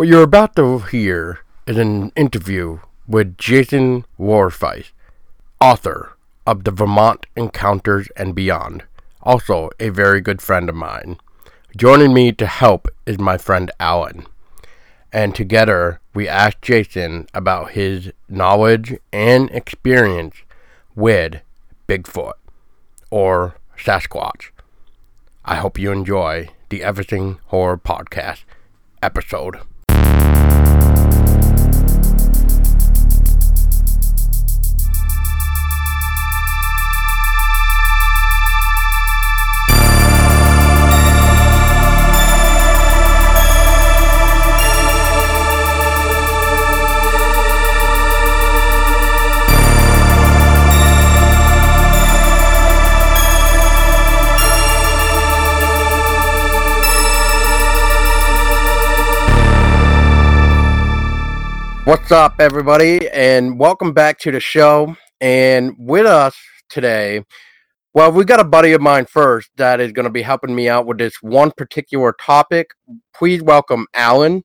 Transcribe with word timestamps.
What 0.00 0.08
you're 0.08 0.22
about 0.22 0.56
to 0.56 0.78
hear 0.78 1.40
is 1.66 1.76
an 1.76 2.10
interview 2.16 2.78
with 3.06 3.36
Jason 3.36 4.06
Lorefice, 4.18 4.92
author 5.60 6.16
of 6.46 6.64
the 6.64 6.70
Vermont 6.70 7.26
Encounters 7.36 8.08
and 8.16 8.34
Beyond, 8.34 8.84
also 9.22 9.68
a 9.78 9.90
very 9.90 10.22
good 10.22 10.40
friend 10.40 10.70
of 10.70 10.74
mine. 10.74 11.18
Joining 11.76 12.14
me 12.14 12.32
to 12.32 12.46
help 12.46 12.88
is 13.04 13.18
my 13.18 13.36
friend 13.36 13.70
Alan. 13.78 14.24
And 15.12 15.34
together 15.34 16.00
we 16.14 16.26
asked 16.26 16.62
Jason 16.62 17.26
about 17.34 17.72
his 17.72 18.10
knowledge 18.26 18.96
and 19.12 19.50
experience 19.50 20.36
with 20.94 21.42
Bigfoot 21.86 22.38
or 23.10 23.56
Sasquatch. 23.76 24.48
I 25.44 25.56
hope 25.56 25.78
you 25.78 25.92
enjoy 25.92 26.48
the 26.70 26.82
Everything 26.82 27.38
Horror 27.48 27.76
Podcast 27.76 28.44
episode. 29.02 29.60
What's 61.84 62.12
up, 62.12 62.34
everybody, 62.38 63.08
and 63.08 63.58
welcome 63.58 63.94
back 63.94 64.18
to 64.20 64.30
the 64.30 64.38
show. 64.38 64.94
And 65.22 65.74
with 65.78 66.04
us 66.04 66.36
today, 66.68 67.24
well, 67.94 68.12
we 68.12 68.26
got 68.26 68.38
a 68.38 68.44
buddy 68.44 68.72
of 68.72 68.82
mine 68.82 69.06
first 69.06 69.48
that 69.56 69.80
is 69.80 69.90
going 69.90 70.04
to 70.04 70.10
be 70.10 70.20
helping 70.20 70.54
me 70.54 70.68
out 70.68 70.84
with 70.84 70.98
this 70.98 71.22
one 71.22 71.50
particular 71.56 72.14
topic. 72.20 72.72
Please 73.14 73.42
welcome 73.42 73.86
Alan. 73.94 74.44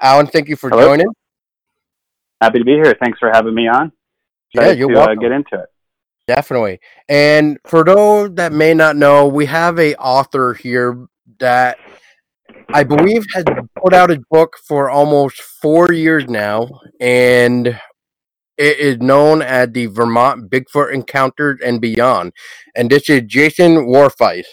Alan, 0.00 0.26
thank 0.26 0.48
you 0.48 0.56
for 0.56 0.68
Hello. 0.68 0.88
joining. 0.88 1.06
Happy 2.40 2.58
to 2.58 2.64
be 2.64 2.72
here. 2.72 2.96
Thanks 3.00 3.20
for 3.20 3.30
having 3.32 3.54
me 3.54 3.68
on. 3.68 3.92
Yeah, 4.52 4.72
you're 4.72 4.90
to, 4.90 5.00
uh, 5.00 5.14
get 5.14 5.30
into 5.30 5.54
it. 5.54 5.68
Definitely. 6.26 6.80
And 7.08 7.58
for 7.66 7.84
those 7.84 8.34
that 8.34 8.52
may 8.52 8.74
not 8.74 8.96
know, 8.96 9.28
we 9.28 9.46
have 9.46 9.78
a 9.78 9.94
author 9.94 10.54
here 10.54 11.06
that 11.38 11.78
I 12.70 12.84
believe 12.84 13.24
has 13.34 13.44
put 13.82 13.94
out 13.94 14.10
a 14.10 14.20
book 14.30 14.56
for 14.66 14.90
almost 14.90 15.40
four 15.40 15.92
years 15.92 16.28
now, 16.28 16.68
and 17.00 17.66
it 18.58 18.78
is 18.78 18.98
known 18.98 19.40
as 19.40 19.70
the 19.72 19.86
Vermont 19.86 20.50
Bigfoot 20.50 20.92
Encounters 20.92 21.60
and 21.64 21.80
Beyond. 21.80 22.32
And 22.76 22.90
this 22.90 23.08
is 23.08 23.22
Jason 23.26 23.76
Lorefice. 23.76 24.46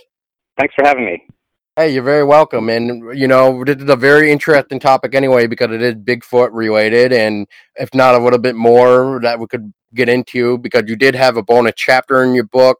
Thanks 0.57 0.73
for 0.75 0.85
having 0.85 1.05
me. 1.05 1.27
Hey, 1.75 1.93
you're 1.93 2.03
very 2.03 2.23
welcome. 2.23 2.69
And 2.69 3.19
you 3.19 3.27
know, 3.27 3.65
this 3.65 3.77
is 3.77 3.89
a 3.89 3.97
very 3.97 4.31
interesting 4.31 4.79
topic 4.79 5.13
anyway 5.13 5.45
because 5.47 5.71
it 5.71 5.81
is 5.81 5.95
Bigfoot 5.95 6.49
related, 6.53 7.11
and 7.11 7.47
if 7.75 7.93
not 7.93 8.15
a 8.15 8.23
little 8.23 8.39
bit 8.39 8.55
more 8.55 9.19
that 9.23 9.39
we 9.39 9.47
could 9.47 9.73
get 9.93 10.07
into 10.07 10.57
because 10.59 10.83
you 10.87 10.95
did 10.95 11.15
have 11.15 11.35
a 11.35 11.43
bonus 11.43 11.73
chapter 11.75 12.23
in 12.23 12.33
your 12.33 12.45
book, 12.45 12.77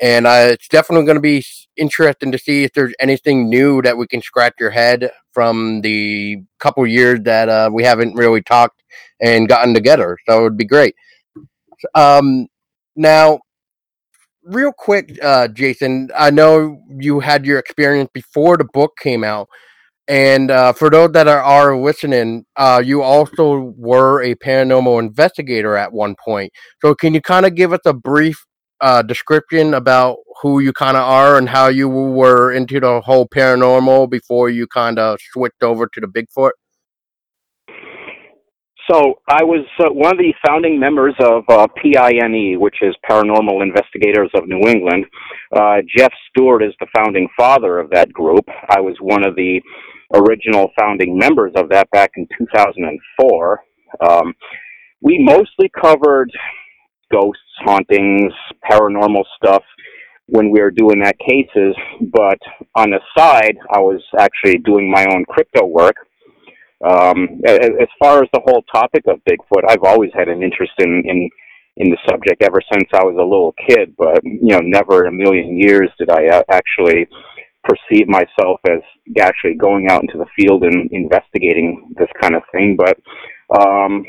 and 0.00 0.26
uh, 0.26 0.48
it's 0.50 0.68
definitely 0.68 1.06
going 1.06 1.16
to 1.16 1.20
be 1.20 1.44
interesting 1.76 2.32
to 2.32 2.38
see 2.38 2.64
if 2.64 2.72
there's 2.72 2.94
anything 3.00 3.48
new 3.48 3.82
that 3.82 3.96
we 3.96 4.06
can 4.06 4.22
scratch 4.22 4.54
your 4.58 4.70
head 4.70 5.10
from 5.32 5.80
the 5.82 6.38
couple 6.60 6.86
years 6.86 7.20
that 7.22 7.48
uh, 7.48 7.70
we 7.72 7.82
haven't 7.84 8.14
really 8.14 8.42
talked 8.42 8.82
and 9.20 9.48
gotten 9.48 9.74
together. 9.74 10.18
So 10.28 10.40
it 10.40 10.42
would 10.42 10.56
be 10.56 10.64
great. 10.64 10.94
Um, 11.94 12.46
now, 12.96 13.40
real 14.44 14.72
quick, 14.72 15.18
uh, 15.22 15.48
Jason, 15.48 16.10
I 16.16 16.30
know 16.30 16.80
you 16.88 17.20
had 17.20 17.46
your 17.46 17.58
experience 17.58 18.10
before 18.12 18.56
the 18.56 18.66
book 18.72 18.92
came 19.00 19.24
out. 19.24 19.48
And 20.08 20.50
uh, 20.50 20.72
for 20.72 20.90
those 20.90 21.12
that 21.12 21.28
are, 21.28 21.40
are 21.40 21.76
listening, 21.76 22.44
uh, 22.56 22.82
you 22.84 23.02
also 23.02 23.72
were 23.76 24.20
a 24.22 24.34
paranormal 24.34 24.98
investigator 24.98 25.76
at 25.76 25.92
one 25.92 26.16
point. 26.22 26.52
So, 26.82 26.94
can 26.94 27.14
you 27.14 27.20
kind 27.20 27.46
of 27.46 27.54
give 27.54 27.72
us 27.72 27.80
a 27.86 27.94
brief 27.94 28.44
uh, 28.82 29.00
description 29.00 29.74
about 29.74 30.18
who 30.42 30.58
you 30.58 30.72
kind 30.72 30.96
of 30.96 31.04
are 31.04 31.38
and 31.38 31.48
how 31.48 31.68
you 31.68 31.88
were 31.88 32.52
into 32.52 32.80
the 32.80 33.00
whole 33.00 33.26
paranormal 33.26 34.10
before 34.10 34.50
you 34.50 34.66
kind 34.66 34.98
of 34.98 35.18
switched 35.32 35.62
over 35.62 35.86
to 35.86 36.00
the 36.00 36.06
Bigfoot? 36.06 36.50
So 38.90 39.20
I 39.28 39.44
was 39.44 39.64
uh, 39.78 39.92
one 39.92 40.12
of 40.12 40.18
the 40.18 40.34
founding 40.44 40.78
members 40.78 41.14
of 41.20 41.44
uh, 41.48 41.68
PINE, 41.80 42.58
which 42.58 42.74
is 42.82 42.94
Paranormal 43.08 43.62
Investigators 43.62 44.30
of 44.34 44.48
New 44.48 44.68
England. 44.68 45.06
Uh, 45.54 45.76
Jeff 45.96 46.12
Stewart 46.28 46.64
is 46.64 46.74
the 46.80 46.88
founding 46.94 47.28
father 47.36 47.78
of 47.78 47.90
that 47.90 48.12
group. 48.12 48.44
I 48.68 48.80
was 48.80 48.96
one 49.00 49.24
of 49.24 49.36
the 49.36 49.62
original 50.14 50.72
founding 50.78 51.16
members 51.16 51.52
of 51.54 51.68
that 51.70 51.88
back 51.92 52.10
in 52.16 52.26
2004. 52.36 53.60
Um, 54.00 54.34
we 55.00 55.18
mostly 55.20 55.70
covered 55.80 56.30
ghosts, 57.12 57.42
hauntings, 57.64 58.32
paranormal 58.70 59.24
stuff 59.36 59.62
when 60.26 60.50
we 60.50 60.60
were 60.60 60.70
doing 60.70 61.00
that 61.00 61.18
cases, 61.18 61.76
but 62.12 62.38
on 62.74 62.90
the 62.90 63.00
side, 63.16 63.56
I 63.74 63.80
was 63.80 64.00
actually 64.18 64.58
doing 64.58 64.90
my 64.90 65.04
own 65.10 65.24
crypto 65.28 65.66
work. 65.66 65.96
Um, 66.82 67.40
as 67.46 67.88
far 67.98 68.22
as 68.22 68.28
the 68.32 68.40
whole 68.44 68.62
topic 68.74 69.04
of 69.06 69.20
Bigfoot, 69.28 69.64
I've 69.68 69.84
always 69.84 70.10
had 70.14 70.28
an 70.28 70.42
interest 70.42 70.72
in, 70.78 71.02
in 71.06 71.28
in 71.78 71.90
the 71.90 71.96
subject 72.08 72.42
ever 72.42 72.60
since 72.70 72.88
I 72.92 73.02
was 73.02 73.16
a 73.16 73.22
little 73.22 73.54
kid. 73.66 73.94
But 73.96 74.22
you 74.24 74.50
know, 74.50 74.60
never 74.60 75.06
in 75.06 75.14
a 75.14 75.16
million 75.16 75.58
years 75.58 75.90
did 75.98 76.10
I 76.10 76.26
uh, 76.28 76.42
actually 76.50 77.06
perceive 77.64 78.08
myself 78.08 78.60
as 78.68 78.80
actually 79.20 79.54
going 79.54 79.88
out 79.90 80.02
into 80.02 80.18
the 80.18 80.26
field 80.36 80.64
and 80.64 80.90
investigating 80.90 81.94
this 81.96 82.08
kind 82.20 82.34
of 82.34 82.42
thing. 82.52 82.76
But 82.76 82.98
um, 83.60 84.04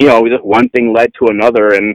you 0.00 0.06
know, 0.06 0.22
one 0.42 0.68
thing 0.70 0.92
led 0.92 1.12
to 1.20 1.28
another, 1.28 1.74
and 1.74 1.94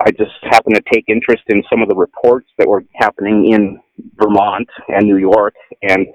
I 0.00 0.10
just 0.10 0.30
happened 0.42 0.76
to 0.76 0.82
take 0.92 1.04
interest 1.08 1.42
in 1.48 1.62
some 1.68 1.82
of 1.82 1.88
the 1.88 1.96
reports 1.96 2.48
that 2.58 2.68
were 2.68 2.84
happening 2.94 3.52
in 3.52 3.80
Vermont 4.16 4.68
and 4.88 5.06
New 5.06 5.16
York, 5.16 5.54
and 5.82 6.06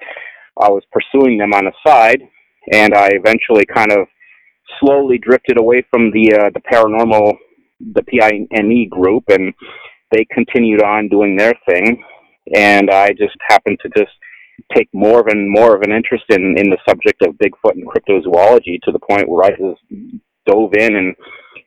I 0.62 0.70
was 0.70 0.84
pursuing 0.92 1.38
them 1.38 1.54
on 1.54 1.66
the 1.66 1.74
side 1.86 2.22
and 2.72 2.94
I 2.94 3.10
eventually 3.14 3.66
kind 3.66 3.92
of 3.92 4.08
slowly 4.80 5.18
drifted 5.18 5.58
away 5.58 5.84
from 5.90 6.12
the 6.12 6.34
uh, 6.36 6.50
the 6.54 6.62
paranormal, 6.62 7.34
the 7.94 8.04
PINE 8.04 8.90
group, 8.90 9.24
and 9.30 9.54
they 10.12 10.26
continued 10.32 10.82
on 10.82 11.10
doing 11.10 11.36
their 11.36 11.54
thing, 11.68 12.04
and 12.56 12.90
I 12.90 13.10
just 13.10 13.36
happened 13.50 13.80
to 13.82 13.90
just 13.98 14.12
take 14.76 14.88
more 14.94 15.28
and 15.28 15.50
more 15.50 15.76
of 15.76 15.82
an 15.82 15.92
interest 15.92 16.26
in 16.30 16.56
in 16.58 16.70
the 16.70 16.78
subject 16.88 17.22
of 17.26 17.36
Bigfoot 17.36 17.74
and 17.74 17.88
cryptozoology 17.88 18.80
to 18.84 18.92
the 18.92 19.00
point 19.00 19.28
where 19.28 19.46
I 19.46 19.50
just 19.50 19.82
dove 20.46 20.74
in 20.74 20.96
and 20.96 21.16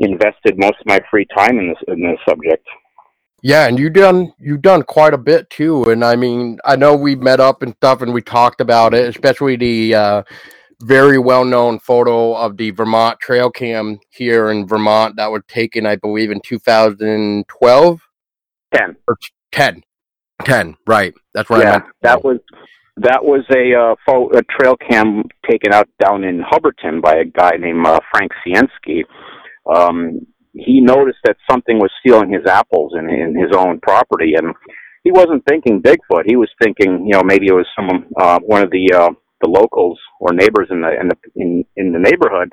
invested 0.01 0.59
most 0.59 0.79
of 0.81 0.87
my 0.87 1.01
free 1.11 1.27
time 1.37 1.59
in 1.59 1.69
this 1.69 1.79
in 1.89 2.03
this 2.03 2.19
subject. 2.29 2.67
Yeah, 3.43 3.67
and 3.69 3.79
you 3.79 3.91
done 3.91 4.33
you 4.39 4.57
done 4.57 4.83
quite 4.83 5.15
a 5.15 5.19
bit 5.19 5.49
too. 5.51 5.85
And 5.85 6.05
I 6.05 6.17
mean, 6.17 6.59
I 6.65 6.77
know 6.77 6.97
we 6.97 7.15
met 7.15 7.41
up 7.41 7.63
and 7.63 7.75
stuff, 7.77 8.03
and 8.03 8.13
we 8.13 8.23
talked 8.23 8.61
about 8.61 8.95
it, 8.95 9.09
especially 9.09 9.57
the 9.57 9.95
uh, 9.95 10.23
very 10.81 11.19
well 11.19 11.45
known 11.45 11.79
photo 11.79 12.35
of 12.35 12.57
the 12.57 12.71
Vermont 12.71 13.21
trail 13.21 13.51
cam 13.51 13.99
here 14.11 14.51
in 14.51 14.67
Vermont 14.67 15.17
that 15.17 15.31
was 15.31 15.43
taken, 15.49 15.87
I 15.87 15.97
believe, 15.97 16.31
in 16.31 16.41
2012 16.41 18.01
Ten. 18.75 18.97
or 19.09 19.17
10. 19.53 19.83
10, 20.45 20.77
right? 20.87 21.15
That's 21.33 21.49
what 21.49 21.61
I 21.61 21.71
yeah, 21.71 21.81
that 22.03 22.23
was 22.23 22.39
that 22.99 23.23
was 23.23 23.45
a 23.55 23.75
uh, 23.75 23.95
pho- 24.07 24.31
a 24.31 24.43
trail 24.43 24.77
cam 24.77 25.25
taken 25.49 25.73
out 25.73 25.89
down 26.03 26.25
in 26.25 26.43
Hubbardton 26.43 27.03
by 27.03 27.17
a 27.17 27.25
guy 27.25 27.57
named 27.59 27.87
uh, 27.87 28.01
Frank 28.11 28.33
Sienski. 28.45 29.05
Um, 29.67 30.27
he 30.55 30.81
noticed 30.81 31.19
that 31.25 31.37
something 31.51 31.79
was 31.79 31.91
stealing 32.01 32.33
his 32.33 32.47
apples 32.47 32.95
in, 32.99 33.11
in 33.11 33.37
his 33.37 33.55
own 33.55 33.79
property, 33.81 34.35
and 34.37 34.55
he 35.05 35.13
wasn't 35.13 35.45
thinking 35.47 35.83
Bigfoot. 35.83 36.25
He 36.27 36.37
was 36.37 36.49
thinking, 36.63 37.07
you 37.07 37.13
know, 37.13 37.23
maybe 37.23 37.47
it 37.47 37.53
was 37.53 37.67
some 37.77 38.07
uh, 38.19 38.41
one 38.41 38.63
of 38.63 38.71
the 38.71 38.91
uh, 38.95 39.11
the 39.43 39.49
locals 39.49 39.99
or 40.19 40.33
neighbors 40.33 40.69
in 40.71 40.81
the 40.81 40.99
in 40.99 41.09
the 41.09 41.17
in, 41.37 41.65
in 41.77 41.93
the 41.93 41.99
neighborhood. 41.99 42.51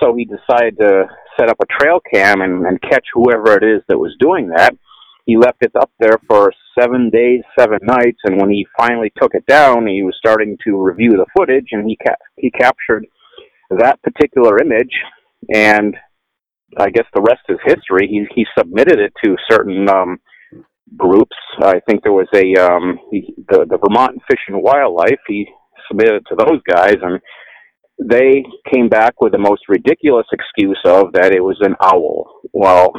So 0.00 0.14
he 0.16 0.24
decided 0.24 0.78
to 0.80 1.04
set 1.38 1.48
up 1.48 1.56
a 1.62 1.66
trail 1.78 2.00
cam 2.12 2.40
and, 2.40 2.66
and 2.66 2.80
catch 2.80 3.06
whoever 3.12 3.56
it 3.56 3.62
is 3.62 3.82
that 3.88 3.98
was 3.98 4.16
doing 4.18 4.48
that. 4.48 4.74
He 5.26 5.36
left 5.36 5.58
it 5.62 5.72
up 5.74 5.90
there 5.98 6.18
for 6.28 6.52
seven 6.78 7.10
days, 7.10 7.40
seven 7.58 7.78
nights, 7.82 8.18
and 8.24 8.38
when 8.40 8.50
he 8.50 8.66
finally 8.76 9.12
took 9.20 9.34
it 9.34 9.46
down, 9.46 9.86
he 9.86 10.02
was 10.02 10.14
starting 10.18 10.56
to 10.66 10.82
review 10.82 11.12
the 11.12 11.26
footage, 11.36 11.68
and 11.72 11.88
he 11.88 11.96
ca- 11.96 12.16
he 12.36 12.50
captured 12.50 13.06
that 13.70 14.02
particular 14.02 14.60
image, 14.60 14.92
and 15.54 15.96
I 16.78 16.90
guess 16.90 17.06
the 17.14 17.22
rest 17.22 17.42
is 17.48 17.58
history. 17.64 18.08
He 18.08 18.26
he 18.34 18.46
submitted 18.58 18.98
it 18.98 19.12
to 19.24 19.36
certain 19.50 19.88
um, 19.88 20.18
groups. 20.96 21.36
I 21.60 21.80
think 21.88 22.02
there 22.02 22.12
was 22.12 22.28
a 22.34 22.54
um, 22.60 22.98
he, 23.10 23.34
the 23.48 23.64
the 23.68 23.78
Vermont 23.78 24.20
Fish 24.30 24.40
and 24.48 24.62
Wildlife. 24.62 25.20
He 25.26 25.46
submitted 25.88 26.16
it 26.16 26.24
to 26.28 26.36
those 26.36 26.60
guys, 26.68 26.96
and 27.00 27.20
they 27.98 28.44
came 28.72 28.88
back 28.88 29.20
with 29.20 29.32
the 29.32 29.38
most 29.38 29.62
ridiculous 29.68 30.26
excuse 30.32 30.80
of 30.84 31.12
that 31.12 31.32
it 31.32 31.40
was 31.40 31.58
an 31.60 31.76
owl. 31.80 32.40
Well, 32.52 32.92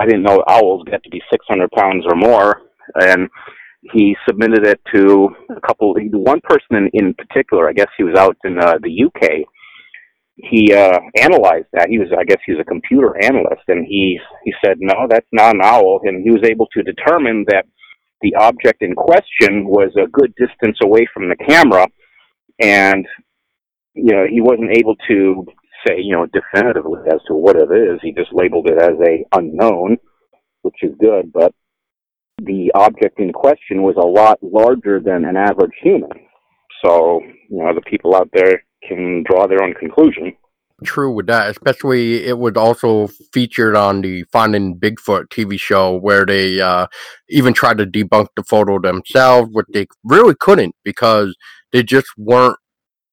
I 0.00 0.06
didn't 0.06 0.22
know 0.22 0.42
owls 0.48 0.84
get 0.90 1.04
to 1.04 1.10
be 1.10 1.20
600 1.30 1.70
pounds 1.72 2.04
or 2.08 2.16
more, 2.16 2.62
and 2.94 3.28
he 3.92 4.16
submitted 4.26 4.66
it 4.66 4.80
to 4.94 5.28
a 5.54 5.60
couple. 5.60 5.94
One 5.94 6.40
person 6.42 6.76
in, 6.76 6.90
in 6.94 7.14
particular, 7.14 7.68
I 7.68 7.74
guess 7.74 7.88
he 7.98 8.04
was 8.04 8.18
out 8.18 8.36
in 8.44 8.58
uh, 8.58 8.78
the 8.82 9.04
UK. 9.04 9.46
He 10.36 10.72
uh, 10.72 10.98
analyzed 11.18 11.66
that. 11.74 11.88
He 11.90 11.98
was, 11.98 12.08
I 12.18 12.24
guess, 12.24 12.38
he 12.46 12.52
was 12.52 12.62
a 12.62 12.64
computer 12.64 13.22
analyst, 13.22 13.62
and 13.68 13.86
he 13.86 14.18
he 14.44 14.54
said, 14.64 14.78
no, 14.80 15.06
that's 15.08 15.26
not 15.32 15.54
an 15.54 15.60
owl, 15.62 16.00
and 16.04 16.24
he 16.24 16.30
was 16.30 16.44
able 16.44 16.66
to 16.72 16.82
determine 16.82 17.44
that 17.48 17.66
the 18.22 18.34
object 18.36 18.82
in 18.82 18.94
question 18.94 19.66
was 19.66 19.92
a 19.96 20.08
good 20.08 20.34
distance 20.36 20.78
away 20.82 21.06
from 21.12 21.28
the 21.28 21.36
camera, 21.36 21.86
and 22.58 23.06
you 23.92 24.14
know 24.14 24.24
he 24.30 24.40
wasn't 24.40 24.70
able 24.78 24.96
to 25.08 25.46
say 25.86 25.96
you 25.98 26.12
know 26.12 26.26
definitively 26.26 27.00
as 27.12 27.20
to 27.26 27.34
what 27.34 27.56
it 27.56 27.70
is. 27.70 28.00
He 28.02 28.12
just 28.12 28.32
labeled 28.32 28.68
it 28.68 28.78
as 28.78 28.96
a 29.06 29.24
unknown, 29.32 29.96
which 30.62 30.76
is 30.82 30.92
good, 31.00 31.32
but 31.32 31.52
the 32.42 32.70
object 32.74 33.18
in 33.18 33.32
question 33.32 33.82
was 33.82 33.96
a 33.96 34.06
lot 34.06 34.38
larger 34.42 35.00
than 35.00 35.24
an 35.24 35.36
average 35.36 35.72
human. 35.82 36.10
So, 36.84 37.20
you 37.50 37.58
know, 37.58 37.74
the 37.74 37.82
people 37.82 38.14
out 38.14 38.30
there 38.32 38.64
can 38.86 39.24
draw 39.28 39.46
their 39.46 39.62
own 39.62 39.74
conclusion. 39.74 40.32
True 40.82 41.12
with 41.12 41.26
that, 41.26 41.50
especially 41.50 42.24
it 42.24 42.38
was 42.38 42.54
also 42.56 43.08
featured 43.34 43.76
on 43.76 44.00
the 44.00 44.24
Finding 44.32 44.78
Bigfoot 44.78 45.26
TV 45.26 45.60
show 45.60 45.94
where 45.94 46.24
they 46.24 46.58
uh, 46.58 46.86
even 47.28 47.52
tried 47.52 47.76
to 47.78 47.86
debunk 47.86 48.28
the 48.34 48.42
photo 48.44 48.78
themselves, 48.78 49.50
but 49.52 49.66
they 49.74 49.86
really 50.04 50.34
couldn't 50.40 50.74
because 50.82 51.36
they 51.72 51.82
just 51.82 52.06
weren't, 52.16 52.56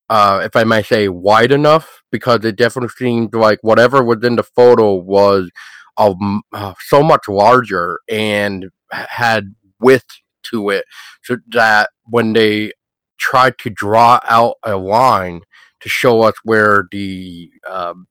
uh, 0.10 0.42
if 0.44 0.56
I 0.56 0.64
may 0.64 0.84
say, 0.84 1.10
wide 1.10 1.52
enough. 1.52 2.04
Because 2.12 2.46
it 2.46 2.56
definitely 2.56 2.90
seemed 2.98 3.36
like 3.36 3.60
whatever 3.62 4.04
was 4.04 4.24
in 4.24 4.38
the 4.38 4.44
photo 4.44 4.94
was 4.94 5.50
uh, 5.98 6.74
so 6.80 7.04
much 7.04 7.28
larger 7.28 8.00
and 8.10 8.68
had 8.92 9.56
width 9.80 10.06
to 10.44 10.70
it 10.70 10.86
so 11.24 11.38
that 11.50 11.90
when 12.06 12.34
they 12.34 12.72
tried 13.18 13.58
to 13.58 13.70
draw 13.70 14.20
out 14.30 14.56
a 14.64 14.78
line 14.78 15.42
to 15.82 15.90
show 15.90 16.22
us 16.22 16.34
where 16.44 16.88
the 16.92 17.52
um, 17.70 18.08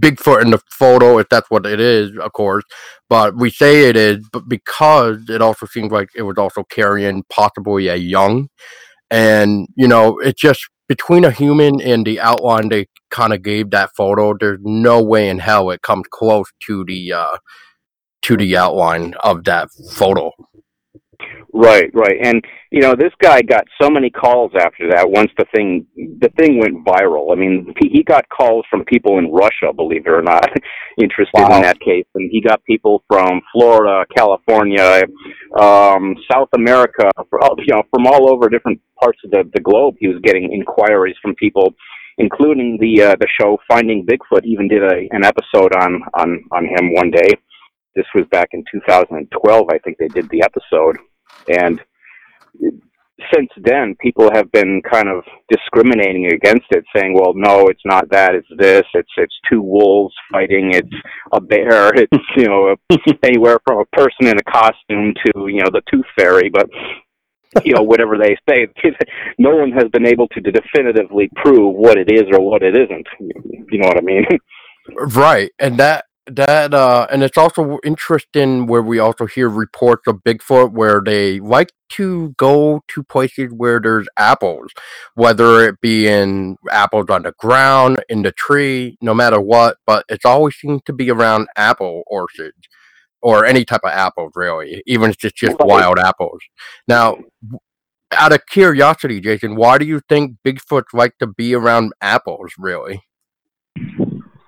Bigfoot 0.00 0.42
in 0.42 0.50
the 0.50 0.60
photo, 0.70 1.18
if 1.18 1.28
that's 1.28 1.50
what 1.50 1.66
it 1.66 1.80
is, 1.80 2.16
of 2.18 2.32
course, 2.32 2.64
but 3.08 3.36
we 3.36 3.50
say 3.50 3.88
it 3.88 3.96
is, 3.96 4.26
but 4.32 4.48
because 4.48 5.28
it 5.28 5.40
also 5.40 5.66
seems 5.66 5.92
like 5.92 6.08
it 6.14 6.22
was 6.22 6.36
also 6.38 6.64
carrying 6.64 7.22
possibly 7.30 7.88
a 7.88 7.96
young, 7.96 8.48
and 9.10 9.68
you 9.76 9.88
know, 9.88 10.18
it 10.18 10.36
just 10.36 10.68
between 10.88 11.24
a 11.24 11.30
human 11.30 11.80
and 11.80 12.06
the 12.06 12.20
outline 12.20 12.68
they 12.68 12.86
kind 13.10 13.32
of 13.32 13.42
gave 13.42 13.70
that 13.70 13.90
photo, 13.96 14.34
there's 14.38 14.60
no 14.62 15.02
way 15.02 15.28
in 15.28 15.38
hell 15.38 15.70
it 15.70 15.82
comes 15.82 16.04
close 16.10 16.46
to 16.66 16.84
the 16.84 17.12
uh, 17.12 17.36
to 18.22 18.36
the 18.36 18.56
outline 18.56 19.14
of 19.22 19.44
that 19.44 19.68
photo. 19.90 20.30
Right, 21.52 21.90
right, 21.94 22.16
and 22.22 22.44
you 22.70 22.80
know 22.80 22.94
this 22.94 23.12
guy 23.22 23.40
got 23.42 23.64
so 23.80 23.88
many 23.88 24.10
calls 24.10 24.52
after 24.58 24.90
that. 24.90 25.08
Once 25.08 25.30
the 25.38 25.44
thing 25.54 25.86
the 25.96 26.30
thing 26.36 26.58
went 26.58 26.84
viral. 26.84 27.32
I 27.32 27.36
mean, 27.36 27.72
he 27.80 28.02
got 28.02 28.28
calls 28.28 28.64
from 28.70 28.84
people 28.84 29.18
in 29.18 29.32
Russia, 29.32 29.72
believe 29.74 30.06
it 30.06 30.10
or 30.10 30.22
not, 30.22 30.48
interested 31.00 31.40
wow. 31.40 31.56
in 31.56 31.62
that 31.62 31.78
case, 31.80 32.06
and 32.14 32.28
he 32.30 32.40
got 32.40 32.62
people 32.64 33.04
from 33.08 33.40
Florida, 33.52 34.04
California, 34.16 35.04
um, 35.58 36.16
South 36.30 36.48
America, 36.56 37.10
you 37.58 37.74
know, 37.74 37.82
from 37.94 38.06
all 38.06 38.32
over 38.32 38.48
different 38.48 38.80
parts 39.00 39.18
of 39.24 39.30
the, 39.30 39.48
the 39.54 39.60
globe. 39.60 39.94
He 39.98 40.08
was 40.08 40.20
getting 40.22 40.52
inquiries 40.52 41.16
from 41.22 41.34
people 41.36 41.74
including 42.18 42.78
the 42.80 43.02
uh, 43.02 43.16
the 43.18 43.26
show 43.40 43.58
Finding 43.68 44.06
Bigfoot. 44.06 44.44
Even 44.44 44.68
did 44.68 44.82
a 44.82 45.08
an 45.10 45.24
episode 45.24 45.74
on 45.76 46.02
on 46.14 46.44
on 46.52 46.64
him 46.64 46.92
one 46.94 47.10
day. 47.10 47.30
This 47.94 48.06
was 48.14 48.26
back 48.30 48.48
in 48.52 48.64
2012, 48.72 49.66
I 49.70 49.78
think 49.78 49.98
they 49.98 50.08
did 50.08 50.28
the 50.30 50.42
episode, 50.42 50.98
and 51.48 51.80
since 53.32 53.48
then, 53.62 53.94
people 54.00 54.28
have 54.34 54.50
been 54.52 54.82
kind 54.90 55.08
of 55.08 55.22
discriminating 55.48 56.26
against 56.32 56.66
it, 56.70 56.84
saying, 56.94 57.14
"Well, 57.14 57.32
no, 57.34 57.68
it's 57.68 57.84
not 57.84 58.08
that. 58.10 58.34
It's 58.34 58.48
this. 58.58 58.84
It's 58.94 59.10
it's 59.16 59.34
two 59.48 59.62
wolves 59.62 60.14
fighting. 60.32 60.72
It's 60.74 60.94
a 61.32 61.40
bear. 61.40 61.92
It's 61.94 62.24
you 62.36 62.46
know 62.46 62.76
anywhere 63.22 63.58
from 63.66 63.80
a 63.80 63.96
person 63.96 64.26
in 64.26 64.38
a 64.38 64.50
costume 64.50 65.14
to 65.24 65.46
you 65.48 65.60
know 65.60 65.70
the 65.72 65.82
tooth 65.90 66.06
fairy." 66.18 66.50
But 66.50 66.68
you 67.64 67.74
know 67.74 67.82
whatever 67.82 68.18
they 68.18 68.36
say, 68.48 68.66
no 69.38 69.54
one 69.56 69.72
has 69.72 69.88
been 69.92 70.06
able 70.06 70.28
to 70.28 70.40
definitively 70.40 71.30
prove 71.36 71.74
what 71.74 71.96
it 71.98 72.10
is 72.10 72.24
or 72.32 72.40
what 72.40 72.62
it 72.62 72.74
isn't. 72.76 73.06
You 73.70 73.78
know 73.78 73.88
what 73.88 73.98
I 73.98 74.02
mean? 74.02 74.24
Right, 75.16 75.50
and 75.58 75.78
that 75.78 76.04
that 76.26 76.72
uh 76.72 77.06
and 77.10 77.22
it's 77.22 77.36
also 77.36 77.78
interesting 77.84 78.66
where 78.66 78.82
we 78.82 78.98
also 78.98 79.26
hear 79.26 79.48
reports 79.48 80.06
of 80.06 80.22
Bigfoot 80.24 80.72
where 80.72 81.02
they 81.04 81.38
like 81.40 81.70
to 81.90 82.30
go 82.38 82.82
to 82.88 83.02
places 83.04 83.52
where 83.52 83.78
there's 83.78 84.08
apples, 84.16 84.72
whether 85.14 85.62
it 85.68 85.80
be 85.82 86.08
in 86.08 86.56
apples 86.70 87.06
on 87.10 87.22
the 87.22 87.32
ground, 87.38 88.02
in 88.08 88.22
the 88.22 88.32
tree, 88.32 88.96
no 89.02 89.12
matter 89.12 89.40
what, 89.40 89.76
but 89.86 90.04
it's 90.08 90.24
always 90.24 90.56
seems 90.56 90.80
to 90.86 90.92
be 90.92 91.10
around 91.10 91.46
apple 91.56 92.02
orchards 92.06 92.68
or 93.20 93.44
any 93.44 93.64
type 93.64 93.82
of 93.84 93.90
apples 93.92 94.32
really, 94.34 94.82
even 94.86 95.10
if 95.10 95.22
it's 95.22 95.38
just 95.38 95.58
wild 95.60 95.98
apples. 95.98 96.40
Now 96.88 97.18
out 98.12 98.32
of 98.32 98.46
curiosity, 98.46 99.20
Jason, 99.20 99.56
why 99.56 99.78
do 99.78 99.84
you 99.84 100.00
think 100.08 100.36
Bigfoot 100.44 100.84
like 100.94 101.18
to 101.18 101.26
be 101.26 101.54
around 101.54 101.92
apples 102.00 102.52
really? 102.58 103.02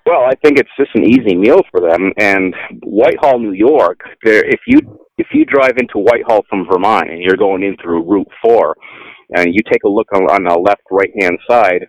Well, 0.07 0.23
I 0.25 0.37
think 0.37 0.57
it's 0.57 0.71
just 0.79 0.95
an 0.95 1.05
easy 1.05 1.35
meal 1.37 1.63
for 1.71 1.81
them. 1.81 2.13
And 2.17 2.55
Whitehall, 2.85 3.41
New 3.41 3.53
York, 3.53 3.99
there 4.23 4.45
if 4.45 4.61
you 4.69 4.79
if 5.19 5.27
you 5.33 5.45
drive 5.45 5.79
into 5.79 5.99
Whitehall 5.99 6.45
from 6.49 6.67
Vermont 6.71 7.11
and 7.11 7.21
you're 7.21 7.37
going 7.37 7.65
in 7.65 7.77
through 7.83 8.05
Route 8.05 8.31
Four, 8.41 8.77
and 9.35 9.53
you 9.53 9.61
take 9.71 9.83
a 9.85 9.89
look 9.89 10.07
on, 10.15 10.23
on 10.31 10.45
the 10.45 10.57
left 10.57 10.83
right 10.93 11.11
hand 11.21 11.39
side 11.51 11.87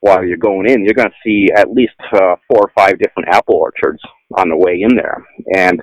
while 0.00 0.22
you're 0.22 0.36
going 0.36 0.68
in, 0.68 0.84
you're 0.84 0.92
going 0.92 1.08
to 1.08 1.24
see 1.24 1.48
at 1.56 1.72
least 1.72 1.94
uh, 2.12 2.36
four 2.46 2.60
or 2.60 2.72
five 2.76 2.98
different 2.98 3.30
apple 3.30 3.56
orchards 3.56 4.02
on 4.36 4.50
the 4.50 4.56
way 4.56 4.82
in 4.82 4.94
there. 4.94 5.24
And 5.54 5.82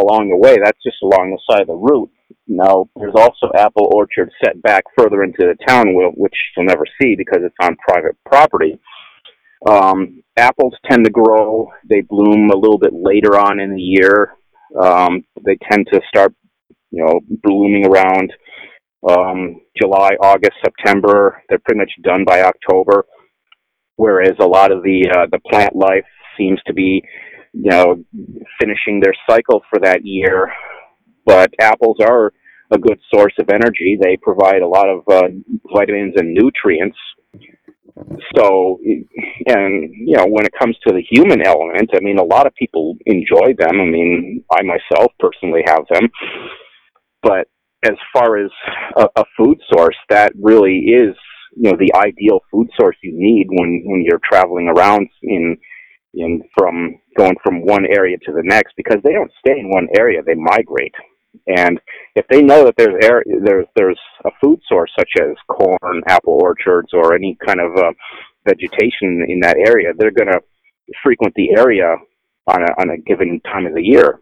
along 0.00 0.30
the 0.30 0.36
way, 0.36 0.56
that's 0.62 0.82
just 0.82 0.96
along 1.02 1.30
the 1.30 1.52
side 1.52 1.62
of 1.62 1.66
the 1.68 1.74
route. 1.74 2.10
Now, 2.48 2.88
there's 2.96 3.14
also 3.14 3.52
apple 3.54 3.90
orchards 3.94 4.32
set 4.42 4.60
back 4.62 4.84
further 4.96 5.22
into 5.22 5.40
the 5.40 5.56
town, 5.68 5.94
which 5.94 6.34
you'll 6.56 6.66
never 6.66 6.84
see 7.00 7.14
because 7.14 7.40
it's 7.42 7.54
on 7.60 7.76
private 7.86 8.16
property. 8.24 8.80
Um, 9.68 10.22
apples 10.36 10.74
tend 10.90 11.04
to 11.04 11.10
grow. 11.10 11.68
They 11.88 12.00
bloom 12.00 12.50
a 12.50 12.56
little 12.56 12.78
bit 12.78 12.92
later 12.92 13.38
on 13.38 13.60
in 13.60 13.74
the 13.74 13.82
year. 13.82 14.34
Um, 14.80 15.24
they 15.44 15.56
tend 15.70 15.86
to 15.92 16.00
start, 16.08 16.34
you 16.90 17.04
know, 17.04 17.20
blooming 17.42 17.86
around 17.86 18.32
um, 19.08 19.60
July, 19.80 20.10
August, 20.20 20.56
September. 20.64 21.42
They're 21.48 21.58
pretty 21.58 21.80
much 21.80 21.92
done 22.02 22.24
by 22.24 22.42
October. 22.42 23.06
Whereas 23.96 24.32
a 24.40 24.46
lot 24.46 24.72
of 24.72 24.82
the 24.82 25.08
uh, 25.14 25.26
the 25.30 25.38
plant 25.50 25.76
life 25.76 26.06
seems 26.36 26.60
to 26.66 26.72
be, 26.72 27.02
you 27.52 27.70
know, 27.70 28.02
finishing 28.60 29.00
their 29.00 29.14
cycle 29.28 29.62
for 29.70 29.78
that 29.80 30.04
year. 30.04 30.50
But 31.24 31.52
apples 31.60 31.98
are 32.00 32.32
a 32.72 32.78
good 32.78 32.98
source 33.14 33.34
of 33.38 33.50
energy. 33.50 33.98
They 34.00 34.16
provide 34.16 34.62
a 34.62 34.66
lot 34.66 34.88
of 34.88 35.02
uh, 35.08 35.28
vitamins 35.72 36.14
and 36.16 36.32
nutrients 36.32 36.96
so, 38.36 38.78
and 39.46 39.92
you 39.94 40.16
know, 40.16 40.26
when 40.26 40.46
it 40.46 40.52
comes 40.58 40.76
to 40.86 40.92
the 40.92 41.02
human 41.10 41.46
element, 41.46 41.90
I 41.94 42.00
mean, 42.00 42.18
a 42.18 42.24
lot 42.24 42.46
of 42.46 42.54
people 42.54 42.96
enjoy 43.06 43.54
them. 43.58 43.80
I 43.80 43.84
mean, 43.84 44.44
I 44.50 44.62
myself 44.62 45.12
personally 45.18 45.62
have 45.66 45.84
them, 45.90 46.08
but 47.22 47.48
as 47.84 47.96
far 48.12 48.38
as 48.38 48.50
a, 48.96 49.08
a 49.16 49.24
food 49.36 49.58
source, 49.72 49.96
that 50.08 50.32
really 50.40 50.78
is, 50.78 51.14
you 51.56 51.70
know, 51.70 51.76
the 51.78 51.92
ideal 51.94 52.40
food 52.50 52.68
source 52.78 52.96
you 53.02 53.12
need 53.14 53.48
when 53.50 53.82
when 53.84 54.04
you're 54.08 54.20
traveling 54.30 54.68
around 54.68 55.08
in 55.22 55.56
in 56.14 56.42
from 56.56 56.96
going 57.16 57.36
from 57.42 57.64
one 57.66 57.86
area 57.86 58.16
to 58.18 58.32
the 58.32 58.42
next 58.44 58.74
because 58.76 58.98
they 59.02 59.12
don't 59.12 59.32
stay 59.40 59.58
in 59.58 59.70
one 59.70 59.88
area; 59.96 60.22
they 60.22 60.34
migrate. 60.34 60.94
And 61.46 61.80
if 62.14 62.26
they 62.28 62.42
know 62.42 62.64
that 62.64 62.74
there's 62.76 63.02
air, 63.02 63.24
there's 63.42 63.66
there's 63.74 63.98
a 64.24 64.30
food 64.40 64.60
source 64.68 64.90
such 64.98 65.10
as 65.20 65.34
corn, 65.48 66.02
apple 66.06 66.38
orchards, 66.40 66.90
or 66.92 67.14
any 67.14 67.36
kind 67.44 67.60
of 67.60 67.76
uh, 67.76 67.92
vegetation 68.46 69.24
in 69.28 69.40
that 69.40 69.56
area, 69.56 69.92
they're 69.96 70.10
going 70.10 70.30
to 70.30 70.40
frequent 71.02 71.34
the 71.34 71.50
area 71.56 71.96
on 72.46 72.62
a 72.62 72.80
on 72.80 72.90
a 72.90 72.98
given 72.98 73.40
time 73.40 73.66
of 73.66 73.74
the 73.74 73.82
year. 73.82 74.20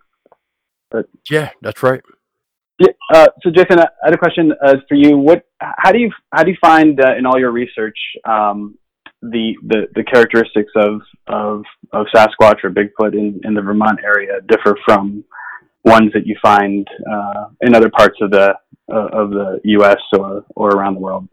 yeah, 1.30 1.50
that's 1.62 1.82
right. 1.82 2.02
Yeah, 2.78 2.92
uh, 3.12 3.26
so 3.42 3.50
Jason, 3.50 3.78
I 3.78 3.88
had 4.02 4.14
a 4.14 4.18
question 4.18 4.52
uh, 4.64 4.76
for 4.88 4.94
you. 4.94 5.18
What, 5.18 5.44
how 5.60 5.92
do 5.92 5.98
you, 5.98 6.10
how 6.32 6.44
do 6.44 6.50
you 6.50 6.56
find 6.62 6.98
uh, 6.98 7.14
in 7.14 7.26
all 7.26 7.38
your 7.38 7.50
research 7.50 7.98
um, 8.24 8.78
the, 9.22 9.52
the 9.66 9.86
the 9.94 10.02
characteristics 10.02 10.72
of 10.76 11.02
of 11.26 11.62
of 11.92 12.06
Sasquatch 12.14 12.64
or 12.64 12.70
Bigfoot 12.70 13.12
in, 13.12 13.40
in 13.44 13.54
the 13.54 13.60
Vermont 13.60 14.00
area 14.02 14.40
differ 14.48 14.78
from 14.86 15.24
ones 15.84 16.12
that 16.14 16.26
you 16.26 16.36
find 16.42 16.86
uh, 17.10 17.46
in 17.62 17.74
other 17.74 17.90
parts 17.90 18.16
of 18.20 18.30
the 18.30 18.54
uh, 18.92 19.08
of 19.12 19.30
the 19.30 19.60
U.S. 19.64 19.98
or 20.18 20.44
or 20.56 20.70
around 20.70 20.94
the 20.94 21.00
world 21.00 21.28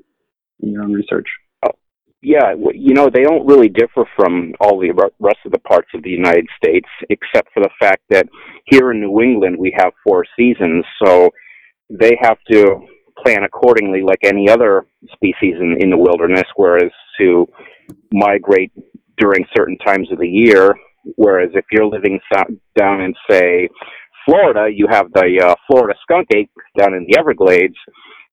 in 0.62 0.72
your 0.72 0.84
own 0.84 0.94
research? 0.94 1.28
Yeah, 2.22 2.56
you 2.74 2.96
know, 2.96 3.10
they 3.14 3.22
don't 3.22 3.46
really 3.46 3.70
differ 3.70 4.04
from 4.16 4.54
all 4.60 4.80
the 4.80 4.92
rest 5.20 5.38
of 5.46 5.52
the 5.52 5.60
parts 5.60 5.88
of 5.94 6.02
the 6.02 6.10
United 6.10 6.48
States, 6.58 6.88
except 7.12 7.54
for 7.54 7.62
the 7.62 7.70
fact 7.80 8.02
that 8.10 8.28
here 8.66 8.92
in 8.92 9.00
New 9.00 9.22
England 9.22 9.56
we 9.58 9.72
have 9.78 9.94
four 10.04 10.26
seasons, 10.36 10.84
so 11.04 11.30
they 11.92 12.18
have 12.20 12.38
to 12.52 12.88
plan 13.24 13.44
accordingly 13.44 14.02
like 14.02 14.20
any 14.24 14.50
other 14.50 14.88
species 15.14 15.56
in, 15.60 15.78
in 15.80 15.92
the 15.92 15.98
wilderness, 15.98 16.44
whereas 16.56 16.92
to 17.20 17.48
migrate 18.12 18.72
during 19.18 19.46
certain 19.56 19.78
times 19.78 20.12
of 20.12 20.18
the 20.18 20.28
year, 20.28 20.76
whereas 21.16 21.52
if 21.54 21.66
you're 21.72 21.86
living 21.86 22.20
down 22.76 23.02
in, 23.02 23.14
say, 23.30 23.70
Florida, 24.28 24.68
you 24.72 24.88
have 24.90 25.12
the 25.14 25.42
uh, 25.42 25.56
Florida 25.68 25.98
skunk 26.02 26.28
ape 26.36 26.52
down 26.78 26.94
in 26.94 27.06
the 27.08 27.18
Everglades. 27.18 27.78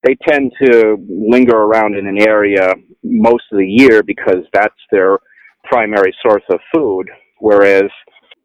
They 0.02 0.16
tend 0.28 0.52
to 0.62 0.96
linger 1.08 1.56
around 1.56 1.96
in 1.96 2.06
an 2.06 2.20
area 2.20 2.74
most 3.04 3.44
of 3.52 3.58
the 3.58 3.66
year 3.66 4.02
because 4.02 4.44
that's 4.52 4.74
their 4.90 5.18
primary 5.64 6.14
source 6.20 6.42
of 6.50 6.58
food. 6.74 7.06
Whereas 7.38 7.90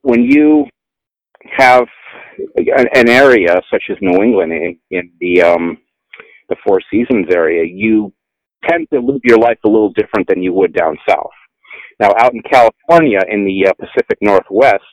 when 0.04 0.24
you 0.24 0.66
have 1.58 1.86
an 2.56 3.10
area 3.10 3.60
such 3.72 3.84
as 3.90 3.98
New 4.00 4.24
England 4.24 4.78
in, 4.92 5.12
the 5.20 5.42
um, 5.42 5.78
the 6.50 6.56
Four 6.66 6.80
Seasons 6.92 7.28
area, 7.34 7.64
you 7.66 8.14
tend 8.70 8.88
to 8.94 9.00
live 9.00 9.22
your 9.24 9.38
life 9.38 9.60
a 9.66 9.70
little 9.70 9.92
different 9.94 10.28
than 10.28 10.44
you 10.44 10.54
would 10.54 10.74
down 10.74 10.98
south. 11.08 11.32
Now, 12.00 12.14
out 12.18 12.34
in 12.34 12.42
California, 12.44 13.20
in 13.30 13.44
the 13.44 13.70
uh, 13.70 13.74
Pacific 13.74 14.18
Northwest, 14.22 14.84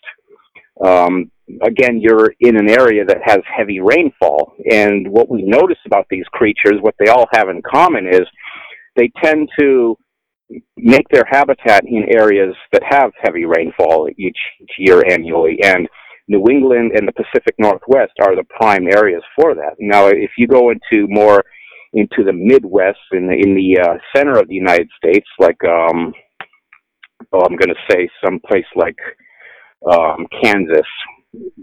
um, 0.85 1.31
again, 1.63 2.01
you're 2.01 2.33
in 2.41 2.57
an 2.57 2.69
area 2.69 3.05
that 3.05 3.19
has 3.25 3.39
heavy 3.57 3.81
rainfall. 3.81 4.53
And 4.71 5.09
what 5.11 5.29
we 5.29 5.43
notice 5.43 5.79
about 5.87 6.07
these 6.11 6.27
creatures, 6.33 6.81
what 6.81 6.95
they 6.99 7.11
all 7.11 7.27
have 7.33 7.49
in 7.49 7.63
common 7.63 8.07
is 8.09 8.23
they 8.97 9.11
tend 9.23 9.49
to 9.59 9.97
make 10.77 11.09
their 11.11 11.25
habitat 11.29 11.85
in 11.85 12.07
areas 12.17 12.55
that 12.73 12.83
have 12.89 13.11
heavy 13.21 13.45
rainfall 13.45 14.09
each, 14.17 14.39
each 14.61 14.71
year 14.79 15.03
annually. 15.09 15.59
And 15.63 15.89
New 16.29 16.45
England 16.51 16.93
and 16.95 17.07
the 17.07 17.13
Pacific 17.13 17.55
Northwest 17.59 18.13
are 18.21 18.35
the 18.35 18.45
prime 18.59 18.87
areas 18.89 19.23
for 19.35 19.55
that. 19.55 19.75
Now, 19.79 20.09
if 20.09 20.31
you 20.39 20.47
go 20.47 20.71
into 20.71 21.07
more 21.09 21.45
into 21.93 22.25
the 22.25 22.33
Midwest 22.33 22.99
in 23.13 23.27
the, 23.27 23.33
in 23.33 23.55
the 23.55 23.81
uh, 23.81 23.95
center 24.15 24.39
of 24.39 24.49
the 24.49 24.55
United 24.55 24.89
States, 24.99 25.27
like 25.39 25.63
um, 25.65 26.13
oh, 27.33 27.41
I'm 27.41 27.57
going 27.57 27.75
to 27.75 27.91
say 27.91 28.09
some 28.25 28.41
place 28.47 28.67
like 28.75 28.99
um, 29.91 30.27
Kansas, 30.43 30.87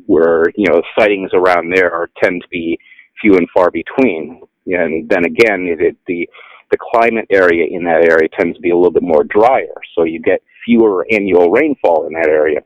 where 0.05 0.45
you 0.55 0.67
know 0.69 0.81
sightings 0.97 1.31
around 1.33 1.73
there 1.73 1.91
are, 1.93 2.09
tend 2.21 2.41
to 2.41 2.47
be 2.49 2.77
few 3.21 3.35
and 3.35 3.47
far 3.53 3.71
between. 3.71 4.41
And 4.65 5.09
then 5.09 5.25
again, 5.25 5.67
it, 5.67 5.81
it, 5.81 5.97
the 6.07 6.27
the 6.71 6.77
climate 6.91 7.27
area 7.29 7.67
in 7.69 7.83
that 7.83 8.03
area 8.09 8.29
tends 8.37 8.55
to 8.55 8.61
be 8.61 8.71
a 8.71 8.75
little 8.75 8.91
bit 8.91 9.03
more 9.03 9.23
drier, 9.23 9.75
so 9.95 10.03
you 10.03 10.19
get 10.19 10.41
fewer 10.65 11.05
annual 11.11 11.51
rainfall 11.51 12.07
in 12.07 12.13
that 12.13 12.29
area. 12.29 12.61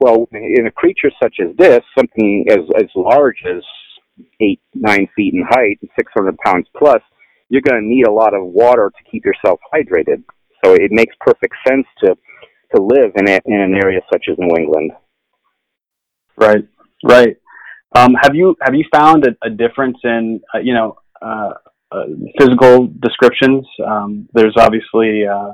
Well, 0.00 0.28
in 0.32 0.66
a 0.66 0.70
creature 0.70 1.10
such 1.22 1.36
as 1.40 1.56
this, 1.56 1.80
something 1.96 2.46
as 2.50 2.60
as 2.76 2.90
large 2.94 3.42
as 3.46 3.62
eight, 4.40 4.60
nine 4.74 5.08
feet 5.14 5.34
in 5.34 5.44
height, 5.48 5.78
and 5.80 5.90
600 5.96 6.36
pounds 6.38 6.66
plus, 6.76 7.02
you're 7.48 7.62
going 7.62 7.80
to 7.80 7.86
need 7.86 8.06
a 8.06 8.12
lot 8.12 8.34
of 8.34 8.44
water 8.44 8.90
to 8.90 9.10
keep 9.10 9.24
yourself 9.24 9.60
hydrated. 9.72 10.22
So 10.64 10.74
it 10.74 10.90
makes 10.90 11.14
perfect 11.20 11.54
sense 11.66 11.86
to 12.02 12.16
to 12.74 12.82
live 12.82 13.12
in 13.14 13.28
a, 13.28 13.40
in 13.46 13.60
an 13.60 13.74
area 13.74 14.00
such 14.12 14.24
as 14.30 14.36
New 14.38 14.56
England. 14.56 14.90
Right, 16.36 16.66
right. 17.04 17.36
Um, 17.94 18.14
have 18.22 18.34
you 18.34 18.56
have 18.60 18.74
you 18.74 18.84
found 18.92 19.26
a, 19.26 19.36
a 19.46 19.50
difference 19.50 19.98
in 20.04 20.40
uh, 20.54 20.58
you 20.58 20.74
know 20.74 20.98
uh, 21.22 21.52
uh, 21.90 22.04
physical 22.38 22.88
descriptions? 23.00 23.66
Um, 23.84 24.28
there's 24.34 24.54
obviously 24.56 25.26
uh, 25.26 25.52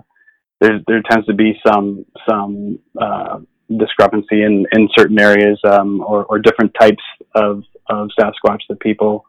there 0.61 0.81
there 0.87 1.03
tends 1.09 1.27
to 1.27 1.35
be 1.35 1.55
some 1.65 2.05
some 2.29 2.79
uh, 3.01 3.39
discrepancy 3.79 4.43
in, 4.43 4.67
in 4.73 4.89
certain 4.97 5.19
areas 5.19 5.59
um, 5.65 6.01
or, 6.03 6.25
or 6.25 6.39
different 6.39 6.73
types 6.81 7.03
of, 7.35 7.63
of 7.89 8.09
Sasquatch 8.19 8.61
that 8.69 8.81
people 8.81 9.25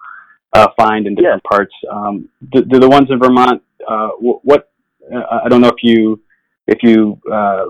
uh, 0.53 0.67
find 0.77 1.07
in 1.07 1.15
different 1.15 1.41
yeah. 1.45 1.57
parts. 1.57 1.73
Um, 1.91 2.29
do, 2.51 2.63
do, 2.63 2.79
the 2.79 2.89
ones 2.89 3.07
in 3.09 3.19
Vermont, 3.19 3.61
uh, 3.87 4.09
what, 4.19 4.71
uh, 5.13 5.39
I 5.45 5.49
don't 5.49 5.61
know 5.61 5.69
if 5.69 5.83
you, 5.83 6.21
if 6.67 6.79
you 6.81 7.19
uh, 7.31 7.65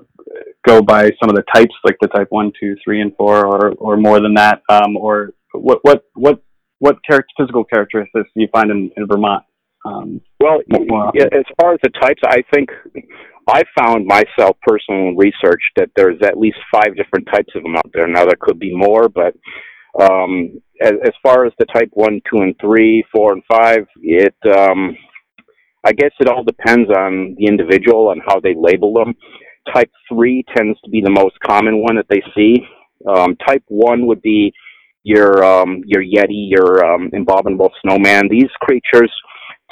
go 0.67 0.81
by 0.81 1.03
some 1.19 1.29
of 1.29 1.35
the 1.35 1.43
types, 1.53 1.73
like 1.83 1.97
the 2.01 2.07
type 2.07 2.27
one, 2.29 2.51
two, 2.59 2.75
three, 2.83 3.01
and 3.01 3.15
four, 3.15 3.45
or, 3.45 3.71
or 3.73 3.97
more 3.97 4.19
than 4.19 4.33
that, 4.35 4.62
um, 4.69 4.95
or 4.97 5.31
what, 5.53 5.79
what, 5.83 6.03
what, 6.13 6.41
what 6.79 6.97
char- 7.09 7.25
physical 7.38 7.63
characteristics 7.63 8.29
do 8.35 8.41
you 8.41 8.47
find 8.53 8.71
in, 8.71 8.91
in 8.97 9.07
Vermont? 9.07 9.43
Um, 9.85 10.21
well, 10.39 10.59
as 10.69 11.43
far 11.59 11.73
as 11.73 11.79
the 11.83 11.89
types, 12.01 12.21
I 12.25 12.43
think 12.53 12.69
I 13.50 13.63
found 13.77 14.05
myself 14.05 14.57
personal 14.65 15.13
research 15.15 15.62
that 15.75 15.89
there's 15.95 16.17
at 16.23 16.39
least 16.39 16.57
five 16.71 16.95
different 16.95 17.27
types 17.33 17.50
of 17.55 17.63
them 17.63 17.75
out 17.75 17.91
there. 17.93 18.07
Now 18.07 18.25
there 18.25 18.38
could 18.39 18.59
be 18.59 18.75
more, 18.75 19.09
but 19.09 19.35
um, 20.01 20.62
as, 20.81 20.93
as 21.03 21.12
far 21.21 21.45
as 21.45 21.53
the 21.59 21.65
type 21.65 21.89
one, 21.91 22.21
two, 22.31 22.41
and 22.41 22.55
three, 22.62 23.03
four, 23.13 23.33
and 23.33 23.43
five, 23.51 23.85
it 24.01 24.35
um, 24.55 24.95
I 25.85 25.91
guess 25.91 26.11
it 26.19 26.27
all 26.27 26.43
depends 26.43 26.89
on 26.89 27.35
the 27.37 27.45
individual 27.45 28.11
and 28.11 28.21
how 28.25 28.39
they 28.39 28.55
label 28.57 28.93
them. 28.93 29.13
Type 29.73 29.91
three 30.09 30.43
tends 30.55 30.79
to 30.81 30.89
be 30.89 31.01
the 31.01 31.09
most 31.09 31.39
common 31.39 31.81
one 31.81 31.95
that 31.95 32.07
they 32.09 32.21
see. 32.35 32.65
Um, 33.07 33.35
type 33.47 33.63
one 33.67 34.07
would 34.07 34.21
be 34.21 34.53
your 35.03 35.43
um, 35.43 35.81
your 35.85 36.01
yeti, 36.01 36.49
your 36.49 36.85
um, 36.85 37.09
snowman. 37.81 38.27
These 38.29 38.49
creatures 38.61 39.11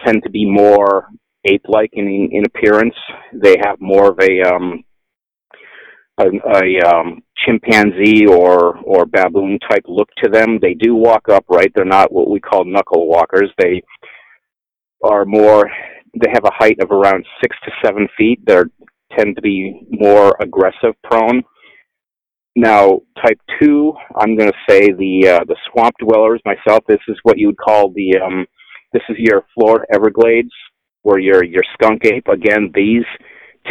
tend 0.06 0.24
to 0.24 0.30
be 0.30 0.46
more 0.46 1.08
ape-like 1.46 1.92
in, 1.94 2.30
in 2.32 2.44
appearance. 2.46 2.96
They 3.34 3.56
have 3.64 3.80
more 3.80 4.12
of 4.12 4.20
a 4.20 4.42
um, 4.42 4.84
a, 6.20 6.26
a 6.26 6.90
um, 6.90 7.24
chimpanzee 7.46 8.26
or 8.28 8.78
or 8.80 9.06
baboon 9.06 9.60
type 9.70 9.84
look 9.88 10.10
to 10.24 10.30
them. 10.30 10.60
They 10.62 10.74
do 10.74 10.96
walk 10.96 11.30
upright. 11.30 11.72
They're 11.76 11.86
not 11.86 12.12
what 12.12 12.30
we 12.30 12.40
call 12.40 12.66
knuckle 12.66 13.08
walkers. 13.08 13.50
They 13.58 13.82
are 15.04 15.26
more. 15.26 15.70
They 16.14 16.30
have 16.34 16.44
a 16.44 16.54
height 16.54 16.78
of 16.82 16.92
around 16.92 17.26
six 17.42 17.56
to 17.66 17.72
seven 17.84 18.08
feet. 18.18 18.46
They 18.46 18.62
tend 19.18 19.36
to 19.36 19.42
be 19.42 19.82
more 19.90 20.36
aggressive 20.40 20.96
prone. 21.04 21.44
Now, 22.56 23.00
type 23.26 23.40
two, 23.60 23.94
I'm 24.16 24.36
going 24.36 24.52
to 24.52 24.58
say 24.70 24.92
the 24.92 25.30
uh, 25.30 25.44
the 25.48 25.56
swamp 25.72 25.96
dwellers. 26.00 26.42
Myself, 26.46 26.84
this 26.88 27.00
is 27.08 27.18
what 27.24 27.38
you 27.38 27.48
would 27.48 27.58
call 27.58 27.92
the 27.92 28.18
um, 28.22 28.46
this 28.92 29.04
is 29.08 29.16
your 29.20 29.46
Florida 29.54 29.86
Everglades 29.94 30.52
or 31.04 31.18
your 31.20 31.44
your 31.46 31.64
skunk 31.74 32.06
ape. 32.06 32.28
Again, 32.28 32.72
these 32.76 33.06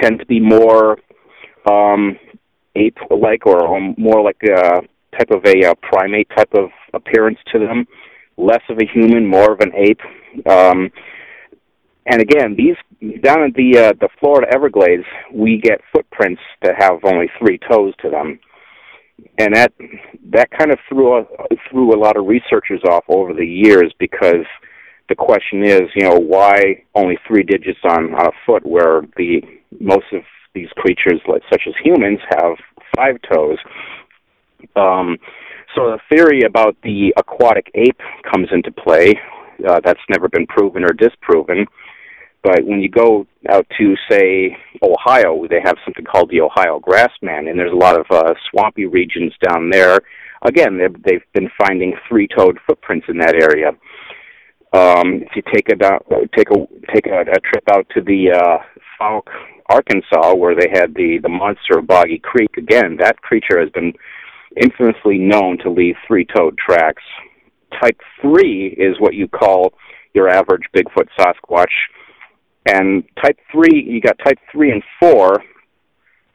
tend 0.01 0.19
to 0.19 0.27
be 0.27 0.41
more 0.41 0.97
um, 1.71 2.19
ape-like 2.75 3.47
or 3.47 3.77
um, 3.77 3.95
more 3.99 4.23
like 4.23 4.41
a 4.45 4.81
type 5.19 5.31
of 5.31 5.45
a, 5.45 5.71
a 5.71 5.75
primate 5.75 6.29
type 6.37 6.53
of 6.55 6.71
appearance 6.95 7.39
to 7.53 7.59
them. 7.59 7.87
Less 8.39 8.63
of 8.71 8.79
a 8.79 8.87
human, 8.87 9.27
more 9.27 9.53
of 9.53 9.61
an 9.61 9.73
ape. 9.75 10.01
Um, 10.47 10.91
and 12.07 12.21
again, 12.21 12.57
these 12.57 12.77
down 13.23 13.43
at 13.45 13.55
the 13.55 13.79
uh, 13.79 13.93
the 14.01 14.09
Florida 14.19 14.47
Everglades, 14.53 15.05
we 15.33 15.61
get 15.63 15.81
footprints 15.93 16.41
that 16.63 16.75
have 16.79 17.05
only 17.05 17.31
three 17.39 17.59
toes 17.71 17.95
to 18.03 18.11
them, 18.11 18.39
and 19.39 19.55
that 19.55 19.73
that 20.33 20.51
kind 20.51 20.73
of 20.73 20.79
threw 20.89 21.19
a, 21.19 21.25
threw 21.71 21.95
a 21.95 21.99
lot 21.99 22.17
of 22.17 22.27
researchers 22.27 22.81
off 22.89 23.05
over 23.09 23.33
the 23.35 23.47
years 23.47 23.93
because 23.99 24.47
the 25.11 25.15
question 25.15 25.65
is, 25.65 25.83
you 25.95 26.09
know, 26.09 26.17
why 26.17 26.83
only 26.95 27.19
three 27.27 27.43
digits 27.43 27.81
on, 27.85 28.15
on 28.15 28.27
a 28.27 28.33
foot 28.47 28.65
where 28.65 29.03
the 29.17 29.43
most 29.81 30.07
of 30.13 30.23
these 30.55 30.69
creatures, 30.77 31.21
like, 31.27 31.43
such 31.51 31.63
as 31.67 31.75
humans, 31.83 32.21
have 32.31 32.57
five 32.97 33.17
toes? 33.31 33.59
Um, 34.77 35.19
so 35.75 35.91
the 35.91 35.99
theory 36.11 36.43
about 36.47 36.77
the 36.83 37.13
aquatic 37.17 37.71
ape 37.75 38.01
comes 38.31 38.49
into 38.53 38.71
play. 38.71 39.15
Uh, 39.67 39.81
that's 39.85 40.01
never 40.09 40.29
been 40.29 40.47
proven 40.47 40.85
or 40.85 40.93
disproven. 40.93 41.67
But 42.43 42.65
when 42.65 42.81
you 42.81 42.89
go 42.89 43.27
out 43.49 43.67
to, 43.79 43.95
say, 44.11 44.57
Ohio, 44.83 45.47
they 45.49 45.61
have 45.63 45.77
something 45.85 46.05
called 46.05 46.31
the 46.31 46.41
Ohio 46.41 46.81
grassman, 46.81 47.51
and 47.51 47.59
there's 47.59 47.73
a 47.73 47.77
lot 47.77 48.01
of 48.01 48.07
uh, 48.11 48.33
swampy 48.51 48.87
regions 48.87 49.33
down 49.47 49.69
there. 49.71 49.99
Again, 50.43 50.79
they've, 50.79 51.03
they've 51.03 51.33
been 51.35 51.51
finding 51.59 51.95
three-toed 52.09 52.59
footprints 52.67 53.07
in 53.11 53.19
that 53.19 53.35
area. 53.35 53.73
Um, 54.73 55.23
if 55.23 55.35
you 55.35 55.43
take 55.53 55.69
a 55.69 55.77
take 56.37 56.49
a 56.51 56.67
take 56.95 57.07
a, 57.07 57.23
a 57.23 57.41
trip 57.41 57.65
out 57.73 57.87
to 57.93 58.01
the 58.01 58.31
uh, 58.31 58.59
Fouke, 58.99 59.29
Arkansas, 59.69 60.35
where 60.35 60.55
they 60.55 60.69
had 60.73 60.95
the 60.95 61.19
the 61.21 61.29
monster 61.29 61.79
of 61.79 61.89
Boggy 61.89 62.21
Creek, 62.21 62.57
again, 62.57 62.97
that 63.01 63.21
creature 63.21 63.59
has 63.61 63.69
been 63.71 63.93
infamously 64.57 65.19
known 65.19 65.59
to 65.59 65.71
leave 65.71 65.97
three-toed 66.07 66.57
tracks. 66.57 67.03
Type 67.81 68.01
three 68.21 68.69
is 68.79 68.97
what 68.99 69.15
you 69.15 69.29
call 69.29 69.75
your 70.15 70.29
average 70.29 70.63
Bigfoot 70.75 71.09
Sasquatch, 71.19 71.67
and 72.67 73.05
type 73.23 73.39
three, 73.53 73.83
you 73.87 74.01
got 74.01 74.19
type 74.19 74.39
three 74.51 74.73
and 74.73 74.83
four. 74.99 75.43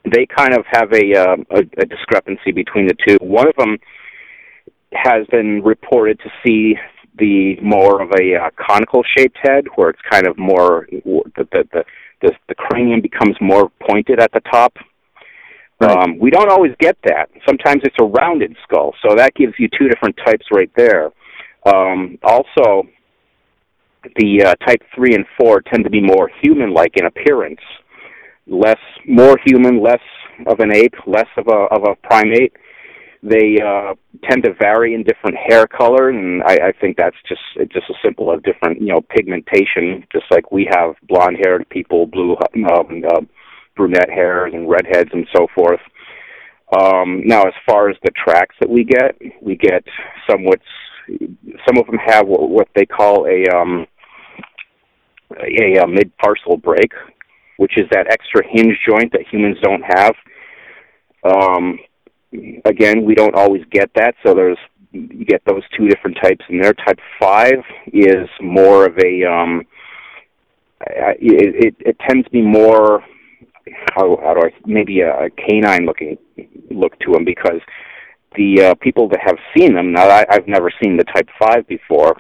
They 0.06 0.26
kind 0.26 0.54
of 0.54 0.66
have 0.72 0.94
a, 0.94 1.16
uh, 1.16 1.36
a, 1.52 1.60
a 1.82 1.86
discrepancy 1.86 2.52
between 2.52 2.88
the 2.88 2.96
two. 3.08 3.18
One 3.22 3.48
of 3.48 3.56
them 3.58 3.78
has 4.94 5.26
been 5.28 5.62
reported 5.64 6.20
to 6.20 6.30
see 6.46 6.76
the 7.18 7.56
more 7.62 8.02
of 8.02 8.12
a 8.20 8.36
uh, 8.36 8.50
conical 8.58 9.04
shaped 9.18 9.38
head, 9.42 9.66
where 9.76 9.90
it's 9.90 10.00
kind 10.10 10.28
of 10.28 10.38
more 10.38 10.88
the, 10.92 11.48
the 11.52 11.68
the 11.72 11.84
the, 12.22 12.32
the 12.48 12.56
cranium 12.56 13.02
becomes 13.02 13.36
more 13.42 13.72
pointed 13.88 14.20
at 14.20 14.32
the 14.32 14.42
top. 14.52 14.78
Right. 15.80 15.92
Um, 15.92 16.18
we 16.20 16.30
don't 16.30 16.50
always 16.50 16.72
get 16.80 16.98
that. 17.04 17.30
Sometimes 17.46 17.82
it's 17.84 17.96
a 18.00 18.06
rounded 18.06 18.56
skull, 18.64 18.94
so 19.06 19.16
that 19.16 19.34
gives 19.36 19.54
you 19.60 19.68
two 19.78 19.90
different 19.90 20.16
types 20.26 20.46
right 20.52 20.72
there. 20.78 21.12
Um, 21.66 22.18
also, 22.24 22.84
the 24.18 24.44
uh, 24.46 24.66
type 24.66 24.82
three 24.94 25.16
and 25.16 25.26
four 25.38 25.62
tend 25.62 25.84
to 25.84 25.90
be 25.90 26.02
more 26.02 26.30
human-like 26.44 26.98
in 26.98 27.06
appearance, 27.06 27.62
less, 28.48 28.78
more 29.08 29.38
human, 29.46 29.82
less 29.82 30.02
of 30.48 30.60
an 30.60 30.72
ape, 30.74 30.94
less 31.08 31.28
of 31.38 31.48
a 31.48 31.76
of 31.76 31.84
a 31.84 31.96
primate. 32.08 32.54
They 33.24 33.60
uh, 33.60 33.96
tend 34.30 34.44
to 34.44 34.54
vary 34.54 34.94
in 34.94 35.04
different 35.04 35.38
hair 35.38 35.66
color, 35.66 36.10
and 36.10 36.44
I, 36.44 36.68
I 36.68 36.72
think 36.80 36.98
that's 36.98 37.16
just 37.28 37.42
just 37.72 37.90
a 37.90 37.96
simple 38.04 38.32
of 38.32 38.44
different 38.44 38.80
you 38.80 38.90
know 38.90 39.02
pigmentation. 39.02 40.06
Just 40.12 40.26
like 40.30 40.52
we 40.52 40.70
have 40.72 40.94
blonde-haired 41.08 41.68
people, 41.70 42.06
blue 42.06 42.36
um, 42.54 43.04
uh, 43.08 43.22
brunette 43.76 44.10
hairs, 44.10 44.54
and 44.54 44.70
redheads, 44.70 45.10
and 45.14 45.28
so 45.36 45.48
forth. 45.56 45.80
Um, 46.80 47.22
now, 47.26 47.44
as 47.44 47.54
far 47.68 47.90
as 47.90 47.98
the 48.04 48.12
tracks 48.12 48.56
that 48.60 48.70
we 48.70 48.84
get, 48.84 49.16
we 49.42 49.56
get 49.56 49.84
somewhat. 50.30 50.60
Some 51.08 51.78
of 51.78 51.86
them 51.88 52.00
have 52.04 52.28
what, 52.28 52.68
they 52.76 52.86
call 52.86 53.26
a 53.28 53.44
um, 53.56 53.88
a, 55.32 55.78
a 55.84 55.88
mid 55.88 56.12
tarsal 56.24 56.58
break, 56.58 56.92
which 57.58 57.78
is 57.78 57.86
that 57.92 58.08
extra 58.10 58.44
hinge 58.48 58.78
joint 58.88 59.12
that 59.12 59.22
humans 59.32 59.58
don't 59.62 59.84
have. 59.84 60.16
Um, 61.24 61.80
again, 62.66 63.06
we 63.06 63.16
don't 63.16 63.36
always 63.36 63.64
get 63.72 63.90
that, 63.96 64.16
so 64.26 64.34
there's 64.34 64.58
you 64.92 65.26
get 65.26 65.42
those 65.46 65.64
two 65.78 65.88
different 65.88 66.18
types 66.22 66.46
in 66.50 66.60
there. 66.60 66.74
Type 66.74 67.00
five 67.20 67.60
is 67.92 68.30
more 68.42 68.86
of 68.86 68.98
a 69.04 69.24
um, 69.26 69.64
it, 70.88 71.66
it, 71.66 71.76
it 71.80 71.98
tends 72.08 72.26
to 72.26 72.32
be 72.32 72.42
more 72.42 73.04
how 73.96 74.18
how 74.22 74.34
do 74.34 74.42
I 74.42 74.52
maybe 74.66 75.02
a 75.02 75.30
canine 75.32 75.86
looking 75.86 76.18
look 76.70 76.98
to 77.00 77.12
them 77.12 77.26
because 77.26 77.62
the 78.36 78.70
uh, 78.70 78.76
people 78.76 79.08
that 79.10 79.20
have 79.26 79.38
seen 79.58 79.76
them 79.76 79.92
now 79.92 80.08
I, 80.08 80.26
I've 80.30 80.48
never 80.48 80.72
seen 80.84 80.98
the 80.98 81.04
Type 81.04 81.30
Five 81.40 81.68
before, 81.68 82.16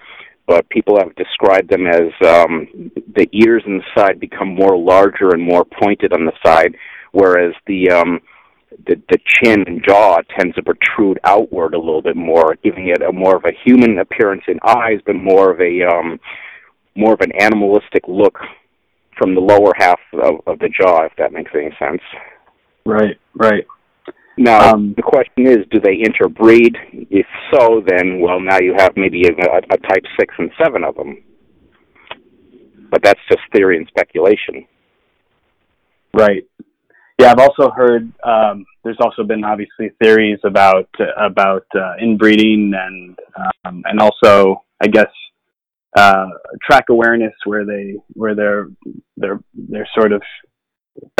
but 0.48 0.70
people 0.70 0.98
have 1.00 1.16
described 1.16 1.70
them 1.70 1.88
as 1.88 2.12
um, 2.28 2.92
the 3.16 3.28
ears 3.34 3.64
inside 3.66 4.20
become 4.20 4.56
more 4.56 4.78
larger 4.78 5.30
and 5.30 5.42
more 5.42 5.66
pointed 5.66 6.14
on 6.14 6.26
the 6.26 6.34
side, 6.46 6.76
whereas 7.12 7.54
the 7.68 7.90
um, 7.92 8.20
the, 8.88 9.02
the 9.10 9.18
chin 9.26 9.64
and 9.68 9.84
jaw 9.88 10.18
tends 10.38 10.56
to 10.56 10.64
protrude 10.64 11.20
outward 11.24 11.74
a 11.74 11.80
little 11.80 12.02
bit 12.02 12.16
more, 12.16 12.58
giving 12.64 12.90
it 12.90 13.02
a 13.02 13.12
more 13.12 13.38
of 13.38 13.46
a 13.46 13.58
human 13.64 14.00
appearance 14.00 14.44
in 14.48 14.60
eyes, 14.66 15.00
but 15.06 15.16
more 15.16 15.52
of 15.52 15.62
a 15.62 15.84
um, 15.84 16.20
more 16.96 17.14
of 17.14 17.22
an 17.22 17.32
animalistic 17.40 18.04
look 18.08 18.40
from 19.18 19.34
the 19.34 19.42
lower 19.42 19.72
half 19.78 20.00
of, 20.14 20.42
of 20.46 20.60
the 20.60 20.70
jaw, 20.70 21.06
if 21.06 21.14
that 21.18 21.32
makes 21.32 21.52
any 21.56 21.76
sense. 21.80 22.02
Right, 22.86 23.18
right. 23.34 23.66
Now 24.38 24.72
um, 24.74 24.94
the 24.96 25.02
question 25.02 25.48
is, 25.48 25.60
do 25.72 25.80
they 25.80 25.96
interbreed? 25.96 26.76
If 26.92 27.26
so, 27.54 27.82
then 27.86 28.20
well, 28.20 28.40
now 28.40 28.60
you 28.60 28.74
have 28.78 28.94
maybe 28.96 29.24
a, 29.28 29.32
a 29.32 29.78
type 29.78 30.04
six 30.20 30.34
and 30.38 30.52
seven 30.62 30.84
of 30.84 30.96
them. 30.96 31.24
But 32.92 33.02
that's 33.02 33.20
just 33.30 33.42
theory 33.54 33.78
and 33.78 33.88
speculation. 33.88 34.68
Right. 36.14 36.44
Yeah, 37.20 37.32
I've 37.32 37.40
also 37.40 37.72
heard. 37.72 38.12
Um, 38.24 38.66
there's 38.84 38.98
also 39.00 39.24
been 39.24 39.44
obviously 39.44 39.92
theories 40.02 40.40
about 40.44 40.90
about 41.18 41.66
uh, 41.74 41.94
inbreeding 42.02 42.74
and 42.76 43.18
um, 43.66 43.84
and 43.86 44.00
also 44.00 44.64
I 44.82 44.88
guess 44.88 45.12
uh, 45.98 46.28
track 46.62 46.86
awareness 46.90 47.34
where 47.46 47.66
they 47.66 47.96
where 48.14 48.36
they're 48.36 48.68
they're 49.16 49.40
they're 49.54 49.88
sort 49.98 50.12
of 50.12 50.22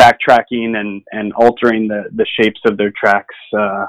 backtracking 0.00 0.76
and 0.76 1.02
and 1.12 1.32
altering 1.34 1.88
the 1.88 2.04
the 2.14 2.26
shapes 2.40 2.60
of 2.66 2.76
their 2.76 2.92
tracks. 2.98 3.34
Uh, 3.56 3.86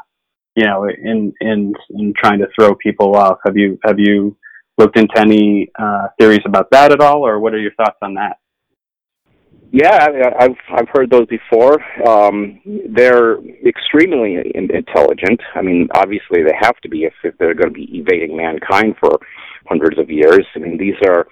you 0.56 0.66
know, 0.66 0.86
in 0.86 1.34
in 1.40 1.74
in 1.92 2.14
trying 2.18 2.40
to 2.40 2.48
throw 2.58 2.76
people 2.76 3.16
off. 3.16 3.38
Have 3.46 3.56
you 3.56 3.80
have 3.84 4.00
you 4.00 4.36
looked 4.78 4.98
into 4.98 5.20
any 5.20 5.70
uh, 5.78 6.08
theories 6.20 6.42
about 6.46 6.70
that 6.72 6.92
at 6.92 7.00
all, 7.00 7.26
or 7.26 7.40
what 7.40 7.54
are 7.54 7.60
your 7.60 7.74
thoughts 7.76 7.98
on 8.02 8.16
that? 8.16 8.38
Yeah, 9.72 10.08
I've 10.40 10.56
I've 10.72 10.90
heard 10.94 11.10
those 11.10 11.28
before. 11.28 11.78
Um, 12.08 12.62
they're 12.90 13.38
extremely 13.66 14.38
intelligent. 14.56 15.42
I 15.56 15.62
mean, 15.62 15.90
obviously 15.94 16.42
they 16.42 16.56
have 16.60 16.78
to 16.78 16.90
be 16.90 17.04
if, 17.04 17.14
if 17.24 17.38
they're 17.38 17.54
going 17.54 17.74
to 17.74 17.74
be 17.74 18.00
evading 18.00 18.38
mankind 18.38 18.96
for 19.00 19.20
hundreds 19.68 20.00
of 20.00 20.10
years. 20.10 20.46
I 20.56 20.60
mean, 20.60 20.78
these 20.78 20.96
are 21.06 21.28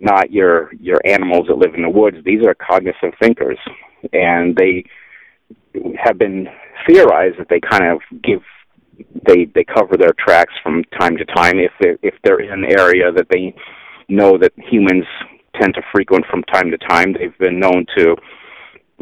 not 0.00 0.32
your 0.32 0.72
your 0.80 1.00
animals 1.04 1.46
that 1.48 1.58
live 1.58 1.74
in 1.74 1.82
the 1.82 1.90
woods. 1.90 2.16
These 2.24 2.46
are 2.46 2.54
cognizant 2.54 3.14
thinkers, 3.20 3.58
and 4.12 4.56
they 4.56 4.84
have 6.02 6.18
been 6.18 6.48
theorized 6.86 7.38
that 7.38 7.48
they 7.48 7.60
kind 7.60 7.84
of 7.84 8.00
give 8.22 8.40
they 9.26 9.44
they 9.54 9.64
cover 9.64 9.96
their 9.96 10.14
tracks 10.18 10.54
from 10.62 10.82
time 10.98 11.16
to 11.16 11.24
time 11.26 11.58
if 11.58 11.72
they 11.80 11.96
if 12.02 12.14
they're 12.24 12.40
in 12.40 12.64
an 12.64 12.78
area 12.78 13.12
that 13.12 13.26
they 13.30 13.54
know 14.08 14.38
that 14.38 14.52
humans 14.56 15.04
tend 15.60 15.74
to 15.74 15.82
frequent 15.92 16.24
from 16.30 16.42
time 16.44 16.70
to 16.70 16.78
time. 16.78 17.12
They've 17.12 17.36
been 17.38 17.58
known 17.58 17.86
to 17.96 18.10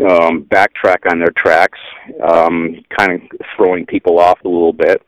um, 0.08 0.44
backtrack 0.44 1.10
on 1.10 1.18
their 1.18 1.32
tracks, 1.36 1.78
um, 2.22 2.76
kind 2.98 3.12
of 3.12 3.20
throwing 3.56 3.86
people 3.86 4.18
off 4.18 4.38
a 4.44 4.48
little 4.48 4.72
bit. 4.72 5.02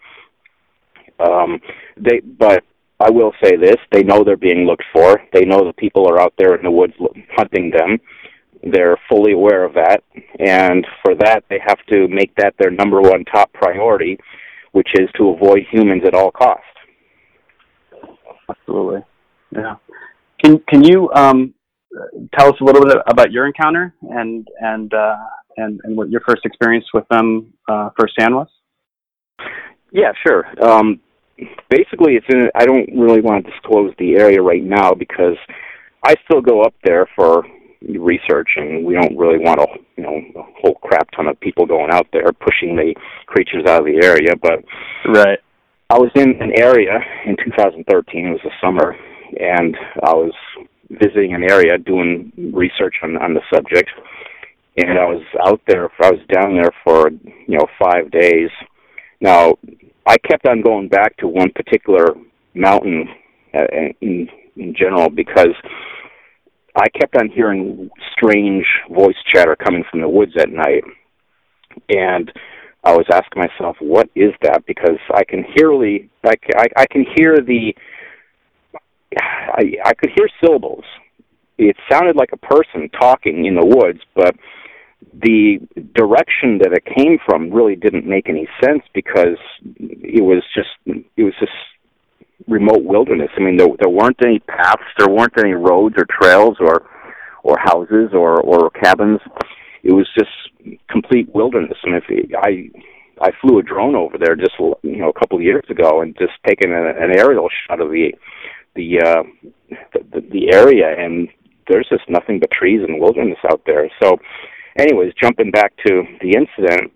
Um, 1.19 1.61
they, 1.97 2.21
but 2.21 2.65
I 3.01 3.11
will 3.11 3.33
say 3.43 3.57
this: 3.57 3.77
they 3.93 4.03
know 4.03 4.23
they're 4.23 4.37
being 4.37 4.67
looked 4.67 4.85
for. 4.93 5.21
They 5.33 5.45
know 5.45 5.65
that 5.65 5.77
people 5.77 6.09
are 6.09 6.21
out 6.21 6.35
there 6.39 6.55
in 6.55 6.63
the 6.63 6.71
woods 6.71 6.95
hunting 7.37 7.71
them. 7.71 7.99
They're 8.73 8.97
fully 9.09 9.33
aware 9.33 9.65
of 9.65 9.75
that, 9.75 10.03
and 10.39 10.85
for 11.05 11.15
that, 11.15 11.45
they 11.49 11.61
have 11.65 11.79
to 11.89 12.09
make 12.09 12.35
that 12.37 12.55
their 12.59 12.71
number 12.71 13.01
one 13.01 13.25
top 13.25 13.53
priority, 13.53 14.19
which 14.73 14.89
is 14.95 15.09
to 15.19 15.31
avoid 15.31 15.61
humans 15.71 16.03
at 16.07 16.15
all 16.15 16.31
costs. 16.31 16.65
Absolutely. 18.49 19.01
Yeah. 19.53 19.77
Can 20.43 20.59
can 20.69 20.85
you 20.85 21.11
um, 21.15 21.55
tell 22.39 22.49
us 22.49 22.55
a 22.61 22.65
little 22.65 22.83
bit 22.83 22.97
about 23.07 23.33
your 23.33 23.47
encounter 23.47 23.95
and 24.03 24.47
and 24.61 24.93
uh, 24.93 25.17
and 25.57 25.81
and 25.85 25.97
what 25.97 26.11
your 26.11 26.21
first 26.27 26.45
experience 26.45 26.87
with 26.93 27.05
them 27.09 27.53
uh, 27.69 27.91
firsthand 27.99 28.35
was? 28.35 28.49
Yeah, 29.93 30.13
sure. 30.27 30.45
Um, 30.63 31.01
basically, 31.71 32.15
it's 32.15 32.27
in. 32.29 32.51
I 32.55 32.67
don't 32.67 32.89
really 32.97 33.21
want 33.21 33.45
to 33.45 33.51
disclose 33.51 33.93
the 33.99 34.17
area 34.17 34.43
right 34.43 34.63
now 34.63 34.93
because 34.93 35.37
I 36.05 36.15
still 36.25 36.41
go 36.41 36.63
up 36.63 36.75
there 36.85 37.07
for 37.17 37.45
research, 37.83 38.49
and 38.57 38.85
we 38.85 38.95
don't 38.95 39.17
really 39.17 39.39
want 39.39 39.61
a 39.61 39.67
you 39.97 40.03
know 40.03 40.21
a 40.37 40.43
whole 40.61 40.75
crap 40.77 41.11
ton 41.13 41.29
of 41.29 41.39
people 41.41 41.67
going 41.67 41.91
out 41.93 42.07
there 42.13 42.33
pushing 42.33 42.77
the 42.77 42.95
creatures 43.27 43.65
out 43.67 43.81
of 43.81 43.87
the 43.87 44.05
area. 44.05 44.35
But 44.41 44.65
right, 45.07 45.39
I 45.91 45.99
was 45.99 46.11
in 46.15 46.41
an 46.43 46.53
area 46.59 46.99
in 47.27 47.37
2013. 47.37 48.27
It 48.27 48.31
was 48.31 48.41
the 48.45 48.51
summer, 48.61 48.97
and 49.39 49.77
I 50.03 50.15
was 50.15 50.33
visiting 50.91 51.35
an 51.35 51.43
area 51.43 51.79
doing 51.79 52.33
research 52.55 52.97
on 53.03 53.17
on 53.17 53.35
the 53.35 53.43
subject, 53.53 53.91
and 54.77 54.99
I 54.99 55.07
was 55.07 55.23
out 55.47 55.61
there. 55.67 55.91
I 56.03 56.11
was 56.11 56.21
down 56.33 56.55
there 56.55 56.73
for 56.85 57.11
you 57.11 57.59
know 57.59 57.67
five 57.79 58.11
days. 58.11 58.51
Now, 59.21 59.55
I 60.07 60.19
kept 60.19 60.47
on 60.47 60.61
going 60.61 60.89
back 60.89 61.17
to 61.19 61.29
one 61.29 61.51
particular 61.53 62.15
mountain 62.55 63.09
uh, 63.55 63.67
in 64.01 64.29
in 64.57 64.75
general 64.75 65.11
because 65.11 65.55
I 66.77 66.89
kept 66.89 67.17
on 67.17 67.31
hearing 67.31 67.91
strange 68.13 68.67
voice 68.91 69.17
chatter 69.33 69.57
coming 69.57 69.85
from 69.91 70.01
the 70.01 70.09
woods 70.09 70.33
at 70.39 70.51
night, 70.51 70.85
and 71.89 72.31
I 72.85 72.93
was 72.93 73.07
asking 73.11 73.43
myself, 73.43 73.77
"What 73.81 74.11
is 74.15 74.33
that?" 74.43 74.67
Because 74.67 74.99
I 75.15 75.25
can 75.25 75.45
hear 75.57 75.69
the 75.71 76.09
I, 76.25 76.67
I, 76.77 76.87
can 76.87 77.07
hear 77.17 77.37
the 77.39 77.75
I, 79.19 79.73
I 79.85 79.95
could 79.95 80.11
hear 80.17 80.29
syllables. 80.45 80.85
It 81.59 81.77
sounded 81.91 82.17
like 82.17 82.31
a 82.33 82.37
person 82.37 82.91
talking 82.91 83.47
in 83.47 83.55
the 83.55 83.65
woods, 83.65 84.01
but 84.15 84.37
the 85.15 85.59
direction 85.95 86.59
that 86.59 86.73
it 86.73 86.85
came 86.85 87.19
from 87.25 87.51
really 87.51 87.77
didn't 87.77 88.07
make 88.07 88.29
any 88.29 88.47
sense 88.63 88.83
because 88.95 89.39
it 89.79 90.23
was 90.23 90.43
just 90.55 90.69
it 91.17 91.23
was 91.23 91.35
just 91.41 91.53
remote 92.49 92.85
wilderness. 92.85 93.31
I 93.37 93.41
mean, 93.41 93.57
there 93.57 93.69
there 93.79 93.89
weren't 93.89 94.19
any 94.25 94.41
paths, 94.41 94.83
there 94.99 95.09
weren't 95.09 95.39
any 95.39 95.53
roads 95.53 95.97
or 95.99 96.07
trails 96.21 96.57
or 96.61 96.89
or 97.43 97.57
houses 97.59 98.11
or 98.13 98.41
or 98.41 98.71
cabins. 98.71 99.21
It 99.83 99.93
was 99.93 100.09
just 100.19 100.31
complete 100.91 101.33
wilderness. 101.35 101.79
And 101.85 101.95
if 101.95 102.05
I 102.37 102.71
I 103.21 103.31
flew 103.41 103.59
a 103.59 103.63
drone 103.63 103.95
over 103.95 104.19
there 104.19 104.37
just 104.37 104.55
you 104.59 104.97
know 104.97 105.09
a 105.09 105.19
couple 105.19 105.39
of 105.39 105.45
years 105.45 105.65
ago 105.71 106.03
and 106.03 106.17
just 106.19 106.33
taken 106.47 106.73
a, 106.73 106.89
an 106.89 107.17
aerial 107.17 107.49
shot 107.67 107.81
of 107.81 107.91
the 107.91 108.13
the, 108.75 109.01
uh, 109.01 109.23
the 109.93 110.21
the 110.21 110.53
area, 110.55 110.95
and 110.99 111.29
there's 111.69 111.89
just 111.89 112.09
nothing 112.09 112.39
but 112.39 112.51
trees 112.51 112.83
and 112.87 113.01
wilderness 113.01 113.39
out 113.51 113.63
there. 113.67 113.91
So, 114.03 114.19
anyways, 114.79 115.13
jumping 115.21 115.51
back 115.51 115.73
to 115.87 116.03
the 116.21 116.37
incident, 116.37 116.93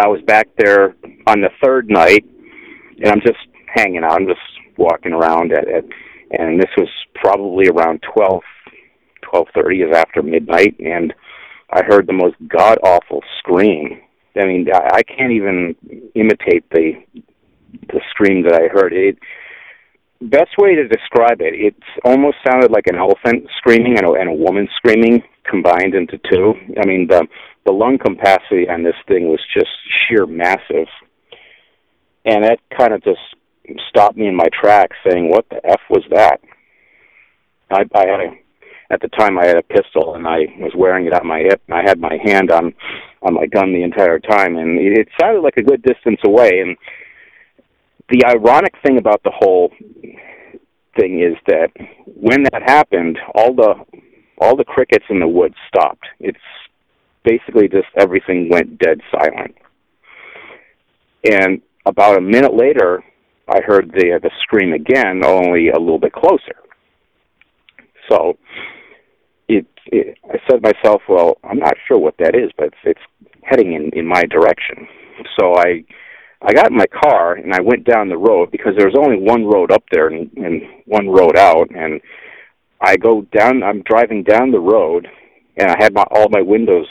I 0.00 0.08
was 0.08 0.20
back 0.22 0.48
there 0.58 0.96
on 1.26 1.40
the 1.40 1.50
third 1.62 1.88
night, 1.88 2.24
and 2.98 3.08
I'm 3.08 3.20
just 3.20 3.38
hanging 3.74 4.04
out. 4.04 4.20
I'm 4.20 4.26
just 4.26 4.40
walking 4.76 5.12
around 5.12 5.52
at, 5.52 5.68
at 5.68 5.84
and 6.30 6.60
this 6.60 6.70
was 6.76 6.88
probably 7.14 7.68
around 7.68 8.02
twelve 8.14 8.42
twelve 9.22 9.48
thirty 9.54 9.82
is 9.82 9.94
after 9.94 10.22
midnight, 10.22 10.76
and 10.78 11.14
I 11.70 11.82
heard 11.82 12.06
the 12.06 12.12
most 12.12 12.36
god 12.48 12.78
awful 12.84 13.22
scream. 13.38 14.00
I 14.36 14.44
mean, 14.44 14.68
I, 14.72 14.98
I 14.98 15.02
can't 15.02 15.32
even 15.32 15.74
imitate 16.14 16.68
the 16.70 16.92
the 17.88 18.00
scream 18.10 18.42
that 18.44 18.54
I 18.54 18.68
heard. 18.68 18.92
It 18.92 19.18
best 20.20 20.50
way 20.58 20.74
to 20.74 20.88
describe 20.88 21.40
it, 21.40 21.54
it 21.54 21.74
almost 22.04 22.36
sounded 22.46 22.70
like 22.70 22.86
an 22.86 22.96
elephant 22.96 23.48
screaming 23.56 23.96
and 23.98 24.06
a, 24.06 24.12
and 24.12 24.28
a 24.28 24.32
woman 24.32 24.68
screaming 24.76 25.22
combined 25.48 25.94
into 25.94 26.18
two. 26.30 26.54
I 26.80 26.86
mean, 26.86 27.06
the 27.08 27.26
the 27.64 27.72
lung 27.72 27.98
capacity 27.98 28.68
on 28.68 28.82
this 28.82 28.96
thing 29.06 29.28
was 29.28 29.40
just 29.54 29.70
sheer 30.08 30.26
massive, 30.26 30.88
and 32.24 32.44
that 32.44 32.58
kind 32.76 32.92
of 32.92 33.02
just 33.02 33.20
stopped 33.88 34.16
me 34.16 34.26
in 34.26 34.36
my 34.36 34.48
tracks, 34.52 34.96
saying, 35.08 35.30
"What 35.30 35.48
the 35.48 35.64
f 35.64 35.80
was 35.90 36.04
that?" 36.10 36.40
I, 37.70 37.82
I 37.94 38.06
had 38.06 38.20
a, 38.20 38.30
at 38.90 39.00
the 39.00 39.08
time 39.08 39.38
I 39.38 39.46
had 39.46 39.56
a 39.58 39.62
pistol 39.62 40.14
and 40.14 40.26
I 40.26 40.46
was 40.58 40.72
wearing 40.74 41.06
it 41.06 41.12
on 41.12 41.26
my 41.26 41.40
hip. 41.40 41.60
And 41.68 41.76
I 41.76 41.82
had 41.82 42.00
my 42.00 42.18
hand 42.24 42.50
on 42.50 42.74
on 43.22 43.34
my 43.34 43.46
gun 43.46 43.72
the 43.72 43.82
entire 43.82 44.18
time, 44.18 44.56
and 44.56 44.78
it, 44.78 44.98
it 44.98 45.08
sounded 45.20 45.40
like 45.40 45.56
a 45.56 45.62
good 45.62 45.82
distance 45.82 46.20
away. 46.24 46.60
And 46.60 46.76
the 48.10 48.24
ironic 48.26 48.74
thing 48.86 48.98
about 48.98 49.22
the 49.24 49.32
whole 49.34 49.72
thing 50.96 51.20
is 51.20 51.36
that 51.46 51.70
when 52.06 52.44
that 52.44 52.62
happened, 52.64 53.18
all 53.34 53.54
the 53.54 53.74
all 54.40 54.56
the 54.56 54.64
crickets 54.64 55.04
in 55.10 55.20
the 55.20 55.28
woods 55.28 55.56
stopped. 55.66 56.06
It's 56.20 56.38
basically 57.24 57.68
just 57.68 57.88
everything 57.96 58.48
went 58.48 58.78
dead 58.78 59.00
silent. 59.10 59.56
And 61.24 61.60
about 61.84 62.18
a 62.18 62.20
minute 62.20 62.54
later, 62.54 63.02
I 63.48 63.60
heard 63.66 63.90
the 63.92 64.14
uh, 64.14 64.18
the 64.18 64.30
scream 64.42 64.72
again, 64.72 65.22
only 65.24 65.68
a 65.68 65.78
little 65.78 65.98
bit 65.98 66.12
closer. 66.12 66.56
So 68.10 68.38
it, 69.48 69.66
it 69.86 70.18
I 70.24 70.38
said 70.48 70.62
to 70.62 70.72
myself, 70.72 71.02
well, 71.08 71.38
I'm 71.44 71.58
not 71.58 71.74
sure 71.86 71.98
what 71.98 72.16
that 72.18 72.34
is, 72.34 72.50
but 72.56 72.68
it's, 72.68 72.76
it's 72.84 73.34
heading 73.42 73.72
in 73.72 73.90
in 73.98 74.06
my 74.06 74.22
direction. 74.24 74.86
So 75.38 75.54
I 75.56 75.84
I 76.42 76.52
got 76.52 76.70
in 76.70 76.76
my 76.76 76.86
car 76.86 77.34
and 77.34 77.52
I 77.54 77.60
went 77.60 77.84
down 77.84 78.08
the 78.08 78.16
road 78.16 78.50
because 78.50 78.74
there 78.76 78.86
was 78.88 78.98
only 78.98 79.18
one 79.18 79.44
road 79.44 79.72
up 79.72 79.84
there 79.90 80.08
and, 80.08 80.30
and 80.36 80.62
one 80.86 81.08
road 81.08 81.36
out 81.36 81.68
and 81.70 82.00
I 82.80 82.96
go 82.96 83.22
down 83.36 83.62
I'm 83.62 83.82
driving 83.82 84.22
down 84.22 84.50
the 84.50 84.60
road 84.60 85.08
and 85.56 85.70
I 85.70 85.76
had 85.80 85.94
my 85.94 86.04
all 86.10 86.28
my 86.30 86.42
windows 86.42 86.86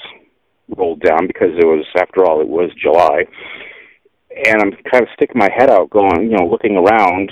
rolled 0.76 1.02
down 1.02 1.28
because 1.28 1.52
it 1.58 1.66
was 1.66 1.86
after 1.98 2.26
all 2.26 2.42
it 2.42 2.48
was 2.48 2.72
July 2.82 3.24
and 4.30 4.62
I'm 4.62 4.72
kind 4.92 5.04
of 5.04 5.10
sticking 5.16 5.40
my 5.40 5.50
head 5.56 5.70
out 5.70 5.90
going 5.90 6.32
you 6.32 6.38
know 6.38 6.48
looking 6.48 6.78
around 6.78 7.32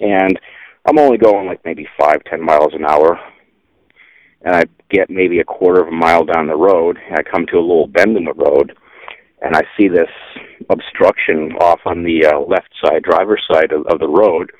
and 0.00 0.38
I'm 0.86 0.98
only 0.98 1.18
going 1.18 1.46
like 1.46 1.64
maybe 1.64 1.86
five 1.98 2.22
ten 2.24 2.42
miles 2.44 2.72
an 2.74 2.84
hour 2.84 3.18
and 4.42 4.56
I 4.56 4.64
get 4.90 5.10
maybe 5.10 5.40
a 5.40 5.44
quarter 5.44 5.82
of 5.82 5.88
a 5.88 5.92
mile 5.92 6.24
down 6.24 6.46
the 6.46 6.56
road 6.56 6.98
and 7.08 7.18
I 7.18 7.22
come 7.22 7.46
to 7.46 7.58
a 7.58 7.60
little 7.60 7.88
bend 7.88 8.16
in 8.16 8.24
the 8.24 8.34
road 8.34 8.76
and 9.42 9.54
I 9.54 9.62
see 9.78 9.88
this 9.88 10.10
obstruction 10.70 11.52
off 11.60 11.80
on 11.84 12.02
the 12.02 12.26
uh, 12.26 12.40
left 12.40 12.70
side, 12.82 13.02
driver's 13.02 13.42
side 13.50 13.72
of, 13.72 13.86
of 13.86 14.00
the 14.00 14.08
road. 14.08 14.50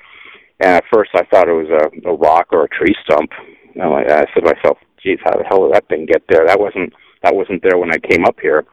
And 0.59 0.71
at 0.71 0.83
first, 0.93 1.11
I 1.15 1.25
thought 1.25 1.49
it 1.49 1.53
was 1.53 1.69
a, 1.69 2.09
a 2.09 2.15
rock 2.15 2.47
or 2.51 2.63
a 2.63 2.69
tree 2.69 2.95
stump. 3.03 3.31
And 3.73 3.83
I, 3.83 4.01
I 4.03 4.25
said 4.33 4.41
to 4.45 4.53
myself, 4.53 4.77
"Geez, 5.03 5.19
how 5.23 5.37
the 5.37 5.43
hell 5.43 5.67
did 5.67 5.75
that 5.75 5.87
thing 5.87 6.05
get 6.05 6.23
there? 6.29 6.45
That 6.47 6.59
wasn't 6.59 6.93
that 7.23 7.35
wasn't 7.35 7.61
there 7.61 7.77
when 7.77 7.91
I 7.91 7.97
came 7.97 8.25
up 8.25 8.39
here." 8.41 8.65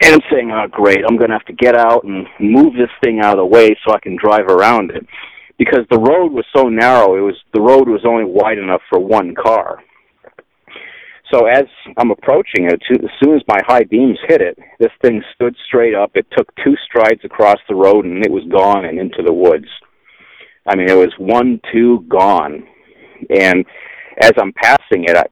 And 0.00 0.14
I'm 0.14 0.20
saying, 0.30 0.50
"Oh, 0.50 0.66
great! 0.70 1.04
I'm 1.08 1.16
going 1.16 1.30
to 1.30 1.36
have 1.36 1.46
to 1.46 1.52
get 1.52 1.74
out 1.74 2.04
and 2.04 2.26
move 2.40 2.74
this 2.74 2.90
thing 3.02 3.20
out 3.20 3.38
of 3.38 3.38
the 3.38 3.46
way 3.46 3.76
so 3.84 3.92
I 3.92 4.00
can 4.00 4.16
drive 4.16 4.46
around 4.46 4.90
it." 4.90 5.06
Because 5.58 5.84
the 5.90 5.98
road 5.98 6.32
was 6.32 6.44
so 6.54 6.68
narrow, 6.68 7.16
it 7.16 7.20
was 7.20 7.36
the 7.52 7.60
road 7.60 7.88
was 7.88 8.04
only 8.06 8.24
wide 8.24 8.58
enough 8.58 8.82
for 8.88 9.00
one 9.00 9.34
car. 9.34 9.82
So 11.32 11.46
as 11.46 11.64
I'm 11.98 12.10
approaching 12.10 12.64
it, 12.64 12.80
as 12.90 13.10
soon 13.22 13.34
as 13.36 13.42
my 13.46 13.58
high 13.66 13.84
beams 13.84 14.18
hit 14.26 14.40
it, 14.40 14.58
this 14.78 14.92
thing 15.02 15.22
stood 15.34 15.54
straight 15.66 15.94
up. 15.94 16.12
It 16.14 16.26
took 16.36 16.48
two 16.64 16.74
strides 16.86 17.20
across 17.24 17.58
the 17.68 17.74
road 17.74 18.06
and 18.06 18.24
it 18.24 18.30
was 18.30 18.44
gone 18.50 18.86
and 18.86 18.98
into 18.98 19.22
the 19.22 19.32
woods. 19.32 19.68
I 20.66 20.74
mean, 20.74 20.88
it 20.88 20.96
was 20.96 21.12
one, 21.18 21.60
two, 21.70 22.04
gone. 22.08 22.66
And 23.28 23.64
as 24.20 24.32
I'm 24.38 24.52
passing 24.52 25.04
it, 25.04 25.16
I, 25.16 25.26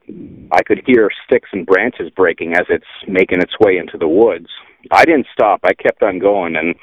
I 0.53 0.63
could 0.63 0.83
hear 0.87 1.11
sticks 1.27 1.49
and 1.53 1.67
branches 1.67 2.11
breaking 2.15 2.55
as 2.55 2.67
it's 2.69 2.85
making 3.09 3.41
its 3.41 3.53
way 3.61 3.79
into 3.79 3.99
the 3.99 4.09
woods. 4.09 4.47
I 4.91 5.05
didn't 5.05 5.27
stop. 5.33 5.61
I 5.65 5.75
kept 5.75 6.03
on 6.03 6.19
going 6.19 6.57
and 6.57 6.75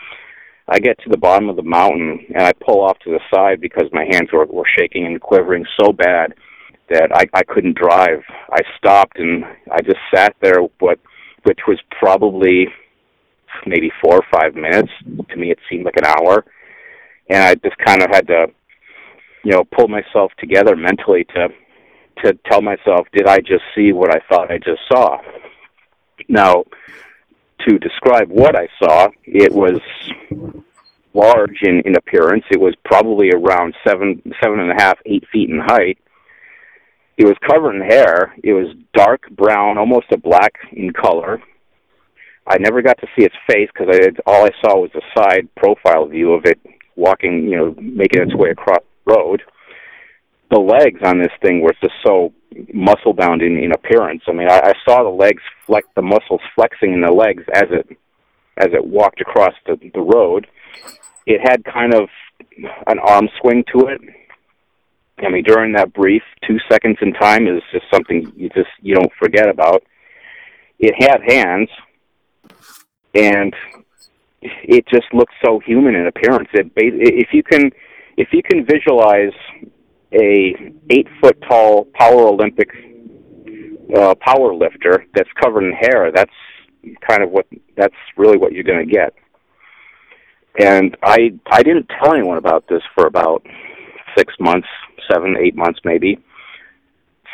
I 0.67 0.79
get 0.79 0.97
to 0.99 1.09
the 1.09 1.17
bottom 1.17 1.49
of 1.49 1.55
the 1.55 1.63
mountain 1.63 2.25
and 2.33 2.43
I 2.43 2.51
pull 2.53 2.81
off 2.81 2.99
to 2.99 3.11
the 3.11 3.19
side 3.33 3.61
because 3.61 3.89
my 3.91 4.05
hands 4.11 4.29
were, 4.31 4.45
were 4.45 4.67
shaking 4.77 5.05
and 5.05 5.19
quivering 5.19 5.65
so 5.79 5.93
bad 5.93 6.33
that 6.89 7.09
I, 7.13 7.25
I 7.33 7.43
couldn't 7.43 7.77
drive. 7.77 8.21
I 8.51 8.61
stopped 8.77 9.17
and 9.19 9.45
I 9.71 9.81
just 9.81 9.99
sat 10.13 10.35
there, 10.41 10.61
what 10.79 10.99
which 11.43 11.59
was 11.67 11.79
probably 11.99 12.67
maybe 13.65 13.91
four 14.03 14.15
or 14.15 14.25
five 14.31 14.55
minutes. 14.55 14.91
To 15.29 15.35
me, 15.35 15.51
it 15.51 15.59
seemed 15.69 15.85
like 15.85 15.97
an 15.97 16.05
hour, 16.05 16.45
and 17.29 17.43
I 17.43 17.55
just 17.55 17.77
kind 17.85 18.01
of 18.01 18.09
had 18.11 18.27
to, 18.27 18.47
you 19.43 19.51
know, 19.51 19.63
pull 19.65 19.87
myself 19.87 20.31
together 20.39 20.75
mentally 20.75 21.25
to 21.35 21.49
to 22.23 22.33
tell 22.49 22.61
myself, 22.61 23.07
did 23.13 23.27
I 23.27 23.39
just 23.39 23.63
see 23.75 23.91
what 23.91 24.13
I 24.13 24.19
thought 24.29 24.51
I 24.51 24.57
just 24.57 24.81
saw? 24.91 25.19
Now, 26.27 26.65
to 27.67 27.79
describe 27.79 28.29
what 28.29 28.55
I 28.55 28.67
saw, 28.79 29.09
it 29.23 29.51
was 29.51 29.79
large 31.13 31.61
in, 31.61 31.81
in 31.85 31.95
appearance. 31.95 32.45
It 32.49 32.59
was 32.59 32.75
probably 32.83 33.31
around 33.31 33.75
seven, 33.85 34.21
seven 34.41 34.59
and 34.59 34.71
a 34.71 34.75
half, 34.75 34.99
eight 35.05 35.23
feet 35.31 35.49
in 35.49 35.59
height. 35.59 35.97
It 37.17 37.25
was 37.25 37.35
covered 37.47 37.75
in 37.75 37.81
hair. 37.81 38.33
It 38.43 38.53
was 38.53 38.75
dark 38.93 39.29
brown, 39.31 39.77
almost 39.77 40.11
a 40.11 40.17
black 40.17 40.53
in 40.71 40.91
color. 40.91 41.41
I 42.47 42.57
never 42.57 42.81
got 42.81 42.99
to 42.99 43.07
see 43.15 43.23
its 43.23 43.35
face 43.47 43.69
because 43.73 43.93
all 44.25 44.45
I 44.45 44.49
saw 44.61 44.79
was 44.79 44.91
a 44.95 45.19
side 45.19 45.47
profile 45.55 46.07
view 46.07 46.33
of 46.33 46.45
it 46.45 46.59
walking, 46.95 47.47
you 47.47 47.57
know, 47.57 47.75
making 47.79 48.21
its 48.21 48.35
way 48.35 48.49
across 48.49 48.81
the 49.05 49.13
road. 49.13 49.43
The 50.51 50.59
legs 50.59 51.01
on 51.03 51.19
this 51.19 51.31
thing 51.41 51.61
were 51.61 51.73
just 51.81 51.95
so 52.05 52.33
muscle 52.73 53.13
bound 53.13 53.41
in, 53.41 53.57
in 53.57 53.71
appearance. 53.71 54.21
I 54.27 54.33
mean, 54.33 54.49
I, 54.49 54.59
I 54.59 54.73
saw 54.85 55.03
the 55.03 55.09
legs 55.09 55.41
flex, 55.65 55.87
the 55.95 56.01
muscles 56.01 56.41
flexing 56.55 56.93
in 56.93 57.01
the 57.01 57.11
legs 57.11 57.43
as 57.53 57.65
it 57.71 57.97
as 58.57 58.67
it 58.71 58.85
walked 58.85 59.19
across 59.19 59.53
the, 59.65 59.77
the 59.93 60.01
road. 60.01 60.45
It 61.25 61.41
had 61.41 61.63
kind 61.65 61.95
of 61.95 62.07
an 62.85 62.99
arm 62.99 63.29
swing 63.41 63.63
to 63.73 63.87
it, 63.87 64.01
I 65.19 65.29
mean, 65.29 65.43
during 65.43 65.73
that 65.73 65.93
brief 65.93 66.23
two 66.47 66.57
seconds 66.69 66.97
in 67.01 67.13
time 67.13 67.47
is 67.47 67.61
just 67.71 67.85
something 67.93 68.31
you 68.35 68.49
just 68.49 68.69
you 68.81 68.95
don't 68.95 69.11
forget 69.19 69.47
about. 69.47 69.83
It 70.79 70.95
had 70.97 71.21
hands, 71.27 71.69
and 73.13 73.53
it 74.41 74.85
just 74.87 75.05
looked 75.13 75.33
so 75.45 75.59
human 75.59 75.95
in 75.95 76.07
appearance. 76.07 76.49
It 76.53 76.71
if 76.75 77.29
you 77.31 77.43
can 77.43 77.71
if 78.17 78.29
you 78.31 78.41
can 78.43 78.65
visualize 78.65 79.33
a 80.13 80.73
eight 80.89 81.07
foot 81.21 81.41
tall 81.47 81.85
power 81.93 82.27
Olympic 82.27 82.69
uh, 83.95 84.15
power 84.15 84.53
lifter 84.53 85.05
that's 85.13 85.29
covered 85.41 85.63
in 85.63 85.73
hair, 85.73 86.11
that's 86.13 86.31
kind 87.07 87.23
of 87.23 87.29
what 87.31 87.45
that's 87.75 87.95
really 88.17 88.37
what 88.37 88.51
you're 88.53 88.63
going 88.63 88.85
to 88.87 88.91
get. 88.91 89.13
And 90.59 90.95
I 91.03 91.31
I 91.47 91.63
didn't 91.63 91.89
tell 91.99 92.13
anyone 92.13 92.37
about 92.37 92.67
this 92.67 92.81
for 92.95 93.07
about 93.07 93.45
six 94.17 94.33
months, 94.39 94.67
seven, 95.11 95.35
eight 95.39 95.55
months 95.55 95.79
maybe. 95.83 96.19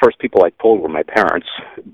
First 0.01 0.17
people 0.19 0.45
I 0.45 0.51
told 0.61 0.79
were 0.79 0.87
my 0.87 1.03
parents, 1.03 1.47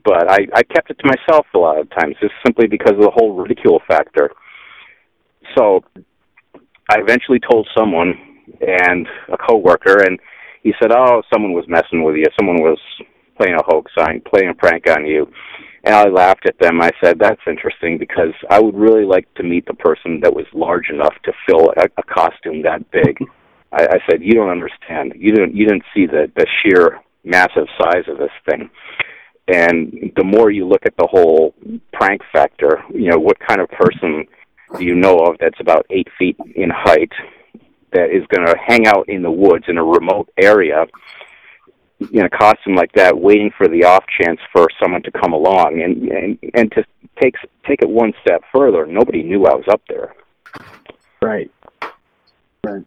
but 0.03 0.29
I, 0.29 0.45
I 0.53 0.61
kept 0.61 0.91
it 0.91 0.99
to 0.99 1.07
myself 1.07 1.47
a 1.55 1.57
lot 1.57 1.79
of 1.79 1.89
times, 1.89 2.15
just 2.21 2.33
simply 2.45 2.67
because 2.67 2.91
of 2.91 3.01
the 3.01 3.11
whole 3.11 3.33
ridicule 3.35 3.81
factor. 3.87 4.29
So 5.57 5.83
I 6.91 6.99
eventually 6.99 7.39
told 7.39 7.67
someone 7.75 8.13
and 8.61 9.07
a 9.33 9.37
coworker, 9.37 10.03
and 10.03 10.19
he 10.65 10.73
said, 10.81 10.91
"Oh, 10.91 11.21
someone 11.31 11.53
was 11.53 11.67
messing 11.67 12.03
with 12.03 12.15
you. 12.15 12.25
Someone 12.37 12.57
was 12.59 12.79
playing 13.37 13.53
a 13.53 13.63
hoax 13.67 13.91
on, 13.99 14.19
playing 14.21 14.49
a 14.49 14.53
prank 14.55 14.89
on 14.89 15.05
you." 15.05 15.31
And 15.83 15.93
I 15.93 16.05
laughed 16.09 16.47
at 16.47 16.57
them. 16.59 16.81
I 16.81 16.89
said, 17.01 17.19
"That's 17.19 17.47
interesting 17.47 17.99
because 17.99 18.33
I 18.49 18.59
would 18.59 18.75
really 18.75 19.05
like 19.05 19.31
to 19.35 19.43
meet 19.43 19.67
the 19.67 19.75
person 19.75 20.19
that 20.21 20.33
was 20.33 20.47
large 20.53 20.89
enough 20.89 21.13
to 21.23 21.31
fill 21.47 21.71
a, 21.77 21.85
a 21.97 22.03
costume 22.03 22.63
that 22.63 22.89
big." 22.89 23.15
I, 23.71 23.83
I 23.83 23.99
said, 24.09 24.23
"You 24.23 24.33
don't 24.33 24.49
understand. 24.49 25.13
You 25.15 25.31
didn't. 25.31 25.55
You 25.55 25.67
didn't 25.67 25.85
see 25.93 26.07
the 26.07 26.31
the 26.35 26.47
sheer 26.57 26.99
massive 27.23 27.67
size 27.79 28.05
of 28.07 28.17
this 28.17 28.35
thing." 28.49 28.69
And 29.47 30.11
the 30.15 30.23
more 30.23 30.49
you 30.49 30.67
look 30.67 30.87
at 30.87 30.97
the 30.97 31.05
whole 31.05 31.53
prank 31.93 32.21
factor, 32.33 32.83
you 32.91 33.11
know, 33.11 33.19
what 33.19 33.37
kind 33.47 33.61
of 33.61 33.69
person 33.69 34.25
do 34.79 34.83
you 34.83 34.95
know 34.95 35.19
of 35.19 35.37
that's 35.39 35.59
about 35.59 35.85
eight 35.91 36.07
feet 36.17 36.35
in 36.55 36.71
height 36.73 37.11
that 37.95 38.11
is 38.11 38.23
going 38.27 38.45
to 38.45 38.55
hang 38.63 38.85
out 38.87 39.09
in 39.09 39.21
the 39.23 39.31
woods 39.31 39.65
in 39.67 39.77
a 39.77 39.83
remote 39.83 40.29
area 40.37 40.85
in 42.11 42.25
a 42.25 42.29
costume 42.29 42.75
like 42.75 42.91
that, 42.93 43.17
waiting 43.17 43.51
for 43.57 43.67
the 43.67 43.83
off 43.85 44.03
chance 44.19 44.39
for 44.51 44.67
someone 44.81 45.01
to 45.03 45.11
come 45.11 45.33
along, 45.33 45.81
and 45.81 46.09
and 46.09 46.37
and 46.53 46.71
to 46.73 46.83
take 47.21 47.35
take 47.67 47.81
it 47.81 47.89
one 47.89 48.13
step 48.21 48.41
further, 48.53 48.85
nobody 48.85 49.23
knew 49.23 49.45
I 49.45 49.55
was 49.55 49.65
up 49.69 49.81
there. 49.87 50.13
Right. 51.21 51.49
Right. 52.65 52.83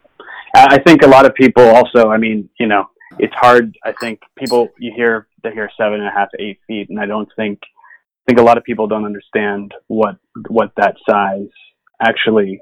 I 0.54 0.78
think 0.82 1.02
a 1.02 1.08
lot 1.08 1.24
of 1.24 1.34
people 1.34 1.62
also, 1.62 2.08
I 2.08 2.16
mean, 2.18 2.48
you 2.58 2.66
know, 2.66 2.86
it's 3.18 3.34
hard. 3.34 3.76
I 3.84 3.92
think 4.00 4.20
people 4.36 4.68
you 4.78 4.92
hear 4.94 5.26
they 5.42 5.52
hear 5.52 5.70
seven 5.76 6.00
and 6.00 6.08
a 6.08 6.12
half, 6.12 6.28
eight 6.38 6.58
feet, 6.66 6.90
and 6.90 7.00
I 7.00 7.06
don't 7.06 7.28
think 7.36 7.60
I 7.62 8.32
think 8.32 8.40
a 8.40 8.44
lot 8.44 8.58
of 8.58 8.64
people 8.64 8.86
don't 8.86 9.04
understand 9.04 9.72
what 9.86 10.16
what 10.48 10.72
that 10.76 10.96
size 11.08 11.48
actually 12.00 12.60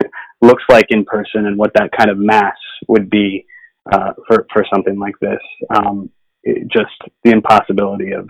looks 0.42 0.62
like 0.68 0.86
in 0.90 1.04
person 1.04 1.46
and 1.46 1.58
what 1.58 1.72
that 1.74 1.90
kind 1.96 2.10
of 2.10 2.18
mass 2.18 2.56
would 2.88 3.10
be 3.10 3.46
uh, 3.92 4.12
for 4.26 4.46
for 4.52 4.64
something 4.72 4.98
like 4.98 5.14
this. 5.20 5.40
Um, 5.74 6.10
it, 6.42 6.68
just 6.68 6.92
the 7.24 7.30
impossibility 7.30 8.12
of 8.12 8.28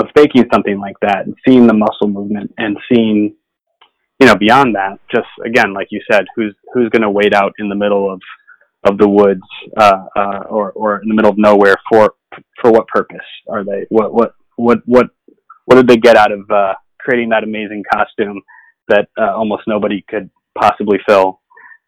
of 0.00 0.08
faking 0.16 0.44
something 0.52 0.78
like 0.78 0.96
that 1.02 1.26
and 1.26 1.34
seeing 1.46 1.66
the 1.66 1.74
muscle 1.74 2.08
movement 2.08 2.52
and 2.58 2.76
seeing 2.92 3.34
you 4.20 4.26
know 4.26 4.36
beyond 4.36 4.74
that 4.74 4.98
just 5.12 5.26
again 5.44 5.74
like 5.74 5.88
you 5.90 6.00
said 6.10 6.24
who's 6.36 6.54
who's 6.72 6.88
going 6.90 7.02
to 7.02 7.10
wait 7.10 7.34
out 7.34 7.52
in 7.58 7.68
the 7.68 7.74
middle 7.74 8.12
of 8.12 8.20
of 8.84 8.96
the 8.98 9.08
woods 9.08 9.42
uh, 9.76 10.04
uh, 10.16 10.42
or 10.48 10.72
or 10.72 11.02
in 11.02 11.08
the 11.08 11.14
middle 11.14 11.30
of 11.30 11.38
nowhere 11.38 11.76
for 11.90 12.14
for 12.60 12.70
what 12.70 12.86
purpose 12.88 13.18
are 13.48 13.64
they 13.64 13.86
what 13.88 14.14
what 14.14 14.32
what 14.56 14.78
what 14.86 15.06
what 15.64 15.74
did 15.74 15.88
they 15.88 15.96
get 15.96 16.16
out 16.16 16.32
of 16.32 16.48
uh, 16.50 16.74
creating 17.00 17.28
that 17.28 17.44
amazing 17.44 17.82
costume 17.92 18.40
that 18.88 19.08
uh, 19.18 19.34
almost 19.34 19.62
nobody 19.66 20.04
could 20.08 20.30
possibly 20.60 20.98
fill 21.06 21.40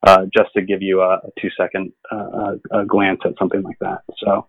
uh, 0.06 0.24
just 0.35 0.52
to 0.56 0.62
give 0.62 0.83
you 0.83 1.00
a, 1.00 1.14
a 1.16 1.30
two 1.40 1.48
second 1.59 1.92
uh, 2.11 2.54
a 2.72 2.85
glance 2.85 3.20
at 3.24 3.33
something 3.38 3.62
like 3.62 3.78
that. 3.80 4.02
So 4.18 4.46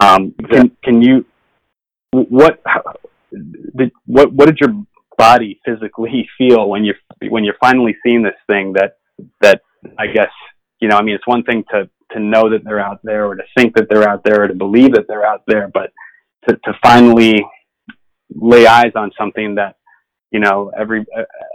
um, 0.00 0.34
can 0.50 0.76
can 0.84 1.02
you 1.02 1.24
what 2.12 2.62
did 3.76 3.92
what 4.06 4.32
what 4.32 4.46
did 4.46 4.58
your 4.60 4.74
body 5.16 5.60
physically 5.64 6.28
feel 6.38 6.68
when 6.68 6.84
you 6.84 6.94
when 7.28 7.44
you're 7.44 7.60
finally 7.60 7.96
seeing 8.04 8.22
this 8.22 8.34
thing 8.46 8.72
that 8.74 8.98
that 9.40 9.62
I 9.98 10.06
guess 10.06 10.32
you 10.80 10.88
know 10.88 10.96
I 10.96 11.02
mean 11.02 11.14
it's 11.14 11.26
one 11.26 11.44
thing 11.44 11.64
to 11.72 11.88
to 12.12 12.20
know 12.20 12.50
that 12.50 12.64
they're 12.64 12.80
out 12.80 13.00
there 13.04 13.26
or 13.26 13.36
to 13.36 13.44
think 13.56 13.76
that 13.76 13.86
they're 13.88 14.08
out 14.08 14.24
there 14.24 14.42
or 14.42 14.48
to 14.48 14.54
believe 14.54 14.94
that 14.94 15.06
they're 15.06 15.26
out 15.26 15.42
there 15.46 15.68
but 15.72 15.92
to 16.48 16.56
to 16.64 16.72
finally 16.82 17.44
lay 18.34 18.66
eyes 18.66 18.92
on 18.96 19.10
something 19.18 19.54
that 19.56 19.76
you 20.30 20.40
know 20.40 20.72
every 20.78 21.04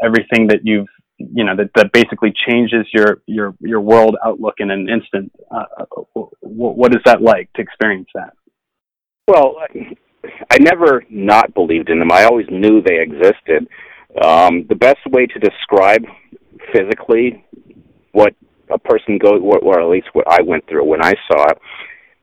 everything 0.03 0.47
that 0.47 0.59
you've 0.63 0.87
you 1.17 1.43
know 1.43 1.55
that, 1.55 1.69
that 1.75 1.91
basically 1.93 2.33
changes 2.47 2.85
your 2.93 3.21
your 3.25 3.55
your 3.59 3.81
world 3.81 4.15
outlook 4.25 4.55
in 4.59 4.69
an 4.69 4.89
instant 4.89 5.31
uh, 5.49 5.85
what, 6.13 6.77
what 6.77 6.95
is 6.95 7.01
that 7.05 7.21
like 7.21 7.51
to 7.53 7.61
experience 7.61 8.07
that 8.13 8.33
well 9.27 9.55
I 10.51 10.57
never 10.59 11.03
not 11.09 11.53
believed 11.53 11.89
in 11.89 11.99
them. 11.99 12.11
I 12.11 12.23
always 12.23 12.47
knew 12.49 12.81
they 12.81 13.01
existed. 13.01 13.67
Um, 14.23 14.65
the 14.69 14.75
best 14.75 14.99
way 15.07 15.25
to 15.27 15.39
describe 15.39 16.03
physically 16.73 17.45
what 18.11 18.33
a 18.71 18.79
person 18.79 19.17
goes, 19.17 19.41
or 19.43 19.79
at 19.79 19.89
least 19.89 20.07
what 20.13 20.25
I 20.27 20.41
went 20.41 20.67
through 20.67 20.85
when 20.85 21.03
I 21.03 21.13
saw 21.29 21.45
it, 21.49 21.59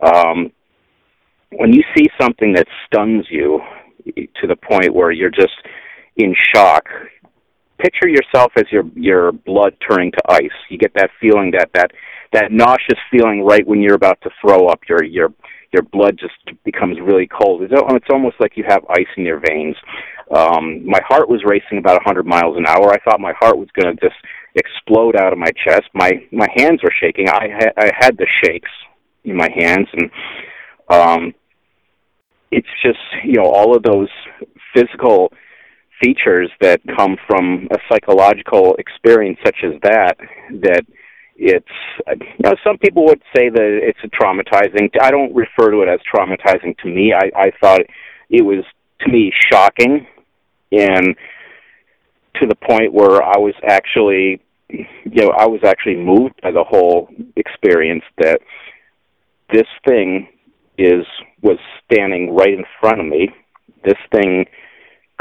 um, 0.00 0.52
when 1.52 1.72
you 1.72 1.83
see 1.96 2.07
something 2.20 2.55
that 2.55 2.66
stuns 2.87 3.26
you 3.31 3.61
to 4.07 4.46
the 4.46 4.57
point 4.57 4.94
where 4.94 5.12
you're 5.12 5.31
just 5.31 5.52
in 6.16 6.35
shock, 6.55 6.85
picture 7.83 8.09
yourself 8.09 8.53
as 8.57 8.64
your 8.71 8.85
your 8.95 9.33
blood 9.33 9.75
turning 9.88 10.12
to 10.12 10.23
ice. 10.29 10.57
You 10.71 10.79
get 10.79 10.92
that 10.95 11.11
feeling 11.21 11.53
that 11.59 11.71
that 11.75 11.90
that 12.33 12.53
nauseous 12.53 12.99
feeling 13.11 13.45
right 13.45 13.66
when 13.66 13.81
you're 13.83 13.95
about 13.95 14.21
to 14.23 14.31
throw 14.40 14.68
up. 14.68 14.81
Your 14.88 15.05
your 15.05 15.33
your 15.73 15.83
blood 15.83 16.18
just 16.18 16.35
becomes 16.64 16.99
really 17.01 17.27
cold. 17.27 17.62
It's, 17.62 17.73
it's 17.75 18.07
almost 18.12 18.37
like 18.40 18.57
you 18.57 18.64
have 18.68 18.85
ice 18.90 19.07
in 19.16 19.25
your 19.25 19.40
veins. 19.40 19.75
Um, 20.31 20.85
my 20.87 21.01
heart 21.09 21.29
was 21.29 21.42
racing 21.45 21.79
about 21.79 22.01
100 22.05 22.27
miles 22.27 22.57
an 22.59 22.66
hour. 22.66 22.92
I 22.92 22.99
thought 23.01 23.21
my 23.21 23.33
heart 23.40 23.59
was 23.59 23.68
going 23.75 23.95
to 23.95 24.01
just 24.01 24.16
explode 24.55 25.16
out 25.16 25.33
of 25.33 25.38
my 25.38 25.51
chest. 25.64 25.85
My 25.95 26.11
my 26.31 26.49
hands 26.57 26.81
were 26.83 26.92
shaking. 27.01 27.29
I 27.29 27.49
had 27.49 27.73
I 27.77 27.90
had 27.99 28.16
the 28.16 28.27
shakes 28.42 28.71
in 29.25 29.37
my 29.37 29.49
hands, 29.55 29.88
and 29.92 30.11
um, 30.88 31.35
it's 32.51 32.68
just 32.85 32.99
you 33.25 33.35
know 33.35 33.51
all 33.51 33.77
of 33.77 33.83
those 33.83 34.09
physical 34.75 35.33
features 36.03 36.51
that 36.61 36.81
come 36.97 37.17
from 37.27 37.69
a 37.71 37.79
psychological 37.91 38.75
experience 38.77 39.38
such 39.45 39.57
as 39.65 39.81
that 39.83 40.17
that 40.62 40.85
it's 41.37 41.67
you 42.09 42.45
know 42.45 42.55
some 42.65 42.79
people 42.79 43.05
would 43.05 43.23
say 43.35 43.49
that 43.49 43.81
it's 43.83 43.99
a 44.05 44.09
traumatizing 44.09 44.88
i 45.01 45.11
don't 45.11 45.35
refer 45.35 45.71
to 45.71 45.83
it 45.83 45.88
as 45.88 46.01
traumatizing 46.12 46.77
to 46.79 46.88
me. 46.88 47.12
I 47.12 47.31
i 47.37 47.51
thought 47.61 47.81
it 48.29 48.43
was 48.43 48.65
to 49.01 49.11
me 49.11 49.33
shocking 49.51 50.07
and 50.73 51.17
to 52.41 52.47
the 52.47 52.55
point 52.55 52.93
where 52.93 53.23
i 53.23 53.38
was 53.38 53.55
actually 53.67 54.41
you 54.69 54.87
know 55.25 55.31
i 55.38 55.47
was 55.47 55.61
actually 55.65 55.97
moved 55.97 56.41
by 56.43 56.51
the 56.51 56.65
whole 56.65 57.09
experience 57.37 58.05
that 58.19 58.41
this 59.53 59.67
thing 59.87 60.29
is 60.79 61.05
was 61.43 61.59
standing 61.85 62.35
right 62.35 62.53
in 62.53 62.65
front 62.81 63.01
of 63.01 63.07
me. 63.07 63.29
This 63.85 63.99
thing 64.15 64.47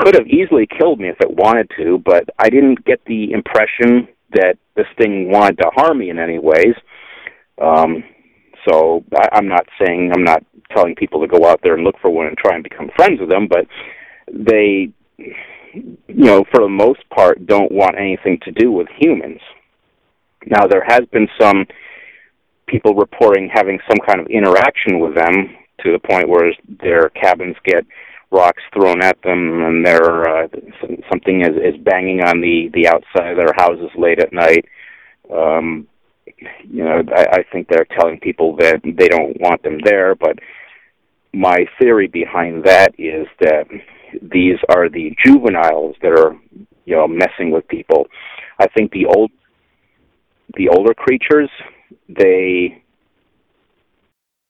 could 0.02 0.16
have 0.16 0.28
easily 0.28 0.68
killed 0.80 1.00
me 1.00 1.10
if 1.10 1.20
it 1.22 1.30
wanted 1.30 1.70
to 1.78 2.02
but 2.06 2.24
i 2.40 2.50
didn't 2.50 2.84
get 2.86 3.00
the 3.06 3.32
impression 3.32 4.08
that 4.34 4.58
this 4.76 4.88
thing 4.98 5.30
wanted 5.30 5.58
to 5.58 5.70
harm 5.76 6.00
me 6.00 6.10
in 6.10 6.20
any 6.20 6.40
ways. 6.40 6.76
Um, 7.62 8.04
so 8.68 9.04
I, 9.16 9.30
I'm 9.34 9.48
not 9.48 9.66
saying 9.80 10.12
I'm 10.14 10.24
not 10.24 10.44
telling 10.76 10.96
people 10.96 11.22
to 11.22 11.28
go 11.28 11.48
out 11.48 11.60
there 11.64 11.76
and 11.76 11.84
look 11.84 11.96
for 12.02 12.10
one 12.10 12.28
and 12.28 12.38
try 12.38 12.56
and 12.56 12.64
become 12.64 12.90
friends 12.96 13.20
with 13.20 13.30
them, 13.30 13.48
but 13.48 13.66
they, 14.32 14.90
you 15.18 15.98
know, 16.08 16.46
for 16.52 16.62
the 16.62 16.70
most 16.70 17.02
part, 17.10 17.46
don't 17.46 17.72
want 17.72 17.98
anything 17.98 18.40
to 18.44 18.52
do 18.52 18.72
with 18.72 18.88
humans. 18.98 19.42
Now 20.46 20.68
there 20.68 20.84
has 20.88 21.02
been 21.12 21.28
some 21.40 21.66
people 22.68 22.96
reporting 22.96 23.50
having 23.54 23.80
some 23.90 24.00
kind 24.08 24.22
of 24.22 24.28
interaction 24.28 25.00
with 25.00 25.14
them 25.16 25.56
to 25.84 25.92
the 25.92 26.00
point 26.00 26.30
where 26.30 26.52
their 26.82 27.10
cabins 27.10 27.56
get 27.66 27.86
rocks 28.32 28.64
thrown 28.74 29.04
at 29.04 29.22
them, 29.24 29.64
and 29.64 29.86
they're 29.86 30.44
uh, 30.44 30.48
something 31.12 31.42
is, 31.42 31.56
is 31.58 31.82
banging 31.84 32.24
on 32.24 32.42
the 32.42 32.70
the 32.74 32.88
outside 32.88 33.32
of 33.32 33.38
their 33.38 33.54
houses 33.56 33.90
late 33.98 34.20
at 34.20 34.34
night. 34.34 34.66
Um, 35.34 35.88
you 36.64 36.84
know, 36.84 37.04
I, 37.16 37.40
I 37.40 37.44
think 37.52 37.68
they're 37.68 37.88
telling 37.98 38.20
people 38.20 38.56
that 38.58 38.82
they 38.84 39.08
don't 39.08 39.40
want 39.40 39.62
them 39.64 39.80
there, 39.84 40.16
but 40.16 40.40
my 41.34 41.66
theory 41.80 42.08
behind 42.08 42.64
that 42.66 42.94
is 42.98 43.28
that 43.40 43.66
these 44.22 44.58
are 44.70 44.90
the 44.90 45.16
juveniles 45.26 45.96
that 46.02 46.12
are, 46.12 46.36
you 46.86 46.96
know, 46.96 47.08
messing 47.08 47.52
with 47.52 47.68
people. 47.68 48.08
I 48.60 48.68
think 48.68 48.92
the 48.92 49.06
old, 49.06 49.32
the 50.56 50.70
older 50.70 50.94
creatures, 50.94 51.50
they 52.10 52.82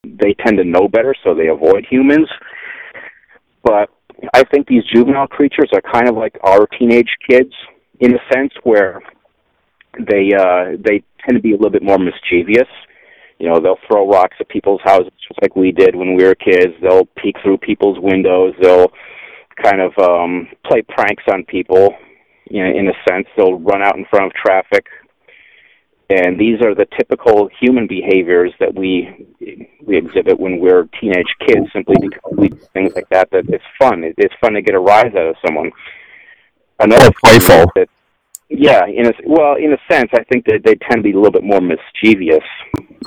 they 0.04 0.34
tend 0.46 0.58
to 0.58 0.64
know 0.64 0.88
better, 0.88 1.16
so 1.24 1.36
they 1.36 1.48
avoid 1.48 1.86
humans. 1.90 2.28
But 3.64 3.90
I 4.34 4.44
think 4.44 4.68
these 4.68 4.84
juvenile 4.94 5.28
creatures 5.28 5.70
are 5.74 5.82
kind 5.82 6.10
of 6.10 6.16
like 6.16 6.38
our 6.44 6.68
teenage 6.68 7.10
kids 7.28 7.54
in 8.00 8.14
a 8.14 8.20
sense 8.34 8.52
where 8.64 9.02
they 9.98 10.32
uh 10.38 10.78
they 10.80 11.04
tend 11.26 11.36
to 11.36 11.42
be 11.42 11.52
a 11.52 11.56
little 11.56 11.72
bit 11.72 11.84
more 11.84 11.98
mischievous. 11.98 12.70
You 13.40 13.50
know, 13.50 13.60
they'll 13.60 13.80
throw 13.88 14.08
rocks 14.08 14.38
at 14.40 14.50
people's 14.50 14.82
houses 14.84 15.12
just 15.28 15.42
like 15.42 15.56
we 15.56 15.72
did 15.72 15.96
when 15.96 16.16
we 16.16 16.24
were 16.24 16.36
kids. 16.36 16.74
They'll 16.82 17.08
peek 17.18 17.36
through 17.44 17.58
people's 17.58 17.98
windows. 18.00 18.54
They'll 18.62 18.92
kind 19.64 19.82
of 19.82 19.92
um 19.98 20.48
play 20.66 20.84
pranks 20.88 21.24
on 21.32 21.44
people. 21.46 21.96
You 22.50 22.64
know, 22.64 22.70
in 22.70 22.88
a 22.88 22.94
sense, 23.10 23.28
they'll 23.38 23.60
run 23.60 23.82
out 23.82 23.98
in 23.98 24.06
front 24.10 24.26
of 24.26 24.34
traffic 24.34 24.86
and 26.12 26.38
these 26.38 26.62
are 26.62 26.76
the 26.76 26.86
typical 26.98 27.50
human 27.60 27.88
behaviors 27.88 28.54
that 28.60 28.74
we 28.76 29.28
we 29.82 29.98
exhibit 29.98 30.40
when 30.40 30.60
we're 30.60 30.84
teenage 31.00 31.34
kids, 31.46 31.68
simply 31.74 31.96
because 32.02 32.34
we 32.38 32.50
do 32.50 32.58
things 32.74 32.94
like 32.96 33.08
that. 33.10 33.30
That 33.32 33.46
it's 33.50 33.64
fun. 33.80 34.04
it's 34.04 34.36
fun 34.42 34.54
to 34.54 34.62
get 34.62 34.76
a 34.76 34.80
rise 34.80 35.14
out 35.16 35.28
of 35.28 35.36
someone. 35.46 35.72
Another 36.80 37.12
playful. 37.24 37.72
That, 37.76 37.88
yeah, 38.50 38.86
in 38.86 39.08
a 39.08 39.14
well, 39.26 39.56
in 39.56 39.72
a 39.72 39.78
sense, 39.90 40.10
I 40.14 40.24
think 40.26 40.46
that 40.46 40.62
they 40.66 40.76
tend 40.76 40.98
to 40.98 41.04
be 41.04 41.14
a 41.14 41.16
little 41.16 41.32
bit 41.32 41.44
more 41.44 41.62
mischievous, 41.62 42.44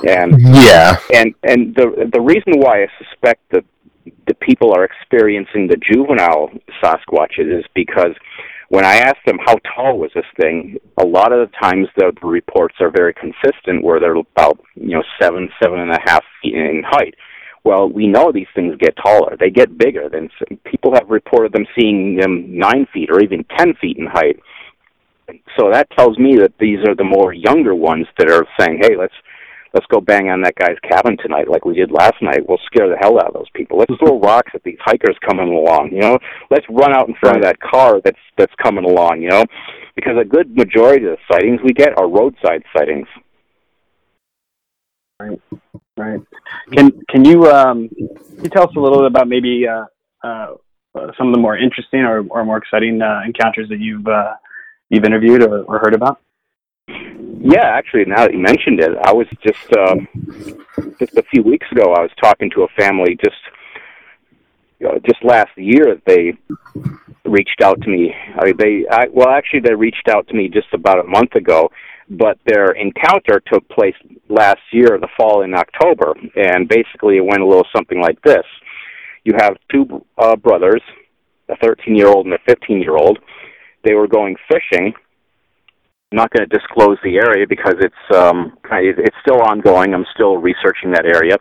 and 0.07 0.41
yeah, 0.41 0.97
and 1.13 1.35
and 1.43 1.75
the 1.75 2.09
the 2.11 2.21
reason 2.21 2.59
why 2.59 2.83
I 2.83 2.87
suspect 2.97 3.41
that 3.51 3.63
the 4.27 4.33
people 4.35 4.73
are 4.73 4.83
experiencing 4.83 5.67
the 5.67 5.77
juvenile 5.77 6.49
Sasquatches 6.81 7.59
is 7.59 7.65
because 7.73 8.15
when 8.69 8.85
I 8.85 8.97
asked 8.97 9.25
them 9.25 9.37
how 9.45 9.55
tall 9.75 9.99
was 9.99 10.11
this 10.15 10.25
thing, 10.39 10.77
a 10.97 11.05
lot 11.05 11.31
of 11.31 11.47
the 11.47 11.57
times 11.57 11.87
the, 11.97 12.11
reports 12.23 12.75
are 12.79 12.89
very 12.89 13.13
consistent, 13.13 13.83
where 13.83 13.99
they're 13.99 14.15
about 14.15 14.59
you 14.75 14.95
know 14.95 15.03
seven, 15.21 15.49
seven 15.61 15.79
and 15.79 15.91
a 15.91 15.99
half 16.05 16.23
feet 16.41 16.55
in 16.55 16.83
height. 16.85 17.15
Well, 17.63 17.89
we 17.89 18.07
know 18.07 18.31
these 18.31 18.47
things 18.55 18.75
get 18.79 18.95
taller; 18.95 19.35
they 19.39 19.49
get 19.49 19.77
bigger. 19.77 20.09
Than 20.09 20.29
people 20.63 20.93
have 20.93 21.09
reported 21.09 21.53
them 21.53 21.65
seeing 21.77 22.17
them 22.17 22.57
nine 22.57 22.87
feet 22.93 23.09
or 23.11 23.21
even 23.21 23.45
ten 23.57 23.73
feet 23.75 23.97
in 23.97 24.07
height. 24.07 24.39
So 25.57 25.71
that 25.71 25.89
tells 25.97 26.17
me 26.17 26.37
that 26.37 26.53
these 26.59 26.79
are 26.87 26.95
the 26.95 27.03
more 27.03 27.33
younger 27.33 27.75
ones 27.75 28.07
that 28.17 28.29
are 28.29 28.45
saying, 28.59 28.79
"Hey, 28.81 28.95
let's 28.97 29.13
let's 29.75 29.85
go 29.87 29.99
bang 29.99 30.29
on 30.29 30.41
that 30.41 30.55
guy's 30.55 30.79
cabin 30.89 31.17
tonight 31.17 31.49
like 31.49 31.65
we 31.65 31.75
did 31.75 31.91
last 31.91 32.15
night. 32.21 32.47
We'll 32.47 32.59
scare 32.65 32.89
the 32.89 32.97
hell 32.97 33.19
out 33.19 33.27
of 33.27 33.33
those 33.33 33.49
people. 33.53 33.77
Let's 33.77 33.93
throw 33.99 34.19
rocks 34.23 34.51
at 34.55 34.63
these 34.63 34.79
hikers 34.79 35.17
coming 35.27 35.49
along, 35.49 35.89
you 35.91 35.99
know. 35.99 36.17
Let's 36.49 36.65
run 36.69 36.93
out 36.95 37.09
in 37.09 37.15
front 37.19 37.37
of 37.37 37.43
that 37.43 37.59
car 37.59 37.99
that's 38.03 38.17
that's 38.37 38.53
coming 38.63 38.85
along, 38.85 39.21
you 39.21 39.29
know. 39.29 39.45
Because 39.95 40.15
a 40.19 40.25
good 40.25 40.55
majority 40.55 41.05
of 41.05 41.17
the 41.17 41.33
sightings 41.33 41.59
we 41.63 41.73
get 41.73 41.97
are 41.97 42.09
roadside 42.09 42.63
sightings. 42.75 43.07
Right. 45.19 45.41
Right. 45.97 46.19
Can 46.73 46.91
can 47.09 47.23
you 47.23 47.45
um, 47.49 47.89
can 47.89 48.43
you 48.43 48.49
tell 48.49 48.63
us 48.63 48.75
a 48.75 48.79
little 48.79 48.99
bit 48.99 49.07
about 49.07 49.27
maybe 49.27 49.65
uh, 49.67 49.85
uh, 50.23 50.55
some 51.17 51.27
of 51.27 51.33
the 51.33 51.39
more 51.39 51.57
interesting 51.57 52.01
or, 52.01 52.25
or 52.29 52.45
more 52.45 52.57
exciting 52.57 53.01
uh, 53.01 53.21
encounters 53.25 53.69
that 53.69 53.79
you've 53.79 54.07
uh, 54.07 54.33
you've 54.89 55.03
interviewed 55.03 55.43
or, 55.43 55.63
or, 55.63 55.79
heard 55.79 55.93
about? 55.93 56.19
Yeah, 57.47 57.65
actually, 57.65 58.05
now 58.05 58.25
that 58.25 58.33
you 58.33 58.39
mentioned 58.39 58.79
it, 58.79 58.91
I 59.03 59.13
was 59.13 59.27
just 59.45 59.71
um, 59.77 60.07
just 60.99 61.15
a 61.15 61.23
few 61.23 61.43
weeks 61.43 61.67
ago. 61.71 61.93
I 61.93 62.01
was 62.01 62.11
talking 62.19 62.49
to 62.55 62.63
a 62.63 62.67
family 62.69 63.17
just 63.23 63.37
you 64.79 64.87
know, 64.87 64.99
just 65.05 65.23
last 65.23 65.51
year. 65.55 66.01
They 66.07 66.33
reached 67.23 67.61
out 67.63 67.79
to 67.81 67.89
me. 67.89 68.13
I, 68.39 68.45
mean, 68.45 68.57
they 68.57 68.85
I, 68.89 69.05
well, 69.13 69.29
actually, 69.29 69.61
they 69.61 69.75
reached 69.75 70.07
out 70.09 70.27
to 70.29 70.33
me 70.33 70.49
just 70.49 70.73
about 70.73 70.99
a 70.99 71.07
month 71.07 71.35
ago 71.35 71.69
but 72.09 72.37
their 72.45 72.71
encounter 72.71 73.41
took 73.51 73.67
place 73.69 73.95
last 74.29 74.59
year, 74.71 74.97
the 74.99 75.07
fall 75.17 75.41
in 75.41 75.53
October, 75.53 76.13
and 76.35 76.67
basically 76.67 77.17
it 77.17 77.25
went 77.25 77.41
a 77.41 77.45
little 77.45 77.65
something 77.75 77.99
like 77.99 78.21
this. 78.21 78.43
You 79.23 79.33
have 79.39 79.57
two 79.71 80.05
uh, 80.17 80.35
brothers, 80.35 80.81
a 81.49 81.55
13 81.57 81.95
year 81.95 82.07
old 82.07 82.25
and 82.25 82.35
a 82.35 82.39
15 82.47 82.79
year 82.79 82.95
old. 82.95 83.19
They 83.83 83.93
were 83.93 84.07
going 84.07 84.35
fishing. 84.47 84.93
I'm 86.15 86.21
not 86.21 86.31
going 86.31 86.47
to 86.49 86.57
disclose 86.57 86.97
the 87.03 87.17
area 87.17 87.45
because 87.45 87.75
it's 87.81 88.15
um, 88.15 88.57
it's 88.71 89.17
still 89.21 89.41
ongoing. 89.41 89.93
I'm 89.93 90.05
still 90.13 90.37
researching 90.37 90.91
that 90.91 91.05
area. 91.05 91.35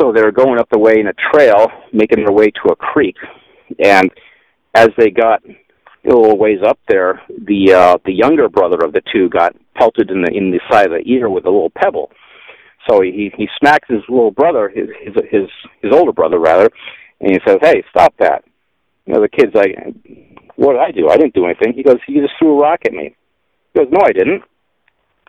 So 0.00 0.12
they're 0.12 0.30
going 0.30 0.60
up 0.60 0.68
the 0.70 0.78
way 0.78 1.00
in 1.00 1.08
a 1.08 1.12
trail, 1.32 1.66
making 1.92 2.24
their 2.24 2.32
way 2.32 2.52
to 2.52 2.70
a 2.70 2.76
creek, 2.76 3.16
and 3.82 4.08
as 4.76 4.90
they 4.96 5.10
got 5.10 5.42
a 5.44 5.56
little 6.04 6.38
ways 6.38 6.60
up 6.64 6.78
there, 6.88 7.20
the 7.28 7.72
uh, 7.72 7.98
the 8.04 8.12
younger 8.12 8.48
brother 8.48 8.78
of 8.84 8.92
the 8.92 9.02
two 9.12 9.28
got 9.28 9.56
pelted 9.76 10.08
in 10.08 10.22
the 10.22 10.30
in 10.32 10.52
the 10.52 10.60
side 10.70 10.86
of 10.86 10.92
the 10.92 11.10
ear 11.10 11.28
with 11.28 11.44
a 11.44 11.50
little 11.50 11.72
pebble. 11.76 12.12
So 12.88 13.00
he 13.00 13.32
he 13.36 13.48
smacks 13.58 13.88
his 13.88 14.02
little 14.08 14.30
brother, 14.30 14.68
his 14.68 14.86
his 15.02 15.14
his 15.32 15.50
his 15.82 15.92
older 15.92 16.12
brother 16.12 16.38
rather, 16.38 16.70
and 17.20 17.32
he 17.32 17.40
says, 17.44 17.58
"Hey, 17.60 17.82
stop 17.90 18.14
that!" 18.20 18.44
You 19.04 19.14
know, 19.14 19.20
the 19.20 19.28
kid's 19.28 19.52
like, 19.52 19.74
"What 20.54 20.74
did 20.74 20.80
I 20.80 20.92
do? 20.92 21.08
I 21.08 21.16
didn't 21.16 21.34
do 21.34 21.46
anything." 21.46 21.72
He 21.72 21.82
goes, 21.82 21.98
"He 22.06 22.20
just 22.20 22.34
threw 22.38 22.56
a 22.56 22.62
rock 22.62 22.78
at 22.86 22.92
me." 22.92 23.16
He 23.74 23.80
goes, 23.80 23.88
"No, 23.90 24.00
I 24.04 24.12
didn't." 24.12 24.42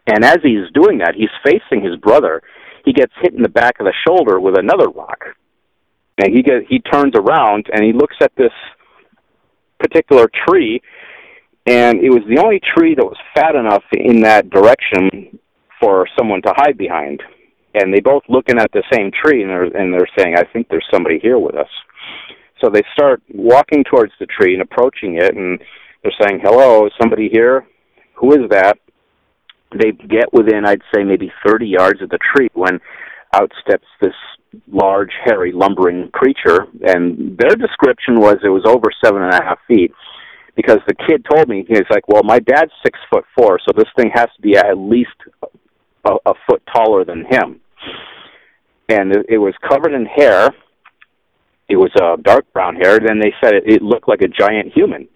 And 0.08 0.24
as 0.24 0.38
he's 0.44 0.70
doing 0.74 1.00
that, 1.00 1.16
he's 1.16 1.30
facing 1.44 1.84
his 1.84 1.96
brother. 1.98 2.42
He 2.86 2.94
gets 2.94 3.12
hit 3.22 3.34
in 3.34 3.42
the 3.42 3.50
back 3.50 3.80
of 3.80 3.86
the 3.86 3.94
shoulder 4.08 4.40
with 4.40 4.58
another 4.58 4.88
rock, 4.90 5.36
and 6.20 6.34
he 6.34 6.44
get 6.44 6.68
he 6.70 6.80
turns 6.80 7.14
around 7.16 7.68
and 7.74 7.84
he 7.84 7.92
looks 7.92 8.16
at 8.22 8.32
this 8.36 8.54
particular 9.80 10.30
tree, 10.48 10.82
and 11.66 12.00
it 12.04 12.12
was 12.12 12.24
the 12.30 12.42
only 12.42 12.60
tree 12.76 12.94
that 12.96 13.04
was 13.04 13.18
fat 13.34 13.56
enough 13.56 13.84
in 13.94 14.22
that 14.22 14.50
direction 14.52 15.40
for 15.82 16.08
someone 16.18 16.42
to 16.44 16.54
hide 16.56 16.78
behind. 16.78 17.22
And 17.74 17.94
they 17.94 18.00
both 18.00 18.24
looking 18.30 18.58
at 18.58 18.72
the 18.72 18.84
same 18.94 19.12
tree, 19.12 19.42
and 19.42 19.50
they're 19.50 19.64
and 19.64 19.92
they're 19.92 20.08
saying, 20.18 20.36
"I 20.38 20.44
think 20.44 20.70
there's 20.70 20.88
somebody 20.92 21.20
here 21.20 21.40
with 21.40 21.56
us." 21.56 21.70
So 22.62 22.70
they 22.70 22.84
start 22.94 23.22
walking 23.34 23.84
towards 23.84 24.14
the 24.20 24.28
tree 24.28 24.54
and 24.54 24.62
approaching 24.62 25.16
it, 25.16 25.36
and 25.36 25.60
they're 26.02 26.14
saying, 26.22 26.40
"Hello, 26.42 26.86
is 26.86 26.94
somebody 27.02 27.28
here? 27.28 27.66
Who 28.16 28.34
is 28.34 28.50
that?" 28.50 28.78
They 29.78 29.92
get 29.92 30.32
within, 30.32 30.66
I'd 30.66 30.82
say, 30.94 31.04
maybe 31.04 31.32
30 31.46 31.68
yards 31.68 32.02
of 32.02 32.10
the 32.10 32.20
tree 32.34 32.48
when 32.54 32.80
out 33.34 33.52
steps 33.62 33.86
this 34.02 34.14
large, 34.72 35.12
hairy, 35.24 35.52
lumbering 35.52 36.10
creature, 36.14 36.68
and 36.86 37.38
their 37.38 37.56
description 37.56 38.16
was 38.16 38.38
it 38.44 38.50
was 38.50 38.64
over 38.66 38.88
seven 39.04 39.22
and 39.22 39.34
a 39.34 39.44
half 39.44 39.60
feet. 39.68 39.92
Because 40.56 40.80
the 40.88 40.96
kid 40.96 41.26
told 41.30 41.50
me 41.50 41.66
he's 41.68 41.84
like, 41.90 42.08
well, 42.08 42.24
my 42.24 42.40
dad's 42.40 42.72
six 42.82 42.98
foot 43.10 43.26
four, 43.38 43.60
so 43.60 43.74
this 43.76 43.90
thing 43.98 44.10
has 44.14 44.28
to 44.38 44.42
be 44.42 44.56
at 44.56 44.78
least 44.78 45.10
a, 46.06 46.16
a 46.26 46.34
foot 46.50 46.64
taller 46.74 47.04
than 47.04 47.26
him. 47.30 47.60
And 48.88 49.12
it, 49.12 49.26
it 49.28 49.38
was 49.38 49.54
covered 49.68 49.94
in 49.94 50.06
hair. 50.06 50.52
It 51.68 51.76
was 51.76 51.92
uh, 52.02 52.16
dark 52.22 52.46
brown 52.54 52.76
hair. 52.76 53.00
Then 53.00 53.20
they 53.20 53.34
said 53.44 53.54
it, 53.54 53.64
it 53.66 53.82
looked 53.82 54.08
like 54.08 54.22
a 54.22 54.30
giant 54.30 54.72
human. 54.74 55.10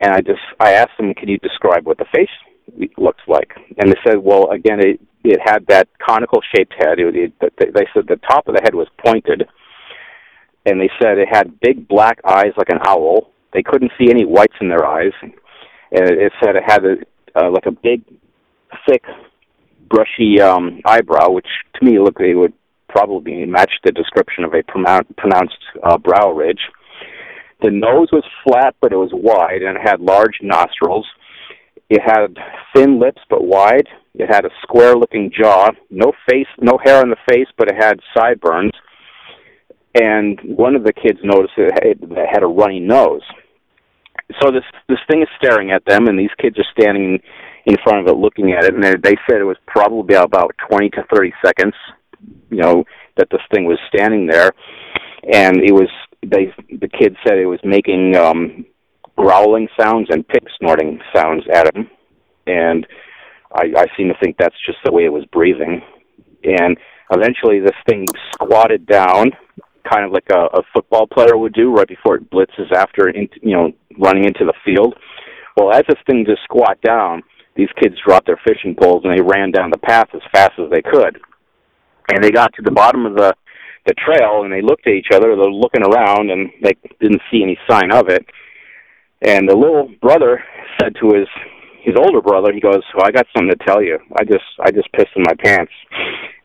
And 0.00 0.12
I 0.12 0.20
just 0.20 0.40
I 0.58 0.72
asked 0.72 0.96
them, 0.98 1.14
can 1.14 1.28
you 1.28 1.38
describe 1.38 1.86
what 1.86 1.98
the 1.98 2.06
face 2.14 2.88
looks 2.96 3.22
like? 3.28 3.52
And 3.78 3.90
they 3.90 3.98
said, 4.04 4.18
well, 4.18 4.50
again, 4.50 4.80
it 4.80 5.00
it 5.24 5.38
had 5.44 5.66
that 5.68 5.88
conical 6.04 6.40
shaped 6.54 6.74
head. 6.78 6.98
It, 6.98 7.32
it, 7.40 7.52
they 7.58 7.86
said 7.92 8.04
the 8.08 8.20
top 8.28 8.48
of 8.48 8.54
the 8.54 8.62
head 8.62 8.74
was 8.74 8.88
pointed, 9.04 9.46
and 10.64 10.80
they 10.80 10.90
said 11.00 11.18
it 11.18 11.28
had 11.30 11.60
big 11.60 11.86
black 11.88 12.20
eyes 12.24 12.52
like 12.56 12.70
an 12.70 12.78
owl. 12.86 13.30
They 13.52 13.62
couldn't 13.62 13.92
see 13.98 14.10
any 14.10 14.24
whites 14.24 14.54
in 14.60 14.68
their 14.68 14.86
eyes, 14.86 15.12
and 15.22 15.32
it 15.92 16.32
said 16.42 16.56
it 16.56 16.62
had 16.66 16.84
a, 16.84 16.94
uh, 17.38 17.50
like 17.50 17.66
a 17.66 17.70
big, 17.70 18.02
thick, 18.88 19.02
brushy 19.90 20.40
um, 20.40 20.80
eyebrow, 20.86 21.30
which 21.30 21.48
to 21.74 21.84
me 21.84 21.98
looked 21.98 22.20
it 22.20 22.34
would 22.34 22.54
probably 22.88 23.44
match 23.44 23.72
the 23.84 23.92
description 23.92 24.44
of 24.44 24.54
a 24.54 24.62
pronounced 24.62 25.58
uh, 25.82 25.98
brow 25.98 26.30
ridge. 26.30 26.60
The 27.62 27.70
nose 27.70 28.08
was 28.12 28.24
flat, 28.44 28.74
but 28.80 28.92
it 28.92 28.96
was 28.96 29.10
wide, 29.12 29.62
and 29.62 29.76
it 29.76 29.82
had 29.82 30.00
large 30.00 30.38
nostrils. 30.42 31.06
It 31.90 32.00
had 32.02 32.36
thin 32.74 32.98
lips 33.00 33.20
but 33.28 33.44
wide. 33.44 33.88
It 34.14 34.32
had 34.32 34.44
a 34.44 34.50
square-looking 34.62 35.32
jaw, 35.38 35.70
no 35.90 36.12
face, 36.28 36.46
no 36.60 36.78
hair 36.84 37.00
on 37.00 37.10
the 37.10 37.16
face, 37.28 37.48
but 37.56 37.68
it 37.68 37.76
had 37.76 38.00
sideburns. 38.16 38.72
And 39.94 40.38
one 40.44 40.76
of 40.76 40.84
the 40.84 40.92
kids 40.92 41.18
noticed 41.22 41.54
it 41.56 42.28
had 42.30 42.42
a 42.42 42.46
runny 42.46 42.80
nose. 42.80 43.22
So 44.40 44.52
this 44.52 44.62
this 44.88 44.98
thing 45.10 45.22
is 45.22 45.28
staring 45.36 45.72
at 45.72 45.84
them, 45.84 46.06
and 46.06 46.18
these 46.18 46.30
kids 46.40 46.56
are 46.58 46.80
standing 46.80 47.18
in 47.66 47.76
front 47.82 48.00
of 48.00 48.06
it, 48.06 48.18
looking 48.18 48.52
at 48.52 48.64
it. 48.64 48.74
And 48.74 48.82
they, 48.84 48.94
they 49.02 49.16
said 49.28 49.40
it 49.40 49.44
was 49.44 49.56
probably 49.66 50.14
about 50.14 50.54
20 50.68 50.90
to 50.90 51.04
30 51.12 51.32
seconds, 51.44 51.74
you 52.50 52.58
know, 52.58 52.84
that 53.16 53.28
this 53.30 53.40
thing 53.52 53.64
was 53.64 53.78
standing 53.92 54.26
there, 54.26 54.52
and 55.32 55.56
it 55.56 55.72
was. 55.72 55.88
They 56.22 56.52
the 56.70 56.88
kids 56.88 57.16
said 57.26 57.38
it 57.38 57.46
was 57.46 57.60
making 57.64 58.16
um, 58.16 58.66
growling 59.16 59.68
sounds 59.78 60.08
and 60.10 60.26
pig 60.26 60.46
snorting 60.60 61.00
sounds 61.14 61.44
at 61.52 61.74
him, 61.74 61.90
and 62.46 62.86
I, 63.52 63.72
I 63.76 63.86
seem 63.96 64.08
to 64.08 64.14
think 64.22 64.36
that's 64.38 64.56
just 64.66 64.78
the 64.84 64.92
way 64.92 65.04
it 65.04 65.12
was 65.12 65.24
breathing. 65.32 65.82
And 66.44 66.76
eventually, 67.10 67.60
this 67.60 67.76
thing 67.88 68.06
squatted 68.34 68.86
down, 68.86 69.32
kind 69.90 70.04
of 70.04 70.12
like 70.12 70.26
a, 70.32 70.58
a 70.58 70.62
football 70.74 71.06
player 71.06 71.36
would 71.36 71.52
do 71.52 71.72
right 71.72 71.88
before 71.88 72.16
it 72.16 72.30
blitzes 72.30 72.72
after, 72.74 73.08
in, 73.08 73.28
you 73.42 73.56
know, 73.56 73.72
running 73.98 74.24
into 74.24 74.44
the 74.44 74.54
field. 74.64 74.94
Well, 75.56 75.72
as 75.72 75.82
this 75.88 75.98
thing 76.06 76.24
just 76.26 76.42
squat 76.44 76.80
down, 76.82 77.22
these 77.56 77.68
kids 77.82 77.96
dropped 78.06 78.26
their 78.26 78.40
fishing 78.46 78.74
poles 78.80 79.02
and 79.04 79.12
they 79.12 79.22
ran 79.22 79.50
down 79.50 79.70
the 79.70 79.78
path 79.78 80.08
as 80.14 80.22
fast 80.32 80.52
as 80.58 80.70
they 80.70 80.82
could. 80.82 81.20
And 82.12 82.24
they 82.24 82.30
got 82.30 82.52
to 82.54 82.62
the 82.62 82.70
bottom 82.70 83.06
of 83.06 83.14
the 83.14 83.34
the 83.86 83.94
trail 83.94 84.42
and 84.44 84.52
they 84.52 84.62
looked 84.62 84.86
at 84.86 84.94
each 84.94 85.08
other. 85.12 85.36
They're 85.36 85.50
looking 85.50 85.82
around 85.82 86.30
and 86.30 86.50
they 86.62 86.74
didn't 87.00 87.22
see 87.30 87.42
any 87.42 87.58
sign 87.68 87.92
of 87.92 88.08
it. 88.08 88.24
And 89.22 89.48
the 89.48 89.56
little 89.56 89.90
brother 90.00 90.42
said 90.80 90.94
to 91.00 91.16
his 91.16 91.28
his 91.82 91.94
older 91.96 92.20
brother, 92.20 92.52
he 92.52 92.60
goes, 92.60 92.82
"Well, 92.94 93.06
I 93.06 93.10
got 93.10 93.26
something 93.34 93.50
to 93.56 93.64
tell 93.64 93.82
you. 93.82 93.98
I 94.16 94.24
just 94.24 94.44
I 94.60 94.70
just 94.70 94.92
pissed 94.92 95.16
in 95.16 95.22
my 95.22 95.34
pants." 95.42 95.72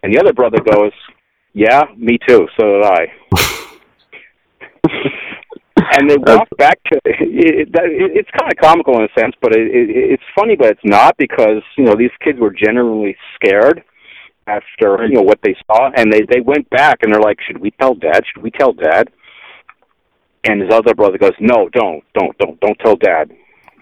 And 0.02 0.14
the 0.14 0.20
other 0.20 0.34
brother 0.34 0.60
goes, 0.60 0.94
"Yeah, 1.54 1.84
me 1.98 2.18
too. 2.28 2.48
So 2.58 2.66
did 2.66 2.86
I." 2.86 3.08
and 5.98 6.10
they 6.10 6.18
walk 6.18 6.48
back 6.58 6.80
to 6.92 7.00
it, 7.06 7.16
it, 7.20 7.70
it, 7.70 8.12
it's 8.16 8.30
kind 8.38 8.52
of 8.52 8.58
comical 8.62 8.98
in 8.98 9.04
a 9.04 9.20
sense, 9.20 9.36
but 9.42 9.56
it, 9.56 9.68
it, 9.68 9.90
it's 9.90 10.24
funny, 10.38 10.56
but 10.56 10.68
it's 10.72 10.86
not 10.86 11.16
because 11.18 11.62
you 11.78 11.86
know 11.86 11.96
these 11.98 12.12
kids 12.24 12.40
were 12.40 12.52
genuinely 12.52 13.16
scared 13.36 13.84
after 14.48 15.06
you 15.08 15.16
know 15.16 15.22
what 15.22 15.40
they 15.44 15.56
saw, 15.66 15.92
and 15.96 16.12
they 16.12 16.22
they 16.22 16.42
went 16.42 16.70
back 16.70 17.00
and 17.02 17.14
they're 17.14 17.22
like, 17.22 17.40
"Should 17.46 17.60
we 17.60 17.72
tell 17.72 17.96
Dad? 17.96 18.24
Should 18.26 18.44
we 18.44 18.52
tell 18.52 18.74
Dad?" 18.74 19.10
And 20.44 20.62
his 20.62 20.72
other 20.72 20.94
brother 20.94 21.18
goes, 21.18 21.34
"No, 21.40 21.70
don't, 21.70 22.04
don't, 22.14 22.38
don't, 22.38 22.60
don't 22.60 22.80
tell 22.80 22.96
Dad." 22.96 23.32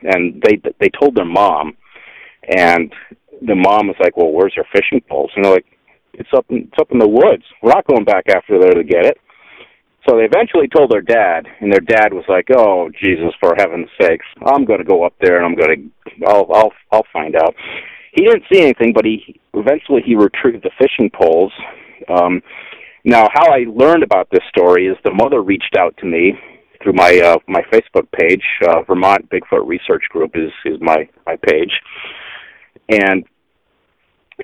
And 0.04 0.42
they 0.42 0.62
they 0.80 0.90
told 0.90 1.16
their 1.16 1.26
mom, 1.26 1.76
and 2.48 2.94
the 3.42 3.56
mom 3.56 3.88
was 3.88 3.98
like, 4.00 4.16
"Well, 4.18 4.32
where's 4.32 4.56
your 4.56 4.66
fishing 4.74 5.02
poles?" 5.10 5.32
And 5.36 5.46
they're 5.46 5.54
like, 5.54 5.66
"It's 6.14 6.30
up 6.36 6.46
in, 6.50 6.70
it's 6.72 6.80
up 6.80 6.92
in 6.92 7.00
the 7.00 7.08
woods. 7.08 7.44
We're 7.62 7.72
not 7.72 7.88
going 7.88 8.06
back 8.06 8.26
after 8.30 8.60
there 8.60 8.74
to 8.74 8.84
get 8.84 9.06
it." 9.06 9.18
So 10.08 10.18
they 10.18 10.26
eventually 10.26 10.68
told 10.68 10.92
their 10.92 11.02
dad, 11.02 11.48
and 11.62 11.72
their 11.72 11.80
dad 11.80 12.14
was 12.14 12.26
like, 12.28 12.48
"Oh, 12.56 12.90
Jesus, 13.02 13.34
for 13.40 13.56
heaven's 13.58 13.90
sakes, 14.02 14.26
I'm 14.46 14.66
going 14.66 14.80
to 14.80 14.86
go 14.86 15.06
up 15.06 15.14
there 15.22 15.38
and 15.38 15.46
I'm 15.46 15.56
going 15.56 15.92
to, 15.92 16.26
I'll, 16.28 16.48
I'll, 16.54 16.74
I'll 16.92 17.08
find 17.12 17.36
out." 17.36 17.56
He 18.14 18.24
didn't 18.24 18.44
see 18.52 18.62
anything, 18.62 18.94
but 18.94 19.06
he 19.06 19.40
eventually 19.54 20.02
he 20.06 20.16
retrieved 20.16 20.64
the 20.64 20.72
fishing 20.78 21.10
poles. 21.10 21.52
Um, 22.08 22.42
now, 23.04 23.28
how 23.34 23.52
I 23.52 23.66
learned 23.68 24.04
about 24.04 24.28
this 24.32 24.44
story 24.50 24.88
is 24.88 24.96
the 25.04 25.14
mother 25.14 25.42
reached 25.42 25.76
out 25.78 25.96
to 25.98 26.06
me 26.06 26.34
through 26.82 26.94
my 26.94 27.20
uh, 27.20 27.38
my 27.48 27.62
Facebook 27.72 28.08
page. 28.12 28.44
Uh, 28.68 28.84
Vermont 28.84 29.30
Bigfoot 29.30 29.66
Research 29.66 30.04
Group 30.10 30.32
is 30.36 30.52
is 30.66 30.80
my 30.80 31.08
my 31.26 31.36
page, 31.38 31.72
and 32.90 33.26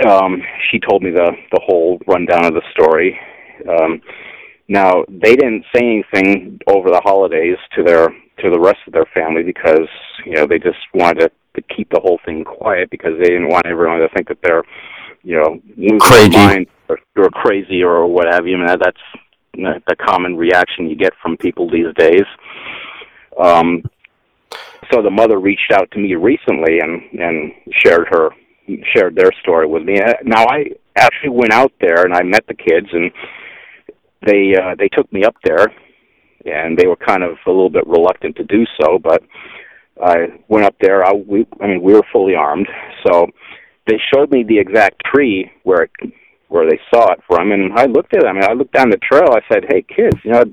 um, 0.07 0.41
she 0.69 0.79
told 0.79 1.03
me 1.03 1.11
the 1.11 1.31
the 1.51 1.61
whole 1.63 1.99
rundown 2.07 2.45
of 2.45 2.53
the 2.53 2.63
story. 2.71 3.19
Um, 3.67 4.01
now 4.67 5.03
they 5.09 5.35
didn't 5.35 5.65
say 5.75 5.81
anything 5.81 6.59
over 6.67 6.89
the 6.89 7.01
holidays 7.03 7.57
to 7.75 7.83
their 7.83 8.07
to 8.07 8.49
the 8.49 8.59
rest 8.59 8.79
of 8.87 8.93
their 8.93 9.07
family 9.13 9.43
because 9.43 9.87
you 10.25 10.33
know 10.33 10.45
they 10.45 10.59
just 10.59 10.79
wanted 10.93 11.19
to, 11.19 11.31
to 11.61 11.75
keep 11.75 11.89
the 11.89 11.99
whole 11.99 12.19
thing 12.25 12.43
quiet 12.43 12.89
because 12.89 13.13
they 13.17 13.29
didn't 13.29 13.49
want 13.49 13.65
everyone 13.65 13.99
to 13.99 14.09
think 14.15 14.27
that 14.27 14.37
they're, 14.43 14.63
you 15.23 15.35
know, 15.35 15.59
losing 15.77 15.99
crazy. 15.99 16.29
mind 16.29 16.67
or, 16.87 16.99
or 17.17 17.29
crazy 17.29 17.83
or 17.83 18.07
what 18.07 18.27
have 18.31 18.47
you. 18.47 18.55
I 18.55 18.59
mean, 18.59 18.67
that's 18.67 19.81
the 19.87 19.95
common 19.95 20.35
reaction 20.35 20.89
you 20.89 20.95
get 20.95 21.13
from 21.21 21.37
people 21.37 21.69
these 21.69 21.93
days. 21.97 22.25
Um, 23.39 23.83
so 24.91 25.01
the 25.01 25.11
mother 25.11 25.39
reached 25.39 25.71
out 25.73 25.89
to 25.91 25.99
me 25.99 26.15
recently 26.15 26.79
and 26.79 27.01
and 27.19 27.51
shared 27.83 28.07
her 28.11 28.29
shared 28.93 29.15
their 29.15 29.31
story 29.41 29.67
with 29.67 29.83
me. 29.83 29.99
Uh, 29.99 30.13
now 30.23 30.45
I 30.45 30.65
actually 30.95 31.29
went 31.29 31.53
out 31.53 31.71
there 31.79 32.05
and 32.05 32.13
I 32.13 32.23
met 32.23 32.45
the 32.47 32.53
kids 32.53 32.87
and 32.91 33.11
they 34.25 34.53
uh, 34.55 34.75
they 34.77 34.89
took 34.89 35.11
me 35.11 35.23
up 35.23 35.35
there 35.43 35.67
and 36.45 36.77
they 36.77 36.87
were 36.87 36.95
kind 36.95 37.23
of 37.23 37.37
a 37.45 37.49
little 37.49 37.69
bit 37.69 37.85
reluctant 37.87 38.35
to 38.37 38.43
do 38.43 38.65
so, 38.81 38.97
but 38.99 39.21
I 40.03 40.27
went 40.47 40.65
up 40.65 40.75
there. 40.81 41.03
I 41.03 41.13
we 41.13 41.45
I 41.61 41.67
mean 41.67 41.81
we 41.81 41.93
were 41.93 42.05
fully 42.11 42.35
armed, 42.35 42.67
so 43.05 43.27
they 43.87 43.99
showed 44.13 44.31
me 44.31 44.43
the 44.43 44.59
exact 44.59 45.03
tree 45.05 45.51
where 45.63 45.83
it 45.83 45.91
where 46.47 46.69
they 46.69 46.79
saw 46.93 47.11
it 47.11 47.19
from, 47.27 47.51
and 47.51 47.73
I 47.77 47.85
looked 47.85 48.15
at 48.15 48.23
them 48.23 48.37
and 48.37 48.45
I 48.45 48.53
looked 48.53 48.73
down 48.73 48.89
the 48.89 48.97
trail. 48.97 49.29
I 49.31 49.41
said, 49.51 49.65
"Hey 49.69 49.83
kids, 49.83 50.17
you 50.23 50.31
know." 50.31 50.43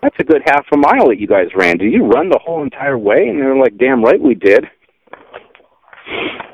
That's 0.00 0.14
a 0.20 0.24
good 0.24 0.42
half 0.46 0.64
a 0.72 0.76
mile 0.76 1.08
that 1.08 1.18
you 1.18 1.26
guys 1.26 1.48
ran. 1.56 1.76
Did 1.76 1.92
you 1.92 2.04
run 2.04 2.28
the 2.28 2.38
whole 2.38 2.62
entire 2.62 2.96
way? 2.96 3.26
And 3.28 3.40
they're 3.40 3.56
like, 3.56 3.76
"Damn 3.78 4.00
right 4.00 4.20
we 4.20 4.36
did." 4.36 4.64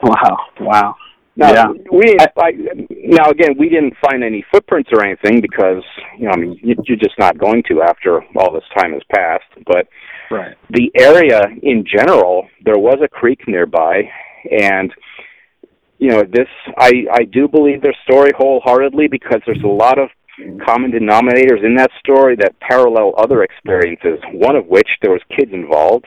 Wow! 0.02 0.38
Wow! 0.60 0.96
Now, 1.36 1.52
yeah. 1.52 1.66
we 1.90 2.16
I, 2.20 2.52
now 2.90 3.30
again 3.30 3.56
we 3.58 3.68
didn't 3.68 3.94
find 4.00 4.22
any 4.22 4.44
footprints 4.52 4.90
or 4.92 5.04
anything 5.04 5.40
because 5.40 5.82
you 6.16 6.26
know 6.26 6.30
I 6.32 6.36
mean 6.36 6.60
you, 6.62 6.76
you're 6.84 6.96
just 6.96 7.18
not 7.18 7.38
going 7.38 7.64
to 7.68 7.82
after 7.82 8.22
all 8.36 8.52
this 8.52 8.64
time 8.76 8.92
has 8.92 9.02
passed. 9.12 9.66
But 9.66 9.88
right. 10.34 10.56
the 10.70 10.90
area 10.98 11.40
in 11.62 11.84
general, 11.86 12.48
there 12.64 12.78
was 12.78 12.98
a 13.02 13.08
creek 13.08 13.46
nearby, 13.46 14.02
and 14.50 14.92
you 15.98 16.10
know 16.10 16.22
this 16.22 16.48
I 16.76 17.04
I 17.12 17.24
do 17.24 17.48
believe 17.48 17.82
their 17.82 17.96
story 18.04 18.32
wholeheartedly 18.36 19.08
because 19.08 19.40
there's 19.46 19.62
a 19.62 19.66
lot 19.66 19.98
of 19.98 20.08
common 20.66 20.90
denominators 20.90 21.64
in 21.64 21.76
that 21.76 21.90
story 22.00 22.36
that 22.36 22.58
parallel 22.60 23.14
other 23.16 23.42
experiences. 23.42 24.18
One 24.32 24.56
of 24.56 24.66
which 24.66 24.88
there 25.02 25.12
was 25.12 25.22
kids 25.36 25.52
involved 25.52 26.06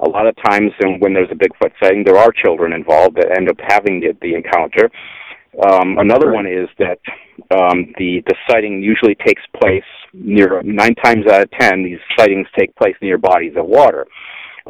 a 0.00 0.08
lot 0.08 0.26
of 0.26 0.34
times 0.44 0.72
um, 0.84 0.98
when 1.00 1.14
there's 1.14 1.30
a 1.30 1.34
Bigfoot 1.34 1.72
sighting, 1.82 2.04
there 2.04 2.18
are 2.18 2.32
children 2.32 2.72
involved 2.72 3.16
that 3.16 3.36
end 3.36 3.48
up 3.48 3.56
having 3.68 4.00
the, 4.00 4.16
the 4.20 4.34
encounter. 4.34 4.90
Um, 5.62 5.98
another 5.98 6.32
one 6.32 6.46
is 6.46 6.68
that 6.78 6.98
um, 7.50 7.92
the 7.98 8.22
the 8.26 8.34
sighting 8.48 8.82
usually 8.82 9.14
takes 9.14 9.42
place 9.60 9.84
near 10.12 10.62
nine 10.62 10.94
times 10.96 11.26
out 11.30 11.42
of 11.42 11.50
ten. 11.52 11.84
These 11.84 12.00
sightings 12.18 12.46
take 12.58 12.74
place 12.76 12.94
near 13.00 13.18
bodies 13.18 13.54
of 13.56 13.66
water, 13.66 14.06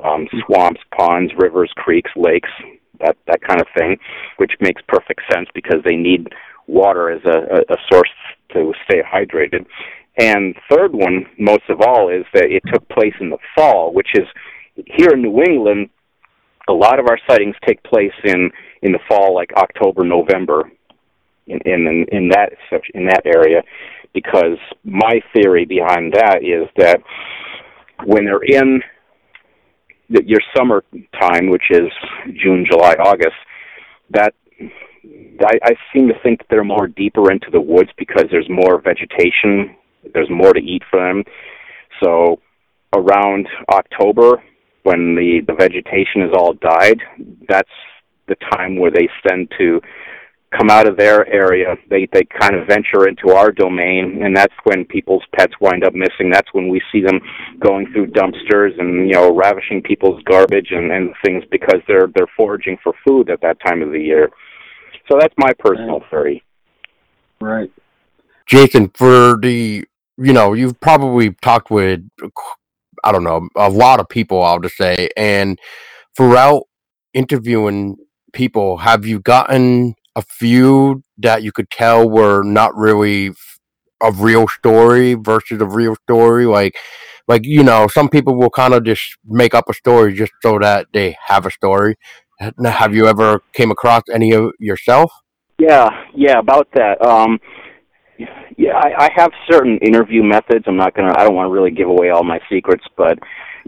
um, 0.03 0.29
swamps, 0.45 0.81
ponds, 0.97 1.33
rivers, 1.39 1.73
creeks, 1.77 2.11
lakes, 2.17 2.51
that 3.01 3.17
that 3.27 3.41
kind 3.43 3.61
of 3.61 3.67
thing, 3.77 3.97
which 4.37 4.53
makes 4.61 4.83
perfect 4.89 5.21
sense 5.33 5.49
because 5.55 5.81
they 5.85 5.97
need 5.97 6.29
water 6.67 7.11
as 7.11 7.23
a, 7.25 7.39
a, 7.57 7.75
a 7.75 7.77
source 7.91 8.11
to 8.53 8.73
stay 8.85 9.01
hydrated. 9.03 9.65
And 10.19 10.55
third 10.71 10.93
one, 10.93 11.27
most 11.39 11.65
of 11.69 11.81
all, 11.81 12.09
is 12.09 12.25
that 12.35 12.51
it 12.51 12.63
took 12.73 12.89
place 12.89 13.15
in 13.21 13.31
the 13.31 13.39
fall, 13.57 13.93
which 13.93 14.09
is 14.15 14.27
here 14.87 15.11
in 15.13 15.23
New 15.23 15.43
England, 15.43 15.91
a 16.69 16.73
lot 16.73 16.99
of 16.99 17.07
our 17.09 17.19
sightings 17.29 17.57
take 17.67 17.83
place 17.83 18.13
in 18.25 18.51
in 18.83 18.93
the 18.93 18.99
fall, 19.09 19.35
like 19.35 19.51
October, 19.57 20.05
November, 20.05 20.71
in 21.47 21.59
in 21.65 22.07
in 22.11 22.29
that 22.31 22.51
in 22.95 23.07
that 23.07 23.23
area, 23.25 23.63
because 24.13 24.59
my 24.85 25.21
theory 25.35 25.65
behind 25.65 26.13
that 26.15 26.39
is 26.43 26.69
that 26.77 27.01
when 28.05 28.25
they're 28.25 28.43
in 28.43 28.81
the, 30.11 30.23
your 30.27 30.41
summer 30.57 30.85
time, 31.21 31.51
which 31.51 31.65
is 31.71 31.91
June, 32.43 32.67
July, 32.71 32.95
August, 32.95 33.37
that 34.11 34.35
I, 35.41 35.59
I 35.63 35.73
seem 35.93 36.09
to 36.09 36.15
think 36.23 36.41
they're 36.49 36.65
more 36.65 36.87
deeper 36.87 37.31
into 37.31 37.51
the 37.51 37.61
woods 37.61 37.91
because 37.99 38.25
there's 38.31 38.49
more 38.49 38.81
vegetation, 38.81 39.77
there's 40.13 40.31
more 40.31 40.53
to 40.53 40.61
eat 40.61 40.83
for 40.91 41.01
them. 41.01 41.25
So 42.03 42.41
around 42.95 43.49
October, 43.71 44.43
when 44.85 45.15
the 45.15 45.41
the 45.47 45.55
vegetation 45.55 46.23
is 46.23 46.31
all 46.37 46.55
died, 46.55 47.01
that's 47.49 47.71
the 48.29 48.37
time 48.53 48.79
where 48.79 48.91
they 48.91 49.09
tend 49.27 49.53
to 49.59 49.81
come 50.57 50.71
out 50.71 50.87
of 50.87 50.97
their 50.97 51.27
area. 51.27 51.77
They 51.91 52.09
they 52.13 52.25
kind 52.41 52.55
of 52.55 52.67
venture 52.67 53.09
into 53.09 53.31
our 53.35 53.51
domain, 53.51 54.21
and 54.23 54.37
that's 54.37 54.55
when 54.65 54.85
people's 54.85 55.25
pets 55.37 55.55
wind 55.61 55.85
up 55.85 55.95
missing. 55.95 56.31
That's 56.31 56.53
when 56.53 56.69
we 56.69 56.81
see 56.93 57.01
them 57.01 57.21
going 57.61 57.91
through 57.93 58.09
dumpsters 58.09 58.79
and 58.79 59.09
you 59.09 59.15
know 59.15 59.35
ravishing 59.35 59.83
people's 59.83 60.23
garbage 60.25 60.69
and 60.71 60.93
and 60.93 61.15
things 61.25 61.45
because 61.51 61.81
they're 61.89 62.09
they're 62.15 62.31
foraging 62.37 62.79
for 62.83 62.93
food 63.07 63.31
at 63.31 63.41
that 63.43 63.59
time 63.67 63.83
of 63.83 63.91
the 63.91 64.01
year. 64.01 64.31
So 65.11 65.19
that's 65.19 65.35
my 65.37 65.53
personal 65.59 66.01
right. 66.01 66.11
theory. 66.11 66.45
Right. 67.41 67.73
Jason, 68.47 68.91
for 68.95 69.39
the 69.41 69.85
you 70.17 70.33
know, 70.33 70.53
you've 70.53 70.79
probably 70.81 71.33
talked 71.43 71.71
with 71.71 72.01
I 73.05 73.13
don't 73.13 73.25
know, 73.25 73.49
a 73.57 73.69
lot 73.69 74.01
of 74.01 74.09
people, 74.09 74.43
I'll 74.43 74.61
just 74.61 74.77
say. 74.77 75.09
And 75.17 75.59
throughout 76.17 76.65
interviewing 77.13 77.97
people, 78.33 78.79
have 78.79 79.05
you 79.07 79.21
gotten 79.21 79.95
a 80.17 80.23
few 80.23 81.03
that 81.19 81.43
you 81.43 81.53
could 81.53 81.71
tell 81.71 82.09
were 82.09 82.43
not 82.43 82.75
really 82.77 83.33
a 84.03 84.11
real 84.13 84.49
story 84.49 85.15
versus 85.15 85.61
a 85.61 85.67
real 85.67 85.97
story? 86.09 86.47
Like, 86.47 86.77
like 87.29 87.45
you 87.45 87.63
know, 87.63 87.89
some 87.89 88.09
people 88.09 88.37
will 88.37 88.51
kind 88.51 88.75
of 88.75 88.85
just 88.85 89.17
make 89.25 89.55
up 89.55 89.69
a 89.69 89.75
story 89.75 90.15
just 90.15 90.33
so 90.43 90.59
that 90.59 90.87
they 90.93 91.17
have 91.27 91.47
a 91.47 91.51
story. 91.51 91.97
Have 92.65 92.95
you 92.95 93.07
ever 93.07 93.41
came 93.53 93.71
across 93.71 94.03
any 94.13 94.33
of 94.33 94.51
yourself? 94.59 95.13
Yeah, 95.59 95.89
yeah, 96.15 96.39
about 96.39 96.69
that. 96.75 97.01
Um, 97.07 97.39
yeah, 98.57 98.75
I, 98.77 99.07
I 99.07 99.09
have 99.17 99.31
certain 99.51 99.79
interview 99.79 100.23
methods. 100.23 100.65
I'm 100.67 100.77
not 100.77 100.95
gonna. 100.95 101.13
I 101.17 101.25
don't 101.25 101.35
want 101.35 101.49
to 101.49 101.53
really 101.53 101.71
give 101.71 101.89
away 101.89 102.11
all 102.11 102.25
my 102.25 102.41
secrets, 102.51 102.85
but 102.97 103.19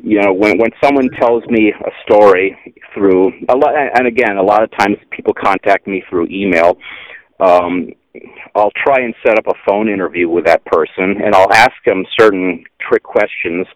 you 0.03 0.21
know, 0.21 0.33
when 0.33 0.59
when 0.59 0.71
someone 0.83 1.09
tells 1.21 1.45
me 1.47 1.73
a 1.73 1.91
story 2.05 2.75
through 2.95 3.33
a 3.49 3.57
lot, 3.57 3.75
and 3.77 4.07
again, 4.07 4.37
a 4.37 4.43
lot 4.43 4.63
of 4.63 4.71
times 4.79 4.97
people 5.11 5.35
contact 5.35 5.87
me 5.87 6.03
through 6.09 6.29
email. 6.31 6.77
Um, 7.41 7.91
I'll 8.55 8.73
try 8.85 9.01
and 9.01 9.15
set 9.27 9.39
up 9.39 9.47
a 9.47 9.59
phone 9.69 9.89
interview 9.89 10.29
with 10.29 10.47
that 10.47 10.65
person, 10.65 11.21
and 11.23 11.35
I'll 11.35 11.53
ask 11.53 11.73
them 11.85 12.05
certain 12.19 12.65
trick 12.81 13.03
questions. 13.03 13.67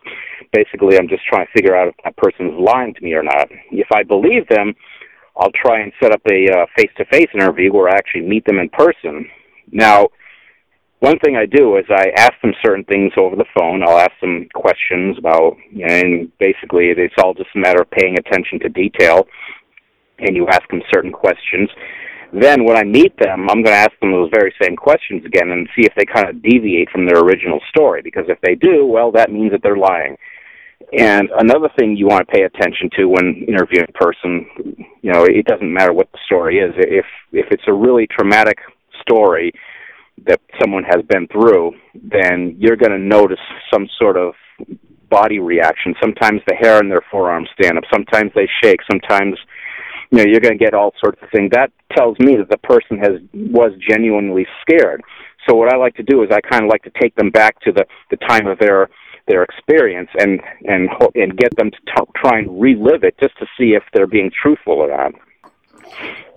Basically, 0.52 0.96
I'm 0.96 1.08
just 1.08 1.22
trying 1.26 1.46
to 1.46 1.52
figure 1.52 1.76
out 1.76 1.88
if 1.88 1.94
that 2.04 2.16
person's 2.16 2.54
lying 2.58 2.94
to 2.94 3.02
me 3.02 3.12
or 3.12 3.22
not. 3.22 3.48
If 3.70 3.88
I 3.94 4.02
believe 4.02 4.48
them, 4.48 4.74
I'll 5.36 5.52
try 5.52 5.80
and 5.80 5.92
set 6.02 6.12
up 6.12 6.22
a 6.30 6.46
uh, 6.50 6.66
face-to-face 6.76 7.28
interview 7.34 7.72
where 7.72 7.88
I 7.88 7.94
actually 7.94 8.22
meet 8.22 8.44
them 8.46 8.58
in 8.58 8.68
person. 8.70 9.28
Now, 9.70 10.08
one 11.00 11.18
thing 11.18 11.36
I 11.36 11.46
do 11.46 11.76
is 11.76 11.84
I 11.90 12.10
ask 12.16 12.32
them 12.42 12.52
certain 12.64 12.84
things 12.84 13.12
over 13.16 13.34
the 13.34 13.46
phone. 13.56 13.82
I'll 13.82 13.98
ask 13.98 14.12
them 14.20 14.46
questions 14.54 15.18
about, 15.18 15.56
and 15.82 16.30
basically 16.38 16.92
it's 16.96 17.14
all 17.22 17.34
just 17.34 17.50
a 17.54 17.58
matter 17.58 17.82
of 17.82 17.90
paying 17.90 18.16
attention 18.18 18.60
to 18.60 18.68
detail. 18.68 19.26
And 20.18 20.36
you 20.36 20.46
ask 20.48 20.68
them 20.68 20.82
certain 20.92 21.12
questions. 21.12 21.70
Then 22.32 22.64
when 22.64 22.76
I 22.76 22.84
meet 22.84 23.16
them, 23.18 23.48
I'm 23.48 23.62
going 23.62 23.74
to 23.74 23.84
ask 23.88 23.92
them 24.00 24.12
those 24.12 24.30
very 24.32 24.54
same 24.62 24.76
questions 24.76 25.24
again 25.24 25.50
and 25.50 25.66
see 25.74 25.86
if 25.86 25.94
they 25.96 26.04
kind 26.04 26.28
of 26.28 26.42
deviate 26.42 26.90
from 26.90 27.06
their 27.06 27.20
original 27.20 27.58
story. 27.70 28.02
Because 28.02 28.26
if 28.28 28.38
they 28.42 28.54
do, 28.54 28.86
well, 28.86 29.10
that 29.12 29.32
means 29.32 29.50
that 29.52 29.62
they're 29.62 29.78
lying. 29.78 30.16
And 30.96 31.30
another 31.38 31.70
thing 31.78 31.96
you 31.96 32.06
want 32.06 32.26
to 32.26 32.32
pay 32.32 32.42
attention 32.42 32.90
to 32.96 33.06
when 33.06 33.44
interviewing 33.48 33.86
a 33.88 33.92
person, 33.92 34.46
you 35.02 35.12
know, 35.12 35.24
it 35.24 35.46
doesn't 35.46 35.72
matter 35.72 35.92
what 35.92 36.10
the 36.12 36.18
story 36.26 36.58
is. 36.58 36.74
If 36.76 37.06
if 37.32 37.46
it's 37.50 37.68
a 37.68 37.72
really 37.72 38.06
traumatic 38.06 38.58
story, 39.00 39.52
that 40.26 40.40
someone 40.60 40.84
has 40.84 41.02
been 41.08 41.26
through, 41.28 41.72
then 41.94 42.56
you're 42.58 42.76
going 42.76 42.92
to 42.92 42.98
notice 42.98 43.40
some 43.72 43.88
sort 43.98 44.16
of 44.16 44.34
body 45.08 45.38
reaction. 45.38 45.94
Sometimes 46.00 46.40
the 46.46 46.54
hair 46.54 46.78
on 46.78 46.88
their 46.88 47.04
forearms 47.10 47.48
stand 47.58 47.76
up. 47.76 47.84
Sometimes 47.92 48.30
they 48.34 48.48
shake. 48.62 48.80
Sometimes, 48.90 49.36
you 50.10 50.18
know, 50.18 50.24
you're 50.24 50.40
going 50.40 50.56
to 50.56 50.64
get 50.64 50.74
all 50.74 50.92
sorts 51.02 51.20
of 51.22 51.28
things. 51.30 51.50
That 51.52 51.72
tells 51.96 52.18
me 52.20 52.36
that 52.36 52.48
the 52.48 52.58
person 52.58 52.98
has 52.98 53.20
was 53.34 53.72
genuinely 53.88 54.46
scared. 54.62 55.02
So 55.48 55.56
what 55.56 55.72
I 55.72 55.76
like 55.76 55.96
to 55.96 56.02
do 56.02 56.22
is 56.22 56.30
I 56.30 56.40
kind 56.40 56.64
of 56.64 56.70
like 56.70 56.82
to 56.84 56.92
take 57.00 57.14
them 57.16 57.30
back 57.30 57.60
to 57.62 57.72
the 57.72 57.84
the 58.10 58.16
time 58.28 58.46
of 58.46 58.58
their 58.58 58.88
their 59.26 59.42
experience 59.42 60.10
and 60.18 60.40
and 60.64 60.88
and 61.14 61.36
get 61.36 61.56
them 61.56 61.70
to 61.70 61.76
t- 61.76 62.12
try 62.16 62.38
and 62.38 62.60
relive 62.60 63.04
it 63.04 63.16
just 63.20 63.36
to 63.38 63.46
see 63.58 63.70
if 63.70 63.82
they're 63.92 64.06
being 64.06 64.30
truthful 64.30 64.74
or 64.74 64.88
not. 64.88 65.12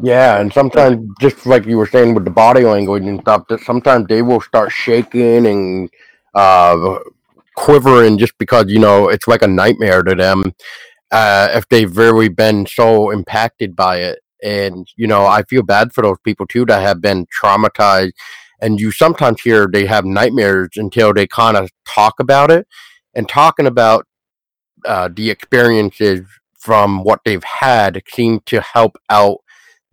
Yeah, 0.02 0.40
and 0.40 0.52
sometimes 0.52 1.08
just 1.22 1.46
like 1.46 1.66
you 1.66 1.78
were 1.78 1.88
saying 1.88 2.14
with 2.14 2.26
the 2.26 2.32
body 2.32 2.64
language 2.64 3.04
and 3.04 3.22
stuff, 3.22 3.44
that 3.50 3.62
sometimes 3.62 4.08
they 4.08 4.22
will 4.22 4.42
start 4.42 4.72
shaking 4.72 5.46
and 5.46 5.90
uh, 6.34 7.00
quivering 7.56 8.18
just 8.18 8.38
because 8.38 8.66
you 8.68 8.80
know 8.80 9.08
it's 9.10 9.28
like 9.28 9.44
a 9.44 9.48
nightmare 9.48 10.04
to 10.04 10.16
them 10.16 10.44
uh, 11.12 11.48
if 11.54 11.70
they've 11.70 11.96
really 11.96 12.28
been 12.28 12.66
so 12.66 13.12
impacted 13.12 13.76
by 13.76 13.98
it. 13.98 14.20
And 14.44 14.88
you 14.98 15.08
know, 15.08 15.26
I 15.26 15.44
feel 15.44 15.64
bad 15.64 15.94
for 15.94 16.02
those 16.02 16.18
people 16.26 16.48
too 16.48 16.66
that 16.66 16.82
have 16.82 17.02
been 17.02 17.28
traumatized. 17.42 18.14
And 18.62 18.80
you 18.80 18.92
sometimes 18.92 19.42
hear 19.42 19.68
they 19.68 19.86
have 19.86 20.06
nightmares 20.06 20.70
until 20.76 21.14
they 21.14 21.28
kind 21.28 21.56
of 21.58 21.70
talk 21.88 22.16
about 22.20 22.52
it. 22.52 22.68
And 23.14 23.30
talking 23.30 23.68
about 23.68 24.08
uh, 24.86 25.10
the 25.14 25.30
experiences 25.30 26.22
from 26.60 27.04
what 27.04 27.20
they've 27.26 27.44
had 27.44 28.02
seem 28.08 28.40
to 28.48 28.62
help 28.62 28.98
out 29.10 29.43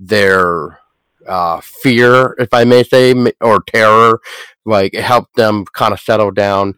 their 0.01 0.81
uh, 1.29 1.61
fear, 1.61 2.35
if 2.39 2.53
I 2.53 2.65
may 2.65 2.83
say, 2.83 3.15
or 3.41 3.63
terror. 3.63 4.21
Like 4.65 4.95
it 4.95 5.05
helped 5.05 5.37
them 5.37 5.65
kind 5.75 5.93
of 5.93 6.01
settle 6.01 6.31
down. 6.31 6.75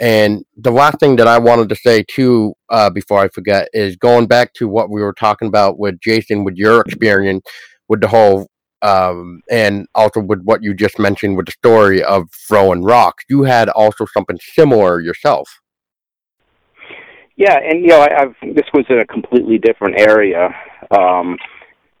And 0.00 0.44
the 0.56 0.72
last 0.72 0.98
thing 0.98 1.14
that 1.16 1.28
I 1.28 1.38
wanted 1.38 1.68
to 1.68 1.76
say 1.76 2.04
too, 2.08 2.54
uh, 2.70 2.90
before 2.90 3.18
I 3.20 3.28
forget, 3.28 3.68
is 3.72 3.94
going 3.96 4.26
back 4.26 4.52
to 4.54 4.66
what 4.66 4.90
we 4.90 5.00
were 5.00 5.12
talking 5.12 5.46
about 5.46 5.78
with 5.78 6.00
Jason, 6.00 6.42
with 6.42 6.56
your 6.56 6.80
experience 6.80 7.44
with 7.88 8.00
the 8.00 8.08
whole, 8.08 8.48
um, 8.80 9.42
and 9.50 9.86
also 9.94 10.20
with 10.20 10.42
what 10.42 10.62
you 10.62 10.74
just 10.74 10.98
mentioned 10.98 11.36
with 11.36 11.46
the 11.46 11.52
story 11.52 12.02
of 12.02 12.24
throwing 12.48 12.82
rocks. 12.82 13.24
You 13.28 13.44
had 13.44 13.68
also 13.68 14.06
something 14.06 14.38
similar 14.40 15.00
yourself. 15.00 15.60
Yeah, 17.36 17.58
and 17.58 17.80
you 17.80 17.88
know, 17.88 18.00
I, 18.00 18.22
I've 18.22 18.54
this 18.54 18.66
was 18.74 18.84
in 18.88 18.98
a 18.98 19.06
completely 19.06 19.58
different 19.58 20.00
area. 20.00 20.48
Um, 20.90 21.36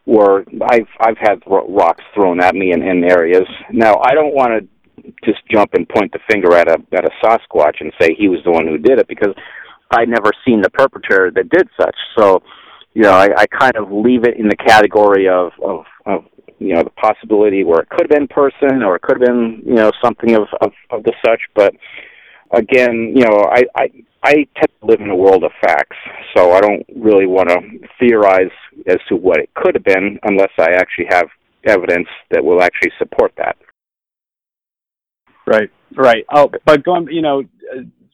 where 0.04 0.44
I've 0.70 0.88
I've 1.00 1.18
had 1.18 1.42
rocks 1.46 2.04
thrown 2.14 2.42
at 2.42 2.54
me 2.54 2.72
in, 2.72 2.82
in 2.82 3.04
areas. 3.04 3.46
Now 3.72 4.00
I 4.04 4.14
don't 4.14 4.34
want 4.34 4.52
to 4.52 5.12
just 5.24 5.40
jump 5.50 5.74
and 5.74 5.88
point 5.88 6.12
the 6.12 6.18
finger 6.30 6.54
at 6.54 6.68
a 6.68 6.78
at 6.92 7.04
a 7.04 7.10
Sasquatch 7.22 7.80
and 7.80 7.92
say 8.00 8.14
he 8.16 8.28
was 8.28 8.40
the 8.44 8.50
one 8.50 8.66
who 8.66 8.78
did 8.78 8.98
it 8.98 9.08
because 9.08 9.34
I'd 9.90 10.08
never 10.08 10.30
seen 10.44 10.62
the 10.62 10.70
perpetrator 10.70 11.30
that 11.34 11.50
did 11.50 11.68
such. 11.78 11.96
So, 12.16 12.42
you 12.94 13.02
know, 13.02 13.12
I, 13.12 13.28
I 13.36 13.46
kind 13.46 13.76
of 13.76 13.92
leave 13.92 14.24
it 14.24 14.38
in 14.38 14.48
the 14.48 14.56
category 14.56 15.28
of, 15.28 15.52
of 15.64 15.84
of 16.06 16.24
you 16.58 16.74
know 16.74 16.82
the 16.82 16.90
possibility 16.90 17.64
where 17.64 17.80
it 17.80 17.88
could 17.88 18.02
have 18.02 18.10
been 18.10 18.28
person 18.28 18.82
or 18.82 18.96
it 18.96 19.02
could 19.02 19.20
have 19.20 19.26
been 19.26 19.62
you 19.64 19.74
know 19.74 19.90
something 20.02 20.34
of 20.34 20.48
of, 20.60 20.72
of 20.90 21.02
the 21.04 21.12
such. 21.24 21.40
But 21.54 21.74
again, 22.52 23.12
you 23.14 23.24
know, 23.24 23.48
I 23.50 23.62
I 23.76 23.90
I 24.24 24.32
tend 24.32 24.68
to 24.80 24.86
live 24.86 25.00
in 25.00 25.10
a 25.10 25.16
world 25.16 25.44
of 25.44 25.52
facts, 25.60 25.96
so 26.36 26.52
I 26.52 26.60
don't 26.60 26.84
really 26.96 27.26
want 27.26 27.48
to 27.48 27.58
theorize 27.98 28.52
as 28.86 28.98
to 29.08 29.16
what 29.16 29.38
it 29.38 29.50
could 29.54 29.74
have 29.74 29.84
been 29.84 30.18
unless 30.22 30.50
I 30.58 30.72
actually 30.72 31.06
have 31.10 31.26
evidence 31.66 32.08
that 32.30 32.44
will 32.44 32.62
actually 32.62 32.92
support 32.98 33.32
that. 33.36 33.56
Right, 35.46 35.70
right. 35.96 36.24
Oh, 36.32 36.50
but 36.64 36.84
going, 36.84 37.08
you 37.10 37.22
know, 37.22 37.42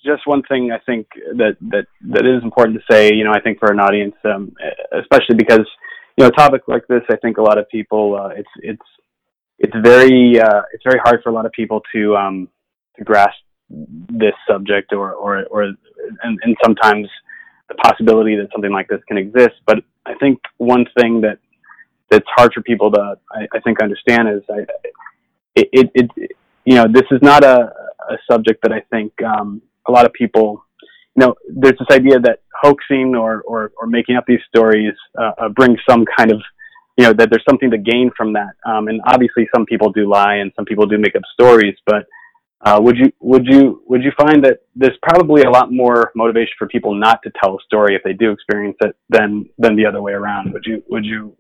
just 0.05 0.27
one 0.27 0.43
thing 0.49 0.71
I 0.73 0.79
think 0.87 1.07
that 1.37 1.57
that 1.71 1.87
that 2.11 2.25
is 2.25 2.43
important 2.43 2.79
to 2.79 2.95
say. 2.95 3.13
You 3.13 3.25
know, 3.25 3.33
I 3.33 3.41
think 3.41 3.59
for 3.59 3.71
an 3.71 3.81
audience, 3.81 4.15
um, 4.25 4.55
especially 4.99 5.37
because 5.37 5.67
you 6.17 6.25
know, 6.25 6.29
a 6.29 6.33
topic 6.33 6.63
like 6.67 6.87
this, 6.89 7.03
I 7.11 7.17
think 7.17 7.39
a 7.39 7.43
lot 7.43 7.59
of 7.59 7.69
people, 7.69 8.19
uh, 8.21 8.29
it's 8.29 8.49
it's 8.57 8.83
it's 9.59 9.75
very 9.83 10.41
uh, 10.41 10.63
it's 10.73 10.85
very 10.85 11.01
hard 11.05 11.21
for 11.23 11.31
a 11.31 11.33
lot 11.33 11.47
of 11.47 11.53
people 11.53 11.83
to 11.93 12.17
um, 12.17 12.49
to 12.97 13.05
grasp 13.05 13.37
this 13.69 14.35
subject 14.49 14.93
or 14.93 15.13
or 15.13 15.45
or 15.51 15.73
and, 16.23 16.39
and 16.43 16.57
sometimes 16.63 17.09
the 17.69 17.75
possibility 17.75 18.37
that 18.37 18.49
something 18.53 18.73
like 18.73 18.89
this 18.89 19.01
can 19.07 19.19
exist. 19.19 19.55
But 19.67 19.79
I 20.07 20.15
think 20.15 20.41
one 20.57 20.87
thing 20.99 21.21
that 21.23 21.39
that's 22.11 22.27
hard 22.35 22.53
for 22.55 22.63
people 22.63 22.91
to 22.93 23.19
I, 23.31 23.47
I 23.55 23.61
think 23.61 23.83
understand 23.83 24.29
is 24.29 24.43
I, 24.51 24.61
it, 25.55 25.69
it, 25.73 25.91
it 25.95 26.31
you 26.65 26.75
know 26.75 26.87
this 26.91 27.05
is 27.11 27.21
not 27.23 27.45
a, 27.45 27.73
a 28.11 28.17
subject 28.31 28.63
that 28.63 28.73
I 28.73 28.81
think 28.91 29.13
um, 29.23 29.61
a 29.87 29.93
lot 29.93 30.07
of 30.07 30.13
people 30.13 30.65
you 31.17 31.27
know 31.27 31.35
there's 31.49 31.79
this 31.79 31.89
idea 31.91 32.19
that 32.21 32.41
hoaxing 32.63 33.15
or 33.15 33.43
or, 33.43 33.73
or 33.81 33.87
making 33.87 34.17
up 34.17 34.25
these 34.27 34.41
stories 34.49 34.95
uh, 35.19 35.33
uh, 35.39 35.49
brings 35.51 35.79
some 35.89 36.05
kind 36.17 36.31
of 36.31 36.41
you 36.97 37.05
know 37.05 37.13
that 37.13 37.31
there's 37.31 37.45
something 37.49 37.71
to 37.71 37.79
gain 37.79 38.11
from 38.17 38.33
that 38.33 38.55
um, 38.67 38.89
and 38.89 39.01
obviously 39.07 39.49
some 39.55 39.67
people 39.67 39.93
do 39.93 40.09
lie 40.09 40.37
and 40.37 40.53
some 40.57 40.65
people 40.65 40.87
do 40.87 40.99
make 40.99 41.15
up 41.15 41.23
stories 41.33 41.77
but 41.87 42.07
uh, 42.63 42.79
would 42.81 42.97
you 42.97 43.13
would 43.21 43.47
you 43.47 43.83
would 43.87 44.03
you 44.03 44.11
find 44.19 44.45
that 44.45 44.63
there's 44.75 44.97
probably 45.03 45.43
a 45.43 45.51
lot 45.51 45.73
more 45.73 46.11
motivation 46.17 46.53
for 46.59 46.67
people 46.67 46.95
not 46.95 47.23
to 47.23 47.31
tell 47.43 47.55
a 47.55 47.63
story 47.65 47.95
if 47.95 48.03
they 48.03 48.13
do 48.13 48.33
experience 48.33 48.77
it 48.81 48.97
than 49.09 49.49
than 49.59 49.77
the 49.77 49.87
other 49.87 50.03
way 50.03 50.13
around? 50.13 50.53
Would 50.53 50.65
you 50.67 50.83
would 50.89 51.05
you 51.05 51.37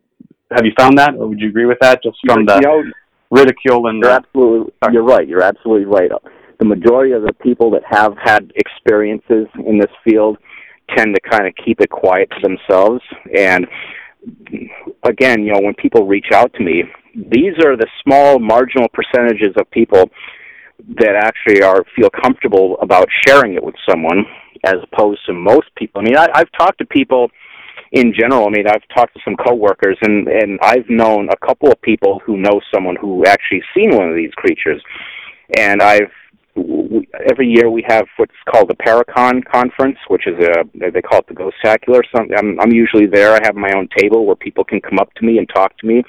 have 0.50 0.64
you 0.64 0.72
found 0.78 0.96
that, 0.98 1.14
or 1.14 1.26
would 1.26 1.40
you 1.40 1.48
agree 1.48 1.66
with 1.66 1.78
that? 1.80 2.02
Just 2.02 2.18
from 2.24 2.46
the 2.46 2.54
you 2.54 2.60
know, 2.60 2.84
ridicule 3.30 3.88
and 3.88 4.00
you're 4.00 4.10
the, 4.10 4.16
absolutely 4.16 4.72
you're 4.92 5.02
right. 5.02 5.26
You're 5.26 5.42
absolutely 5.42 5.86
right. 5.86 6.10
The 6.58 6.64
majority 6.64 7.12
of 7.12 7.22
the 7.22 7.32
people 7.34 7.70
that 7.72 7.82
have 7.88 8.14
had 8.22 8.52
experiences 8.54 9.46
in 9.66 9.78
this 9.78 9.90
field 10.04 10.38
tend 10.96 11.14
to 11.14 11.20
kind 11.30 11.46
of 11.46 11.54
keep 11.64 11.80
it 11.80 11.90
quiet 11.90 12.30
to 12.30 12.40
themselves 12.42 13.02
and 13.36 13.66
again, 15.04 15.42
you 15.42 15.52
know, 15.52 15.60
when 15.60 15.74
people 15.74 16.06
reach 16.06 16.32
out 16.32 16.52
to 16.54 16.62
me, 16.62 16.84
these 17.14 17.54
are 17.64 17.76
the 17.76 17.86
small 18.02 18.38
marginal 18.38 18.88
percentages 18.92 19.54
of 19.58 19.70
people 19.70 20.10
that 21.00 21.14
actually 21.16 21.62
are 21.62 21.84
feel 21.96 22.10
comfortable 22.10 22.78
about 22.80 23.08
sharing 23.26 23.54
it 23.54 23.62
with 23.62 23.74
someone 23.88 24.24
as 24.64 24.76
opposed 24.90 25.20
to 25.26 25.32
most 25.32 25.68
people. 25.76 26.00
I 26.00 26.04
mean, 26.04 26.16
I, 26.16 26.26
I've 26.34 26.50
talked 26.58 26.78
to 26.78 26.86
people 26.86 27.30
in 27.92 28.12
general. 28.18 28.46
I 28.46 28.50
mean, 28.50 28.66
I've 28.66 28.86
talked 28.94 29.14
to 29.14 29.20
some 29.24 29.36
coworkers, 29.36 29.96
and 30.02 30.28
and 30.28 30.58
I've 30.62 30.88
known 30.88 31.28
a 31.30 31.46
couple 31.46 31.70
of 31.70 31.80
people 31.82 32.20
who 32.24 32.36
know 32.36 32.60
someone 32.72 32.96
who 32.96 33.24
actually 33.26 33.62
seen 33.74 33.96
one 33.96 34.08
of 34.08 34.14
these 34.14 34.32
creatures, 34.34 34.82
and 35.56 35.82
I've 35.82 36.10
we, 36.54 37.08
every 37.30 37.46
year 37.46 37.70
we 37.70 37.84
have 37.88 38.06
what's 38.16 38.32
called 38.50 38.68
the 38.68 38.74
Paracon 38.74 39.44
conference, 39.44 39.98
which 40.08 40.26
is 40.26 40.34
a 40.38 40.90
they 40.90 41.02
call 41.02 41.20
it 41.20 41.28
the 41.28 41.34
Ghost 41.34 41.56
Ghostacular. 41.64 42.02
Some 42.14 42.28
I'm, 42.36 42.58
I'm 42.60 42.72
usually 42.72 43.06
there. 43.06 43.32
I 43.34 43.40
have 43.44 43.54
my 43.54 43.72
own 43.76 43.88
table 43.96 44.26
where 44.26 44.36
people 44.36 44.64
can 44.64 44.80
come 44.80 44.98
up 44.98 45.12
to 45.14 45.24
me 45.24 45.38
and 45.38 45.48
talk 45.54 45.76
to 45.78 45.86
me, 45.86 46.02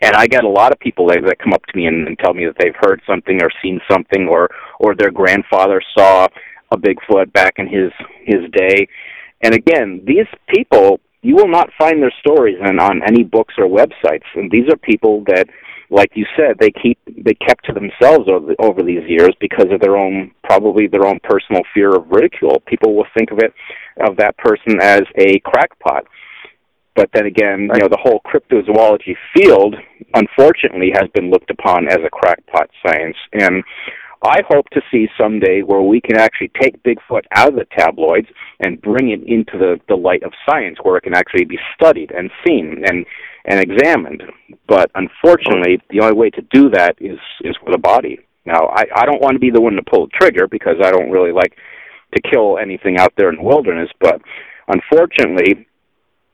and 0.00 0.16
I 0.16 0.26
get 0.26 0.44
a 0.44 0.48
lot 0.48 0.72
of 0.72 0.78
people 0.80 1.06
that, 1.08 1.22
that 1.26 1.38
come 1.38 1.52
up 1.52 1.64
to 1.66 1.76
me 1.76 1.86
and, 1.86 2.06
and 2.08 2.18
tell 2.18 2.34
me 2.34 2.46
that 2.46 2.56
they've 2.58 2.74
heard 2.80 3.02
something 3.06 3.40
or 3.42 3.50
seen 3.62 3.80
something 3.90 4.28
or 4.28 4.48
or 4.78 4.94
their 4.94 5.10
grandfather 5.10 5.80
saw 5.96 6.28
a 6.70 6.76
Bigfoot 6.76 7.32
back 7.32 7.54
in 7.56 7.66
his 7.66 7.92
his 8.24 8.50
day. 8.52 8.88
And 9.42 9.54
again, 9.54 10.02
these 10.06 10.26
people 10.48 11.00
you 11.22 11.36
will 11.36 11.48
not 11.48 11.70
find 11.78 12.02
their 12.02 12.14
stories 12.20 12.56
on, 12.64 12.78
on 12.80 13.02
any 13.06 13.24
books 13.24 13.54
or 13.58 13.66
websites. 13.66 14.24
And 14.34 14.50
these 14.50 14.68
are 14.72 14.76
people 14.76 15.22
that, 15.26 15.46
like 15.90 16.12
you 16.14 16.24
said, 16.34 16.56
they 16.58 16.70
keep 16.70 16.98
they 17.06 17.34
kept 17.34 17.66
to 17.66 17.72
themselves 17.72 18.30
over, 18.30 18.54
over 18.58 18.82
these 18.82 19.06
years 19.06 19.34
because 19.40 19.66
of 19.70 19.80
their 19.80 19.96
own 19.96 20.30
probably 20.44 20.86
their 20.86 21.06
own 21.06 21.18
personal 21.22 21.62
fear 21.74 21.90
of 21.94 22.10
ridicule. 22.10 22.62
People 22.66 22.94
will 22.94 23.06
think 23.16 23.30
of 23.32 23.38
it 23.38 23.52
of 24.08 24.16
that 24.16 24.36
person 24.38 24.80
as 24.80 25.02
a 25.18 25.40
crackpot 25.40 26.06
but 26.96 27.10
then 27.14 27.26
again, 27.26 27.68
right. 27.68 27.76
you 27.76 27.80
know, 27.80 27.88
the 27.88 28.00
whole 28.02 28.20
cryptozoology 28.26 29.16
field, 29.34 29.76
unfortunately, 30.14 30.92
has 30.94 31.08
been 31.14 31.30
looked 31.30 31.50
upon 31.50 31.88
as 31.88 31.98
a 32.04 32.10
crackpot 32.10 32.68
science. 32.84 33.16
And 33.32 33.62
I 34.22 34.40
hope 34.48 34.68
to 34.70 34.82
see 34.90 35.08
someday 35.18 35.62
where 35.62 35.80
we 35.80 36.00
can 36.00 36.18
actually 36.18 36.50
take 36.60 36.82
Bigfoot 36.82 37.22
out 37.34 37.48
of 37.48 37.54
the 37.54 37.66
tabloids 37.76 38.28
and 38.60 38.80
bring 38.82 39.10
it 39.10 39.22
into 39.26 39.56
the, 39.56 39.80
the 39.88 39.94
light 39.94 40.22
of 40.22 40.32
science, 40.48 40.78
where 40.82 40.96
it 40.96 41.04
can 41.04 41.14
actually 41.14 41.46
be 41.46 41.58
studied 41.74 42.10
and 42.10 42.30
seen 42.46 42.82
and 42.84 43.06
and 43.46 43.58
examined. 43.58 44.22
But 44.68 44.90
unfortunately, 44.94 45.80
the 45.88 46.00
only 46.00 46.14
way 46.14 46.30
to 46.30 46.42
do 46.52 46.68
that 46.70 46.96
is 47.00 47.18
is 47.42 47.56
with 47.64 47.74
a 47.74 47.78
body. 47.78 48.18
Now, 48.44 48.68
I, 48.74 48.84
I 48.94 49.06
don't 49.06 49.22
want 49.22 49.34
to 49.34 49.38
be 49.38 49.50
the 49.50 49.60
one 49.60 49.74
to 49.74 49.82
pull 49.82 50.06
the 50.06 50.12
trigger 50.18 50.46
because 50.46 50.76
I 50.82 50.90
don't 50.90 51.10
really 51.10 51.32
like 51.32 51.56
to 52.14 52.30
kill 52.30 52.58
anything 52.58 52.98
out 52.98 53.12
there 53.16 53.30
in 53.30 53.36
the 53.36 53.42
wilderness. 53.42 53.88
But 54.00 54.20
unfortunately, 54.68 55.66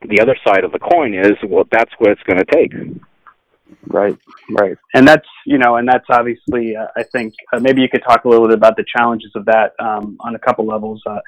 the 0.09 0.21
other 0.21 0.37
side 0.47 0.65
of 0.65 0.73
the 0.73 0.79
coin 0.79 1.15
is 1.15 1.33
well 1.49 1.65
that's 1.71 1.93
what 1.99 2.11
it's 2.11 2.23
going 2.23 2.39
to 2.39 2.45
take. 2.45 2.73
Right 3.87 4.17
right. 4.51 4.77
And 4.95 5.07
that's 5.07 5.27
you 5.45 5.59
know 5.59 5.77
and 5.77 5.89
that's 5.89 6.07
obviously 6.11 6.77
uh, 6.77 6.87
i 6.97 7.03
think 7.03 7.35
uh, 7.53 7.61
maybe 7.61 7.83
you 7.83 7.89
could 7.89 8.03
talk 8.03 8.25
a 8.25 8.29
little 8.29 8.47
bit 8.47 8.57
about 8.57 8.77
the 8.77 8.85
challenges 8.97 9.33
of 9.35 9.45
that 9.47 9.73
um, 9.79 10.17
on 10.21 10.35
a 10.35 10.39
couple 10.39 10.67
levels. 10.67 11.03
Uh, 11.07 11.19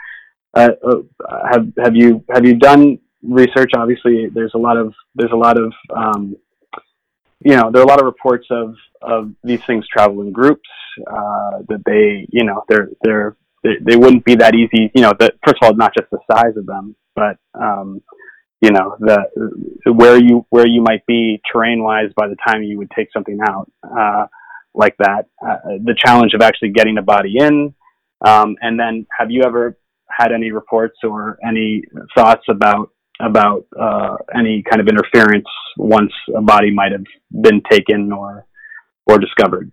uh, 0.55 0.68
uh, 0.85 1.49
have 1.51 1.72
have 1.83 1.97
you 1.97 2.24
have 2.31 2.45
you 2.45 2.57
done 2.57 2.99
research? 3.22 3.72
Obviously 3.76 4.26
there's 4.26 4.53
a 4.55 4.59
lot 4.59 4.76
of 4.76 4.95
there's 5.14 5.33
a 5.33 5.37
lot 5.37 5.59
of 5.59 5.72
um, 5.95 6.37
you 7.45 7.57
know 7.57 7.70
there 7.70 7.83
are 7.83 7.85
a 7.85 7.89
lot 7.89 8.01
of 8.01 8.07
reports 8.07 8.47
of 8.51 8.74
of 9.03 9.33
these 9.45 9.64
things 9.66 9.87
travel 9.89 10.22
in 10.22 10.33
groups 10.33 10.68
uh, 11.07 11.62
that 11.68 11.83
they 11.85 12.26
you 12.31 12.45
know 12.45 12.64
they're 12.68 12.89
they're 13.03 13.37
they, 13.62 13.76
they 13.81 13.97
wouldn't 13.97 14.24
be 14.24 14.35
that 14.35 14.55
easy 14.55 14.91
you 14.95 15.03
know 15.03 15.12
that 15.18 15.35
first 15.45 15.57
of 15.62 15.66
all 15.66 15.74
not 15.74 15.93
just 15.95 16.11
the 16.11 16.18
size 16.31 16.57
of 16.57 16.66
them 16.66 16.97
but 17.14 17.37
um, 17.55 18.03
you 18.61 18.71
know 18.71 18.97
the 18.99 19.93
where 19.93 20.19
you 20.19 20.45
where 20.51 20.67
you 20.67 20.83
might 20.83 21.07
be 21.07 21.41
terrain 21.51 21.83
wise 21.83 22.11
by 22.17 22.29
the 22.29 22.37
time 22.47 22.63
you 22.63 22.79
would 22.79 22.91
take 22.91 23.09
something 23.13 23.39
out 23.49 23.71
uh, 23.85 24.27
like 24.75 24.97
that. 24.99 25.27
Uh, 25.45 25.79
the 25.85 25.95
challenge 26.05 26.35
of 26.35 26.43
actually 26.43 26.71
getting 26.71 26.99
a 26.99 27.03
body 27.03 27.37
in, 27.39 27.75
um, 28.27 28.57
and 28.61 28.79
then 28.79 29.07
have 29.17 29.31
you 29.31 29.43
ever 29.45 29.79
had 30.11 30.33
any 30.33 30.51
reports 30.51 30.97
or 31.05 31.39
any 31.47 31.83
thoughts 32.17 32.45
about 32.49 32.91
about 33.21 33.67
uh, 33.79 34.17
any 34.37 34.63
kind 34.69 34.81
of 34.81 34.89
interference 34.89 35.47
once 35.77 36.13
a 36.37 36.43
body 36.43 36.73
might 36.73 36.93
have 36.93 37.05
been 37.43 37.63
taken 37.71 38.13
or 38.13 38.45
or 39.07 39.19
discovered? 39.19 39.71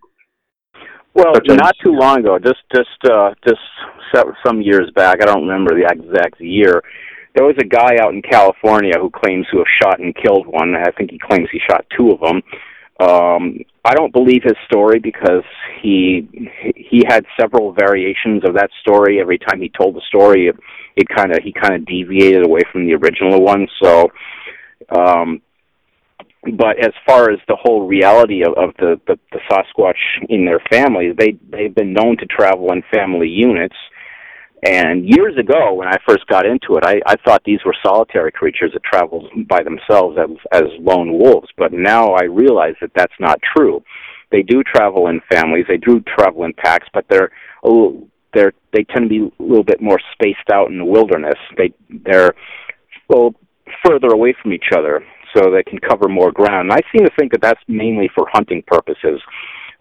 Well, 1.16 1.34
not 1.48 1.76
too 1.84 1.94
long 1.94 2.20
ago, 2.20 2.38
just 2.38 2.62
just 2.76 3.12
uh, 3.12 3.32
just 3.48 3.62
some 4.46 4.62
years 4.62 4.92
back. 4.96 5.22
I 5.22 5.26
don't 5.26 5.48
remember 5.48 5.74
the 5.74 5.88
exact 5.90 6.40
year 6.40 6.84
there 7.36 7.46
was 7.46 7.56
a 7.60 7.66
guy 7.66 7.98
out 8.02 8.14
in 8.14 8.22
California 8.22 8.94
who 9.00 9.10
claims 9.10 9.46
to 9.52 9.58
have 9.58 9.68
shot 9.82 10.00
and 10.00 10.16
killed 10.16 10.48
one. 10.48 10.74
I 10.76 10.92
think 10.92 11.12
he 11.12 11.20
claims 11.20 11.50
he 11.52 11.60
shot 11.70 11.86
two 11.96 12.12
of 12.12 12.20
them. 12.22 12.42
Um, 12.98 13.60
I 13.84 13.94
don't 13.94 14.14
believe 14.14 14.44
his 14.44 14.56
story 14.66 15.00
because 15.00 15.44
he 15.82 16.28
he 16.76 17.04
had 17.08 17.26
several 17.40 17.74
variations 17.74 18.44
of 18.48 18.56
that 18.56 18.70
story. 18.80 19.20
Every 19.20 19.38
time 19.38 19.60
he 19.60 19.70
told 19.70 19.96
the 19.96 20.02
story, 20.08 20.48
it, 20.48 20.56
it 20.96 21.08
kind 21.10 21.32
of 21.32 21.44
he 21.44 21.52
kind 21.52 21.76
of 21.76 21.86
deviated 21.86 22.46
away 22.46 22.62
from 22.72 22.88
the 22.88 22.96
original 22.96 23.42
one. 23.42 23.68
So, 23.84 24.08
um, 24.96 25.42
but 26.58 26.80
as 26.80 26.94
far 27.06 27.32
as 27.32 27.40
the 27.50 27.58
whole 27.62 27.86
reality 27.86 28.44
of, 28.44 28.54
of 28.54 28.76
the, 28.78 29.00
the 29.08 29.20
the 29.34 29.40
Sasquatch 29.52 30.30
in 30.30 30.46
their 30.46 30.62
families, 30.72 31.16
they 31.20 31.38
they've 31.52 31.76
been 31.76 31.92
known 31.92 32.16
to 32.18 32.26
travel 32.26 32.72
in 32.72 32.82
family 32.94 33.28
units. 33.28 33.76
And 34.66 35.08
years 35.08 35.38
ago, 35.38 35.74
when 35.76 35.88
I 35.88 35.98
first 36.08 36.26
got 36.26 36.46
into 36.46 36.76
it, 36.78 36.84
I, 36.84 37.00
I 37.06 37.16
thought 37.24 37.44
these 37.46 37.60
were 37.64 37.76
solitary 37.86 38.32
creatures 38.32 38.72
that 38.74 38.84
traveled 38.84 39.28
by 39.48 39.62
themselves 39.62 40.18
as, 40.18 40.36
as 40.52 40.64
lone 40.80 41.20
wolves. 41.20 41.50
But 41.56 41.72
now 41.72 42.14
I 42.14 42.24
realize 42.24 42.74
that 42.82 42.90
that's 42.96 43.14
not 43.20 43.40
true. 43.56 43.84
They 44.32 44.42
do 44.42 44.64
travel 44.64 45.08
in 45.08 45.22
families. 45.32 45.66
They 45.68 45.78
do 45.78 46.02
travel 46.02 46.46
in 46.46 46.54
packs, 46.54 46.88
but 46.94 47.06
they're 47.10 47.32
a 47.64 47.70
little, 47.70 48.08
they're 48.34 48.54
they 48.74 48.84
tend 48.84 49.08
to 49.08 49.10
be 49.10 49.32
a 49.40 49.44
little 49.44 49.64
bit 49.64 49.82
more 49.82 50.00
spaced 50.14 50.50
out 50.52 50.70
in 50.70 50.80
the 50.80 50.86
wilderness. 50.86 51.36
They 51.58 51.72
they're 52.04 52.34
well 53.08 53.36
further 53.86 54.08
away 54.08 54.36
from 54.42 54.52
each 54.52 54.70
other 54.76 55.06
so 55.36 55.52
they 55.52 55.64
can 55.64 55.80
cover 55.80 56.10
more 56.10 56.32
ground. 56.32 56.72
And 56.72 56.74
I 56.74 56.82
seem 56.92 57.06
to 57.06 57.12
think 57.18 57.32
that 57.34 57.42
that's 57.42 57.62
mainly 57.68 58.10
for 58.16 58.26
hunting 58.32 58.64
purposes. 58.66 59.22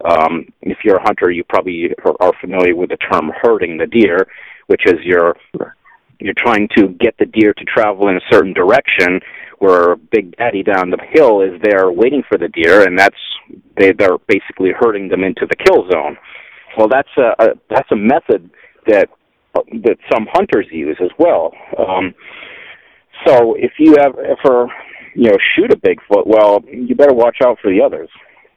Um, 0.03 0.47
if 0.61 0.79
you're 0.83 0.97
a 0.97 1.03
hunter, 1.03 1.31
you 1.31 1.43
probably 1.47 1.89
are 2.19 2.33
familiar 2.41 2.75
with 2.75 2.89
the 2.89 2.97
term 2.97 3.31
herding 3.41 3.77
the 3.77 3.87
deer, 3.87 4.27
which 4.67 4.81
is 4.85 4.95
you're 5.03 5.35
you're 6.19 6.33
trying 6.37 6.67
to 6.77 6.87
get 6.99 7.15
the 7.19 7.25
deer 7.25 7.53
to 7.53 7.65
travel 7.65 8.07
in 8.07 8.15
a 8.15 8.31
certain 8.31 8.53
direction 8.53 9.19
where 9.59 9.95
Big 9.95 10.35
Daddy 10.37 10.63
down 10.63 10.89
the 10.89 10.97
hill 11.11 11.41
is 11.41 11.59
there 11.63 11.91
waiting 11.91 12.23
for 12.27 12.37
the 12.37 12.49
deer, 12.49 12.83
and 12.85 12.97
that's 12.97 13.15
they, 13.77 13.93
they're 13.93 14.17
basically 14.27 14.71
herding 14.77 15.07
them 15.07 15.23
into 15.23 15.45
the 15.49 15.55
kill 15.55 15.89
zone. 15.91 16.17
Well, 16.77 16.87
that's 16.89 17.09
a, 17.17 17.43
a 17.43 17.47
that's 17.69 17.91
a 17.91 17.95
method 17.95 18.49
that 18.87 19.09
that 19.53 19.97
some 20.11 20.27
hunters 20.33 20.67
use 20.71 20.97
as 21.01 21.11
well. 21.17 21.53
Um, 21.77 22.13
so 23.25 23.55
if 23.57 23.71
you 23.79 23.95
have 23.99 24.15
ever 24.17 24.67
you 25.15 25.29
know 25.29 25.37
shoot 25.55 25.71
a 25.71 25.77
Bigfoot, 25.77 26.27
well, 26.27 26.59
you 26.69 26.95
better 26.95 27.13
watch 27.13 27.37
out 27.43 27.57
for 27.61 27.71
the 27.71 27.81
others 27.81 28.09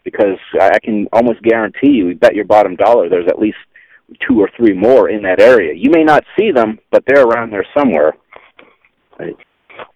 because 0.05 0.39
I 0.61 0.79
can 0.79 1.07
almost 1.13 1.43
guarantee 1.43 1.91
you, 1.91 2.15
bet 2.15 2.35
your 2.35 2.45
bottom 2.45 2.77
dollar, 2.77 3.09
there's 3.09 3.29
at 3.29 3.39
least 3.39 3.59
two 4.27 4.41
or 4.41 4.51
three 4.57 4.73
more 4.73 5.11
in 5.11 5.23
that 5.23 5.41
area. 5.41 5.75
You 5.75 5.91
may 5.91 6.03
not 6.03 6.25
see 6.39 6.51
them, 6.51 6.79
but 6.91 7.05
they're 7.07 7.25
around 7.25 7.53
there 7.53 7.67
somewhere. 7.77 8.15
Right. 9.19 9.37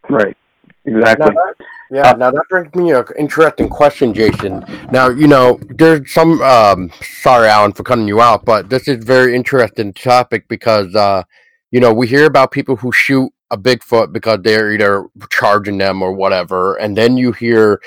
Right. 0.08 0.36
Exactly. 0.84 1.26
Now 1.26 1.42
that, 1.44 1.54
yeah. 1.92 2.10
Uh, 2.10 2.16
now 2.16 2.30
that 2.32 2.42
brings 2.50 2.74
me 2.74 2.90
an 2.92 3.04
interesting 3.16 3.68
question, 3.68 4.12
Jason. 4.12 4.64
Now 4.90 5.10
you 5.10 5.28
know 5.28 5.60
there's 5.68 6.12
some. 6.12 6.42
Um, 6.42 6.90
sorry, 7.02 7.48
Allen, 7.48 7.72
for 7.72 7.84
cutting 7.84 8.08
you 8.08 8.20
out, 8.20 8.44
but 8.44 8.68
this 8.68 8.88
is 8.88 9.04
very 9.04 9.36
interesting 9.36 9.92
topic 9.92 10.48
because 10.48 10.92
uh, 10.96 11.22
you 11.70 11.78
know 11.78 11.92
we 11.92 12.08
hear 12.08 12.26
about 12.26 12.50
people 12.50 12.74
who 12.74 12.90
shoot 12.90 13.30
a 13.52 13.56
Bigfoot 13.56 14.12
because 14.12 14.40
they're 14.42 14.72
either 14.72 15.06
charging 15.30 15.78
them 15.78 16.02
or 16.02 16.12
whatever, 16.12 16.74
and 16.76 16.96
then 16.96 17.16
you 17.16 17.30
hear 17.30 17.80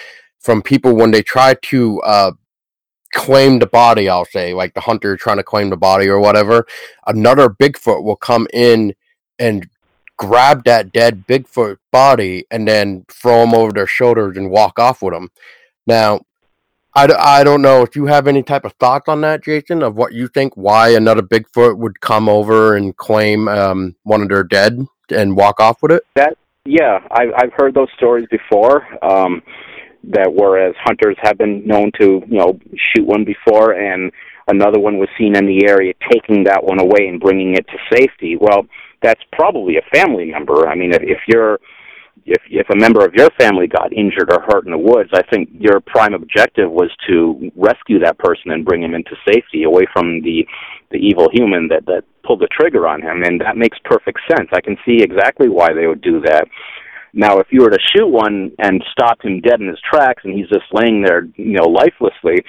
from 0.45 0.61
people 0.61 0.95
when 0.95 1.09
they 1.09 1.23
try 1.23 1.55
to 1.55 1.99
uh, 2.03 2.31
claim 3.13 3.57
the 3.57 3.65
body. 3.65 4.07
I'll 4.07 4.25
say 4.25 4.53
like 4.53 4.75
the 4.75 4.81
hunter 4.81 5.17
trying 5.17 5.37
to 5.37 5.43
claim 5.43 5.71
the 5.71 5.77
body 5.77 6.07
or 6.07 6.19
whatever. 6.19 6.67
Another 7.07 7.49
Bigfoot 7.49 8.03
will 8.03 8.15
come 8.15 8.47
in 8.53 8.93
and 9.39 9.67
grab 10.17 10.63
that 10.65 10.91
dead 10.91 11.25
Bigfoot 11.27 11.77
body 11.91 12.45
and 12.51 12.67
then 12.67 13.05
throw 13.09 13.43
him 13.43 13.55
over 13.55 13.71
their 13.71 13.87
shoulders 13.87 14.37
and 14.37 14.51
walk 14.51 14.77
off 14.77 15.01
with 15.01 15.13
them. 15.15 15.29
Now, 15.87 16.21
I, 16.93 17.11
I 17.19 17.43
don't 17.43 17.63
know 17.63 17.81
if 17.81 17.95
you 17.95 18.05
have 18.05 18.27
any 18.27 18.43
type 18.43 18.65
of 18.65 18.73
thoughts 18.73 19.09
on 19.09 19.21
that, 19.21 19.43
Jason, 19.43 19.81
of 19.81 19.97
what 19.97 20.13
you 20.13 20.27
think 20.27 20.55
why 20.55 20.89
another 20.89 21.23
Bigfoot 21.23 21.77
would 21.77 21.99
come 22.01 22.29
over 22.29 22.75
and 22.75 22.95
claim 22.95 23.47
um, 23.47 23.95
one 24.03 24.21
of 24.21 24.29
their 24.29 24.43
dead 24.43 24.85
and 25.09 25.35
walk 25.35 25.59
off 25.59 25.81
with 25.81 25.91
it. 25.91 26.03
That 26.15 26.37
yeah, 26.65 26.99
I've 27.11 27.31
I've 27.35 27.53
heard 27.53 27.73
those 27.73 27.89
stories 27.97 28.27
before. 28.31 28.87
Um, 29.03 29.41
that 30.11 30.31
whereas 30.33 30.75
hunters 30.83 31.17
have 31.21 31.37
been 31.37 31.65
known 31.65 31.91
to 31.99 32.21
you 32.27 32.37
know 32.37 32.59
shoot 32.75 33.05
one 33.05 33.25
before 33.25 33.73
and 33.73 34.11
another 34.47 34.79
one 34.79 34.97
was 34.97 35.09
seen 35.17 35.35
in 35.35 35.45
the 35.45 35.67
area 35.67 35.93
taking 36.11 36.43
that 36.43 36.63
one 36.63 36.79
away 36.79 37.07
and 37.07 37.19
bringing 37.19 37.55
it 37.55 37.65
to 37.67 37.77
safety. 37.97 38.37
Well, 38.39 38.67
that's 39.01 39.21
probably 39.31 39.77
a 39.77 39.95
family 39.95 40.31
member. 40.31 40.67
I 40.67 40.75
mean, 40.75 40.93
if, 40.93 41.01
if 41.01 41.19
you're 41.27 41.59
if 42.25 42.41
if 42.49 42.67
a 42.69 42.75
member 42.75 43.05
of 43.05 43.13
your 43.13 43.29
family 43.39 43.67
got 43.67 43.93
injured 43.93 44.31
or 44.31 44.41
hurt 44.41 44.65
in 44.65 44.71
the 44.71 44.77
woods, 44.77 45.09
I 45.13 45.21
think 45.23 45.49
your 45.59 45.79
prime 45.79 46.13
objective 46.13 46.71
was 46.71 46.89
to 47.07 47.51
rescue 47.55 47.99
that 47.99 48.17
person 48.17 48.51
and 48.51 48.65
bring 48.65 48.83
him 48.83 48.95
into 48.95 49.15
safety, 49.27 49.63
away 49.63 49.85
from 49.93 50.21
the 50.21 50.45
the 50.91 50.97
evil 50.97 51.29
human 51.31 51.67
that 51.69 51.85
that 51.85 52.03
pulled 52.23 52.39
the 52.39 52.47
trigger 52.47 52.87
on 52.87 53.01
him, 53.01 53.21
and 53.23 53.41
that 53.41 53.57
makes 53.57 53.77
perfect 53.83 54.19
sense. 54.27 54.49
I 54.53 54.61
can 54.61 54.77
see 54.85 55.03
exactly 55.03 55.49
why 55.49 55.73
they 55.73 55.85
would 55.85 56.01
do 56.01 56.19
that. 56.21 56.47
Now, 57.17 57.39
if 57.39 57.47
you 57.49 57.61
were 57.61 57.69
to 57.69 57.79
shoot 57.95 58.07
one 58.07 58.51
and 58.59 58.83
stop 58.91 59.21
him 59.21 59.39
dead 59.39 59.61
in 59.61 59.67
his 59.67 59.79
tracks, 59.89 60.23
and 60.25 60.37
he's 60.37 60.49
just 60.49 60.65
laying 60.73 61.01
there, 61.01 61.23
you 61.37 61.57
know, 61.57 61.69
lifelessly, 61.69 62.43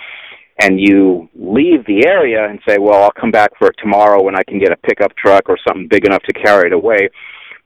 and 0.59 0.81
you 0.81 1.29
leave 1.37 1.87
the 1.87 2.05
area 2.07 2.49
and 2.49 2.59
say, 2.69 2.77
well, 2.79 3.05
I'll 3.05 3.13
come 3.13 3.31
back 3.31 3.53
for 3.59 3.69
it 3.69 3.77
tomorrow 3.79 4.21
when 4.23 4.35
I 4.35 4.43
can 4.43 4.59
get 4.59 4.73
a 4.73 4.77
pickup 4.77 5.17
truck 5.17 5.49
or 5.49 5.57
something 5.67 5.87
big 5.89 6.05
enough 6.05 6.23
to 6.25 6.33
carry 6.33 6.67
it 6.67 6.73
away, 6.73 7.11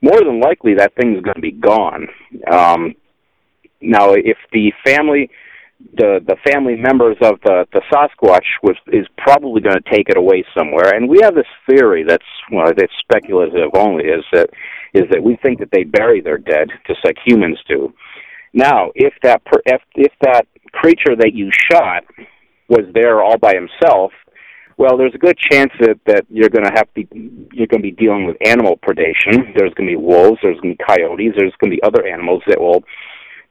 more 0.02 0.18
than 0.18 0.40
likely 0.40 0.74
that 0.74 0.94
thing's 0.94 1.22
going 1.22 1.36
to 1.36 1.40
be 1.40 1.52
gone. 1.52 2.06
Um, 2.50 2.94
now, 3.80 4.12
if 4.12 4.36
the 4.52 4.72
family, 4.84 5.30
the 5.94 6.20
the 6.26 6.36
family 6.44 6.76
members 6.76 7.16
of 7.22 7.40
the 7.44 7.66
the 7.72 7.80
Sasquatch 7.90 8.44
was 8.62 8.76
is 8.88 9.06
probably 9.16 9.62
going 9.62 9.76
to 9.76 9.90
take 9.90 10.10
it 10.10 10.18
away 10.18 10.44
somewhere, 10.54 10.94
and 10.94 11.08
we 11.08 11.20
have 11.22 11.34
this 11.34 11.46
theory 11.68 12.04
that's 12.06 12.22
well, 12.52 12.68
it's 12.76 12.92
speculative 13.00 13.70
only, 13.74 14.04
is 14.04 14.24
that 14.32 14.50
is 14.94 15.04
that 15.10 15.22
we 15.22 15.36
think 15.42 15.58
that 15.60 15.70
they 15.72 15.84
bury 15.84 16.20
their 16.20 16.38
dead 16.38 16.68
just 16.86 17.00
like 17.04 17.16
humans 17.24 17.58
do. 17.68 17.92
Now, 18.52 18.90
if 18.94 19.14
that 19.22 19.44
per, 19.44 19.60
if 19.66 19.80
if 19.94 20.12
that 20.22 20.46
creature 20.72 21.16
that 21.16 21.32
you 21.34 21.50
shot 21.70 22.04
was 22.68 22.86
there 22.94 23.22
all 23.22 23.38
by 23.38 23.54
himself, 23.54 24.12
well, 24.76 24.96
there's 24.96 25.14
a 25.14 25.18
good 25.18 25.38
chance 25.38 25.70
that 25.80 26.00
that 26.06 26.24
you're 26.28 26.48
going 26.48 26.64
to 26.64 26.72
have 26.74 26.92
to 26.94 27.04
be, 27.04 27.46
you're 27.52 27.68
going 27.68 27.82
to 27.82 27.90
be 27.90 27.92
dealing 27.92 28.26
with 28.26 28.36
animal 28.44 28.78
predation. 28.78 29.54
There's 29.56 29.74
going 29.74 29.88
to 29.88 29.92
be 29.92 29.96
wolves. 29.96 30.38
There's 30.42 30.58
going 30.60 30.74
to 30.74 30.78
be 30.78 30.84
coyotes. 30.84 31.34
There's 31.36 31.54
going 31.60 31.70
to 31.70 31.76
be 31.76 31.82
other 31.82 32.06
animals 32.06 32.42
that 32.48 32.60
will 32.60 32.82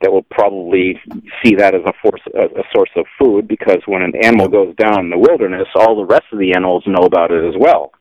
that 0.02 0.12
will 0.12 0.24
probably 0.24 1.00
see 1.44 1.56
that 1.56 1.76
as 1.76 1.82
a, 1.86 1.94
force, 2.02 2.22
a, 2.34 2.46
a 2.60 2.64
source 2.74 2.90
of 2.96 3.06
food 3.20 3.48
because 3.48 3.80
when 3.86 4.02
an 4.02 4.14
animal 4.24 4.48
goes 4.48 4.74
down 4.76 5.06
in 5.06 5.10
the 5.10 5.18
wilderness, 5.18 5.68
all 5.76 5.98
the 5.98 6.06
rest 6.06 6.24
of 6.32 6.40
the 6.40 6.54
animals 6.54 6.84
know 6.88 7.04
about 7.04 7.32
it 7.32 7.46
as 7.46 7.56
well. 7.60 7.92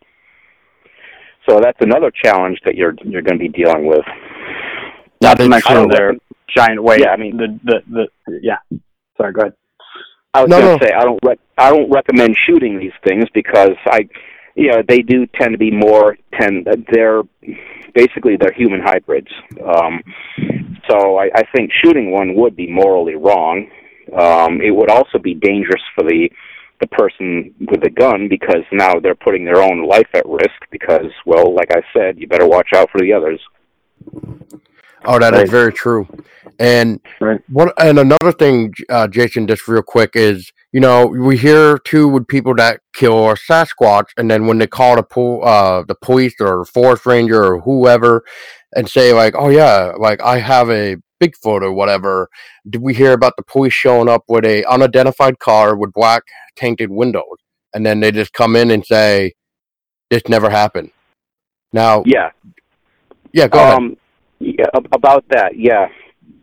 So 1.49 1.61
that's 1.61 1.79
another 1.81 2.11
challenge 2.11 2.59
that 2.65 2.75
you're 2.75 2.95
you're 3.05 3.23
going 3.23 3.39
to 3.39 3.43
be 3.43 3.49
dealing 3.49 3.87
with. 3.87 4.05
Not 5.23 5.39
to 5.39 5.49
mention 5.49 5.89
their 5.89 6.13
giant 6.55 6.83
weight. 6.83 7.01
Yeah, 7.01 7.11
I 7.11 7.17
mean 7.17 7.37
the 7.37 7.59
the 7.65 8.07
the 8.27 8.41
yeah. 8.43 8.59
Sorry, 9.17 9.33
go 9.33 9.43
ahead. 9.43 9.55
I 10.35 10.43
was 10.43 10.51
no, 10.51 10.61
going 10.61 10.79
to 10.79 10.85
no. 10.85 10.89
say 10.89 10.95
I 10.95 11.05
don't 11.05 11.19
rec- 11.25 11.39
I 11.57 11.71
don't 11.71 11.91
recommend 11.91 12.37
shooting 12.47 12.79
these 12.79 12.93
things 13.07 13.25
because 13.35 13.75
I, 13.87 14.09
you 14.55 14.71
know, 14.71 14.83
they 14.87 14.99
do 14.99 15.27
tend 15.27 15.53
to 15.53 15.59
be 15.59 15.71
more 15.71 16.17
tend 16.39 16.69
they're 16.93 17.23
basically 17.95 18.37
they're 18.39 18.53
human 18.53 18.81
hybrids. 18.83 19.29
Um, 19.65 20.03
so 20.89 21.19
I, 21.19 21.31
I 21.35 21.43
think 21.55 21.71
shooting 21.83 22.13
one 22.13 22.35
would 22.35 22.57
be 22.57 22.71
morally 22.71 23.15
wrong. 23.15 23.69
Um, 24.17 24.61
it 24.61 24.71
would 24.71 24.91
also 24.91 25.19
be 25.19 25.35
dangerous 25.35 25.83
for 25.95 26.05
the 26.05 26.31
the 26.81 26.87
person 26.89 27.55
with 27.61 27.83
the 27.83 27.91
gun 27.91 28.29
because 28.29 28.65
now 28.73 28.99
they're 29.01 29.15
putting 29.15 29.45
their 29.45 29.63
own 29.63 29.87
life 29.87 30.09
at 30.15 30.27
risk 30.27 30.61
because 30.71 31.11
well 31.27 31.55
like 31.55 31.71
i 31.73 31.83
said 31.93 32.19
you 32.19 32.27
better 32.27 32.47
watch 32.47 32.69
out 32.75 32.89
for 32.91 33.01
the 33.01 33.13
others 33.13 33.41
Oh, 35.05 35.19
that 35.19 35.33
right. 35.33 35.45
is 35.45 35.51
very 35.51 35.73
true. 35.73 36.07
And 36.59 37.01
right. 37.21 37.41
one 37.49 37.71
and 37.79 37.99
another 37.99 38.33
thing, 38.33 38.75
uh, 38.89 39.07
Jason, 39.07 39.47
just 39.47 39.69
real 39.69 39.83
quick 39.83 40.11
is 40.15 40.53
you 40.73 40.81
know 40.81 41.07
we 41.07 41.37
hear 41.37 41.79
too 41.79 42.09
with 42.09 42.27
people 42.27 42.55
that 42.57 42.81
kill 42.95 43.31
a 43.31 43.35
Sasquatch, 43.35 44.07
and 44.17 44.31
then 44.31 44.47
when 44.47 44.59
they 44.59 44.67
call 44.67 44.97
the 44.97 45.03
po- 45.05 45.41
uh, 45.41 45.85
the 45.87 45.95
police 45.95 46.35
or 46.41 46.65
forest 46.65 47.07
ranger 47.07 47.43
or 47.43 47.61
whoever, 47.61 48.25
and 48.75 48.89
say 48.89 49.13
like, 49.13 49.35
oh 49.37 49.49
yeah, 49.49 49.93
like 49.99 50.21
I 50.21 50.39
have 50.41 50.69
a 50.69 50.97
Bigfoot 51.23 51.63
or 51.63 51.73
whatever, 51.73 52.29
did 52.69 52.83
we 52.83 52.93
hear 52.95 53.13
about 53.13 53.35
the 53.37 53.43
police 53.45 53.73
showing 53.73 54.09
up 54.09 54.25
with 54.29 54.45
a 54.45 54.65
unidentified 54.65 55.39
car 55.39 55.77
with 55.77 55.93
black 55.93 56.23
tainted 56.59 56.91
windows, 56.91 57.39
and 57.75 57.85
then 57.85 58.01
they 58.01 58.11
just 58.11 58.33
come 58.33 58.57
in 58.57 58.71
and 58.71 58.85
say 58.85 59.33
this 60.11 60.23
never 60.29 60.51
happened. 60.51 60.91
Now, 61.73 62.03
yeah, 62.07 62.31
yeah, 63.33 63.49
go 63.49 63.59
um, 63.59 63.85
ahead 63.85 63.97
yeah, 64.41 64.67
about 64.75 65.25
that, 65.31 65.53
yeah. 65.57 65.89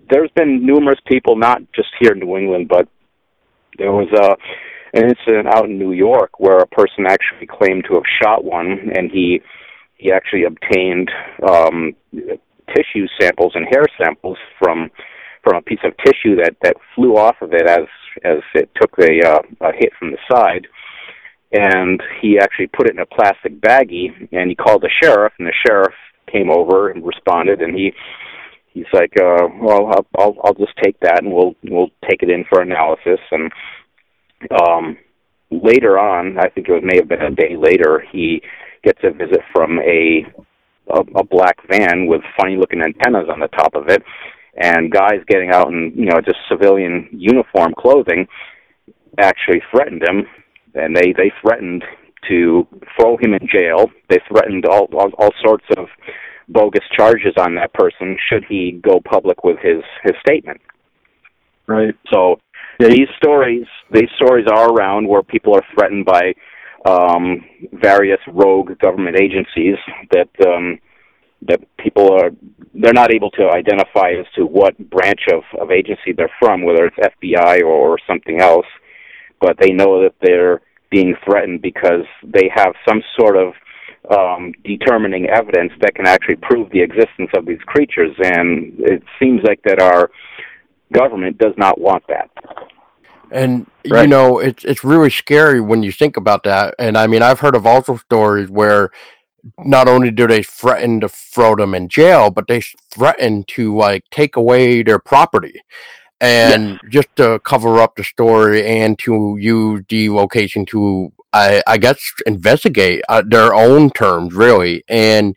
There's 0.10 0.30
been 0.36 0.66
numerous 0.66 1.00
people, 1.08 1.36
not 1.36 1.62
just 1.74 1.90
here 2.00 2.12
in 2.12 2.20
New 2.20 2.38
England, 2.38 2.68
but 2.68 2.88
there 3.78 3.92
was 3.92 4.08
a 4.14 4.36
an 4.98 5.10
incident 5.10 5.48
out 5.54 5.66
in 5.66 5.78
New 5.78 5.92
York 5.92 6.40
where 6.40 6.60
a 6.60 6.68
person 6.68 7.06
actually 7.06 7.48
claimed 7.48 7.84
to 7.86 7.96
have 7.96 8.04
shot 8.22 8.44
one, 8.44 8.92
and 8.96 9.12
he 9.12 9.42
he 9.98 10.12
actually 10.12 10.44
obtained 10.44 11.10
um, 11.50 11.94
tissue 12.74 13.08
samples 13.20 13.54
and 13.56 13.66
hair 13.70 13.86
samples 14.02 14.38
from 14.60 14.90
from 15.44 15.58
a 15.58 15.62
piece 15.62 15.80
of 15.84 15.94
tissue 15.98 16.36
that 16.38 16.56
that 16.62 16.78
flew 16.96 17.18
off 17.18 17.36
of 17.42 17.54
it 17.54 17.68
as 17.68 17.86
as 18.24 18.40
it 18.54 18.70
took 18.80 18.92
a, 19.00 19.28
uh, 19.28 19.42
a 19.62 19.72
hit 19.74 19.92
from 19.98 20.12
the 20.12 20.18
side. 20.32 20.68
And 21.52 22.02
he 22.22 22.40
actually 22.40 22.68
put 22.68 22.88
it 22.88 22.96
in 22.96 23.00
a 23.00 23.06
plastic 23.06 23.62
baggie, 23.62 24.10
and 24.32 24.50
he 24.50 24.56
called 24.56 24.82
the 24.82 24.90
sheriff, 25.02 25.34
and 25.40 25.48
the 25.48 25.54
sheriff 25.66 25.94
came 26.32 26.50
over 26.50 26.90
and 26.90 27.06
responded, 27.06 27.62
and 27.62 27.76
he 27.76 27.94
he's 28.74 28.92
like, 28.94 29.14
uh, 29.20 29.48
"Well, 29.62 29.88
I'll, 29.88 30.06
I'll 30.18 30.36
I'll 30.44 30.54
just 30.54 30.74
take 30.84 31.00
that 31.00 31.24
and 31.24 31.32
we'll 31.34 31.56
we'll 31.64 31.90
take 32.10 32.22
it 32.24 32.30
in 32.30 32.46
for 32.50 32.62
analysis." 32.62 33.20
And 33.32 33.52
um, 34.62 34.98
later 35.50 35.98
on, 35.98 36.38
I 36.38 36.50
think 36.50 36.68
it 36.70 36.84
may 36.84 36.98
have 36.98 37.08
been 37.08 37.22
a 37.22 37.32
day 37.32 37.56
later, 37.58 38.04
he 38.12 38.42
gets 38.84 39.00
a 39.04 39.12
visit 39.12 39.42
from 39.54 39.80
a 39.80 40.26
a, 40.90 41.00
a 41.16 41.24
black 41.24 41.58
van 41.70 42.06
with 42.06 42.22
funny 42.40 42.58
looking 42.58 42.82
antennas 42.82 43.30
on 43.32 43.40
the 43.40 43.48
top 43.48 43.74
of 43.74 43.88
it, 43.90 44.04
and 44.58 44.92
guys 44.92 45.20
getting 45.28 45.52
out 45.52 45.68
in 45.68 45.92
you 45.96 46.06
know 46.06 46.22
just 46.22 46.38
civilian 46.50 47.10
uniform 47.12 47.74
clothing 47.78 48.28
actually 49.20 49.62
threatened 49.72 50.04
him, 50.08 50.26
and 50.74 50.96
they 50.96 51.14
they 51.14 51.32
threatened 51.42 51.84
to 52.30 52.68
throw 52.98 53.18
him 53.18 53.34
in 53.34 53.48
jail. 53.52 53.90
They 54.10 54.20
threatened 54.28 54.66
all 54.66 54.88
all, 54.94 55.12
all 55.18 55.32
sorts 55.44 55.66
of 55.78 55.88
bogus 56.48 56.84
charges 56.96 57.34
on 57.38 57.56
that 57.56 57.74
person 57.74 58.18
should 58.30 58.46
he 58.48 58.80
go 58.84 59.00
public 59.00 59.44
with 59.44 59.58
his 59.60 59.84
his 60.04 60.14
statement. 60.28 60.62
Right. 61.68 61.96
So 62.14 62.40
yeah. 62.80 62.90
these 62.90 63.08
stories 63.18 63.66
these 63.92 64.10
stories 64.16 64.46
are 64.52 64.70
around 64.70 65.08
where 65.08 65.24
people 65.24 65.56
are 65.56 65.66
threatened 65.74 66.06
by 66.06 66.34
um, 66.86 67.44
various 67.74 68.20
rogue 68.28 68.78
government 68.80 69.18
agencies 69.20 69.76
that 70.12 70.30
um, 70.46 70.80
that 71.48 71.62
people 71.78 72.12
are 72.12 72.32
they're 72.74 72.94
not 72.94 73.14
able 73.14 73.32
to 73.32 73.50
identify 73.50 74.12
as 74.12 74.26
to 74.36 74.46
what 74.46 74.78
branch 74.90 75.22
of, 75.32 75.44
of 75.60 75.72
agency 75.72 76.12
they're 76.16 76.32
from, 76.40 76.64
whether 76.64 76.86
it's 76.86 76.98
FBI 76.98 77.64
or 77.64 77.98
something 78.06 78.42
else, 78.42 78.66
but 79.40 79.58
they 79.60 79.72
know 79.72 80.04
that 80.04 80.14
they're 80.22 80.62
being 80.92 81.16
threatened 81.24 81.62
because 81.62 82.06
they 82.24 82.50
have 82.54 82.74
some 82.88 83.02
sort 83.18 83.38
of 83.38 83.54
um, 84.12 84.54
determining 84.64 85.28
evidence 85.30 85.72
that 85.82 85.96
can 85.96 86.06
actually 86.06 86.36
prove 86.36 86.70
the 86.72 86.82
existence 86.82 87.30
of 87.36 87.46
these 87.46 87.62
creatures, 87.66 88.16
and 88.24 88.74
it 88.80 89.04
seems 89.20 89.42
like 89.44 89.62
that 89.64 89.82
our 89.82 90.12
government 90.94 91.38
does 91.38 91.54
not 91.58 91.80
want 91.80 92.04
that. 92.08 92.30
And 93.32 93.66
right. 93.90 94.04
you 94.04 94.08
know, 94.08 94.40
it's 94.40 94.64
it's 94.64 94.84
really 94.84 95.10
scary 95.10 95.60
when 95.60 95.82
you 95.82 95.92
think 95.92 96.16
about 96.18 96.44
that. 96.44 96.76
And 96.78 96.98
I 96.98 97.08
mean, 97.08 97.24
I've 97.24 97.40
heard 97.40 97.56
of 97.56 97.66
also 97.66 97.98
stories 97.98 98.50
where 98.50 98.92
not 99.60 99.88
only 99.88 100.12
do 100.12 100.28
they 100.28 100.44
threaten 100.44 101.00
to 101.02 101.10
throw 101.10 101.56
them 101.56 101.76
in 101.76 101.90
jail, 101.90 102.32
but 102.32 102.48
they 102.48 102.62
threaten 102.92 103.44
to 103.50 103.76
like 103.76 104.04
take 104.12 104.36
away 104.36 104.84
their 104.84 105.00
property. 105.00 105.62
And 106.22 106.72
yes. 106.72 106.80
just 106.90 107.16
to 107.18 107.40
cover 107.40 107.80
up 107.80 107.96
the 107.96 108.04
story 108.04 108.66
and 108.66 108.98
to 109.00 109.38
use 109.40 109.84
the 109.90 110.10
location 110.10 110.66
to 110.68 111.12
I, 111.34 111.62
I 111.68 111.78
guess 111.78 112.00
investigate 112.26 113.02
uh, 113.10 113.22
their 113.28 113.54
own 113.54 113.90
terms 113.90 114.34
really, 114.34 114.84
and 114.88 115.36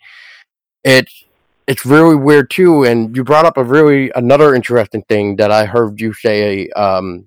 it's 0.85 1.25
it's 1.67 1.85
really 1.85 2.15
weird 2.15 2.51
too. 2.51 2.85
And 2.85 3.15
you 3.17 3.25
brought 3.25 3.45
up 3.45 3.57
a 3.57 3.65
really 3.65 4.13
another 4.15 4.55
interesting 4.55 5.03
thing 5.09 5.37
that 5.37 5.51
I 5.51 5.65
heard 5.65 6.01
you 6.01 6.13
say 6.13 6.69
um, 6.71 7.27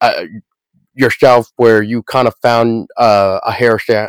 uh, 0.00 0.24
yourself, 0.94 1.50
where 1.56 1.82
you 1.82 2.04
kind 2.04 2.28
of 2.28 2.34
found 2.40 2.88
uh, 2.96 3.40
a 3.44 3.50
hair 3.50 3.80
sa- 3.80 4.08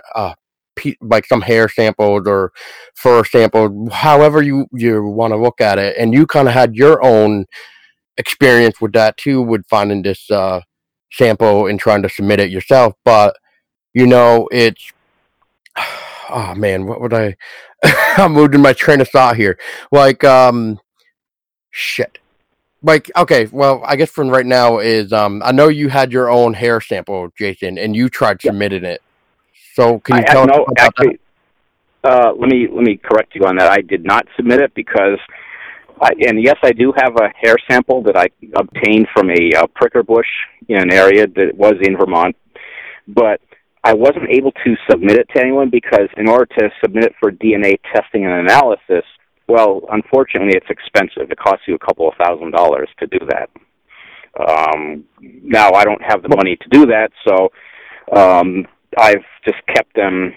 like 1.02 1.26
some 1.26 1.42
hair 1.42 1.70
samples 1.70 2.24
or 2.28 2.52
fur 2.96 3.24
samples, 3.24 3.92
however 3.92 4.42
you 4.42 4.68
you 4.72 5.04
want 5.04 5.32
to 5.32 5.38
look 5.38 5.62
at 5.62 5.80
it, 5.80 5.96
and 5.98 6.14
you 6.14 6.26
kind 6.28 6.48
of 6.48 6.54
had 6.54 6.76
your 6.76 7.04
own 7.04 7.46
experience 8.18 8.80
with 8.82 8.94
that 8.94 9.18
too, 9.18 9.42
with 9.42 9.66
finding 9.68 10.02
this 10.02 10.30
uh, 10.32 10.62
sample 11.12 11.68
and 11.68 11.80
trying 11.80 12.02
to 12.02 12.10
submit 12.10 12.40
it 12.40 12.50
yourself, 12.50 12.94
but 13.06 13.36
you 13.94 14.08
know, 14.08 14.48
it's 14.52 14.92
oh 16.30 16.54
man, 16.56 16.86
what 16.86 17.02
would 17.02 17.14
I? 17.14 17.36
I'm 18.18 18.36
losing 18.36 18.62
my 18.62 18.74
train 18.74 19.02
of 19.02 19.10
thought 19.10 19.36
here. 19.36 19.58
Like, 19.92 20.24
um, 20.24 20.80
shit. 21.72 22.20
Like, 22.82 23.10
okay, 23.16 23.48
well, 23.52 23.82
I 23.86 23.96
guess 23.96 24.10
from 24.10 24.30
right 24.30 24.46
now 24.46 24.80
is 24.80 25.14
um, 25.14 25.42
I 25.46 25.52
know 25.54 25.70
you 25.70 25.88
had 25.90 26.12
your 26.12 26.30
own 26.30 26.54
hair 26.54 26.82
sample, 26.82 27.30
Jason, 27.38 27.78
and 27.78 27.96
you 27.96 28.10
tried 28.10 28.42
submitting 28.42 28.84
it. 28.84 29.02
So 29.74 30.00
can 30.00 30.18
you 30.18 30.24
I 30.28 30.32
tell 30.32 30.46
no, 30.46 30.68
actually, 30.78 31.20
uh, 32.04 32.32
let 32.38 32.48
me 32.48 32.68
let 32.72 32.84
me 32.84 33.00
correct 33.04 33.34
you 33.34 33.42
on 33.46 33.56
that. 33.56 33.72
I 33.72 33.82
did 33.82 34.06
not 34.06 34.28
submit 34.36 34.62
it 34.62 34.72
because, 34.76 35.18
I, 36.00 36.12
and 36.28 36.44
yes, 36.44 36.58
I 36.62 36.74
do 36.74 36.94
have 36.96 37.16
a 37.16 37.30
hair 37.42 37.56
sample 37.68 38.04
that 38.04 38.16
I 38.16 38.28
obtained 38.56 39.08
from 39.16 39.32
a, 39.32 39.52
a 39.58 39.68
pricker 39.68 40.04
bush 40.04 40.28
in 40.68 40.80
an 40.80 40.94
area 40.94 41.26
that 41.26 41.56
was 41.56 41.74
in 41.82 41.98
Vermont, 41.98 42.36
but 43.08 43.42
I 43.84 43.96
wasn't 43.96 44.30
able 44.30 44.52
to 44.52 44.76
submit 44.88 45.18
it 45.18 45.28
to 45.36 45.42
anyone 45.42 45.72
because 45.72 46.08
in 46.18 46.30
order 46.30 46.46
to 46.60 46.70
submit 46.84 47.06
it 47.06 47.14
for 47.20 47.32
DNA 47.32 47.80
testing 47.96 48.26
and 48.26 48.48
analysis, 48.48 49.04
well, 49.48 49.82
unfortunately, 49.92 50.54
it's 50.56 50.70
expensive. 50.70 51.32
It 51.32 51.40
costs 51.40 51.64
you 51.68 51.74
a 51.74 51.80
couple 51.80 52.08
of 52.08 52.14
thousand 52.24 52.52
dollars 52.52 52.90
to 53.00 53.08
do 53.08 53.20
that. 53.30 53.50
Um, 54.40 55.04
now 55.20 55.72
I 55.72 55.84
don't 55.84 56.02
have 56.04 56.22
the 56.22 56.30
money 56.30 56.58
to 56.58 56.70
do 56.70 56.86
that, 56.86 57.12
so 57.28 57.50
um, 58.16 58.68
I've 58.98 59.26
just 59.46 59.66
kept 59.68 59.96
them. 59.96 60.34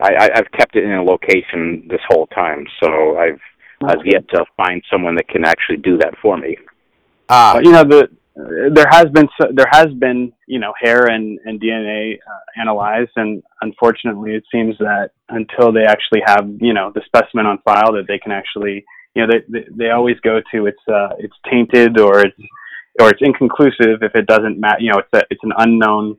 I, 0.00 0.30
I've 0.34 0.50
kept 0.52 0.76
it 0.76 0.84
in 0.84 0.92
a 0.92 1.02
location 1.02 1.86
this 1.88 2.00
whole 2.08 2.26
time, 2.28 2.66
so 2.82 3.18
I've 3.18 3.40
I've 3.84 4.04
yet 4.04 4.28
to 4.30 4.44
find 4.56 4.82
someone 4.90 5.14
that 5.16 5.28
can 5.28 5.44
actually 5.44 5.78
do 5.78 5.98
that 5.98 6.14
for 6.22 6.36
me. 6.36 6.56
Uh, 7.28 7.60
you 7.62 7.72
know 7.72 7.84
the 7.84 8.08
there 8.72 8.86
has 8.90 9.06
been 9.12 9.28
there 9.52 9.66
has 9.70 9.88
been 9.98 10.32
you 10.46 10.60
know 10.60 10.72
hair 10.80 11.06
and 11.06 11.38
and 11.44 11.60
DNA 11.60 12.14
uh, 12.14 12.60
analyzed, 12.60 13.10
and 13.16 13.42
unfortunately, 13.62 14.34
it 14.34 14.44
seems 14.52 14.76
that 14.78 15.10
until 15.28 15.72
they 15.72 15.84
actually 15.84 16.22
have 16.24 16.48
you 16.60 16.72
know 16.72 16.92
the 16.94 17.02
specimen 17.06 17.46
on 17.46 17.58
file, 17.64 17.92
that 17.92 18.04
they 18.06 18.18
can 18.18 18.32
actually 18.32 18.84
you 19.14 19.26
know 19.26 19.28
they 19.32 19.40
they, 19.48 19.66
they 19.76 19.90
always 19.90 20.18
go 20.20 20.40
to 20.52 20.66
it's 20.66 20.88
uh, 20.88 21.10
it's 21.18 21.34
tainted 21.50 21.98
or 21.98 22.20
it's 22.20 22.40
or 23.00 23.10
it's 23.10 23.20
inconclusive 23.22 24.02
if 24.02 24.14
it 24.14 24.26
doesn't 24.26 24.58
match. 24.60 24.78
You 24.80 24.92
know, 24.92 24.98
it's 24.98 25.12
a, 25.12 25.22
it's 25.30 25.42
an 25.42 25.52
unknown 25.58 26.16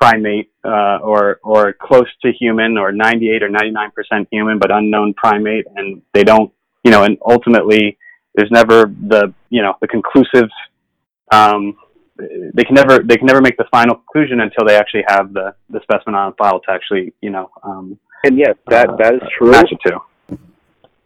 primate 0.00 0.50
uh, 0.64 0.98
or 1.02 1.40
or 1.42 1.72
close 1.72 2.08
to 2.22 2.32
human 2.32 2.76
or 2.76 2.92
98 2.92 3.42
or 3.42 3.48
99 3.48 3.90
percent 3.92 4.28
human 4.30 4.58
but 4.58 4.70
unknown 4.70 5.14
primate, 5.14 5.66
and 5.76 6.02
they 6.14 6.24
don't 6.24 6.52
you 6.84 6.90
know, 6.90 7.04
and 7.04 7.18
ultimately 7.24 7.98
there's 8.34 8.50
never 8.50 8.84
the 8.84 9.32
you 9.50 9.62
know 9.62 9.74
the 9.80 9.88
conclusive 9.88 10.48
um, 11.30 11.76
they 12.16 12.64
can 12.64 12.74
never 12.74 13.00
they 13.00 13.16
can 13.16 13.26
never 13.26 13.40
make 13.40 13.56
the 13.56 13.66
final 13.70 13.96
conclusion 13.96 14.40
until 14.40 14.66
they 14.66 14.76
actually 14.76 15.04
have 15.08 15.32
the 15.32 15.54
the 15.70 15.80
specimen 15.82 16.14
on 16.14 16.34
file 16.34 16.60
to 16.60 16.70
actually 16.70 17.12
you 17.20 17.30
know 17.30 17.50
um, 17.62 17.98
and 18.24 18.38
yes 18.38 18.54
that 18.68 18.88
uh, 18.88 18.96
that 18.96 19.14
is 19.14 19.20
true. 19.36 19.50
match 19.50 19.70
it 19.70 19.78
to. 19.86 20.38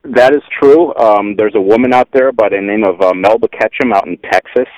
that 0.04 0.34
is 0.34 0.42
true. 0.60 0.94
Um, 0.96 1.34
there's 1.36 1.54
a 1.54 1.60
woman 1.60 1.92
out 1.92 2.08
there 2.12 2.32
by 2.32 2.48
the 2.48 2.60
name 2.60 2.84
of 2.84 3.00
uh, 3.00 3.12
Melba 3.14 3.48
Ketchum 3.48 3.92
out 3.92 4.06
in 4.06 4.18
Texas 4.18 4.68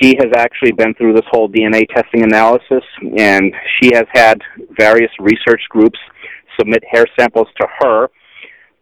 she 0.00 0.16
has 0.18 0.28
actually 0.36 0.72
been 0.72 0.94
through 0.94 1.12
this 1.12 1.24
whole 1.30 1.48
DNA 1.48 1.86
testing 1.94 2.22
analysis 2.22 2.84
and 3.18 3.52
she 3.80 3.90
has 3.94 4.04
had 4.12 4.40
various 4.78 5.10
research 5.18 5.62
groups 5.68 5.98
submit 6.58 6.82
hair 6.90 7.06
samples 7.18 7.48
to 7.60 7.66
her 7.80 8.08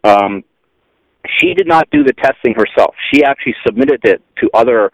um, 0.05 0.43
she 1.41 1.55
did 1.55 1.67
not 1.67 1.89
do 1.91 2.05
the 2.05 2.13
testing 2.15 2.55
herself 2.55 2.95
she 3.13 3.25
actually 3.25 3.55
submitted 3.65 4.01
it 4.05 4.23
to 4.41 4.49
other 4.55 4.91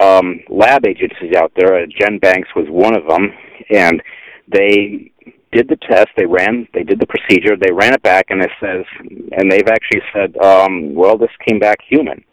um, 0.00 0.40
lab 0.48 0.86
agencies 0.86 1.34
out 1.36 1.52
there. 1.56 1.82
Uh, 1.82 1.86
GenBanks 1.86 2.54
was 2.54 2.66
one 2.68 2.96
of 2.96 3.06
them, 3.06 3.32
and 3.70 4.02
they 4.52 5.10
did 5.52 5.68
the 5.68 5.78
test. 5.88 6.08
They 6.16 6.26
ran, 6.26 6.68
they 6.74 6.82
did 6.82 7.00
the 7.00 7.06
procedure. 7.06 7.56
They 7.56 7.72
ran 7.72 7.94
it 7.94 8.02
back, 8.02 8.26
and 8.30 8.42
it 8.42 8.50
says, 8.60 8.84
and 9.00 9.50
they've 9.50 9.68
actually 9.68 10.02
said, 10.12 10.36
um, 10.38 10.94
well, 10.94 11.16
this 11.18 11.30
came 11.46 11.58
back 11.58 11.78
human. 11.88 12.24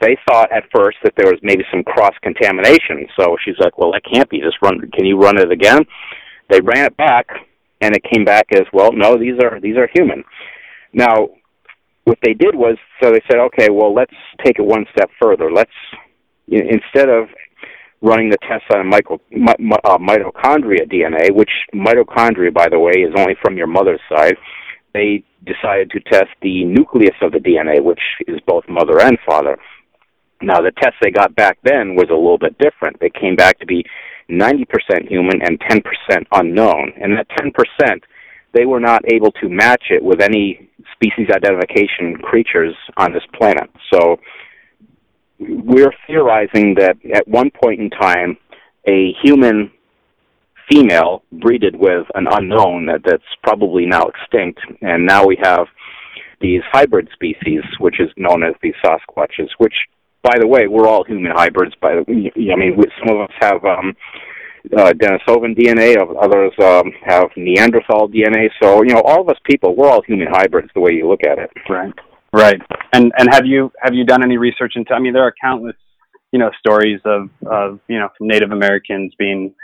They 0.00 0.16
thought 0.28 0.50
at 0.52 0.64
first 0.74 0.98
that 1.04 1.14
there 1.16 1.30
was 1.30 1.38
maybe 1.42 1.64
some 1.70 1.84
cross 1.84 2.14
contamination. 2.22 3.06
So 3.18 3.36
she's 3.44 3.58
like, 3.58 3.78
well, 3.78 3.92
that 3.92 4.02
can't 4.10 4.28
be. 4.28 4.40
Just 4.40 4.58
run. 4.62 4.80
Can 4.92 5.06
you 5.06 5.18
run 5.18 5.38
it 5.38 5.50
again? 5.50 5.84
They 6.50 6.60
ran 6.60 6.86
it 6.86 6.96
back, 6.96 7.26
and 7.80 7.94
it 7.94 8.04
came 8.12 8.24
back 8.24 8.46
as 8.52 8.66
well. 8.72 8.92
No, 8.92 9.16
these 9.16 9.38
are 9.42 9.60
these 9.60 9.76
are 9.76 9.88
human. 9.94 10.24
Now, 10.92 11.28
what 12.04 12.18
they 12.22 12.34
did 12.34 12.54
was, 12.54 12.76
so 13.02 13.10
they 13.10 13.22
said, 13.30 13.38
okay, 13.38 13.68
well, 13.70 13.94
let's 13.94 14.14
take 14.44 14.58
it 14.58 14.64
one 14.64 14.84
step 14.92 15.10
further. 15.20 15.50
Let's 15.50 15.70
instead 16.48 17.08
of 17.08 17.28
running 18.02 18.28
the 18.28 18.38
test 18.42 18.64
on 18.74 18.86
micro, 18.88 19.16
uh, 19.16 19.98
mitochondria 19.98 20.86
DNA, 20.86 21.34
which 21.34 21.50
mitochondria, 21.74 22.52
by 22.52 22.68
the 22.68 22.78
way, 22.78 22.92
is 22.92 23.14
only 23.16 23.34
from 23.42 23.56
your 23.56 23.66
mother's 23.66 24.00
side, 24.14 24.36
they 24.92 25.24
decided 25.44 25.90
to 25.90 26.00
test 26.00 26.28
the 26.42 26.64
nucleus 26.64 27.16
of 27.22 27.32
the 27.32 27.38
DNA, 27.38 27.82
which 27.82 28.00
is 28.28 28.38
both 28.46 28.64
mother 28.68 29.00
and 29.00 29.18
father. 29.26 29.56
Now, 30.44 30.60
the 30.60 30.72
test 30.82 30.94
they 31.02 31.10
got 31.10 31.34
back 31.34 31.58
then 31.64 31.94
was 31.94 32.08
a 32.10 32.14
little 32.14 32.38
bit 32.38 32.56
different. 32.58 33.00
They 33.00 33.10
came 33.10 33.36
back 33.36 33.58
to 33.60 33.66
be 33.66 33.84
90% 34.30 35.08
human 35.08 35.42
and 35.42 35.60
10% 35.60 35.82
unknown. 36.32 36.92
And 37.00 37.16
that 37.16 37.28
10%, 37.30 38.00
they 38.52 38.64
were 38.64 38.80
not 38.80 39.02
able 39.12 39.32
to 39.32 39.48
match 39.48 39.84
it 39.90 40.02
with 40.02 40.20
any 40.20 40.70
species 40.92 41.28
identification 41.34 42.16
creatures 42.22 42.74
on 42.96 43.12
this 43.12 43.24
planet. 43.34 43.70
So 43.92 44.18
we're 45.38 45.92
theorizing 46.06 46.76
that 46.78 46.96
at 47.14 47.26
one 47.26 47.50
point 47.50 47.80
in 47.80 47.90
time, 47.90 48.36
a 48.86 49.12
human 49.22 49.70
female 50.70 51.22
breeded 51.32 51.76
with 51.76 52.06
an 52.14 52.26
unknown 52.30 52.86
that, 52.86 53.00
that's 53.04 53.22
probably 53.42 53.86
now 53.86 54.04
extinct, 54.06 54.60
and 54.80 55.04
now 55.04 55.26
we 55.26 55.36
have 55.42 55.66
these 56.40 56.62
hybrid 56.72 57.08
species, 57.12 57.62
which 57.80 58.00
is 58.00 58.10
known 58.16 58.42
as 58.42 58.54
the 58.62 58.72
Sasquatches. 58.84 59.48
Which, 59.58 59.74
by 60.24 60.38
the 60.40 60.46
way, 60.46 60.66
we're 60.66 60.88
all 60.88 61.04
human 61.04 61.32
hybrids. 61.32 61.74
By 61.80 61.96
the, 61.96 62.02
I 62.08 62.56
mean, 62.56 62.76
some 62.98 63.14
of 63.14 63.22
us 63.28 63.34
have 63.40 63.64
um, 63.64 63.94
uh, 64.76 64.92
Denisovan 64.92 65.56
DNA, 65.56 65.96
others 66.20 66.52
um, 66.62 66.90
have 67.04 67.28
Neanderthal 67.36 68.08
DNA. 68.08 68.48
So, 68.60 68.82
you 68.82 68.94
know, 68.94 69.02
all 69.02 69.20
of 69.20 69.28
us 69.28 69.36
people, 69.44 69.76
we're 69.76 69.88
all 69.88 70.02
human 70.02 70.28
hybrids, 70.30 70.70
the 70.74 70.80
way 70.80 70.92
you 70.92 71.06
look 71.06 71.20
at 71.24 71.38
it. 71.38 71.50
Right. 71.68 71.92
Right. 72.32 72.60
And 72.92 73.12
and 73.16 73.28
have 73.32 73.46
you 73.46 73.70
have 73.80 73.94
you 73.94 74.04
done 74.04 74.24
any 74.24 74.38
research 74.38 74.72
into? 74.74 74.92
I 74.92 74.98
mean, 74.98 75.12
there 75.12 75.22
are 75.22 75.32
countless, 75.40 75.76
you 76.32 76.40
know, 76.40 76.50
stories 76.58 77.00
of 77.04 77.28
of 77.46 77.78
you 77.86 77.98
know 78.00 78.08
Native 78.20 78.50
Americans 78.50 79.14
being 79.16 79.54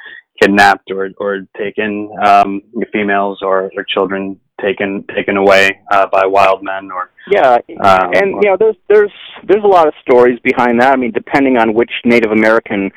kidnapped 0.41 0.89
or 0.93 1.11
or 1.19 1.49
taken, 1.59 2.11
um, 2.25 2.63
females 2.93 3.41
or, 3.43 3.73
or 3.77 3.85
children 3.93 4.39
taken 4.63 5.05
taken 5.15 5.37
away 5.37 5.71
uh, 5.91 6.07
by 6.07 6.27
wild 6.27 6.63
men 6.63 6.91
or 6.91 7.11
yeah 7.31 7.57
um, 7.83 8.11
and 8.15 8.35
or, 8.35 8.41
you 8.43 8.51
know 8.51 8.57
there's 8.59 8.77
there's 8.89 9.13
there's 9.49 9.65
a 9.65 9.67
lot 9.67 9.87
of 9.87 9.95
stories 10.03 10.39
behind 10.41 10.81
that 10.81 10.93
i 10.93 10.97
mean 10.97 11.13
depending 11.13 11.57
on 11.57 11.75
which 11.75 11.91
native 12.05 12.33
american 12.33 12.91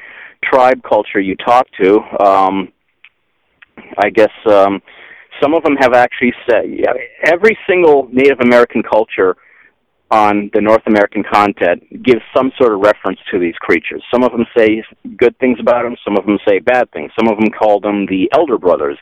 tribe 0.44 0.82
culture 0.88 1.20
you 1.20 1.36
talk 1.38 1.66
to 1.80 2.00
um 2.24 2.72
i 3.98 4.10
guess 4.10 4.32
um 4.50 4.82
some 5.42 5.54
of 5.54 5.64
them 5.64 5.76
have 5.80 5.94
actually 5.94 6.34
said 6.50 6.64
yeah, 6.68 6.94
every 7.26 7.58
single 7.68 8.08
native 8.12 8.40
american 8.40 8.84
culture 8.84 9.36
on 10.14 10.52
the 10.54 10.62
North 10.62 10.84
American 10.86 11.24
continent 11.24 11.82
gives 12.04 12.22
some 12.38 12.52
sort 12.62 12.72
of 12.72 12.82
reference 12.82 13.20
to 13.32 13.40
these 13.40 13.56
creatures. 13.56 14.04
Some 14.14 14.24
of 14.24 14.32
them 14.32 14.46
say 14.56 14.84
good 15.18 15.36
things 15.40 15.58
about 15.60 15.84
them, 15.84 15.96
some 16.06 16.16
of 16.18 16.26
them 16.28 16.38
say 16.48 16.60
bad 16.60 16.92
things. 16.92 17.12
Some 17.18 17.28
of 17.28 17.40
them 17.40 17.50
call 17.50 17.80
them 17.80 18.06
the 18.06 18.30
Elder 18.32 18.60
Brothers, 18.60 19.00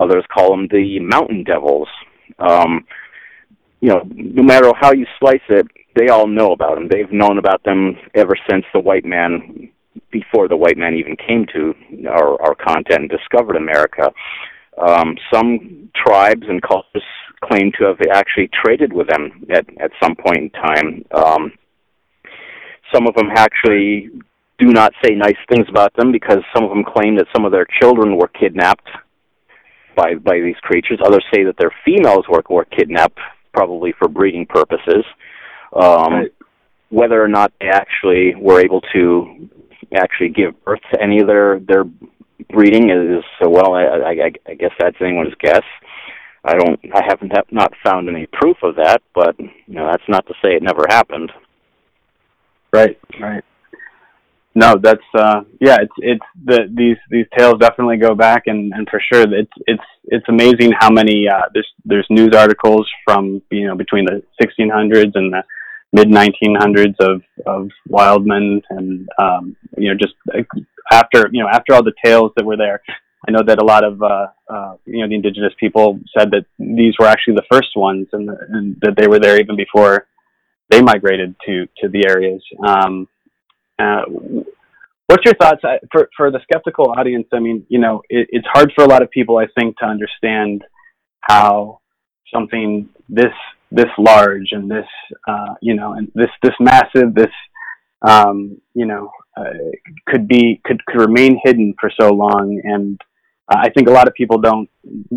Others 0.00 0.24
call 0.32 0.50
them 0.50 0.68
the 0.70 0.98
mountain 1.00 1.44
devils. 1.44 1.88
Um, 2.38 2.86
you 3.80 3.88
know, 3.88 4.02
no 4.14 4.42
matter 4.42 4.72
how 4.78 4.92
you 4.92 5.06
slice 5.18 5.40
it, 5.48 5.66
they 5.94 6.08
all 6.08 6.26
know 6.26 6.52
about 6.52 6.76
them. 6.76 6.88
They've 6.88 7.10
known 7.10 7.38
about 7.38 7.62
them 7.64 7.96
ever 8.14 8.36
since 8.48 8.64
the 8.72 8.80
white 8.80 9.04
man, 9.04 9.70
before 10.10 10.48
the 10.48 10.56
white 10.56 10.76
man 10.76 10.94
even 10.94 11.16
came 11.16 11.46
to 11.52 11.74
our, 12.08 12.40
our 12.42 12.54
continent 12.54 13.02
and 13.02 13.10
discovered 13.10 13.56
America. 13.56 14.10
Um, 14.80 15.16
some 15.32 15.90
tribes 15.94 16.44
and 16.48 16.62
cultures 16.62 17.02
claim 17.42 17.72
to 17.78 17.84
have 17.86 17.98
actually 18.12 18.50
traded 18.64 18.92
with 18.92 19.08
them 19.08 19.44
at, 19.50 19.66
at 19.80 19.90
some 20.02 20.14
point 20.14 20.38
in 20.38 20.50
time. 20.50 21.04
Um, 21.12 21.52
some 22.92 23.06
of 23.06 23.14
them 23.14 23.28
actually 23.34 24.10
do 24.58 24.68
not 24.68 24.92
say 25.04 25.14
nice 25.14 25.36
things 25.48 25.66
about 25.68 25.94
them 25.96 26.10
because 26.10 26.38
some 26.54 26.64
of 26.64 26.70
them 26.70 26.84
claim 26.84 27.16
that 27.16 27.26
some 27.34 27.44
of 27.44 27.52
their 27.52 27.66
children 27.80 28.16
were 28.16 28.28
kidnapped 28.28 28.88
by 29.98 30.14
by 30.14 30.38
these 30.40 30.56
creatures. 30.62 31.00
Others 31.04 31.24
say 31.34 31.42
that 31.44 31.56
their 31.58 31.72
females 31.84 32.24
were 32.28 32.42
were 32.48 32.64
kidnapped, 32.64 33.18
probably 33.52 33.92
for 33.98 34.08
breeding 34.08 34.46
purposes. 34.46 35.04
Um, 35.74 36.12
right. 36.12 36.34
Whether 36.90 37.22
or 37.22 37.28
not 37.28 37.52
they 37.60 37.68
actually 37.68 38.34
were 38.36 38.60
able 38.60 38.80
to 38.94 39.48
actually 39.94 40.30
give 40.30 40.64
birth 40.64 40.80
to 40.92 41.02
any 41.02 41.20
of 41.20 41.26
their 41.26 41.60
their 41.60 41.84
breeding 42.50 42.90
is 42.90 43.24
well. 43.40 43.74
I, 43.74 43.84
I, 43.84 44.32
I 44.46 44.54
guess 44.54 44.70
that's 44.78 44.96
anyone's 45.00 45.34
guess. 45.40 45.64
I 46.44 46.54
don't. 46.54 46.80
I 46.94 47.02
haven't 47.06 47.32
have 47.36 47.46
not 47.50 47.72
found 47.84 48.08
any 48.08 48.26
proof 48.26 48.56
of 48.62 48.76
that, 48.76 49.02
but 49.14 49.38
you 49.38 49.74
know 49.74 49.86
that's 49.90 50.08
not 50.08 50.26
to 50.28 50.34
say 50.42 50.54
it 50.54 50.62
never 50.62 50.86
happened. 50.88 51.32
Right. 52.72 52.98
Right. 53.20 53.44
No, 54.54 54.74
that's 54.82 55.04
uh, 55.14 55.42
yeah. 55.60 55.76
It's 55.80 55.92
it's 55.98 56.24
the 56.44 56.72
these 56.74 56.96
these 57.10 57.26
tales 57.36 57.58
definitely 57.60 57.98
go 57.98 58.14
back, 58.14 58.44
and 58.46 58.72
and 58.72 58.88
for 58.90 59.00
sure, 59.00 59.22
it's 59.22 59.52
it's 59.66 59.82
it's 60.04 60.24
amazing 60.28 60.72
how 60.78 60.90
many 60.90 61.28
uh, 61.28 61.42
there's 61.52 61.68
there's 61.84 62.06
news 62.10 62.34
articles 62.34 62.88
from 63.04 63.42
you 63.50 63.66
know 63.66 63.76
between 63.76 64.04
the 64.06 64.22
1600s 64.42 65.12
and 65.14 65.32
the 65.32 65.42
mid 65.92 66.08
1900s 66.08 66.94
of 67.00 67.22
of 67.46 67.68
wild 67.88 68.26
men, 68.26 68.60
and 68.70 69.08
um, 69.18 69.56
you 69.76 69.90
know 69.90 69.98
just 70.00 70.14
after 70.90 71.28
you 71.30 71.42
know 71.42 71.48
after 71.48 71.74
all 71.74 71.82
the 71.82 71.94
tales 72.04 72.32
that 72.36 72.44
were 72.44 72.56
there. 72.56 72.80
I 73.26 73.32
know 73.32 73.42
that 73.46 73.60
a 73.60 73.64
lot 73.64 73.84
of 73.84 74.02
uh, 74.02 74.26
uh, 74.48 74.74
you 74.86 75.00
know 75.00 75.08
the 75.08 75.14
indigenous 75.14 75.52
people 75.60 76.00
said 76.16 76.30
that 76.30 76.46
these 76.58 76.94
were 76.98 77.06
actually 77.06 77.34
the 77.34 77.46
first 77.50 77.76
ones, 77.76 78.06
and, 78.12 78.30
and 78.30 78.76
that 78.80 78.94
they 78.96 79.06
were 79.06 79.18
there 79.18 79.38
even 79.38 79.56
before 79.56 80.06
they 80.70 80.80
migrated 80.80 81.34
to 81.46 81.66
to 81.78 81.88
the 81.88 82.06
areas. 82.08 82.42
Um, 82.66 83.08
uh, 83.78 84.02
what's 85.06 85.24
your 85.24 85.34
thoughts 85.34 85.62
for 85.92 86.08
for 86.16 86.30
the 86.30 86.40
skeptical 86.42 86.94
audience? 86.96 87.26
I 87.32 87.40
mean, 87.40 87.66
you 87.68 87.78
know, 87.78 88.02
it, 88.08 88.28
it's 88.30 88.46
hard 88.52 88.72
for 88.74 88.84
a 88.84 88.88
lot 88.88 89.02
of 89.02 89.10
people, 89.10 89.38
I 89.38 89.46
think, 89.58 89.76
to 89.78 89.86
understand 89.86 90.64
how 91.20 91.80
something 92.32 92.88
this 93.08 93.32
this 93.70 93.90
large 93.98 94.48
and 94.52 94.70
this 94.70 94.86
uh, 95.28 95.54
you 95.60 95.74
know 95.74 95.92
and 95.92 96.10
this 96.14 96.30
this 96.42 96.54
massive 96.60 97.14
this 97.14 97.32
um, 98.06 98.60
you 98.74 98.86
know 98.86 99.10
uh, 99.36 99.52
could 100.06 100.28
be 100.28 100.60
could 100.64 100.84
could 100.86 101.00
remain 101.00 101.40
hidden 101.44 101.74
for 101.80 101.90
so 102.00 102.10
long 102.10 102.60
and 102.64 103.00
uh, 103.50 103.58
I 103.58 103.70
think 103.70 103.88
a 103.88 103.92
lot 103.92 104.08
of 104.08 104.14
people 104.14 104.38
don't 104.38 104.68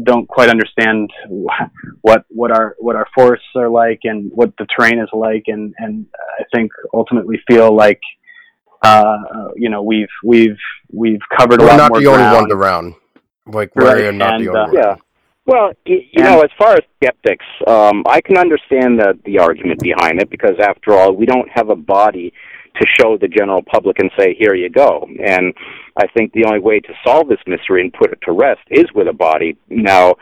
don't 0.04 0.28
quite 0.28 0.50
understand 0.50 1.10
what 2.02 2.26
what 2.30 2.52
our 2.52 2.76
what 2.80 2.96
our 2.96 3.08
forests 3.16 3.46
are 3.56 3.70
like 3.70 4.00
and 4.04 4.32
what 4.34 4.54
the 4.58 4.68
terrain 4.78 5.00
is 5.00 5.10
like 5.14 5.44
and 5.48 5.74
and 5.78 6.06
I 6.40 6.44
think 6.54 6.72
ultimately 6.94 7.42
feel 7.48 7.74
like 7.76 8.02
uh, 8.82 9.18
you 9.56 9.70
know, 9.70 9.82
we've 9.84 10.08
we've 10.24 10.58
we've 10.92 11.22
covered 11.38 11.60
we're 11.60 11.68
a 11.68 11.70
lot 11.70 11.78
not 11.78 11.92
more 11.92 12.02
the 12.02 12.08
only 12.08 12.20
ground. 12.24 12.36
ones 12.36 12.52
around. 12.54 12.94
Like 13.48 13.76
we're 13.76 13.86
Right, 13.86 14.14
not 14.14 14.36
and, 14.36 14.46
the 14.46 14.50
only 14.50 14.50
uh, 14.50 14.54
ones. 14.54 14.74
Yeah. 14.76 14.96
Well, 15.46 15.72
you, 15.86 15.96
you 16.14 16.24
And- 16.24 16.36
know, 16.36 16.42
as 16.42 16.50
far 16.58 16.74
as 16.74 16.82
skeptics, 17.02 17.46
um, 17.68 18.04
I 18.08 18.22
can 18.22 18.38
understand 18.38 19.00
the 19.00 19.18
the 19.26 19.40
argument 19.40 19.80
behind 19.82 20.22
it 20.22 20.30
because, 20.30 20.56
after 20.62 20.94
all, 20.94 21.14
we 21.16 21.26
don't 21.26 21.50
have 21.54 21.70
a 21.70 21.76
body 21.76 22.34
to 22.80 22.86
show 23.00 23.18
the 23.18 23.28
general 23.28 23.62
public 23.64 24.00
and 24.00 24.10
say, 24.18 24.36
"Here 24.40 24.56
you 24.56 24.70
go." 24.70 25.08
And 25.24 25.54
I 25.98 26.08
think 26.16 26.32
the 26.34 26.46
only 26.46 26.60
way 26.60 26.80
to 26.80 26.94
solve 27.06 27.28
this 27.28 27.40
mystery 27.48 27.82
and 27.82 27.92
put 27.94 28.12
it 28.14 28.20
to 28.26 28.32
rest 28.32 28.62
is 28.70 28.86
with 28.96 29.08
a 29.08 29.14
body. 29.14 29.58
Now, 29.70 30.16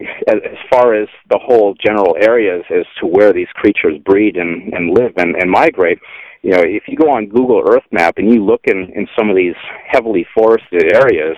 as, 0.00 0.36
as 0.44 0.58
far 0.70 0.94
as 0.94 1.08
the 1.30 1.38
whole 1.42 1.74
general 1.74 2.16
areas 2.20 2.62
as 2.70 2.84
to 3.00 3.06
where 3.06 3.32
these 3.32 3.48
creatures 3.54 3.96
breed 4.04 4.36
and, 4.36 4.72
and 4.74 4.90
live 4.92 5.12
and, 5.16 5.34
and 5.36 5.50
migrate, 5.50 5.98
you 6.46 6.52
know, 6.52 6.62
if 6.62 6.84
you 6.86 6.96
go 6.96 7.10
on 7.10 7.26
Google 7.26 7.60
Earth 7.68 7.82
Map 7.90 8.18
and 8.18 8.32
you 8.32 8.44
look 8.44 8.60
in, 8.66 8.88
in 8.94 9.08
some 9.18 9.28
of 9.28 9.34
these 9.34 9.56
heavily 9.88 10.24
forested 10.32 10.94
areas, 10.94 11.36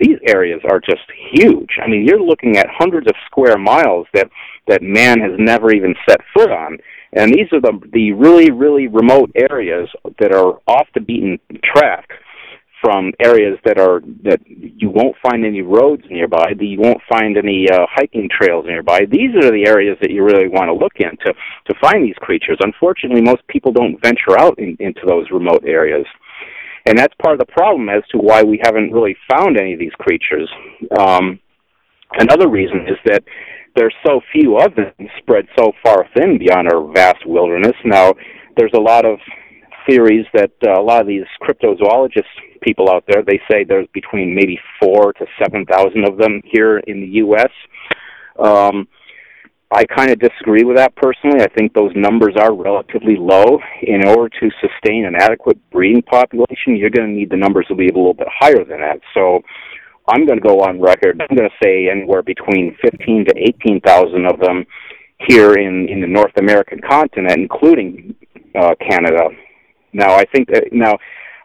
these 0.00 0.16
areas 0.26 0.60
are 0.68 0.80
just 0.80 1.04
huge. 1.30 1.78
I 1.80 1.86
mean, 1.86 2.04
you're 2.04 2.20
looking 2.20 2.56
at 2.56 2.66
hundreds 2.68 3.06
of 3.06 3.14
square 3.26 3.56
miles 3.56 4.08
that 4.14 4.28
that 4.66 4.82
man 4.82 5.20
has 5.20 5.30
never 5.38 5.72
even 5.72 5.94
set 6.08 6.18
foot 6.34 6.50
on. 6.50 6.78
And 7.12 7.32
these 7.32 7.46
are 7.52 7.60
the 7.60 7.78
the 7.92 8.10
really 8.14 8.50
really 8.50 8.88
remote 8.88 9.30
areas 9.36 9.88
that 10.18 10.34
are 10.34 10.58
off 10.66 10.88
the 10.92 11.02
beaten 11.02 11.38
track 11.62 12.08
from 12.80 13.12
areas 13.20 13.58
that 13.64 13.78
are 13.78 14.00
that 14.22 14.40
you 14.46 14.90
won't 14.90 15.16
find 15.22 15.44
any 15.44 15.62
roads 15.62 16.02
nearby, 16.10 16.52
that 16.56 16.64
you 16.64 16.78
won't 16.78 17.00
find 17.10 17.36
any 17.36 17.66
uh, 17.70 17.86
hiking 17.90 18.28
trails 18.30 18.66
nearby. 18.66 19.00
These 19.10 19.34
are 19.36 19.50
the 19.50 19.64
areas 19.66 19.96
that 20.00 20.10
you 20.10 20.22
really 20.22 20.48
want 20.48 20.68
to 20.68 20.74
look 20.74 20.94
into 21.00 21.34
to 21.68 21.74
find 21.80 22.04
these 22.04 22.18
creatures. 22.20 22.58
Unfortunately, 22.60 23.20
most 23.20 23.46
people 23.48 23.72
don't 23.72 24.00
venture 24.02 24.38
out 24.38 24.58
in, 24.58 24.76
into 24.80 25.02
those 25.06 25.26
remote 25.30 25.64
areas. 25.66 26.06
And 26.86 26.96
that's 26.96 27.14
part 27.22 27.34
of 27.34 27.40
the 27.40 27.52
problem 27.52 27.88
as 27.88 28.02
to 28.12 28.18
why 28.18 28.42
we 28.42 28.60
haven't 28.62 28.92
really 28.92 29.16
found 29.30 29.58
any 29.58 29.74
of 29.74 29.78
these 29.78 29.92
creatures. 29.98 30.48
Um, 30.98 31.38
another 32.12 32.48
reason 32.48 32.86
is 32.88 32.96
that 33.04 33.22
there's 33.76 33.94
so 34.06 34.20
few 34.32 34.56
of 34.58 34.74
them 34.74 34.92
spread 35.18 35.46
so 35.58 35.72
far 35.84 36.06
thin 36.16 36.38
beyond 36.38 36.72
our 36.72 36.90
vast 36.92 37.26
wilderness. 37.26 37.74
Now, 37.84 38.14
there's 38.56 38.72
a 38.74 38.80
lot 38.80 39.04
of 39.04 39.18
theories 39.88 40.26
that 40.34 40.52
uh, 40.66 40.80
a 40.80 40.82
lot 40.82 41.00
of 41.00 41.06
these 41.06 41.24
cryptozoologist 41.42 42.24
people 42.60 42.90
out 42.90 43.04
there 43.08 43.22
they 43.22 43.40
say 43.50 43.64
there's 43.64 43.88
between 43.92 44.34
maybe 44.34 44.58
four 44.80 45.12
to 45.14 45.26
seven 45.42 45.64
thousand 45.66 46.06
of 46.06 46.18
them 46.18 46.40
here 46.44 46.78
in 46.78 47.00
the 47.00 47.06
U.S. 47.24 47.50
Um, 48.38 48.88
I 49.70 49.84
kind 49.84 50.10
of 50.10 50.18
disagree 50.18 50.64
with 50.64 50.76
that 50.76 50.96
personally. 50.96 51.42
I 51.42 51.48
think 51.48 51.74
those 51.74 51.92
numbers 51.94 52.34
are 52.38 52.54
relatively 52.54 53.16
low. 53.18 53.58
In 53.82 54.06
order 54.08 54.30
to 54.40 54.50
sustain 54.62 55.04
an 55.04 55.14
adequate 55.14 55.58
breeding 55.70 56.02
population, 56.02 56.76
you're 56.76 56.88
going 56.88 57.08
to 57.08 57.14
need 57.14 57.30
the 57.30 57.36
numbers 57.36 57.66
to 57.68 57.74
be 57.74 57.88
a 57.88 57.92
little 57.92 58.14
bit 58.14 58.28
higher 58.34 58.64
than 58.64 58.80
that. 58.80 59.00
So 59.12 59.42
I'm 60.08 60.24
going 60.24 60.40
to 60.40 60.48
go 60.48 60.60
on 60.60 60.80
record. 60.80 61.20
I'm 61.20 61.36
going 61.36 61.50
to 61.50 61.56
say 61.62 61.90
anywhere 61.90 62.22
between 62.22 62.78
15 62.82 63.26
to 63.26 63.34
18,000 63.36 64.24
of 64.24 64.40
them 64.40 64.64
here 65.28 65.52
in, 65.52 65.86
in 65.88 66.00
the 66.00 66.06
North 66.06 66.32
American 66.38 66.80
continent, 66.80 67.36
including 67.36 68.14
uh, 68.58 68.74
Canada. 68.88 69.28
Now, 69.92 70.14
I 70.14 70.24
think 70.32 70.48
that, 70.48 70.72
now, 70.72 70.96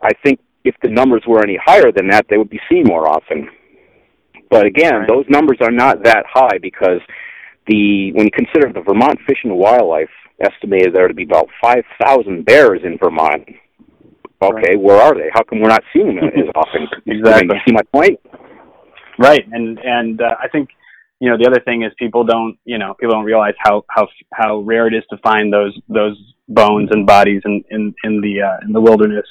I 0.01 0.11
think 0.23 0.39
if 0.63 0.75
the 0.81 0.89
numbers 0.89 1.23
were 1.27 1.41
any 1.43 1.57
higher 1.63 1.91
than 1.91 2.07
that, 2.09 2.25
they 2.29 2.37
would 2.37 2.49
be 2.49 2.59
seen 2.69 2.83
more 2.85 3.07
often. 3.07 3.49
But 4.49 4.65
again, 4.65 4.93
Right. 4.99 5.07
those 5.07 5.25
numbers 5.29 5.57
are 5.61 5.71
not 5.71 6.03
that 6.03 6.25
high 6.31 6.57
because 6.61 7.01
the 7.67 8.11
when 8.13 8.25
you 8.25 8.31
consider 8.31 8.71
the 8.71 8.81
Vermont 8.81 9.19
Fish 9.27 9.39
and 9.43 9.55
Wildlife 9.55 10.09
estimated 10.39 10.93
there 10.93 11.07
to 11.07 11.13
be 11.13 11.23
about 11.23 11.47
five 11.61 11.83
thousand 12.03 12.45
bears 12.45 12.81
in 12.83 12.97
Vermont. 12.97 13.47
Okay, 14.41 14.75
where 14.75 14.97
are 15.01 15.13
they? 15.15 15.29
How 15.33 15.41
come 15.43 15.61
we're 15.61 15.69
not 15.69 15.83
seeing 15.93 16.15
them 16.17 16.25
as 16.25 16.49
often? 16.55 16.87
Exactly. 17.05 17.55
you 17.55 17.61
see 17.65 17.73
my 17.73 17.83
point? 17.93 18.19
Right, 19.17 19.45
and 19.51 19.79
and 19.79 20.21
uh, 20.21 20.35
I 20.41 20.47
think 20.49 20.69
you 21.19 21.29
know, 21.29 21.37
the 21.37 21.47
other 21.49 21.61
thing 21.63 21.83
is 21.83 21.91
people 21.97 22.25
don't, 22.25 22.57
you 22.65 22.77
know, 22.77 22.93
people 22.99 23.15
don't 23.15 23.23
realize 23.23 23.53
how 23.59 23.85
how 23.89 24.07
how 24.33 24.59
rare 24.59 24.87
it 24.87 24.93
is 24.93 25.03
to 25.09 25.17
find 25.23 25.53
those 25.53 25.73
those 25.87 26.17
bones 26.49 26.89
and 26.91 27.05
bodies 27.07 27.41
in 27.45 27.63
in 27.71 27.95
in 28.03 28.19
the 28.19 28.41
uh, 28.41 28.57
in 28.67 28.73
the 28.73 28.81
wilderness. 28.81 29.25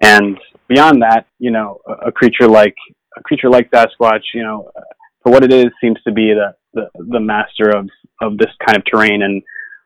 And 0.00 0.38
beyond 0.68 1.02
that, 1.02 1.26
you 1.38 1.50
know, 1.50 1.80
a, 1.86 2.08
a 2.08 2.12
creature 2.12 2.48
like 2.48 2.74
a 3.16 3.22
creature 3.22 3.50
like 3.50 3.70
Sasquatch, 3.70 4.22
you 4.34 4.42
know, 4.42 4.70
for 5.22 5.32
what 5.32 5.44
it 5.44 5.52
is, 5.52 5.66
seems 5.80 5.98
to 6.04 6.12
be 6.12 6.32
the 6.32 6.54
the, 6.74 6.88
the 7.10 7.20
master 7.20 7.70
of 7.76 7.88
of 8.20 8.38
this 8.38 8.50
kind 8.66 8.78
of 8.78 8.84
terrain, 8.84 9.22
and 9.22 9.42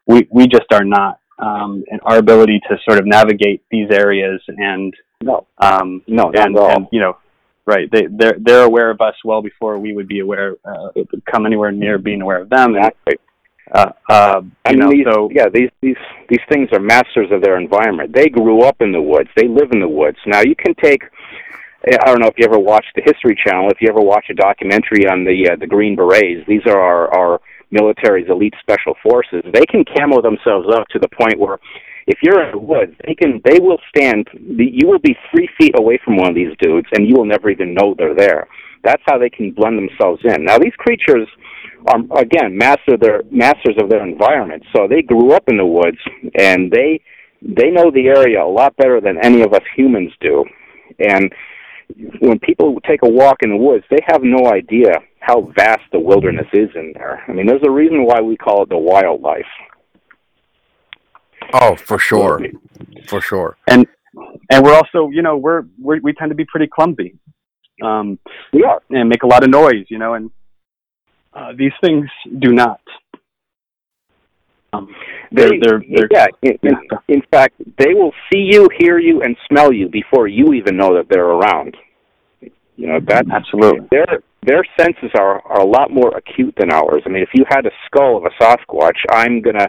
we 0.07 0.29
we 0.31 0.47
just 0.47 0.73
are 0.73 0.85
not. 0.85 1.19
Um, 1.37 1.83
and 1.91 2.01
our 2.05 2.19
ability 2.19 2.61
to 2.69 2.77
sort 2.89 3.01
of 3.01 3.07
navigate 3.07 3.65
these 3.69 3.89
areas 3.91 4.41
and 4.47 4.95
no, 5.21 5.49
um, 5.59 6.01
no, 6.07 6.31
and, 6.33 6.57
and 6.57 6.87
you 6.93 7.01
know, 7.01 7.17
right? 7.67 7.91
They 7.91 8.07
they're 8.09 8.37
they're 8.41 8.62
aware 8.62 8.91
of 8.91 9.01
us 9.01 9.15
well 9.25 9.43
before 9.43 9.79
we 9.79 9.95
would 9.95 10.07
be 10.07 10.21
aware, 10.21 10.55
uh, 10.65 10.91
come 11.31 11.45
anywhere 11.47 11.73
near 11.73 11.99
being 11.99 12.23
aware 12.23 12.43
of 12.43 12.51
them. 12.51 12.77
Exactly. 12.77 13.17
Uh, 13.73 13.93
uh, 14.11 14.43
I 14.65 14.71
mean, 14.71 14.81
know, 14.81 14.91
these, 14.91 15.07
so 15.11 15.31
yeah, 15.33 15.49
these 15.53 15.71
these 15.81 15.97
these 16.29 16.41
things 16.53 16.69
are 16.73 16.81
masters 16.81 17.31
of 17.33 17.43
their 17.43 17.59
environment. 17.59 18.12
They 18.15 18.29
grew 18.29 18.62
up 18.62 18.77
in 18.81 18.93
the 18.93 19.01
woods. 19.01 19.31
They 19.37 19.49
live 19.49 19.73
in 19.73 19.81
the 19.81 19.89
woods. 19.89 20.19
Now 20.27 20.43
you 20.43 20.55
can 20.55 20.75
take. 20.75 21.03
I 21.87 22.07
don't 22.07 22.21
know 22.21 22.29
if 22.29 22.35
you 22.39 22.47
ever 22.47 22.59
watched 22.59 22.93
the 22.95 23.03
History 23.05 23.37
Channel. 23.43 23.71
If 23.71 23.79
you 23.81 23.89
ever 23.89 24.01
watch 24.01 24.27
a 24.31 24.35
documentary 24.35 25.07
on 25.07 25.25
the 25.25 25.51
uh, 25.53 25.57
the 25.57 25.67
Green 25.67 25.97
Berets, 25.97 26.47
these 26.47 26.62
are 26.67 26.79
our, 26.79 27.15
our 27.17 27.41
military's 27.71 28.29
elite 28.29 28.55
special 28.61 28.95
forces. 29.03 29.43
They 29.53 29.67
can 29.67 29.85
camo 29.85 30.21
themselves 30.21 30.69
up 30.73 30.87
to 30.89 30.99
the 30.99 31.09
point 31.09 31.39
where 31.39 31.59
if 32.07 32.19
you're 32.23 32.45
in 32.45 32.53
the 32.53 32.59
woods, 32.59 32.93
they 33.07 33.15
can 33.15 33.41
they 33.45 33.59
will 33.61 33.79
stand. 33.89 34.29
You 34.35 34.87
will 34.87 34.99
be 34.99 35.17
three 35.31 35.49
feet 35.59 35.73
away 35.79 35.99
from 36.05 36.17
one 36.17 36.29
of 36.29 36.35
these 36.35 36.55
dudes, 36.61 36.89
and 36.93 37.09
you 37.09 37.15
will 37.17 37.25
never 37.25 37.49
even 37.49 37.73
know 37.75 37.95
they're 37.97 38.15
there. 38.15 38.47
That's 38.83 39.03
how 39.07 39.19
they 39.19 39.31
can 39.31 39.53
blend 39.53 39.79
themselves 39.79 40.21
in. 40.25 40.45
Now 40.45 40.59
these 40.59 40.75
creatures 40.77 41.27
are 41.87 42.18
again 42.18 42.57
master 42.57 42.97
their 42.97 43.22
masters 43.30 43.76
of 43.80 43.89
their 43.89 44.07
environment, 44.07 44.62
so 44.74 44.87
they 44.89 45.03
grew 45.03 45.32
up 45.32 45.45
in 45.49 45.57
the 45.57 45.66
woods 45.66 45.99
and 46.39 46.70
they 46.70 47.01
they 47.43 47.70
know 47.70 47.91
the 47.91 48.07
area 48.07 48.43
a 48.43 48.47
lot 48.47 48.76
better 48.76 49.01
than 49.01 49.18
any 49.22 49.43
of 49.43 49.53
us 49.53 49.62
humans 49.76 50.12
do. 50.20 50.45
And 50.99 51.32
when 52.20 52.39
people 52.39 52.80
take 52.87 53.01
a 53.03 53.09
walk 53.09 53.39
in 53.43 53.51
the 53.51 53.57
woods, 53.57 53.85
they 53.91 53.99
have 54.07 54.22
no 54.22 54.51
idea 54.51 54.93
how 55.20 55.53
vast 55.57 55.82
the 55.93 55.99
wilderness 55.99 56.47
is 56.53 56.70
in 56.74 56.93
there. 56.95 57.22
I 57.28 57.32
mean, 57.32 57.47
there's 57.47 57.62
a 57.66 57.70
reason 57.70 58.05
why 58.05 58.20
we 58.20 58.37
call 58.37 58.62
it 58.62 58.68
the 58.68 58.78
wildlife. 58.78 59.45
Oh, 61.53 61.76
for 61.76 61.99
sure, 61.99 62.41
for 63.07 63.20
sure. 63.20 63.57
And 63.68 63.87
and 64.51 64.64
we're 64.64 64.74
also, 64.74 65.11
you 65.11 65.22
know, 65.22 65.37
we're, 65.37 65.64
we're 65.78 66.01
we 66.01 66.12
tend 66.14 66.30
to 66.30 66.35
be 66.35 66.47
pretty 66.47 66.66
clumsy. 66.66 67.18
Um, 67.82 68.18
we 68.53 68.64
are 68.64 68.80
and 68.91 69.09
make 69.09 69.22
a 69.22 69.26
lot 69.26 69.45
of 69.45 69.51
noise, 69.51 69.87
you 69.89 69.99
know, 69.99 70.14
and 70.14 70.30
uh, 71.35 71.53
these 71.57 71.72
things 71.82 72.07
do 72.39 72.53
not. 72.53 72.80
Um, 74.72 74.95
they're, 75.30 75.51
they, 75.51 75.59
they're, 75.62 75.82
they're, 75.95 76.09
yeah, 76.11 76.26
in, 76.43 76.59
in, 76.62 76.74
in 77.09 77.22
fact, 77.30 77.55
they 77.78 77.95
will 77.95 78.12
see 78.32 78.49
you, 78.51 78.68
hear 78.78 78.99
you, 78.99 79.22
and 79.22 79.37
smell 79.49 79.72
you 79.72 79.89
before 79.89 80.26
you 80.28 80.53
even 80.53 80.76
know 80.76 80.95
that 80.97 81.07
they're 81.09 81.24
around. 81.24 81.76
You 82.76 82.89
know 82.89 83.01
that 83.07 83.26
absolutely. 83.30 83.87
Their 83.93 84.20
their 84.43 84.64
senses 84.80 85.11
are 85.16 85.41
are 85.47 85.61
a 85.61 85.64
lot 85.64 85.93
more 85.93 86.16
acute 86.16 86.55
than 86.59 86.72
ours. 86.72 87.03
I 87.07 87.09
mean, 87.09 87.22
if 87.22 87.28
you 87.32 87.45
had 87.49 87.66
a 87.66 87.70
skull 87.87 88.16
of 88.16 88.24
a 88.24 88.43
Sasquatch, 88.43 88.99
I'm 89.12 89.41
gonna 89.41 89.68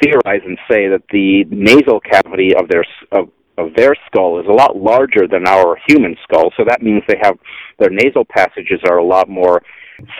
theorize 0.00 0.42
and 0.44 0.56
say 0.70 0.86
that 0.88 1.02
the 1.10 1.44
nasal 1.50 1.98
cavity 2.00 2.54
of 2.54 2.68
their 2.68 2.84
of 3.10 3.30
of 3.58 3.74
their 3.74 3.94
skull 4.06 4.38
is 4.38 4.46
a 4.46 4.52
lot 4.52 4.76
larger 4.76 5.26
than 5.26 5.48
our 5.48 5.76
human 5.88 6.16
skull. 6.22 6.52
So 6.56 6.64
that 6.68 6.82
means 6.82 7.02
they 7.08 7.18
have 7.20 7.36
their 7.78 7.90
nasal 7.90 8.24
passages 8.24 8.80
are 8.88 8.98
a 8.98 9.04
lot 9.04 9.28
more 9.28 9.62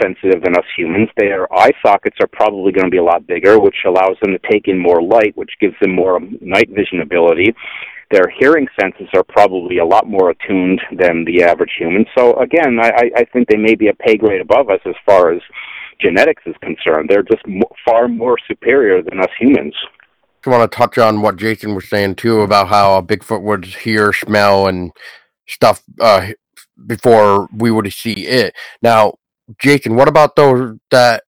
sensitive 0.01 0.43
than 0.43 0.57
us 0.57 0.65
humans. 0.77 1.09
Their 1.17 1.53
eye 1.53 1.73
sockets 1.85 2.17
are 2.21 2.29
probably 2.33 2.73
going 2.73 2.87
to 2.87 2.91
be 2.91 2.99
a 2.99 3.05
lot 3.05 3.27
bigger, 3.27 3.59
which 3.59 3.77
allows 3.87 4.17
them 4.23 4.33
to 4.33 4.51
take 4.51 4.69
in 4.69 4.79
more 4.79 5.03
light, 5.03 5.37
which 5.37 5.53
gives 5.61 5.75
them 5.81 5.95
more 5.95 6.21
night 6.41 6.69
vision 6.71 7.01
ability. 7.01 7.55
Their 8.11 8.33
hearing 8.39 8.69
senses 8.81 9.09
are 9.15 9.25
probably 9.25 9.79
a 9.79 9.85
lot 9.85 10.07
more 10.07 10.31
attuned 10.31 10.81
than 10.97 11.25
the 11.25 11.43
average 11.43 11.73
human. 11.77 12.07
So 12.17 12.39
again, 12.41 12.79
I, 12.81 13.11
I 13.17 13.25
think 13.33 13.49
they 13.49 13.57
may 13.57 13.75
be 13.75 13.89
a 13.89 13.95
pay 13.95 14.17
grade 14.17 14.41
above 14.41 14.71
us 14.71 14.81
as 14.87 14.95
far 15.05 15.33
as 15.33 15.43
genetics 16.01 16.43
is 16.47 16.55
concerned. 16.63 17.09
They're 17.09 17.23
just 17.23 17.43
far 17.85 18.07
more 18.07 18.37
superior 18.47 19.03
than 19.03 19.21
us 19.21 19.31
humans. 19.39 19.75
I 20.47 20.51
want 20.51 20.71
to 20.71 20.77
touch 20.77 20.97
on 20.97 21.23
what 21.23 21.37
Jason 21.37 21.75
was 21.75 21.89
saying 21.89 22.17
too 22.17 22.43
about 22.43 22.69
how 22.69 23.01
Bigfoot 23.01 23.43
would 23.43 23.65
hear, 23.65 24.13
smell, 24.13 24.69
and 24.69 24.93
stuff 25.49 25.83
uh, 26.01 26.29
before 26.87 27.49
we 27.53 27.73
would 27.73 27.93
see 27.93 28.27
it. 28.27 28.55
Now, 28.81 29.15
Jason, 29.61 29.95
what 29.97 30.09
about 30.09 30.37
those 30.37 30.79
that 30.91 31.25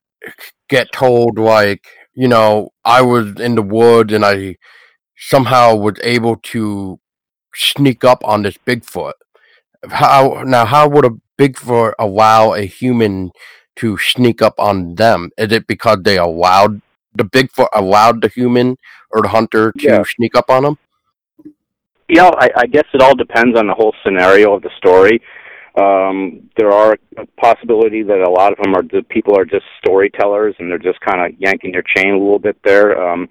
get 0.67 0.91
told 0.91 1.39
like, 1.39 1.87
you 2.13 2.27
know, 2.27 2.69
I 2.83 3.01
was 3.01 3.39
in 3.39 3.55
the 3.55 3.61
woods 3.61 4.13
and 4.13 4.25
I 4.25 4.57
somehow 5.17 5.75
was 5.75 5.95
able 6.03 6.37
to 6.37 6.99
sneak 7.55 8.03
up 8.03 8.21
on 8.23 8.43
this 8.43 8.57
Bigfoot? 8.65 9.13
How 9.89 10.43
now? 10.45 10.65
How 10.65 10.87
would 10.89 11.05
a 11.05 11.11
Bigfoot 11.37 11.93
allow 11.97 12.53
a 12.53 12.63
human 12.63 13.31
to 13.77 13.97
sneak 13.97 14.41
up 14.41 14.55
on 14.59 14.95
them? 14.95 15.29
Is 15.37 15.53
it 15.53 15.67
because 15.67 15.99
they 16.03 16.17
allowed 16.17 16.81
the 17.15 17.23
Bigfoot 17.23 17.69
allowed 17.73 18.21
the 18.21 18.27
human 18.27 18.77
or 19.11 19.21
the 19.21 19.29
hunter 19.29 19.71
to 19.71 19.83
yeah. 19.83 20.03
sneak 20.15 20.35
up 20.35 20.49
on 20.49 20.63
them? 20.63 20.77
Yeah, 22.09 22.31
I, 22.39 22.49
I 22.57 22.65
guess 22.65 22.85
it 22.93 23.01
all 23.01 23.15
depends 23.15 23.57
on 23.57 23.67
the 23.67 23.73
whole 23.73 23.93
scenario 24.03 24.55
of 24.55 24.63
the 24.63 24.71
story. 24.77 25.21
Um, 25.75 26.49
there 26.57 26.71
are 26.71 26.97
a 27.17 27.25
possibility 27.41 28.03
that 28.03 28.25
a 28.25 28.29
lot 28.29 28.51
of 28.51 28.59
them 28.59 28.75
are 28.75 28.83
the 28.83 29.03
people 29.09 29.37
are 29.37 29.45
just 29.45 29.65
storytellers 29.83 30.55
and 30.59 30.69
they're 30.69 30.77
just 30.77 30.99
kind 31.01 31.21
of 31.21 31.39
yanking 31.39 31.71
their 31.71 31.83
chain 31.95 32.13
a 32.13 32.17
little 32.17 32.39
bit 32.39 32.57
there. 32.63 33.01
Um, 33.01 33.27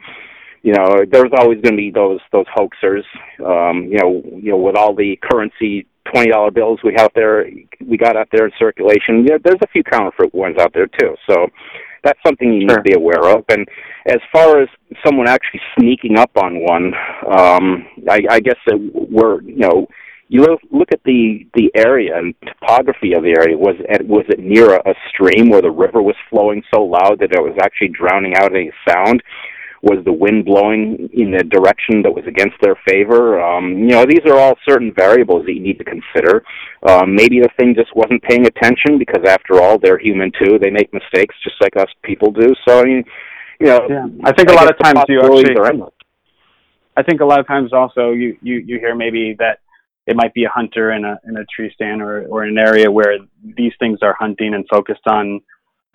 you 0.63 0.73
know, 0.73 1.05
there's 1.11 1.31
always 1.37 1.61
going 1.61 1.75
to 1.75 1.77
be 1.77 1.91
those 1.91 2.21
those 2.33 2.47
hoaxers. 2.57 3.05
Um, 3.45 3.85
you 3.85 3.99
know, 3.99 4.23
you 4.25 4.51
know, 4.51 4.57
with 4.57 4.77
all 4.77 4.95
the 4.95 5.19
currency 5.23 5.87
twenty 6.13 6.31
dollar 6.31 6.51
bills 6.51 6.81
we 6.83 6.95
have 6.97 7.11
there, 7.15 7.47
we 7.87 7.97
got 7.97 8.17
out 8.17 8.29
there 8.33 8.47
in 8.47 8.53
circulation. 8.59 9.25
Yeah, 9.27 9.39
there's 9.43 9.61
a 9.63 9.69
few 9.69 9.83
counterfeit 9.85 10.35
ones 10.35 10.57
out 10.59 10.73
there 10.75 10.89
too. 10.99 11.15
So 11.29 11.47
that's 12.05 12.19
something 12.27 12.53
you 12.53 12.67
sure. 12.69 12.69
need 12.69 12.75
to 12.77 12.83
be 12.83 12.95
aware 12.95 13.37
of. 13.37 13.45
And 13.49 13.67
as 14.07 14.19
far 14.33 14.61
as 14.61 14.69
someone 15.05 15.29
actually 15.29 15.61
sneaking 15.79 16.19
up 16.19 16.31
on 16.37 16.61
one, 16.61 16.93
um, 17.31 17.87
I, 18.09 18.21
I 18.31 18.41
guess 18.41 18.59
that 18.67 18.79
we're 19.11 19.43
you 19.43 19.59
know 19.59 19.87
you 20.29 20.43
look, 20.43 20.61
look 20.71 20.89
at 20.93 21.01
the 21.05 21.47
the 21.55 21.71
area 21.75 22.17
and 22.17 22.35
topography 22.47 23.15
of 23.15 23.23
the 23.23 23.35
area. 23.37 23.57
Was 23.57 23.77
it 23.79 24.07
was 24.07 24.27
it 24.29 24.39
near 24.39 24.75
a, 24.75 24.91
a 24.91 24.95
stream 25.09 25.49
where 25.49 25.63
the 25.63 25.71
river 25.71 26.03
was 26.03 26.17
flowing 26.31 26.63
so 26.73 26.83
loud 26.83 27.19
that 27.21 27.33
it 27.33 27.43
was 27.43 27.57
actually 27.63 27.89
drowning 27.89 28.35
out 28.37 28.55
any 28.55 28.71
sound? 28.87 29.23
Was 29.81 30.05
the 30.05 30.13
wind 30.13 30.45
blowing 30.45 31.09
in 31.13 31.35
a 31.35 31.45
direction 31.45 32.03
that 32.03 32.11
was 32.11 32.25
against 32.27 32.57
their 32.61 32.77
favor? 32.87 33.41
Um, 33.41 33.79
you 33.79 33.95
know, 33.95 34.05
these 34.05 34.27
are 34.27 34.37
all 34.37 34.55
certain 34.69 34.93
variables 34.93 35.47
that 35.47 35.55
you 35.55 35.63
need 35.63 35.79
to 35.79 35.85
consider. 35.85 36.43
Um, 36.83 37.15
maybe 37.15 37.39
the 37.39 37.49
thing 37.57 37.77
just 37.77 37.95
wasn't 37.95 38.21
paying 38.25 38.45
attention 38.45 38.99
because, 38.99 39.23
after 39.25 39.63
all, 39.63 39.79
they're 39.79 39.99
human 39.99 40.33
too. 40.33 40.59
They 40.59 40.71
make 40.71 40.93
mistakes 40.93 41.35
just 41.45 41.63
like 41.63 41.77
us 41.77 41.87
people 42.03 42.33
do. 42.33 42.53
So, 42.67 42.81
I 42.81 42.85
mean, 42.85 43.05
you 43.61 43.67
know, 43.67 43.87
yeah. 43.89 44.07
I 44.25 44.33
think 44.33 44.51
I 44.51 44.55
a 44.55 44.57
lot 44.57 44.69
of 44.69 44.79
times 44.83 44.99
you 45.09 45.21
actually. 45.21 45.55
I 46.97 47.03
think 47.05 47.21
a 47.21 47.25
lot 47.25 47.39
of 47.39 47.47
times 47.47 47.73
also 47.73 48.11
you, 48.11 48.37
you, 48.43 48.57
you 48.57 48.81
hear 48.81 48.97
maybe 48.97 49.37
that 49.39 49.61
it 50.09 50.17
might 50.17 50.33
be 50.33 50.45
a 50.45 50.49
hunter 50.49 50.93
in 50.93 51.05
a 51.05 51.21
in 51.29 51.37
a 51.37 51.45
tree 51.55 51.71
stand 51.75 52.01
or 52.01 52.27
or 52.29 52.45
an 52.45 52.57
area 52.57 52.91
where 52.91 53.19
these 53.57 53.73
things 53.79 53.99
are 54.03 54.17
hunting 54.19 54.55
and 54.55 54.65
focused 54.71 55.07
on 55.07 55.41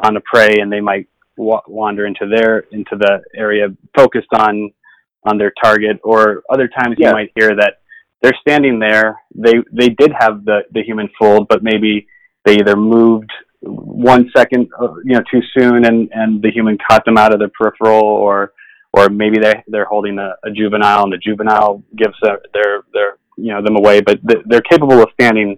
on 0.03 0.15
a 0.15 0.21
prey, 0.21 0.59
and 0.61 0.71
they 0.71 0.79
might 0.79 1.07
wa- 1.35 1.63
wander 1.67 2.05
into 2.05 2.27
their 2.27 2.59
into 2.71 2.95
the 2.95 3.21
area 3.35 3.67
focused 3.97 4.33
on 4.33 4.71
on 5.25 5.37
their 5.39 5.51
target. 5.63 5.99
Or 6.03 6.43
other 6.51 6.67
times 6.67 6.95
yeah. 6.97 7.09
you 7.09 7.13
might 7.13 7.31
hear 7.35 7.55
that 7.55 7.81
they're 8.21 8.37
standing 8.39 8.77
there. 8.77 9.19
They 9.33 9.55
they 9.71 9.89
did 9.89 10.11
have 10.17 10.45
the 10.45 10.59
the 10.71 10.83
human 10.83 11.09
fooled, 11.19 11.47
but 11.47 11.63
maybe 11.63 12.07
they 12.45 12.53
either 12.53 12.75
moved 12.75 13.31
one 13.61 14.29
second 14.35 14.69
uh, 14.79 14.93
you 15.03 15.15
know 15.15 15.23
too 15.31 15.41
soon 15.57 15.85
and 15.85 16.09
and 16.11 16.41
the 16.41 16.51
human 16.51 16.77
caught 16.87 17.05
them 17.05 17.17
out 17.17 17.33
of 17.33 17.39
the 17.39 17.49
peripheral 17.57 18.03
or 18.03 18.53
or 18.91 19.09
maybe 19.09 19.39
they 19.39 19.63
they're 19.67 19.85
holding 19.85 20.19
a, 20.19 20.35
a 20.43 20.51
juvenile 20.51 21.03
and 21.03 21.13
the 21.13 21.17
juvenile 21.17 21.81
gives 21.95 22.15
a, 22.23 22.35
their 22.53 22.83
their 22.93 23.17
you 23.37 23.53
know 23.53 23.61
them 23.63 23.75
away, 23.75 24.01
but 24.01 24.19
they're 24.45 24.61
capable 24.61 25.01
of 25.01 25.09
standing 25.19 25.57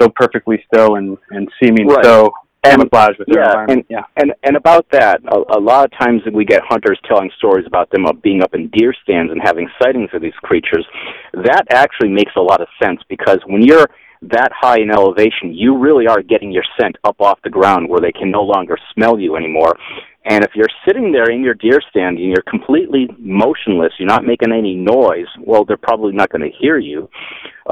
so 0.00 0.08
perfectly 0.16 0.62
still 0.72 0.96
and 0.96 1.16
and 1.30 1.48
seeming 1.62 1.86
right. 1.86 2.04
so 2.04 2.30
camouflaged 2.64 3.18
with 3.18 3.28
their 3.28 3.42
yeah, 3.42 3.46
environment. 3.50 3.86
And, 3.88 3.98
yeah, 3.98 4.04
and 4.16 4.34
and 4.42 4.56
about 4.56 4.86
that, 4.92 5.20
a, 5.26 5.58
a 5.58 5.60
lot 5.60 5.84
of 5.84 5.90
times 5.98 6.22
we 6.32 6.44
get 6.44 6.62
hunters 6.68 6.98
telling 7.06 7.30
stories 7.36 7.66
about 7.66 7.90
them 7.90 8.06
of 8.06 8.22
being 8.22 8.42
up 8.42 8.54
in 8.54 8.68
deer 8.68 8.94
stands 9.02 9.32
and 9.32 9.40
having 9.42 9.68
sightings 9.82 10.10
of 10.12 10.22
these 10.22 10.36
creatures. 10.42 10.86
That 11.34 11.64
actually 11.70 12.10
makes 12.10 12.32
a 12.36 12.40
lot 12.40 12.60
of 12.60 12.68
sense 12.82 13.00
because 13.08 13.38
when 13.46 13.62
you're 13.62 13.86
that 14.22 14.50
high 14.52 14.80
in 14.80 14.90
elevation, 14.90 15.54
you 15.54 15.78
really 15.78 16.06
are 16.06 16.22
getting 16.22 16.50
your 16.50 16.64
scent 16.78 16.96
up 17.04 17.20
off 17.20 17.38
the 17.44 17.50
ground 17.50 17.88
where 17.88 18.00
they 18.00 18.12
can 18.12 18.30
no 18.30 18.42
longer 18.42 18.76
smell 18.94 19.18
you 19.18 19.36
anymore. 19.36 19.76
And 20.28 20.44
if 20.44 20.50
you're 20.54 20.68
sitting 20.86 21.10
there 21.10 21.30
in 21.30 21.42
your 21.42 21.54
deer 21.54 21.80
stand 21.90 22.18
and 22.18 22.28
you're 22.28 22.42
completely 22.42 23.08
motionless, 23.18 23.94
you're 23.98 24.06
not 24.06 24.26
making 24.26 24.52
any 24.52 24.74
noise, 24.74 25.26
well, 25.40 25.64
they're 25.64 25.78
probably 25.78 26.12
not 26.12 26.30
going 26.30 26.42
to 26.42 26.56
hear 26.58 26.78
you. 26.78 27.08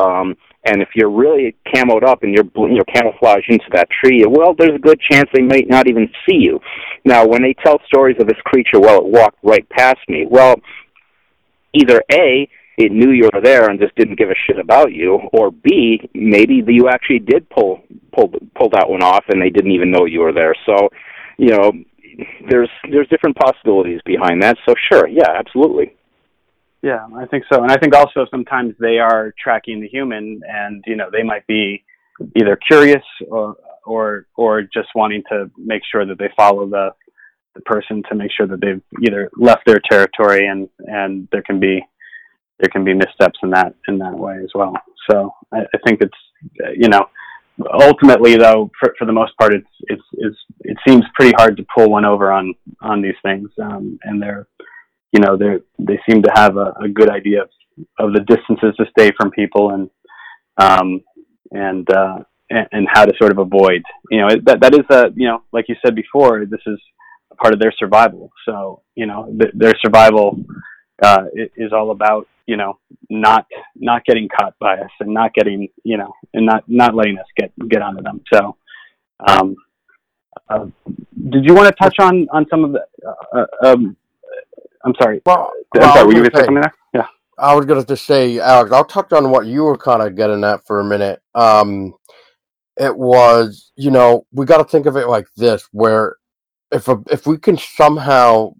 Um, 0.02 0.36
and 0.64 0.82
if 0.82 0.88
you're 0.94 1.10
really 1.10 1.54
camoed 1.72 2.02
up 2.02 2.22
and 2.22 2.34
you're 2.34 2.46
you're 2.68 2.84
camouflaged 2.86 3.50
into 3.50 3.66
that 3.72 3.88
tree, 4.02 4.24
well, 4.26 4.54
there's 4.58 4.74
a 4.74 4.78
good 4.78 4.98
chance 5.00 5.28
they 5.32 5.42
might 5.42 5.68
not 5.68 5.86
even 5.86 6.08
see 6.28 6.36
you. 6.36 6.58
Now, 7.04 7.26
when 7.26 7.42
they 7.42 7.54
tell 7.64 7.78
stories 7.86 8.16
of 8.18 8.26
this 8.26 8.40
creature, 8.44 8.80
well, 8.80 8.98
it 8.98 9.06
walked 9.06 9.38
right 9.42 9.68
past 9.68 10.00
me. 10.08 10.26
Well, 10.28 10.56
either 11.72 12.02
a 12.10 12.48
it 12.78 12.92
knew 12.92 13.10
you 13.10 13.28
were 13.32 13.40
there 13.40 13.70
and 13.70 13.80
just 13.80 13.94
didn't 13.96 14.18
give 14.18 14.30
a 14.30 14.34
shit 14.46 14.58
about 14.58 14.92
you, 14.92 15.20
or 15.32 15.50
B, 15.50 16.10
maybe 16.14 16.62
you 16.66 16.88
actually 16.88 17.20
did 17.20 17.48
pull 17.50 17.82
pull 18.12 18.32
pull 18.54 18.70
that 18.70 18.88
one 18.88 19.02
off 19.02 19.24
and 19.28 19.40
they 19.40 19.50
didn't 19.50 19.72
even 19.72 19.90
know 19.90 20.04
you 20.04 20.20
were 20.20 20.32
there. 20.32 20.54
So, 20.66 20.88
you 21.38 21.50
know, 21.50 21.72
there's 22.48 22.70
there's 22.90 23.08
different 23.08 23.36
possibilities 23.36 24.00
behind 24.04 24.42
that. 24.42 24.56
So 24.66 24.74
sure, 24.90 25.08
yeah, 25.08 25.30
absolutely. 25.36 25.96
Yeah, 26.82 27.06
I 27.16 27.26
think 27.26 27.44
so, 27.52 27.62
and 27.62 27.72
I 27.72 27.76
think 27.76 27.94
also 27.94 28.26
sometimes 28.30 28.74
they 28.78 28.98
are 28.98 29.34
tracking 29.42 29.80
the 29.80 29.88
human, 29.88 30.40
and 30.46 30.84
you 30.86 30.96
know 30.96 31.08
they 31.10 31.22
might 31.22 31.46
be 31.46 31.84
either 32.36 32.56
curious 32.56 33.02
or 33.28 33.56
or 33.84 34.26
or 34.36 34.62
just 34.62 34.88
wanting 34.94 35.22
to 35.30 35.50
make 35.56 35.82
sure 35.90 36.06
that 36.06 36.18
they 36.18 36.30
follow 36.36 36.68
the 36.68 36.90
the 37.54 37.62
person 37.62 38.02
to 38.08 38.14
make 38.14 38.30
sure 38.36 38.46
that 38.46 38.60
they've 38.60 38.82
either 39.02 39.30
left 39.36 39.62
their 39.66 39.80
territory 39.90 40.46
and 40.46 40.68
and 40.86 41.28
there 41.32 41.42
can 41.42 41.58
be 41.58 41.82
there 42.60 42.70
can 42.70 42.84
be 42.84 42.94
missteps 42.94 43.38
in 43.42 43.50
that 43.50 43.74
in 43.88 43.98
that 43.98 44.14
way 44.14 44.38
as 44.42 44.50
well. 44.54 44.74
So 45.10 45.32
I, 45.52 45.60
I 45.60 45.78
think 45.86 46.00
it's 46.00 46.76
you 46.76 46.88
know 46.88 47.06
ultimately 47.72 48.36
though 48.36 48.70
for, 48.78 48.94
for 48.98 49.06
the 49.06 49.12
most 49.12 49.36
part 49.38 49.54
it's 49.54 49.68
it's 49.88 50.02
it's 50.12 50.36
it 50.60 50.76
seems 50.86 51.04
pretty 51.14 51.34
hard 51.36 51.56
to 51.56 51.66
pull 51.74 51.90
one 51.90 52.04
over 52.04 52.30
on 52.32 52.54
on 52.82 53.02
these 53.02 53.14
things. 53.22 53.48
Um, 53.62 53.98
and 54.02 54.20
they're 54.22 54.46
you 55.12 55.20
know 55.20 55.36
they 55.36 55.58
they 55.78 55.98
seem 56.08 56.22
to 56.22 56.30
have 56.34 56.56
a, 56.56 56.74
a 56.82 56.88
good 56.88 57.10
idea 57.10 57.42
of, 57.42 57.48
of 57.98 58.12
the 58.12 58.20
distances 58.20 58.74
to 58.76 58.84
stay 58.90 59.10
from 59.16 59.30
people 59.30 59.70
and 59.70 59.90
um 60.58 61.00
and 61.52 61.88
uh 61.90 62.18
and, 62.50 62.66
and 62.72 62.88
how 62.90 63.04
to 63.04 63.12
sort 63.18 63.32
of 63.32 63.38
avoid 63.38 63.82
you 64.10 64.20
know 64.20 64.28
that 64.44 64.60
that 64.60 64.74
is 64.74 64.84
a 64.90 65.10
you 65.14 65.26
know 65.28 65.42
like 65.52 65.66
you 65.68 65.76
said 65.84 65.94
before 65.94 66.44
this 66.46 66.60
is 66.66 66.78
part 67.40 67.52
of 67.52 67.60
their 67.60 67.72
survival. 67.78 68.30
So 68.46 68.82
you 68.94 69.06
know 69.06 69.26
th- 69.38 69.54
their 69.54 69.74
survival 69.84 70.38
uh 71.02 71.24
is 71.56 71.72
all 71.72 71.90
about 71.90 72.28
you 72.46 72.56
know 72.56 72.78
not 73.10 73.46
not 73.74 74.04
getting 74.04 74.28
caught 74.28 74.54
by 74.58 74.78
us 74.78 74.90
and 75.00 75.12
not 75.12 75.34
getting 75.34 75.68
you 75.84 75.96
know 75.96 76.12
and 76.34 76.46
not 76.46 76.64
not 76.66 76.94
letting 76.94 77.18
us 77.18 77.26
get 77.36 77.52
get 77.68 77.82
onto 77.82 78.02
them. 78.02 78.20
So 78.32 78.56
um 79.26 79.56
uh, 80.48 80.66
did 81.30 81.44
you 81.44 81.54
want 81.54 81.68
to 81.68 81.74
touch 81.82 81.96
on 81.98 82.26
on 82.32 82.46
some 82.50 82.64
of 82.64 82.72
the 82.72 82.84
uh, 83.06 83.38
uh 83.38 83.72
um 83.72 83.96
i'm 84.84 84.94
sorry. 85.00 85.20
Well, 85.26 85.52
i'm 85.74 85.80
well, 85.80 85.94
sorry 85.94 86.06
were 86.06 86.12
you 86.12 86.18
going 86.18 86.30
to 86.30 86.36
say 86.36 86.44
something 86.44 86.60
there? 86.60 86.74
Yeah. 86.94 87.06
I 87.38 87.54
was 87.54 87.66
going 87.66 87.80
to 87.80 87.86
just 87.86 88.06
say 88.06 88.38
alex 88.38 88.72
i'll 88.72 88.84
touch 88.84 89.12
on 89.12 89.30
what 89.30 89.46
you 89.46 89.64
were 89.64 89.76
kind 89.76 90.02
of 90.02 90.14
getting 90.16 90.44
at 90.44 90.66
for 90.66 90.80
a 90.80 90.84
minute. 90.84 91.20
Um 91.34 91.94
it 92.78 92.96
was 92.96 93.72
you 93.76 93.90
know 93.90 94.26
we 94.32 94.46
got 94.46 94.58
to 94.58 94.64
think 94.64 94.86
of 94.86 94.96
it 94.96 95.08
like 95.08 95.26
this 95.36 95.66
where 95.72 96.16
if 96.72 96.88
a, 96.88 97.00
if 97.10 97.26
we 97.26 97.38
can 97.38 97.56
somehow 97.56 98.52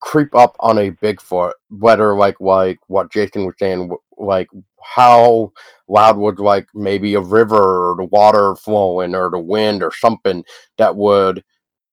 creep 0.00 0.34
up 0.34 0.56
on 0.60 0.78
a 0.78 0.90
Bigfoot, 0.90 1.52
whether 1.70 2.14
like 2.14 2.40
like 2.40 2.78
what 2.86 3.12
Jason 3.12 3.46
was 3.46 3.54
saying, 3.58 3.90
like 4.18 4.48
how 4.82 5.52
loud 5.88 6.16
would 6.16 6.38
like 6.38 6.66
maybe 6.74 7.14
a 7.14 7.20
river 7.20 7.90
or 7.90 7.96
the 7.96 8.04
water 8.04 8.54
flowing 8.56 9.14
or 9.14 9.30
the 9.30 9.38
wind 9.38 9.82
or 9.82 9.92
something 9.92 10.44
that 10.78 10.94
would 10.94 11.42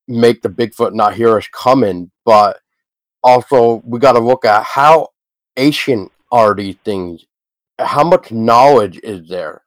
make 0.07 0.41
the 0.41 0.49
Bigfoot 0.49 0.93
not 0.93 1.15
hear 1.15 1.37
us 1.37 1.47
coming. 1.51 2.11
But 2.25 2.59
also 3.23 3.81
we 3.85 3.99
got 3.99 4.13
to 4.13 4.19
look 4.19 4.45
at 4.45 4.63
how 4.63 5.09
ancient 5.57 6.11
are 6.31 6.55
these 6.55 6.75
things. 6.83 7.25
How 7.79 8.03
much 8.03 8.31
knowledge 8.31 8.99
is 9.03 9.27
there? 9.27 9.61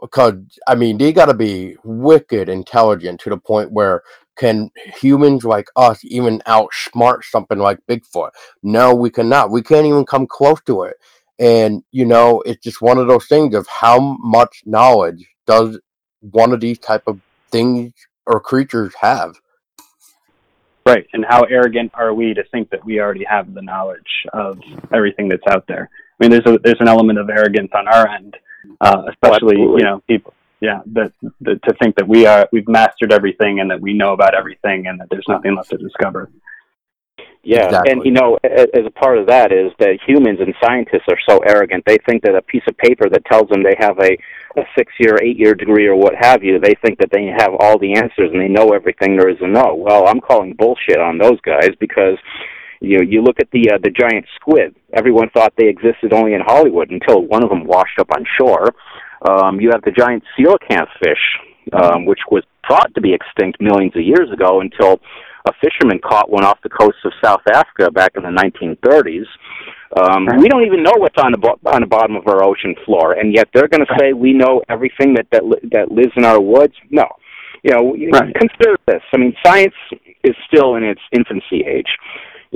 Because 0.00 0.34
I 0.66 0.74
mean, 0.74 0.98
they 0.98 1.12
got 1.12 1.26
to 1.26 1.34
be 1.34 1.76
wicked 1.84 2.48
intelligent 2.48 3.20
to 3.20 3.30
the 3.30 3.36
point 3.38 3.70
where 3.70 4.02
can 4.36 4.70
humans 5.00 5.44
like 5.44 5.68
us 5.76 6.04
even 6.04 6.40
outsmart 6.46 7.24
something 7.24 7.58
like 7.58 7.78
Bigfoot? 7.88 8.30
No, 8.62 8.94
we 8.94 9.10
cannot. 9.10 9.50
We 9.50 9.62
can't 9.62 9.86
even 9.86 10.04
come 10.04 10.26
close 10.26 10.60
to 10.66 10.82
it. 10.82 10.96
And, 11.38 11.82
you 11.92 12.06
know, 12.06 12.42
it's 12.46 12.62
just 12.62 12.80
one 12.80 12.98
of 12.98 13.08
those 13.08 13.26
things 13.26 13.54
of 13.54 13.66
how 13.66 14.16
much 14.20 14.62
knowledge 14.64 15.26
does 15.46 15.78
one 16.20 16.52
of 16.52 16.60
these 16.60 16.78
type 16.78 17.02
of 17.06 17.20
things 17.50 17.92
or 18.26 18.40
creatures 18.40 18.92
have? 19.00 19.36
Right. 20.84 21.06
And 21.12 21.24
how 21.28 21.42
arrogant 21.44 21.92
are 21.94 22.14
we 22.14 22.34
to 22.34 22.44
think 22.44 22.70
that 22.70 22.84
we 22.84 23.00
already 23.00 23.24
have 23.24 23.54
the 23.54 23.62
knowledge 23.62 24.26
of 24.32 24.60
everything 24.92 25.28
that's 25.28 25.46
out 25.48 25.66
there? 25.66 25.88
I 25.92 26.24
mean, 26.24 26.30
there's 26.30 26.46
a, 26.46 26.58
there's 26.62 26.80
an 26.80 26.88
element 26.88 27.18
of 27.18 27.28
arrogance 27.28 27.70
on 27.74 27.88
our 27.88 28.08
end, 28.08 28.36
uh, 28.80 29.02
especially, 29.10 29.58
you 29.58 29.82
know, 29.82 30.02
people, 30.06 30.32
yeah, 30.60 30.80
that, 30.86 31.12
that 31.42 31.62
to 31.64 31.74
think 31.74 31.96
that 31.96 32.08
we 32.08 32.26
are 32.26 32.48
we've 32.52 32.68
mastered 32.68 33.12
everything 33.12 33.60
and 33.60 33.70
that 33.70 33.80
we 33.80 33.92
know 33.92 34.12
about 34.12 34.34
everything 34.34 34.86
and 34.86 35.00
that 35.00 35.08
there's 35.10 35.26
nothing 35.28 35.54
left 35.54 35.70
to 35.70 35.76
discover. 35.76 36.30
Yeah, 37.42 37.66
exactly. 37.66 37.92
and 37.92 38.04
you 38.04 38.10
know, 38.10 38.38
as 38.42 38.86
a 38.86 38.90
part 38.90 39.18
of 39.18 39.28
that 39.28 39.52
is 39.52 39.70
that 39.78 39.98
humans 40.04 40.40
and 40.40 40.52
scientists 40.62 41.04
are 41.08 41.18
so 41.28 41.38
arrogant. 41.46 41.84
They 41.86 41.98
think 42.08 42.22
that 42.22 42.34
a 42.34 42.42
piece 42.42 42.64
of 42.68 42.76
paper 42.78 43.08
that 43.08 43.24
tells 43.26 43.48
them 43.48 43.62
they 43.62 43.76
have 43.78 43.98
a 44.00 44.16
a 44.56 44.62
six 44.76 44.92
year, 44.98 45.18
eight 45.22 45.38
year 45.38 45.54
degree 45.54 45.86
or 45.86 45.96
what 45.96 46.14
have 46.18 46.42
you, 46.42 46.58
they 46.58 46.74
think 46.82 46.98
that 46.98 47.10
they 47.12 47.26
have 47.26 47.54
all 47.60 47.78
the 47.78 47.94
answers 47.94 48.30
and 48.32 48.40
they 48.40 48.48
know 48.48 48.72
everything 48.72 49.16
there 49.16 49.28
is 49.28 49.38
to 49.38 49.46
know. 49.46 49.74
Well, 49.74 50.08
I'm 50.08 50.20
calling 50.20 50.54
bullshit 50.54 50.98
on 50.98 51.18
those 51.18 51.40
guys 51.42 51.70
because 51.78 52.16
you 52.80 52.98
know, 52.98 53.04
you 53.04 53.22
look 53.22 53.36
at 53.40 53.50
the 53.52 53.70
uh, 53.70 53.78
the 53.82 53.90
giant 53.90 54.26
squid. 54.36 54.74
Everyone 54.92 55.30
thought 55.30 55.54
they 55.56 55.68
existed 55.68 56.12
only 56.12 56.34
in 56.34 56.40
Hollywood 56.40 56.90
until 56.90 57.22
one 57.22 57.42
of 57.42 57.50
them 57.50 57.64
washed 57.64 57.98
up 57.98 58.10
on 58.14 58.24
shore. 58.38 58.74
Um, 59.28 59.60
you 59.60 59.70
have 59.72 59.82
the 59.82 59.90
giant 59.90 60.22
coelacanth 60.38 60.88
fish, 61.02 61.18
um, 61.72 62.04
which 62.04 62.20
was 62.30 62.44
thought 62.68 62.94
to 62.94 63.00
be 63.00 63.12
extinct 63.12 63.60
millions 63.60 63.94
of 63.96 64.02
years 64.02 64.30
ago 64.32 64.60
until 64.60 65.00
a 65.46 65.52
fisherman 65.62 66.00
caught 66.04 66.30
one 66.30 66.44
off 66.44 66.58
the 66.62 66.68
coast 66.68 66.96
of 67.04 67.12
South 67.24 67.42
Africa 67.52 67.90
back 67.90 68.12
in 68.16 68.22
the 68.22 68.28
1930s. 68.28 69.26
Um. 69.96 70.26
We 70.38 70.48
don't 70.48 70.64
even 70.66 70.82
know 70.82 70.94
what's 70.96 71.16
on 71.18 71.32
the 71.32 71.38
bo- 71.38 71.60
on 71.66 71.80
the 71.80 71.86
bottom 71.86 72.16
of 72.16 72.26
our 72.26 72.42
ocean 72.42 72.74
floor, 72.84 73.12
and 73.12 73.32
yet 73.34 73.48
they're 73.54 73.68
going 73.68 73.86
to 73.86 73.94
say 73.98 74.12
we 74.12 74.32
know 74.32 74.60
everything 74.68 75.14
that 75.14 75.26
that 75.30 75.44
li- 75.44 75.62
that 75.70 75.92
lives 75.92 76.12
in 76.16 76.24
our 76.24 76.40
woods. 76.40 76.74
No, 76.90 77.06
you 77.62 77.70
know, 77.72 77.94
right. 78.12 78.34
consider 78.34 78.76
this. 78.86 79.02
I 79.12 79.16
mean, 79.16 79.34
science 79.44 79.74
is 80.24 80.34
still 80.48 80.74
in 80.74 80.82
its 80.82 81.00
infancy 81.12 81.64
age 81.64 81.88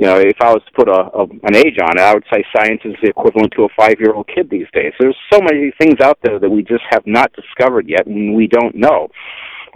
you 0.01 0.07
know, 0.07 0.17
if 0.17 0.41
I 0.41 0.49
was 0.51 0.63
to 0.65 0.71
put 0.73 0.89
a, 0.89 1.13
a 1.13 1.23
an 1.45 1.55
age 1.55 1.77
on 1.77 1.93
it, 1.93 2.01
I 2.01 2.15
would 2.15 2.25
say 2.33 2.43
science 2.57 2.81
is 2.85 2.95
the 3.03 3.09
equivalent 3.09 3.53
to 3.55 3.65
a 3.65 3.69
five 3.77 3.99
year 3.99 4.15
old 4.15 4.27
kid 4.33 4.49
these 4.49 4.65
days. 4.73 4.93
There's 4.99 5.15
so 5.31 5.39
many 5.39 5.71
things 5.79 6.01
out 6.01 6.17
there 6.23 6.39
that 6.39 6.49
we 6.49 6.63
just 6.63 6.81
have 6.89 7.03
not 7.05 7.31
discovered 7.33 7.87
yet, 7.87 8.07
and 8.07 8.33
we 8.35 8.47
don't 8.47 8.73
know. 8.73 9.09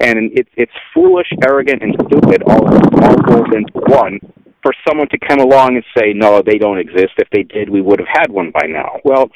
And 0.01 0.31
it's 0.33 0.49
it's 0.57 0.71
foolish, 0.95 1.27
arrogant, 1.47 1.83
and 1.83 1.93
stupid 2.07 2.41
all 2.47 2.65
all 2.65 3.17
rolled 3.29 3.53
into 3.53 3.77
one 3.85 4.19
for 4.63 4.73
someone 4.87 5.07
to 5.09 5.19
come 5.19 5.41
along 5.41 5.75
and 5.75 5.85
say, 5.95 6.11
no, 6.15 6.41
they 6.41 6.57
don't 6.57 6.79
exist. 6.79 7.13
If 7.19 7.29
they 7.29 7.43
did, 7.43 7.69
we 7.69 7.81
would 7.81 7.99
have 7.99 8.09
had 8.11 8.31
one 8.31 8.49
by 8.49 8.65
now. 8.65 8.97
Well, 9.05 9.29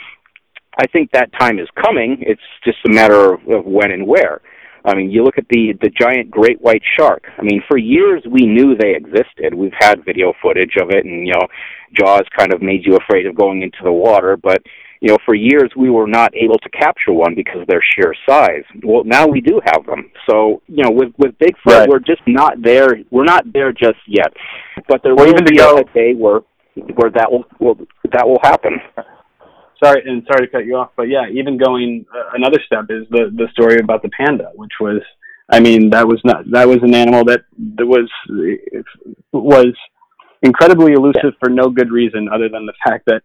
I 0.82 0.88
think 0.88 1.12
that 1.12 1.30
time 1.40 1.60
is 1.60 1.68
coming. 1.86 2.18
It's 2.22 2.42
just 2.66 2.80
a 2.88 2.92
matter 2.92 3.36
of, 3.36 3.42
of 3.48 3.66
when 3.66 3.92
and 3.92 4.08
where. 4.08 4.42
I 4.90 4.96
mean, 4.96 5.12
you 5.12 5.24
look 5.24 5.38
at 5.38 5.48
the 5.50 5.74
the 5.82 5.90
giant 5.90 6.32
great 6.32 6.62
white 6.62 6.82
shark. 6.98 7.24
I 7.38 7.44
mean, 7.44 7.62
for 7.68 7.78
years 7.78 8.24
we 8.30 8.46
knew 8.46 8.76
they 8.76 8.96
existed. 8.96 9.54
We've 9.54 9.78
had 9.80 10.06
video 10.06 10.34
footage 10.42 10.76
of 10.82 10.90
it, 10.90 11.06
and 11.06 11.28
you 11.28 11.34
know, 11.34 11.48
Jaws 11.94 12.26
kind 12.38 12.54
of 12.54 12.62
made 12.62 12.86
you 12.86 12.98
afraid 12.98 13.26
of 13.26 13.36
going 13.36 13.62
into 13.62 13.80
the 13.84 13.92
water. 13.92 14.38
But 14.38 14.62
you 15.02 15.10
know, 15.10 15.18
for 15.26 15.36
years 15.36 15.72
we 15.78 15.90
were 15.90 16.08
not 16.08 16.34
able 16.36 16.58
to 16.60 16.70
capture 16.70 17.14
one 17.14 17.36
because 17.36 17.62
of 17.62 17.68
their 17.68 17.82
sheer 17.96 18.14
size. 18.28 18.64
Well, 18.84 19.04
now 19.06 19.28
we 19.28 19.42
do 19.42 19.62
have 19.66 19.86
them. 19.86 20.12
So 20.30 20.62
you 20.68 20.84
know, 20.84 20.92
with 20.92 21.14
with 21.18 21.38
Bigfoot, 21.38 21.80
right. 21.80 21.90
we're 21.90 22.00
just 22.00 22.22
not 22.28 22.62
there. 22.62 22.90
We're 23.12 23.26
not 23.26 23.46
there 23.54 23.72
just 23.72 24.00
yet. 24.08 24.34
But 24.88 25.02
there 25.04 25.16
well, 25.16 25.28
will 25.28 25.44
be 25.44 25.60
a 25.60 25.84
day 25.94 26.14
where 26.16 26.42
where 26.96 27.12
that 27.12 27.32
will, 27.32 27.46
will 27.60 27.76
that 28.12 28.28
will 28.28 28.40
happen 28.44 28.80
sorry 29.84 30.04
and 30.06 30.24
sorry 30.28 30.48
to 30.48 30.52
cut 30.52 30.66
you 30.66 30.76
off, 30.76 30.92
but 30.96 31.10
yeah, 31.10 31.28
even 31.32 31.58
going 31.58 32.06
uh, 32.16 32.30
another 32.34 32.60
step 32.66 32.86
is 32.90 33.08
the 33.10 33.32
the 33.36 33.48
story 33.52 33.78
about 33.80 34.02
the 34.02 34.10
panda, 34.10 34.52
which 34.56 34.74
was, 34.80 35.02
I 35.50 35.60
mean, 35.60 35.90
that 35.92 36.08
was 36.08 36.22
not 36.24 36.50
that 36.52 36.68
was 36.68 36.80
an 36.82 36.94
animal 36.94 37.24
that 37.26 37.42
that 37.76 37.86
was 37.86 38.10
was 39.32 39.74
incredibly 40.42 40.94
elusive 40.94 41.22
yeah. 41.24 41.40
for 41.40 41.50
no 41.50 41.70
good 41.70 41.92
reason 41.92 42.30
other 42.34 42.50
than 42.50 42.66
the 42.66 42.74
fact 42.86 43.06
that 43.08 43.22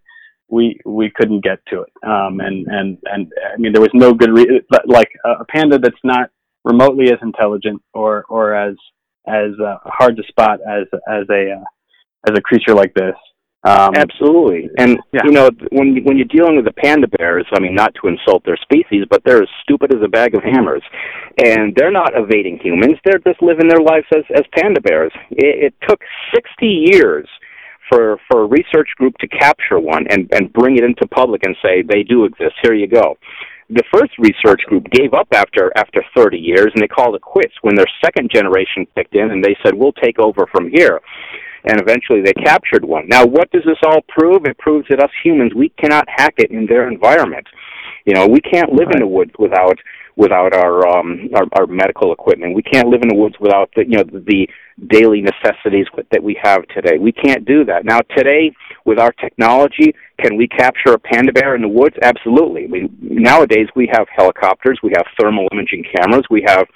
we 0.48 0.78
we 0.84 1.10
couldn't 1.10 1.44
get 1.44 1.58
to 1.68 1.82
it. 1.82 1.92
Um, 2.06 2.40
and 2.40 2.66
and 2.66 2.98
and 3.04 3.32
I 3.52 3.56
mean, 3.58 3.72
there 3.72 3.82
was 3.82 3.94
no 3.94 4.12
good 4.12 4.30
but 4.70 4.88
like 4.88 5.10
a 5.24 5.44
panda 5.44 5.78
that's 5.78 6.04
not 6.04 6.30
remotely 6.64 7.12
as 7.12 7.18
intelligent 7.22 7.82
or 7.92 8.24
or 8.28 8.54
as 8.54 8.76
as 9.26 9.52
uh, 9.60 9.78
hard 9.84 10.16
to 10.16 10.22
spot 10.28 10.60
as 10.60 10.86
as 11.08 11.26
a 11.30 11.52
uh, 11.52 11.64
as 12.28 12.36
a 12.36 12.40
creature 12.40 12.74
like 12.74 12.94
this 12.94 13.16
Um, 13.64 13.94
Absolutely, 13.96 14.68
and 14.76 14.98
yeah. 15.10 15.22
you 15.24 15.30
know 15.30 15.48
when 15.72 16.04
when 16.04 16.18
you're 16.18 16.28
dealing 16.28 16.56
with 16.56 16.66
the 16.66 16.72
panda 16.72 17.08
bears, 17.08 17.46
I 17.54 17.60
mean, 17.60 17.74
not 17.74 17.94
to 18.02 18.08
insult 18.08 18.44
their 18.44 18.58
species, 18.58 19.06
but 19.08 19.22
they're 19.24 19.42
as 19.42 19.48
stupid 19.62 19.94
as 19.94 20.02
a 20.04 20.08
bag 20.08 20.34
of 20.34 20.42
hammers, 20.42 20.82
and 21.42 21.74
they're 21.74 21.90
not 21.90 22.12
evading 22.14 22.58
humans; 22.62 22.98
they're 23.06 23.24
just 23.24 23.40
living 23.40 23.68
their 23.68 23.80
lives 23.80 24.04
as 24.14 24.24
as 24.36 24.42
panda 24.54 24.82
bears. 24.82 25.12
It, 25.30 25.72
it 25.72 25.74
took 25.88 26.00
60 26.34 26.66
years 26.66 27.26
for 27.88 28.18
for 28.30 28.42
a 28.42 28.46
research 28.46 28.90
group 28.98 29.16
to 29.20 29.28
capture 29.28 29.80
one 29.80 30.04
and 30.10 30.28
and 30.34 30.52
bring 30.52 30.76
it 30.76 30.84
into 30.84 31.06
public 31.08 31.40
and 31.46 31.56
say 31.62 31.80
they 31.80 32.02
do 32.02 32.26
exist. 32.26 32.56
Here 32.62 32.74
you 32.74 32.86
go. 32.86 33.16
The 33.70 33.84
first 33.90 34.12
research 34.18 34.60
group 34.66 34.84
gave 34.90 35.14
up 35.14 35.28
after 35.32 35.72
after 35.74 36.04
30 36.14 36.36
years, 36.36 36.68
and 36.74 36.82
they 36.82 36.88
called 36.88 37.14
it 37.14 37.22
quits 37.22 37.54
when 37.62 37.76
their 37.76 37.88
second 38.04 38.30
generation 38.30 38.86
kicked 38.94 39.16
in, 39.16 39.30
and 39.30 39.42
they 39.42 39.56
said 39.64 39.72
we'll 39.72 39.92
take 39.92 40.18
over 40.18 40.46
from 40.52 40.68
here 40.70 41.00
and 41.64 41.80
eventually 41.80 42.20
they 42.22 42.32
captured 42.32 42.84
one. 42.84 43.08
Now, 43.08 43.24
what 43.24 43.50
does 43.50 43.62
this 43.64 43.78
all 43.86 44.02
prove? 44.08 44.44
It 44.44 44.58
proves 44.58 44.86
that 44.90 45.02
us 45.02 45.10
humans, 45.22 45.52
we 45.54 45.70
cannot 45.70 46.06
hack 46.08 46.34
it 46.38 46.50
in 46.50 46.66
their 46.66 46.88
environment. 46.88 47.46
You 48.04 48.14
know, 48.14 48.26
we 48.26 48.40
can't 48.40 48.72
live 48.72 48.88
right. 48.88 48.96
in 48.96 49.00
the 49.00 49.06
woods 49.06 49.32
without 49.38 49.78
without 50.16 50.54
our 50.54 50.86
um 50.86 51.28
our, 51.34 51.44
our 51.58 51.66
medical 51.66 52.12
equipment. 52.12 52.54
We 52.54 52.62
can't 52.62 52.88
live 52.88 53.00
in 53.02 53.08
the 53.08 53.16
woods 53.16 53.36
without 53.40 53.70
the 53.74 53.82
you 53.82 53.96
know 53.96 54.04
the, 54.04 54.20
the 54.20 54.48
daily 54.88 55.22
necessities 55.22 55.86
that 56.12 56.22
we 56.22 56.38
have 56.42 56.66
today. 56.68 56.98
We 56.98 57.12
can't 57.12 57.44
do 57.44 57.64
that. 57.64 57.84
Now 57.84 58.00
today 58.16 58.52
with 58.84 58.98
our 58.98 59.12
technology, 59.12 59.94
can 60.20 60.36
we 60.36 60.46
capture 60.48 60.92
a 60.92 60.98
panda 60.98 61.32
bear 61.32 61.54
in 61.54 61.62
the 61.62 61.68
woods? 61.68 61.96
Absolutely. 62.02 62.66
We, 62.66 62.90
nowadays 63.00 63.68
we 63.74 63.88
have 63.92 64.06
helicopters, 64.14 64.78
we 64.82 64.92
have 64.96 65.06
thermal 65.18 65.48
imaging 65.52 65.84
cameras, 65.96 66.26
we 66.30 66.44
have 66.46 66.66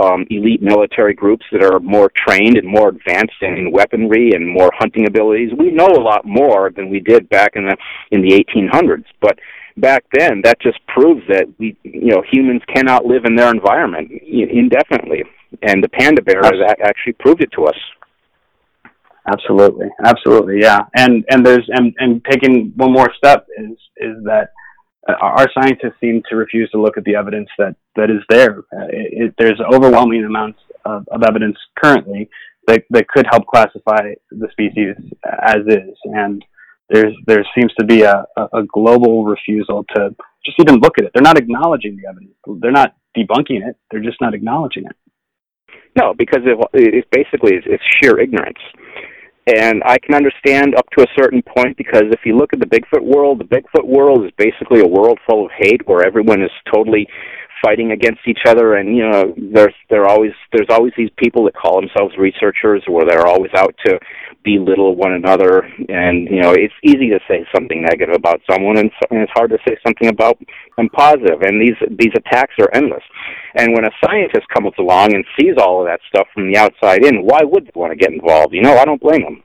um, 0.00 0.26
elite 0.30 0.62
military 0.62 1.14
groups 1.14 1.44
that 1.52 1.62
are 1.62 1.80
more 1.80 2.10
trained 2.14 2.56
and 2.56 2.66
more 2.66 2.88
advanced 2.88 3.42
in 3.42 3.70
weaponry 3.72 4.32
and 4.32 4.48
more 4.48 4.70
hunting 4.78 5.06
abilities. 5.06 5.50
We 5.58 5.70
know 5.70 5.86
a 5.86 6.02
lot 6.02 6.24
more 6.24 6.70
than 6.74 6.90
we 6.90 7.00
did 7.00 7.28
back 7.28 7.52
in 7.56 7.66
the 7.66 7.76
in 8.10 8.22
the 8.22 8.32
1800s, 8.32 9.04
but 9.20 9.38
back 9.76 10.04
then 10.12 10.42
that 10.44 10.60
just 10.60 10.78
proves 10.86 11.22
that 11.28 11.46
we 11.58 11.76
you 11.82 12.12
know 12.12 12.22
humans 12.30 12.62
cannot 12.72 13.04
live 13.04 13.24
in 13.24 13.34
their 13.34 13.50
environment 13.50 14.10
indefinitely, 14.22 15.24
and 15.62 15.82
the 15.82 15.88
panda 15.88 16.22
bear 16.22 16.42
has 16.42 16.76
actually 16.82 17.14
proved 17.14 17.42
it 17.42 17.50
to 17.52 17.64
us. 17.66 17.76
Absolutely, 19.26 19.88
absolutely, 20.04 20.60
yeah. 20.60 20.80
And 20.96 21.24
and 21.30 21.44
there's 21.44 21.68
and 21.68 21.94
and 21.98 22.24
taking 22.24 22.72
one 22.76 22.92
more 22.92 23.12
step 23.16 23.46
is 23.58 23.76
is 23.98 24.16
that 24.24 24.50
our 25.08 25.46
scientists 25.54 25.98
seem 26.00 26.22
to 26.28 26.36
refuse 26.36 26.70
to 26.70 26.80
look 26.80 26.96
at 26.96 27.04
the 27.04 27.14
evidence 27.14 27.48
that, 27.58 27.74
that 27.96 28.10
is 28.10 28.22
there. 28.28 28.58
Uh, 28.72 28.86
it, 28.90 29.12
it, 29.12 29.34
there's 29.38 29.60
overwhelming 29.72 30.24
amounts 30.24 30.58
of, 30.84 31.06
of, 31.08 31.22
evidence 31.22 31.56
currently 31.82 32.28
that, 32.66 32.84
that 32.90 33.08
could 33.08 33.26
help 33.30 33.46
classify 33.46 34.12
the 34.30 34.48
species 34.52 34.94
as 35.42 35.58
is, 35.66 35.96
and 36.04 36.44
there's 36.90 37.14
there 37.26 37.44
seems 37.56 37.72
to 37.78 37.86
be 37.86 38.02
a, 38.02 38.24
a 38.36 38.62
global 38.72 39.24
refusal 39.24 39.84
to 39.94 40.14
just 40.44 40.58
even 40.60 40.80
look 40.80 40.98
at 40.98 41.04
it. 41.04 41.10
They're 41.14 41.22
not 41.22 41.38
acknowledging 41.38 41.96
the 41.96 42.08
evidence. 42.08 42.34
They're 42.60 42.72
not 42.72 42.94
debunking 43.16 43.66
it. 43.66 43.76
They're 43.90 44.02
just 44.02 44.20
not 44.20 44.34
acknowledging 44.34 44.84
it. 44.86 44.96
No, 45.96 46.14
because 46.14 46.40
it, 46.44 46.58
it's 46.72 47.08
basically 47.10 47.56
it's, 47.56 47.66
it's 47.68 47.82
sheer 48.00 48.18
ignorance. 48.18 48.58
And 49.56 49.82
I 49.84 49.98
can 49.98 50.14
understand 50.14 50.74
up 50.76 50.86
to 50.96 51.02
a 51.02 51.06
certain 51.18 51.42
point 51.42 51.76
because 51.76 52.04
if 52.12 52.20
you 52.24 52.36
look 52.36 52.52
at 52.52 52.60
the 52.60 52.66
Bigfoot 52.66 53.02
world, 53.02 53.40
the 53.40 53.44
Bigfoot 53.44 53.86
world 53.86 54.24
is 54.24 54.30
basically 54.38 54.80
a 54.80 54.86
world 54.86 55.18
full 55.28 55.46
of 55.46 55.50
hate 55.58 55.86
where 55.86 56.06
everyone 56.06 56.42
is 56.42 56.50
totally 56.72 57.08
fighting 57.62 57.92
against 57.92 58.20
each 58.26 58.40
other 58.46 58.74
and 58.74 58.96
you 58.96 59.08
know 59.08 59.34
there's 59.36 59.74
there 59.88 60.06
always 60.06 60.32
there's 60.52 60.68
always 60.70 60.92
these 60.96 61.10
people 61.16 61.44
that 61.44 61.54
call 61.54 61.80
themselves 61.80 62.14
researchers 62.18 62.82
or 62.88 63.04
they're 63.04 63.26
always 63.26 63.50
out 63.56 63.74
to 63.84 63.98
belittle 64.42 64.96
one 64.96 65.12
another 65.12 65.60
and 65.88 66.28
you 66.30 66.40
know 66.40 66.52
it's 66.52 66.74
easy 66.82 67.10
to 67.10 67.20
say 67.28 67.46
something 67.54 67.82
negative 67.82 68.14
about 68.14 68.40
someone 68.50 68.78
and, 68.78 68.90
and 69.10 69.20
it's 69.20 69.32
hard 69.34 69.50
to 69.50 69.58
say 69.68 69.76
something 69.86 70.08
about 70.08 70.38
them 70.76 70.88
positive 70.90 71.42
and 71.42 71.60
these 71.60 71.76
these 71.98 72.12
attacks 72.16 72.54
are 72.58 72.70
endless. 72.72 73.02
And 73.56 73.74
when 73.74 73.84
a 73.84 73.90
scientist 74.04 74.46
comes 74.48 74.72
along 74.78 75.14
and 75.14 75.24
sees 75.38 75.54
all 75.58 75.80
of 75.80 75.88
that 75.88 76.00
stuff 76.08 76.26
from 76.32 76.50
the 76.50 76.58
outside 76.58 77.04
in 77.04 77.22
why 77.22 77.40
would 77.42 77.66
they 77.66 77.72
want 77.74 77.92
to 77.92 77.96
get 77.96 78.12
involved? 78.12 78.54
You 78.54 78.62
know 78.62 78.76
i 78.76 78.84
don't 78.84 79.00
blame 79.00 79.22
them 79.22 79.42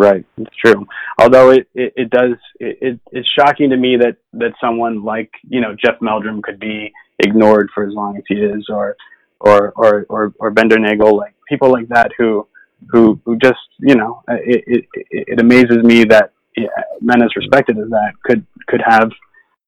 Right, 0.00 0.24
it's 0.38 0.56
true. 0.56 0.86
Although 1.18 1.50
it 1.50 1.68
it, 1.74 1.92
it 1.94 2.10
does 2.10 2.32
it, 2.58 2.78
it, 2.80 3.00
it's 3.12 3.28
shocking 3.38 3.68
to 3.68 3.76
me 3.76 3.98
that 3.98 4.16
that 4.32 4.52
someone 4.58 5.04
like 5.04 5.30
you 5.46 5.60
know 5.60 5.76
Jeff 5.76 6.00
Meldrum 6.00 6.40
could 6.40 6.58
be 6.58 6.90
ignored 7.18 7.68
for 7.74 7.86
as 7.86 7.92
long 7.92 8.16
as 8.16 8.22
he 8.26 8.36
is, 8.36 8.64
or 8.70 8.96
or 9.40 9.74
or 9.76 10.06
or, 10.08 10.32
or 10.38 10.54
Bindernagel, 10.54 11.18
like 11.18 11.34
people 11.46 11.70
like 11.70 11.86
that 11.88 12.12
who 12.16 12.48
who 12.88 13.20
who 13.26 13.36
just 13.36 13.58
you 13.78 13.94
know 13.94 14.22
it 14.26 14.64
it, 14.66 14.84
it 15.10 15.38
amazes 15.38 15.84
me 15.84 16.04
that 16.04 16.32
yeah, 16.56 16.68
men 17.02 17.22
as 17.22 17.36
respected 17.36 17.76
as 17.76 17.90
that 17.90 18.12
could 18.24 18.46
could 18.68 18.80
have 18.82 19.10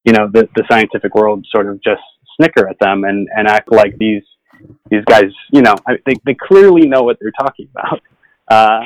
you 0.03 0.13
know 0.13 0.27
the 0.33 0.49
the 0.55 0.63
scientific 0.67 1.13
world 1.13 1.45
sort 1.53 1.67
of 1.67 1.79
just 1.83 2.01
snicker 2.37 2.67
at 2.67 2.79
them 2.79 3.03
and 3.03 3.29
and 3.35 3.47
act 3.47 3.71
like 3.71 3.95
these 3.99 4.23
these 4.89 5.05
guys 5.05 5.31
you 5.51 5.61
know 5.61 5.75
they 6.07 6.15
they 6.25 6.33
clearly 6.33 6.87
know 6.87 7.03
what 7.03 7.19
they're 7.21 7.39
talking 7.39 7.67
about. 7.71 8.01
Uh, 8.51 8.81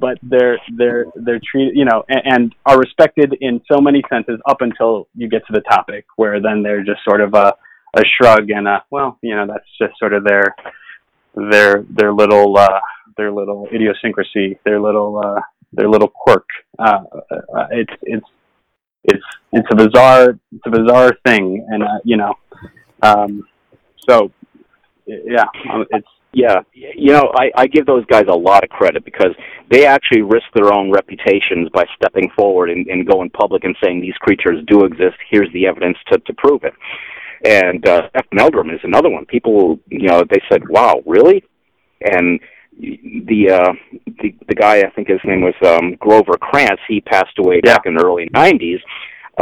but 0.00 0.18
they're 0.22 0.58
they're 0.76 1.06
they're 1.14 1.40
treated 1.50 1.76
you 1.76 1.84
know 1.84 2.04
and, 2.08 2.22
and, 2.24 2.54
are 2.66 2.78
respected 2.78 3.36
in 3.40 3.60
so 3.70 3.80
many 3.80 4.02
senses 4.08 4.40
up 4.46 4.60
until 4.60 5.08
you 5.14 5.28
get 5.28 5.46
to 5.46 5.52
the 5.52 5.60
topic 5.62 6.04
where 6.16 6.40
then 6.40 6.62
they're 6.62 6.84
just 6.84 7.02
sort 7.04 7.20
of 7.20 7.34
a 7.34 7.54
a 7.96 8.02
shrug 8.16 8.50
and 8.50 8.66
a 8.66 8.84
well 8.90 9.18
you 9.22 9.34
know 9.34 9.46
that's 9.46 9.68
just 9.78 9.98
sort 9.98 10.12
of 10.12 10.24
their 10.24 10.54
their 11.34 11.84
their 11.90 12.12
little 12.12 12.56
uh 12.56 12.80
their 13.16 13.30
little 13.30 13.68
idiosyncrasy 13.72 14.58
their 14.64 14.80
little 14.80 15.20
uh 15.24 15.40
their 15.76 15.88
little 15.88 16.08
quirk. 16.08 16.46
Uh, 16.78 17.02
uh 17.32 17.66
it's 17.70 17.92
it's 18.02 18.26
it's 19.04 19.24
it's 19.52 19.68
a 19.70 19.76
bizarre 19.76 20.38
it's 20.52 20.66
a 20.66 20.70
bizarre 20.70 21.12
thing. 21.26 21.66
And 21.70 21.82
uh, 21.82 21.98
you 22.04 22.16
know 22.16 22.34
um 23.02 23.42
so 24.08 24.30
yeah 25.06 25.46
um, 25.70 25.84
it's 25.90 26.08
yeah, 26.34 26.60
you 26.72 27.12
know, 27.12 27.32
I, 27.36 27.50
I 27.56 27.66
give 27.66 27.86
those 27.86 28.04
guys 28.06 28.24
a 28.28 28.36
lot 28.36 28.64
of 28.64 28.70
credit 28.70 29.04
because 29.04 29.34
they 29.70 29.86
actually 29.86 30.22
risk 30.22 30.46
their 30.54 30.72
own 30.72 30.90
reputations 30.90 31.68
by 31.72 31.84
stepping 31.96 32.30
forward 32.36 32.70
and, 32.70 32.86
and 32.86 33.06
going 33.06 33.30
public 33.30 33.64
and 33.64 33.76
saying 33.82 34.00
these 34.00 34.16
creatures 34.20 34.64
do 34.66 34.84
exist. 34.84 35.16
Here's 35.30 35.52
the 35.52 35.66
evidence 35.66 35.96
to, 36.12 36.18
to 36.18 36.34
prove 36.34 36.64
it. 36.64 36.74
And 37.44 37.86
uh, 37.86 38.08
Jeff 38.14 38.26
Meldrum 38.32 38.70
is 38.70 38.80
another 38.84 39.10
one. 39.10 39.26
People, 39.26 39.78
you 39.88 40.08
know, 40.08 40.24
they 40.28 40.40
said, 40.50 40.68
"Wow, 40.68 41.02
really?" 41.04 41.44
And 42.00 42.40
the 42.78 43.50
uh, 43.50 43.72
the 44.22 44.34
the 44.48 44.54
guy, 44.54 44.78
I 44.78 44.90
think 44.90 45.08
his 45.08 45.20
name 45.24 45.42
was 45.42 45.54
um, 45.66 45.96
Grover 46.00 46.38
Krantz. 46.40 46.80
He 46.88 47.00
passed 47.02 47.38
away 47.38 47.60
yeah. 47.62 47.74
back 47.74 47.82
in 47.86 47.96
the 47.96 48.04
early 48.04 48.28
'90s 48.34 48.80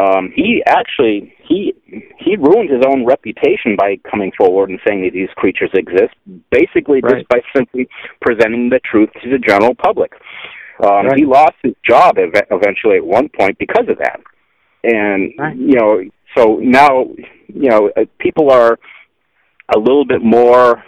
um, 0.00 0.32
he 0.34 0.62
actually 0.66 1.34
he 1.46 1.74
he 2.18 2.36
ruined 2.36 2.70
his 2.70 2.82
own 2.88 3.04
reputation 3.04 3.76
by 3.76 3.96
coming 4.10 4.32
forward 4.38 4.70
and 4.70 4.78
saying 4.86 5.02
that 5.02 5.12
these 5.12 5.28
creatures 5.36 5.70
exist, 5.74 6.14
basically 6.50 7.00
right. 7.02 7.16
just 7.16 7.28
by 7.28 7.40
simply 7.54 7.86
presenting 8.20 8.70
the 8.70 8.80
truth 8.90 9.10
to 9.22 9.30
the 9.30 9.38
general 9.38 9.74
public. 9.74 10.12
Um, 10.82 11.06
right. 11.06 11.18
He 11.18 11.26
lost 11.26 11.56
his 11.62 11.74
job 11.86 12.16
ev- 12.18 12.46
eventually 12.50 12.96
at 12.96 13.04
one 13.04 13.28
point 13.28 13.58
because 13.58 13.86
of 13.88 13.98
that, 13.98 14.20
and 14.82 15.32
right. 15.38 15.56
you 15.56 15.74
know, 15.78 16.02
so 16.36 16.56
now 16.62 17.04
you 17.48 17.68
know 17.68 17.90
uh, 17.94 18.04
people 18.18 18.50
are 18.50 18.78
a 19.74 19.78
little 19.78 20.06
bit 20.06 20.22
more 20.22 20.82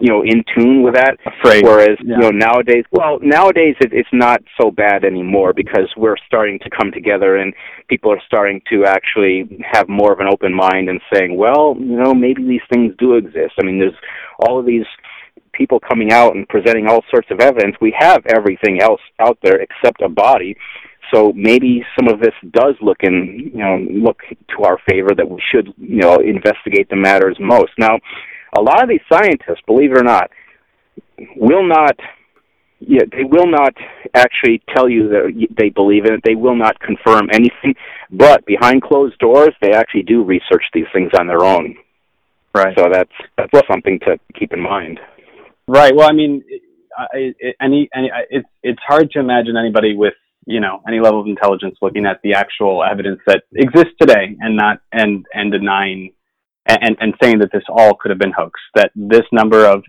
you 0.00 0.08
know 0.08 0.22
in 0.22 0.44
tune 0.56 0.82
with 0.82 0.94
that. 0.94 1.16
Afraid. 1.26 1.64
Whereas 1.64 1.98
yeah. 2.02 2.16
you 2.16 2.20
know 2.20 2.30
nowadays, 2.30 2.84
well, 2.90 3.18
nowadays 3.22 3.76
it, 3.80 3.92
it's 3.92 4.08
not 4.12 4.42
so 4.60 4.70
bad 4.70 5.04
anymore 5.04 5.52
because 5.52 5.92
we're 5.96 6.16
starting 6.26 6.58
to 6.60 6.70
come 6.70 6.90
together 6.92 7.36
and 7.36 7.54
people 7.88 8.12
are 8.12 8.22
starting 8.26 8.60
to 8.70 8.84
actually 8.84 9.64
have 9.70 9.88
more 9.88 10.12
of 10.12 10.20
an 10.20 10.26
open 10.30 10.54
mind 10.54 10.88
and 10.88 11.00
saying, 11.12 11.36
well, 11.36 11.76
you 11.78 11.96
know, 11.96 12.14
maybe 12.14 12.42
these 12.42 12.64
things 12.72 12.94
do 12.98 13.14
exist. 13.14 13.54
I 13.60 13.64
mean, 13.64 13.78
there's 13.78 13.94
all 14.40 14.58
of 14.58 14.66
these 14.66 14.86
people 15.52 15.80
coming 15.80 16.12
out 16.12 16.34
and 16.34 16.48
presenting 16.48 16.88
all 16.88 17.04
sorts 17.10 17.28
of 17.30 17.40
evidence. 17.40 17.76
We 17.80 17.94
have 17.98 18.24
everything 18.26 18.80
else 18.80 19.00
out 19.20 19.38
there 19.42 19.60
except 19.60 20.02
a 20.02 20.08
body. 20.08 20.56
So 21.12 21.32
maybe 21.36 21.84
some 21.98 22.12
of 22.12 22.20
this 22.20 22.34
does 22.50 22.74
look 22.80 22.98
in, 23.02 23.50
you 23.54 23.60
know, 23.60 23.76
look 23.90 24.20
to 24.56 24.64
our 24.64 24.78
favor 24.88 25.10
that 25.16 25.28
we 25.28 25.40
should, 25.52 25.72
you 25.78 26.00
know, 26.00 26.16
investigate 26.16 26.88
the 26.88 26.96
matters 26.96 27.36
most. 27.38 27.72
Now, 27.78 27.98
a 28.56 28.60
lot 28.60 28.82
of 28.82 28.88
these 28.88 29.00
scientists, 29.10 29.62
believe 29.66 29.92
it 29.92 29.98
or 29.98 30.04
not, 30.04 30.30
will 31.36 31.66
not 31.66 31.96
yeah, 32.86 33.02
they 33.10 33.24
will 33.24 33.46
not 33.46 33.74
actually 34.14 34.62
tell 34.74 34.88
you 34.88 35.08
that 35.08 35.46
they 35.58 35.70
believe 35.70 36.04
in 36.04 36.14
it. 36.14 36.20
They 36.24 36.34
will 36.34 36.56
not 36.56 36.78
confirm 36.80 37.28
anything, 37.32 37.74
but 38.10 38.44
behind 38.44 38.82
closed 38.82 39.18
doors, 39.18 39.54
they 39.62 39.72
actually 39.72 40.02
do 40.02 40.22
research 40.22 40.64
these 40.74 40.86
things 40.92 41.10
on 41.18 41.26
their 41.26 41.44
own. 41.44 41.76
Right. 42.54 42.76
So 42.78 42.88
that's 42.92 43.10
that's 43.36 43.52
well, 43.52 43.62
something 43.70 43.98
to 44.00 44.18
keep 44.38 44.52
in 44.52 44.60
mind. 44.60 45.00
Right. 45.66 45.94
Well, 45.94 46.08
I 46.08 46.12
mean, 46.12 46.44
any 47.60 47.88
any 47.94 48.10
it's 48.30 48.48
it's 48.62 48.80
hard 48.86 49.10
to 49.12 49.20
imagine 49.20 49.56
anybody 49.56 49.96
with 49.96 50.14
you 50.46 50.60
know 50.60 50.80
any 50.86 51.00
level 51.00 51.20
of 51.20 51.26
intelligence 51.26 51.76
looking 51.82 52.06
at 52.06 52.20
the 52.22 52.34
actual 52.34 52.84
evidence 52.84 53.20
that 53.26 53.42
exists 53.54 53.94
today 54.00 54.36
and 54.38 54.56
not 54.56 54.78
and 54.92 55.26
and 55.32 55.50
denying 55.50 56.12
and, 56.66 56.96
and 57.00 57.14
saying 57.22 57.38
that 57.40 57.50
this 57.52 57.64
all 57.68 57.94
could 57.94 58.10
have 58.10 58.18
been 58.18 58.32
hoax, 58.32 58.58
that 58.74 58.90
this 58.94 59.24
number 59.32 59.66
of 59.66 59.82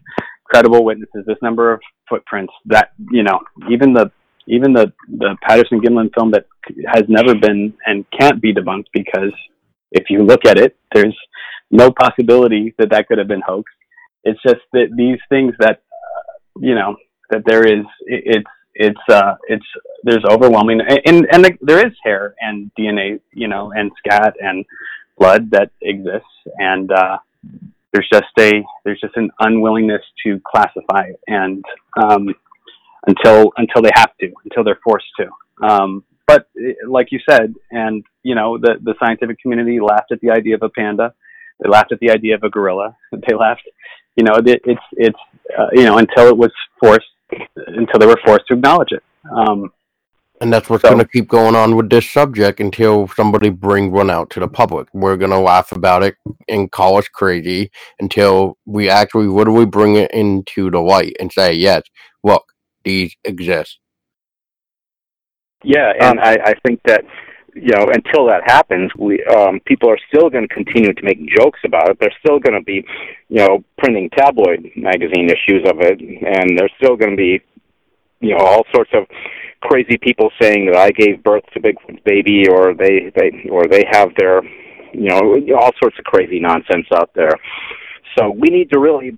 credible 0.43 0.83
witnesses, 0.83 1.23
this 1.25 1.37
number 1.41 1.73
of 1.73 1.79
footprints, 2.09 2.53
that, 2.65 2.91
you 3.11 3.23
know, 3.23 3.39
even 3.69 3.93
the 3.93 4.11
even 4.47 4.73
the 4.73 4.93
the 5.17 5.35
Patterson 5.41 5.81
Gimlin 5.81 6.13
film 6.13 6.31
that 6.31 6.45
has 6.93 7.03
never 7.07 7.33
been 7.33 7.73
and 7.85 8.05
can't 8.17 8.41
be 8.41 8.53
debunked 8.53 8.85
because 8.93 9.33
if 9.91 10.09
you 10.09 10.23
look 10.23 10.45
at 10.45 10.57
it, 10.57 10.75
there's 10.93 11.17
no 11.71 11.91
possibility 11.91 12.73
that 12.77 12.91
that 12.91 13.07
could 13.07 13.17
have 13.17 13.27
been 13.27 13.41
hoax. 13.45 13.71
It's 14.23 14.39
just 14.43 14.61
that 14.73 14.89
these 14.95 15.19
things 15.29 15.53
that 15.59 15.81
uh, 15.81 16.59
you 16.59 16.75
know 16.75 16.95
that 17.31 17.43
there 17.45 17.65
is 17.65 17.85
it's 18.05 18.45
it's 18.75 18.99
uh 19.09 19.35
it's 19.47 19.65
there's 20.03 20.23
overwhelming 20.29 20.81
and 20.81 21.25
and 21.31 21.57
there 21.61 21.85
is 21.85 21.93
hair 22.03 22.35
and 22.41 22.69
DNA 22.77 23.19
you 23.33 23.47
know 23.47 23.71
and 23.71 23.91
scat 23.97 24.33
and 24.39 24.65
blood 25.17 25.51
that 25.51 25.71
exists 25.81 26.27
and 26.57 26.91
uh 26.91 27.17
there's 27.93 28.07
just 28.11 28.25
a 28.39 28.63
there's 28.83 28.99
just 28.99 29.15
an 29.15 29.29
unwillingness 29.39 30.01
to 30.23 30.39
classify 30.45 31.07
it 31.07 31.19
and 31.27 31.63
um 32.03 32.27
until 33.07 33.51
until 33.57 33.81
they 33.81 33.91
have 33.95 34.11
to 34.19 34.31
until 34.43 34.63
they're 34.63 34.79
forced 34.83 35.05
to 35.17 35.27
um 35.65 36.03
but 36.27 36.47
like 36.87 37.07
you 37.11 37.19
said 37.29 37.53
and 37.71 38.03
you 38.23 38.35
know 38.35 38.57
the 38.57 38.75
the 38.83 38.95
scientific 38.99 39.39
community 39.39 39.79
laughed 39.79 40.11
at 40.11 40.19
the 40.21 40.29
idea 40.29 40.55
of 40.55 40.63
a 40.63 40.69
panda 40.69 41.13
they 41.61 41.69
laughed 41.69 41.91
at 41.91 41.99
the 41.99 42.11
idea 42.11 42.35
of 42.35 42.43
a 42.43 42.49
gorilla 42.49 42.95
they 43.11 43.35
laughed 43.35 43.67
you 44.15 44.23
know 44.23 44.35
it, 44.35 44.61
it's 44.65 44.81
it's 44.93 45.19
uh, 45.57 45.67
you 45.73 45.83
know 45.83 45.97
until 45.97 46.27
it 46.27 46.37
was 46.37 46.51
forced 46.79 47.05
until 47.55 47.99
they 47.99 48.05
were 48.05 48.19
forced 48.25 48.47
to 48.47 48.53
acknowledge 48.53 48.91
it. 48.91 49.03
Um, 49.31 49.71
and 50.41 50.51
that's 50.51 50.69
what's 50.69 50.81
so, 50.81 50.89
going 50.89 51.01
to 51.01 51.07
keep 51.07 51.27
going 51.27 51.55
on 51.55 51.75
with 51.75 51.89
this 51.89 52.09
subject 52.09 52.59
until 52.59 53.07
somebody 53.09 53.49
bring 53.49 53.91
one 53.91 54.09
out 54.09 54.29
to 54.31 54.39
the 54.39 54.47
public. 54.47 54.87
We're 54.93 55.17
going 55.17 55.31
to 55.31 55.39
laugh 55.39 55.71
about 55.71 56.03
it 56.03 56.15
and 56.47 56.71
call 56.71 56.97
us 56.97 57.07
crazy 57.07 57.71
until 57.99 58.57
we 58.65 58.89
actually, 58.89 59.27
what 59.27 59.45
do 59.45 59.51
we 59.51 59.65
bring 59.65 59.95
it 59.95 60.11
into 60.11 60.69
the 60.69 60.79
light 60.79 61.15
and 61.19 61.31
say, 61.31 61.53
yes, 61.53 61.83
look, 62.23 62.43
these 62.83 63.15
exist. 63.23 63.79
Yeah, 65.63 65.93
and 65.99 66.19
um, 66.19 66.25
I, 66.25 66.37
I 66.43 66.53
think 66.65 66.81
that 66.85 67.05
you 67.55 67.71
know, 67.73 67.87
until 67.87 68.27
that 68.27 68.41
happens, 68.45 68.91
we 68.97 69.23
um, 69.25 69.61
people 69.65 69.89
are 69.89 69.97
still 70.13 70.29
going 70.29 70.45
to 70.45 70.53
continue 70.53 70.93
to 70.93 71.03
make 71.03 71.19
jokes 71.37 71.59
about 71.63 71.89
it. 71.89 71.97
They're 71.99 72.13
still 72.19 72.37
going 72.37 72.59
to 72.59 72.63
be, 72.63 72.85
you 73.29 73.39
know, 73.39 73.63
printing 73.77 74.09
tabloid 74.09 74.69
magazine 74.75 75.29
issues 75.29 75.63
of 75.65 75.79
it, 75.79 76.01
and 76.01 76.59
they're 76.59 76.69
still 76.77 76.97
going 76.97 77.11
to 77.11 77.17
be, 77.17 77.41
you 78.19 78.35
know, 78.35 78.43
all 78.43 78.65
sorts 78.73 78.91
of 78.93 79.05
crazy 79.67 79.97
people 79.97 80.29
saying 80.41 80.67
that 80.71 80.77
I 80.77 80.91
gave 80.91 81.23
birth 81.23 81.43
to 81.53 81.59
Bigfoot's 81.59 82.01
baby, 82.05 82.47
or 82.49 82.73
they 82.73 83.11
they 83.15 83.49
or 83.49 83.67
they 83.67 83.83
have 83.91 84.09
their, 84.17 84.43
you 84.93 85.09
know, 85.09 85.35
all 85.59 85.71
sorts 85.81 85.97
of 85.99 86.05
crazy 86.05 86.39
nonsense 86.39 86.87
out 86.93 87.11
there. 87.15 87.33
So 88.17 88.29
we 88.29 88.47
need 88.49 88.71
to 88.71 88.79
really 88.79 89.11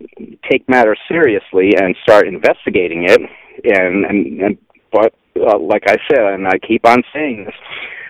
take 0.49 0.67
matters 0.67 0.99
seriously 1.07 1.73
and 1.77 1.95
start 2.03 2.27
investigating 2.27 3.05
it. 3.07 3.21
And 3.63 4.05
and, 4.05 4.41
and 4.41 4.57
but 4.91 5.13
uh, 5.35 5.59
like 5.59 5.83
I 5.87 5.97
said, 6.09 6.33
and 6.33 6.47
I 6.47 6.57
keep 6.59 6.85
on 6.87 7.03
saying 7.13 7.45
this 7.45 7.55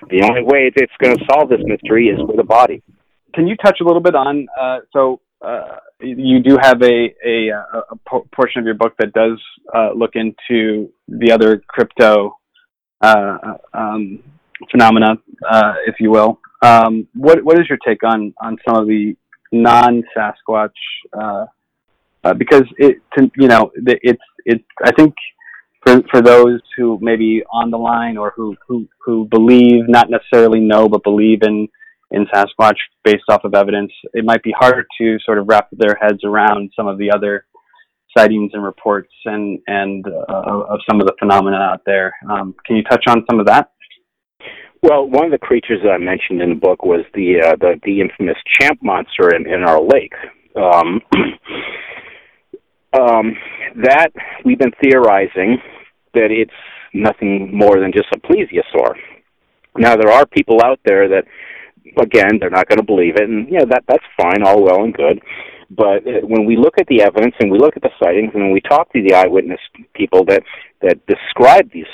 the 0.09 0.21
only 0.23 0.43
way 0.43 0.71
it's 0.75 0.93
going 1.01 1.17
to 1.17 1.25
solve 1.29 1.49
this 1.49 1.61
mystery 1.63 2.07
is 2.07 2.19
with 2.19 2.39
a 2.39 2.43
body. 2.43 2.81
Can 3.33 3.47
you 3.47 3.55
touch 3.57 3.79
a 3.81 3.83
little 3.83 4.01
bit 4.01 4.15
on 4.15 4.47
uh, 4.59 4.79
so 4.93 5.19
uh, 5.45 5.77
you 6.01 6.39
do 6.39 6.57
have 6.61 6.81
a, 6.81 7.13
a, 7.25 7.49
a 7.91 8.19
portion 8.35 8.59
of 8.59 8.65
your 8.65 8.75
book 8.75 8.93
that 8.99 9.13
does 9.13 9.39
uh, 9.75 9.91
look 9.95 10.11
into 10.15 10.91
the 11.07 11.31
other 11.31 11.61
crypto 11.67 12.37
uh, 13.01 13.37
um, 13.73 14.23
phenomena, 14.71 15.15
uh, 15.49 15.73
if 15.85 15.95
you 15.99 16.09
will. 16.09 16.39
Um, 16.63 17.07
what 17.13 17.43
what 17.43 17.59
is 17.59 17.67
your 17.69 17.77
take 17.85 18.03
on 18.03 18.33
on 18.41 18.57
some 18.67 18.77
of 18.77 18.87
the 18.87 19.15
non 19.51 20.03
Sasquatch? 20.15 20.69
Uh, 21.13 21.45
because 22.37 22.63
it, 22.77 22.97
you 23.35 23.47
know, 23.47 23.71
it's 23.75 24.21
it. 24.45 24.63
I 24.83 24.91
think 24.91 25.13
for 25.85 26.01
for 26.09 26.21
those 26.21 26.61
who 26.75 26.97
maybe 27.01 27.43
on 27.51 27.69
the 27.69 27.77
line 27.77 28.17
or 28.17 28.33
who 28.35 28.55
who 28.67 28.87
who 29.05 29.25
believe 29.25 29.87
not 29.87 30.09
necessarily 30.09 30.59
know 30.59 30.89
but 30.89 31.03
believe 31.03 31.43
in 31.43 31.67
in 32.11 32.25
Sasquatch 32.33 32.77
based 33.03 33.23
off 33.29 33.43
of 33.43 33.53
evidence, 33.53 33.91
it 34.13 34.23
might 34.25 34.43
be 34.43 34.53
harder 34.57 34.85
to 34.99 35.17
sort 35.25 35.37
of 35.39 35.47
wrap 35.47 35.67
their 35.71 35.97
heads 36.01 36.23
around 36.23 36.71
some 36.75 36.87
of 36.87 36.97
the 36.97 37.11
other 37.11 37.45
sightings 38.17 38.51
and 38.53 38.63
reports 38.63 39.11
and 39.25 39.59
and 39.67 40.05
uh, 40.07 40.63
of 40.69 40.79
some 40.89 41.01
of 41.01 41.07
the 41.07 41.13
phenomena 41.19 41.57
out 41.57 41.81
there. 41.85 42.13
Um, 42.29 42.55
can 42.65 42.75
you 42.75 42.83
touch 42.83 43.03
on 43.07 43.25
some 43.29 43.39
of 43.39 43.45
that? 43.47 43.71
Well, 44.81 45.09
one 45.09 45.25
of 45.25 45.31
the 45.31 45.37
creatures 45.37 45.79
that 45.83 45.91
I 45.91 45.97
mentioned 45.97 46.41
in 46.41 46.49
the 46.49 46.55
book 46.55 46.83
was 46.83 47.05
the 47.13 47.41
uh, 47.43 47.55
the, 47.59 47.79
the 47.83 48.01
infamous 48.01 48.37
champ 48.59 48.79
monster 48.81 49.35
in, 49.35 49.47
in 49.47 49.63
our 49.63 49.81
lake. 49.81 50.13
Um, 50.55 51.01
um, 52.99 53.35
that 53.83 54.09
we've 54.45 54.59
been 54.59 54.73
theorizing 54.81 55.57
that 56.13 56.31
it's 56.31 56.51
nothing 56.93 57.55
more 57.55 57.79
than 57.79 57.91
just 57.91 58.07
a 58.13 58.19
plesiosaur. 58.19 58.95
Now 59.77 59.95
there 59.95 60.11
are 60.11 60.25
people 60.25 60.59
out 60.63 60.79
there 60.85 61.07
that, 61.09 61.25
again, 61.99 62.37
they're 62.39 62.49
not 62.49 62.67
going 62.67 62.77
to 62.77 62.85
believe 62.85 63.15
it, 63.15 63.29
and 63.29 63.47
yeah, 63.49 63.65
that 63.69 63.83
that's 63.87 64.03
fine, 64.19 64.43
all 64.43 64.63
well 64.63 64.83
and 64.83 64.93
good. 64.93 65.21
But 65.69 66.07
uh, 66.07 66.21
when 66.23 66.45
we 66.45 66.55
look 66.55 66.75
at 66.79 66.87
the 66.87 67.01
evidence 67.01 67.35
and 67.39 67.51
we 67.51 67.59
look 67.59 67.75
at 67.75 67.83
the 67.83 67.91
sightings 68.01 68.31
and 68.33 68.43
when 68.43 68.53
we 68.53 68.61
talk 68.61 68.91
to 68.93 69.01
the 69.01 69.13
eyewitness 69.13 69.59
people 69.93 70.23
that 70.25 70.43
that 70.81 71.05
describe 71.07 71.71
these 71.71 71.85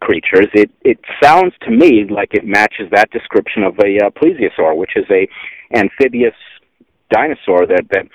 creatures, 0.00 0.48
it 0.54 0.70
it 0.82 0.98
sounds 1.22 1.52
to 1.62 1.70
me 1.70 2.06
like 2.08 2.32
it 2.32 2.44
matches 2.46 2.88
that 2.92 3.10
description 3.10 3.62
of 3.62 3.78
a 3.78 4.06
uh, 4.06 4.10
plesiosaur, 4.10 4.76
which 4.76 4.96
is 4.96 5.04
a 5.10 5.28
amphibious 5.76 6.34
dinosaur 7.10 7.66
that 7.66 7.84
that 7.90 8.06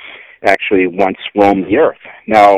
actually 0.43 0.87
once 0.87 1.17
roamed 1.35 1.65
the 1.65 1.77
earth. 1.77 1.97
Now, 2.27 2.57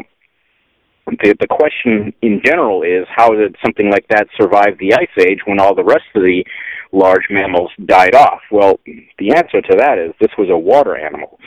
the, 1.07 1.35
the 1.39 1.47
question 1.47 2.13
in 2.21 2.41
general 2.45 2.83
is 2.83 3.05
how 3.13 3.31
did 3.31 3.55
something 3.63 3.89
like 3.89 4.07
that 4.09 4.27
survive 4.39 4.77
the 4.79 4.93
ice 4.93 5.09
age 5.19 5.39
when 5.45 5.59
all 5.59 5.75
the 5.75 5.83
rest 5.83 6.05
of 6.15 6.21
the 6.21 6.43
large 6.91 7.25
mammals 7.29 7.71
died 7.85 8.15
off? 8.15 8.41
Well, 8.51 8.79
the 8.85 9.33
answer 9.35 9.61
to 9.61 9.75
that 9.77 9.97
is 9.97 10.13
this 10.19 10.31
was 10.37 10.49
a 10.49 10.57
water 10.57 10.97
animal. 10.97 11.39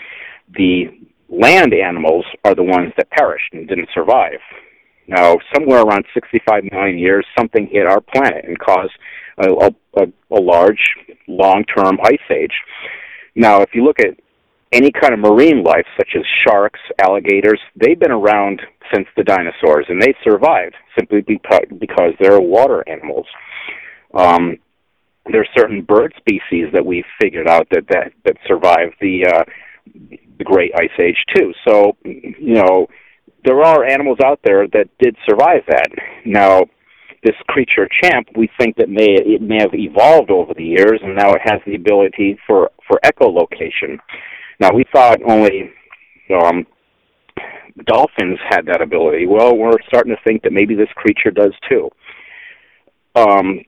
The 0.56 0.86
land 1.28 1.74
animals 1.74 2.24
are 2.44 2.54
the 2.54 2.62
ones 2.62 2.92
that 2.96 3.10
perished 3.10 3.52
and 3.52 3.68
didn't 3.68 3.88
survive. 3.94 4.40
Now, 5.06 5.36
somewhere 5.54 5.82
around 5.82 6.04
65 6.14 6.64
million 6.72 6.98
years, 6.98 7.26
something 7.38 7.68
hit 7.70 7.86
our 7.86 8.00
planet 8.00 8.44
and 8.46 8.58
caused 8.58 8.92
a, 9.38 9.70
a, 9.96 10.06
a 10.30 10.40
large, 10.40 10.80
long-term 11.28 11.98
ice 12.04 12.18
age. 12.30 12.54
Now, 13.34 13.60
if 13.60 13.70
you 13.74 13.84
look 13.84 14.00
at 14.00 14.18
any 14.72 14.90
kind 14.90 15.12
of 15.12 15.20
marine 15.20 15.62
life, 15.62 15.86
such 15.96 16.10
as 16.16 16.22
sharks, 16.46 16.80
alligators, 17.00 17.60
they've 17.76 17.98
been 17.98 18.10
around 18.10 18.62
since 18.92 19.06
the 19.16 19.24
dinosaurs, 19.24 19.86
and 19.88 20.00
they 20.00 20.14
survived 20.24 20.74
simply 20.98 21.20
because, 21.20 21.64
because 21.78 22.12
they're 22.20 22.40
water 22.40 22.84
animals. 22.88 23.26
Um, 24.14 24.58
there's 25.30 25.48
certain 25.56 25.82
bird 25.82 26.12
species 26.18 26.66
that 26.72 26.84
we've 26.84 27.04
figured 27.20 27.48
out 27.48 27.66
that 27.70 27.84
that, 27.88 28.12
that 28.24 28.36
survived 28.46 28.94
the 29.00 29.26
uh, 29.26 29.44
the 30.38 30.44
Great 30.44 30.72
Ice 30.76 30.90
Age 30.98 31.16
too. 31.34 31.52
So, 31.66 31.96
you 32.04 32.54
know, 32.54 32.86
there 33.44 33.62
are 33.62 33.84
animals 33.84 34.18
out 34.24 34.40
there 34.44 34.66
that 34.68 34.88
did 34.98 35.16
survive 35.28 35.62
that. 35.68 35.88
Now, 36.24 36.64
this 37.22 37.34
creature 37.48 37.88
champ, 38.02 38.28
we 38.36 38.48
think 38.58 38.76
that 38.76 38.88
may 38.88 39.14
it 39.14 39.40
may 39.40 39.58
have 39.60 39.72
evolved 39.72 40.30
over 40.30 40.52
the 40.54 40.64
years, 40.64 41.00
and 41.02 41.16
now 41.16 41.32
it 41.32 41.40
has 41.44 41.60
the 41.66 41.74
ability 41.74 42.38
for 42.46 42.70
for 42.86 43.00
echolocation. 43.04 43.98
Now 44.60 44.70
we 44.74 44.84
thought 44.92 45.18
only 45.26 45.70
um, 46.30 46.66
dolphins 47.86 48.38
had 48.48 48.66
that 48.66 48.82
ability. 48.82 49.26
Well, 49.26 49.56
we're 49.56 49.80
starting 49.88 50.14
to 50.14 50.22
think 50.22 50.42
that 50.42 50.52
maybe 50.52 50.74
this 50.74 50.88
creature 50.94 51.30
does 51.30 51.52
too. 51.68 51.88
Um, 53.16 53.60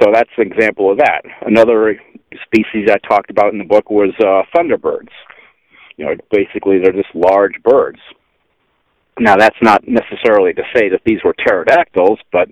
so 0.00 0.10
that's 0.12 0.30
an 0.36 0.50
example 0.50 0.90
of 0.90 0.98
that. 0.98 1.22
Another 1.46 1.98
species 2.44 2.88
I 2.90 2.98
talked 3.08 3.30
about 3.30 3.52
in 3.52 3.58
the 3.58 3.64
book 3.64 3.90
was 3.90 4.12
uh, 4.20 4.42
thunderbirds. 4.56 5.10
You 5.96 6.06
know, 6.06 6.14
basically 6.30 6.78
they're 6.78 6.92
just 6.92 7.14
large 7.14 7.62
birds. 7.62 8.00
Now 9.18 9.36
that's 9.36 9.56
not 9.62 9.86
necessarily 9.86 10.52
to 10.54 10.62
say 10.74 10.88
that 10.88 11.02
these 11.04 11.20
were 11.24 11.34
pterodactyls, 11.34 12.18
but 12.32 12.48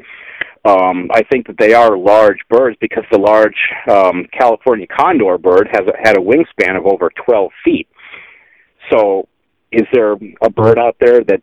um, 0.64 1.10
I 1.12 1.22
think 1.24 1.48
that 1.48 1.56
they 1.59 1.74
are 1.74 1.98
large 1.98 2.38
birds 2.48 2.76
because 2.80 3.02
the 3.10 3.18
large 3.18 3.56
um, 3.90 4.26
California 4.32 4.86
condor 4.86 5.36
bird 5.38 5.68
has 5.72 5.82
a, 5.88 6.06
had 6.06 6.16
a 6.16 6.20
wingspan 6.20 6.76
of 6.76 6.86
over 6.86 7.10
12 7.26 7.50
feet. 7.64 7.88
So, 8.92 9.28
is 9.72 9.86
there 9.92 10.12
a 10.12 10.50
bird 10.50 10.78
out 10.78 10.96
there 11.00 11.24
that's 11.24 11.42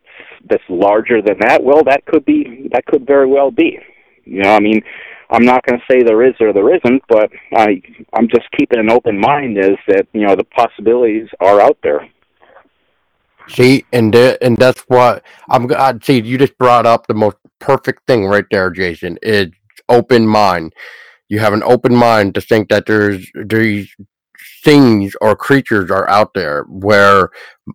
that's 0.49 0.63
larger 0.69 1.21
than 1.21 1.37
that? 1.41 1.63
Well, 1.63 1.83
that 1.85 2.05
could 2.05 2.23
be 2.23 2.69
that 2.71 2.85
could 2.85 3.05
very 3.05 3.27
well 3.27 3.51
be. 3.51 3.79
You 4.23 4.43
know, 4.43 4.53
I 4.53 4.59
mean, 4.59 4.81
I'm 5.31 5.45
not 5.45 5.63
going 5.65 5.79
to 5.79 5.85
say 5.91 6.01
there 6.01 6.23
is 6.23 6.33
or 6.39 6.53
there 6.53 6.75
isn't, 6.75 7.03
but 7.07 7.29
I 7.53 7.81
I'm 8.13 8.27
just 8.27 8.49
keeping 8.57 8.79
an 8.79 8.89
open 8.89 9.19
mind. 9.19 9.57
Is 9.57 9.77
that 9.87 10.07
you 10.13 10.25
know 10.25 10.35
the 10.35 10.43
possibilities 10.43 11.27
are 11.39 11.61
out 11.61 11.77
there. 11.83 12.07
See, 13.47 13.85
and 13.93 14.15
and 14.15 14.57
that's 14.57 14.81
what 14.87 15.23
I'm. 15.49 15.71
I 15.73 15.97
see. 16.01 16.21
You 16.21 16.37
just 16.37 16.57
brought 16.57 16.85
up 16.85 17.07
the 17.07 17.13
most 17.13 17.37
perfect 17.59 18.07
thing 18.07 18.25
right 18.25 18.45
there, 18.51 18.69
Jason. 18.71 19.17
Is 19.21 19.49
open 19.87 20.27
mind. 20.27 20.73
You 21.29 21.39
have 21.39 21.53
an 21.53 21.63
open 21.63 21.95
mind 21.95 22.35
to 22.35 22.41
think 22.41 22.69
that 22.69 22.85
there's 22.87 23.29
these 23.45 23.95
things 24.63 25.15
or 25.21 25.35
creatures 25.35 25.91
are 25.91 26.09
out 26.09 26.33
there 26.33 26.63
where 26.63 27.29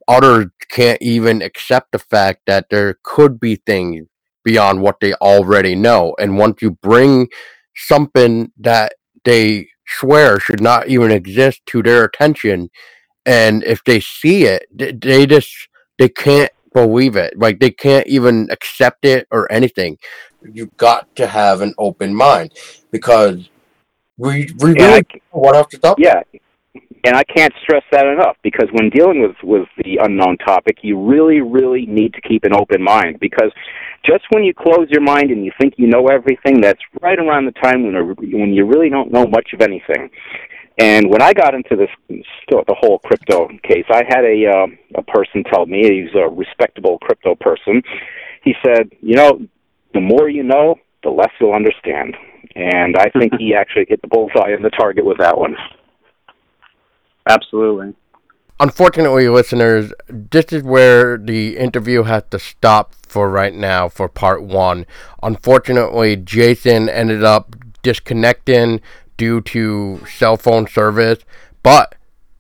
others 0.09 0.47
can't 0.71 1.01
even 1.01 1.43
accept 1.43 1.93
the 1.93 1.99
fact 1.99 2.43
that 2.47 2.67
there 2.71 2.99
could 3.03 3.39
be 3.39 3.57
things 3.57 4.07
beyond 4.45 4.83
what 4.83 5.01
they 5.01 5.15
already 5.15 5.75
know. 5.75 6.15
And 6.19 6.39
once 6.39 6.63
you 6.63 6.73
bring 6.73 7.29
something 7.75 8.53
that 8.59 8.95
they 9.25 9.69
swear 9.87 10.39
should 10.39 10.61
not 10.61 10.89
even 10.89 11.11
exist 11.11 11.63
to 11.67 11.83
their 11.83 12.05
attention, 12.05 12.71
and 13.27 13.65
if 13.65 13.83
they 13.85 14.01
see 14.01 14.45
it, 14.45 14.67
they 14.73 15.27
just 15.27 15.51
they 15.99 16.09
can't 16.09 16.53
believe 16.75 17.17
it. 17.17 17.39
Like 17.39 17.61
they 17.61 17.71
can't 17.71 18.07
even 18.07 18.49
accept 18.51 19.05
it 19.05 19.27
or 19.31 19.51
anything. 19.51 19.99
You've 20.53 20.77
got 20.77 21.15
to 21.17 21.27
have 21.27 21.63
an 21.63 21.75
open 21.79 22.15
mind 22.15 22.53
because 22.91 23.49
we, 24.19 24.51
we 24.59 24.73
really 24.73 25.07
what 25.31 25.57
else 25.57 25.69
to 25.71 25.79
talk. 25.79 25.99
Yeah, 25.99 26.23
and 27.05 27.17
I 27.17 27.25
can't 27.25 27.53
stress 27.63 27.83
that 27.93 28.07
enough 28.07 28.37
because 28.43 28.69
when 28.73 28.91
dealing 28.91 29.23
with 29.23 29.37
with 29.43 29.69
the 29.85 29.99
unknown 30.03 30.39
topic, 30.39 30.79
you 30.83 30.99
really, 30.99 31.41
really 31.41 31.87
need 31.87 32.15
to 32.15 32.21
keep 32.23 32.45
an 32.45 32.55
open 32.55 32.83
mind 32.83 33.21
because 33.21 33.53
just 34.05 34.25
when 34.31 34.45
you 34.45 34.53
close 34.55 34.89
your 34.91 35.01
mind 35.01 35.31
and 35.31 35.45
you 35.45 35.53
think 35.61 35.75
you 35.77 35.87
know 35.87 36.07
everything, 36.09 36.61
that's 36.61 36.81
right 37.01 37.19
around 37.19 37.47
the 37.47 37.53
time 37.53 37.85
when 37.85 37.95
when 38.33 38.53
you 38.53 38.67
really 38.67 38.89
don't 38.91 39.13
know 39.13 39.27
much 39.27 39.53
of 39.53 39.61
anything. 39.61 40.11
And 40.79 41.09
when 41.09 41.23
I 41.23 41.33
got 41.33 41.55
into 41.55 41.77
this, 41.77 41.89
the 42.09 42.77
whole 42.79 42.99
crypto 42.99 43.49
case, 43.63 43.85
I 43.91 44.03
had 44.09 44.25
a 44.25 44.47
uh, 44.47 44.67
a 44.97 45.03
person 45.03 45.45
tell 45.45 45.67
me 45.67 45.83
he's 45.83 46.15
a 46.15 46.29
respectable 46.29 46.99
crypto 46.99 47.35
person. 47.37 47.83
He 48.43 48.55
said, 48.65 48.91
"You 49.01 49.15
know, 49.15 49.41
the 49.93 50.01
more 50.01 50.29
you 50.29 50.43
know, 50.43 50.77
the 51.03 51.11
less 51.11 51.31
you'll 51.41 51.55
understand." 51.55 52.17
And 52.57 52.97
I 52.97 53.09
think 53.19 53.35
he 53.39 53.55
actually 53.59 53.87
hit 53.89 54.03
the 54.03 54.09
bullseye 54.09 54.55
on 54.55 54.63
the 54.63 54.71
target 54.71 55.05
with 55.05 55.19
that 55.19 55.39
one. 55.39 55.57
Absolutely. 57.29 57.95
Unfortunately, 58.61 59.29
listeners, 59.29 59.93
this 60.09 60.47
is 60.53 60.63
where 60.63 61.19
the 61.19 61.57
interview 61.57 62.05
has 62.05 62.23
to 62.31 62.39
stop 62.39 62.95
for 62.95 63.29
right 63.29 63.55
now 63.55 63.89
for 63.89 64.09
part 64.09 64.43
one. 64.45 64.87
Unfortunately, 65.23 66.17
Jason 66.17 66.89
ended 66.89 67.25
up 67.25 67.57
disconnecting 67.83 68.81
due 69.17 69.41
to 69.41 70.01
cell 70.07 70.37
phone 70.37 70.69
service, 70.69 71.19
but 71.63 71.97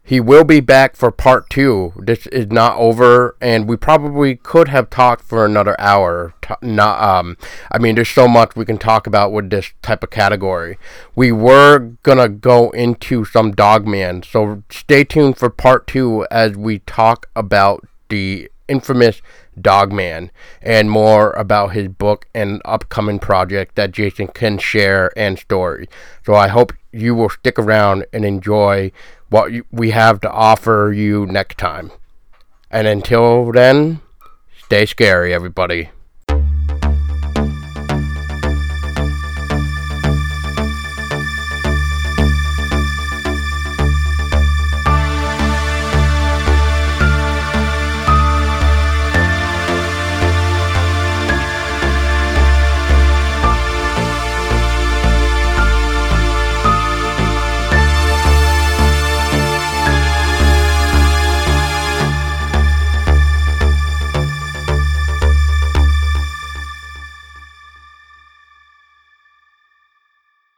he 0.06 0.20
will 0.20 0.44
be 0.44 0.60
back 0.60 0.97
for 0.97 1.10
part 1.10 1.48
two. 1.48 1.94
This 1.97 2.26
is 2.26 2.48
not 2.48 2.76
over, 2.76 3.36
and 3.40 3.66
we 3.66 3.78
probably 3.78 4.36
could 4.36 4.68
have 4.68 4.90
talked 4.90 5.24
for 5.24 5.47
another 5.47 5.74
hour. 5.81 6.35
Not, 6.60 7.02
um, 7.02 7.39
I 7.72 7.78
mean, 7.78 7.94
there's 7.94 8.10
so 8.10 8.28
much 8.28 8.55
we 8.55 8.66
can 8.66 8.76
talk 8.76 9.06
about 9.06 9.32
with 9.32 9.48
this 9.48 9.72
type 9.81 10.05
of 10.05 10.10
category. 10.10 10.76
We 11.16 11.32
were 11.32 11.78
gonna 12.02 12.28
go 12.28 12.68
into 12.70 13.24
some 13.24 13.52
Dogman, 13.52 14.24
so 14.24 14.62
stay 14.70 15.05
tuned 15.05 15.39
for 15.39 15.48
part 15.48 15.86
two 15.86 16.26
as 16.31 16.55
we 16.55 16.81
talk 16.81 17.31
about 17.35 17.82
the 18.10 18.51
infamous 18.68 19.22
Dogman 19.60 20.31
and 20.60 20.90
more 20.90 21.32
about 21.32 21.72
his 21.72 21.89
book 21.89 22.26
and 22.35 22.60
upcoming 22.64 23.18
project 23.18 23.76
that 23.76 23.93
Jason 23.93 24.28
can 24.28 24.59
share 24.59 25.12
and 25.16 25.39
story. 25.39 25.89
So 26.24 26.35
I 26.35 26.48
hope 26.48 26.72
you 26.93 27.14
will 27.14 27.28
stick 27.28 27.59
around 27.59 28.06
and 28.12 28.24
enjoy 28.24 28.93
what 29.30 29.52
we 29.70 29.90
have 29.90 30.20
to 30.20 30.30
offer 30.30 30.92
you 30.94 31.26
next 31.26 31.59
time. 31.59 31.90
And 32.70 32.86
until 32.86 33.52
then, 33.52 34.01
stay 34.64 34.86
scary, 34.86 35.32
everybody. 35.32 35.90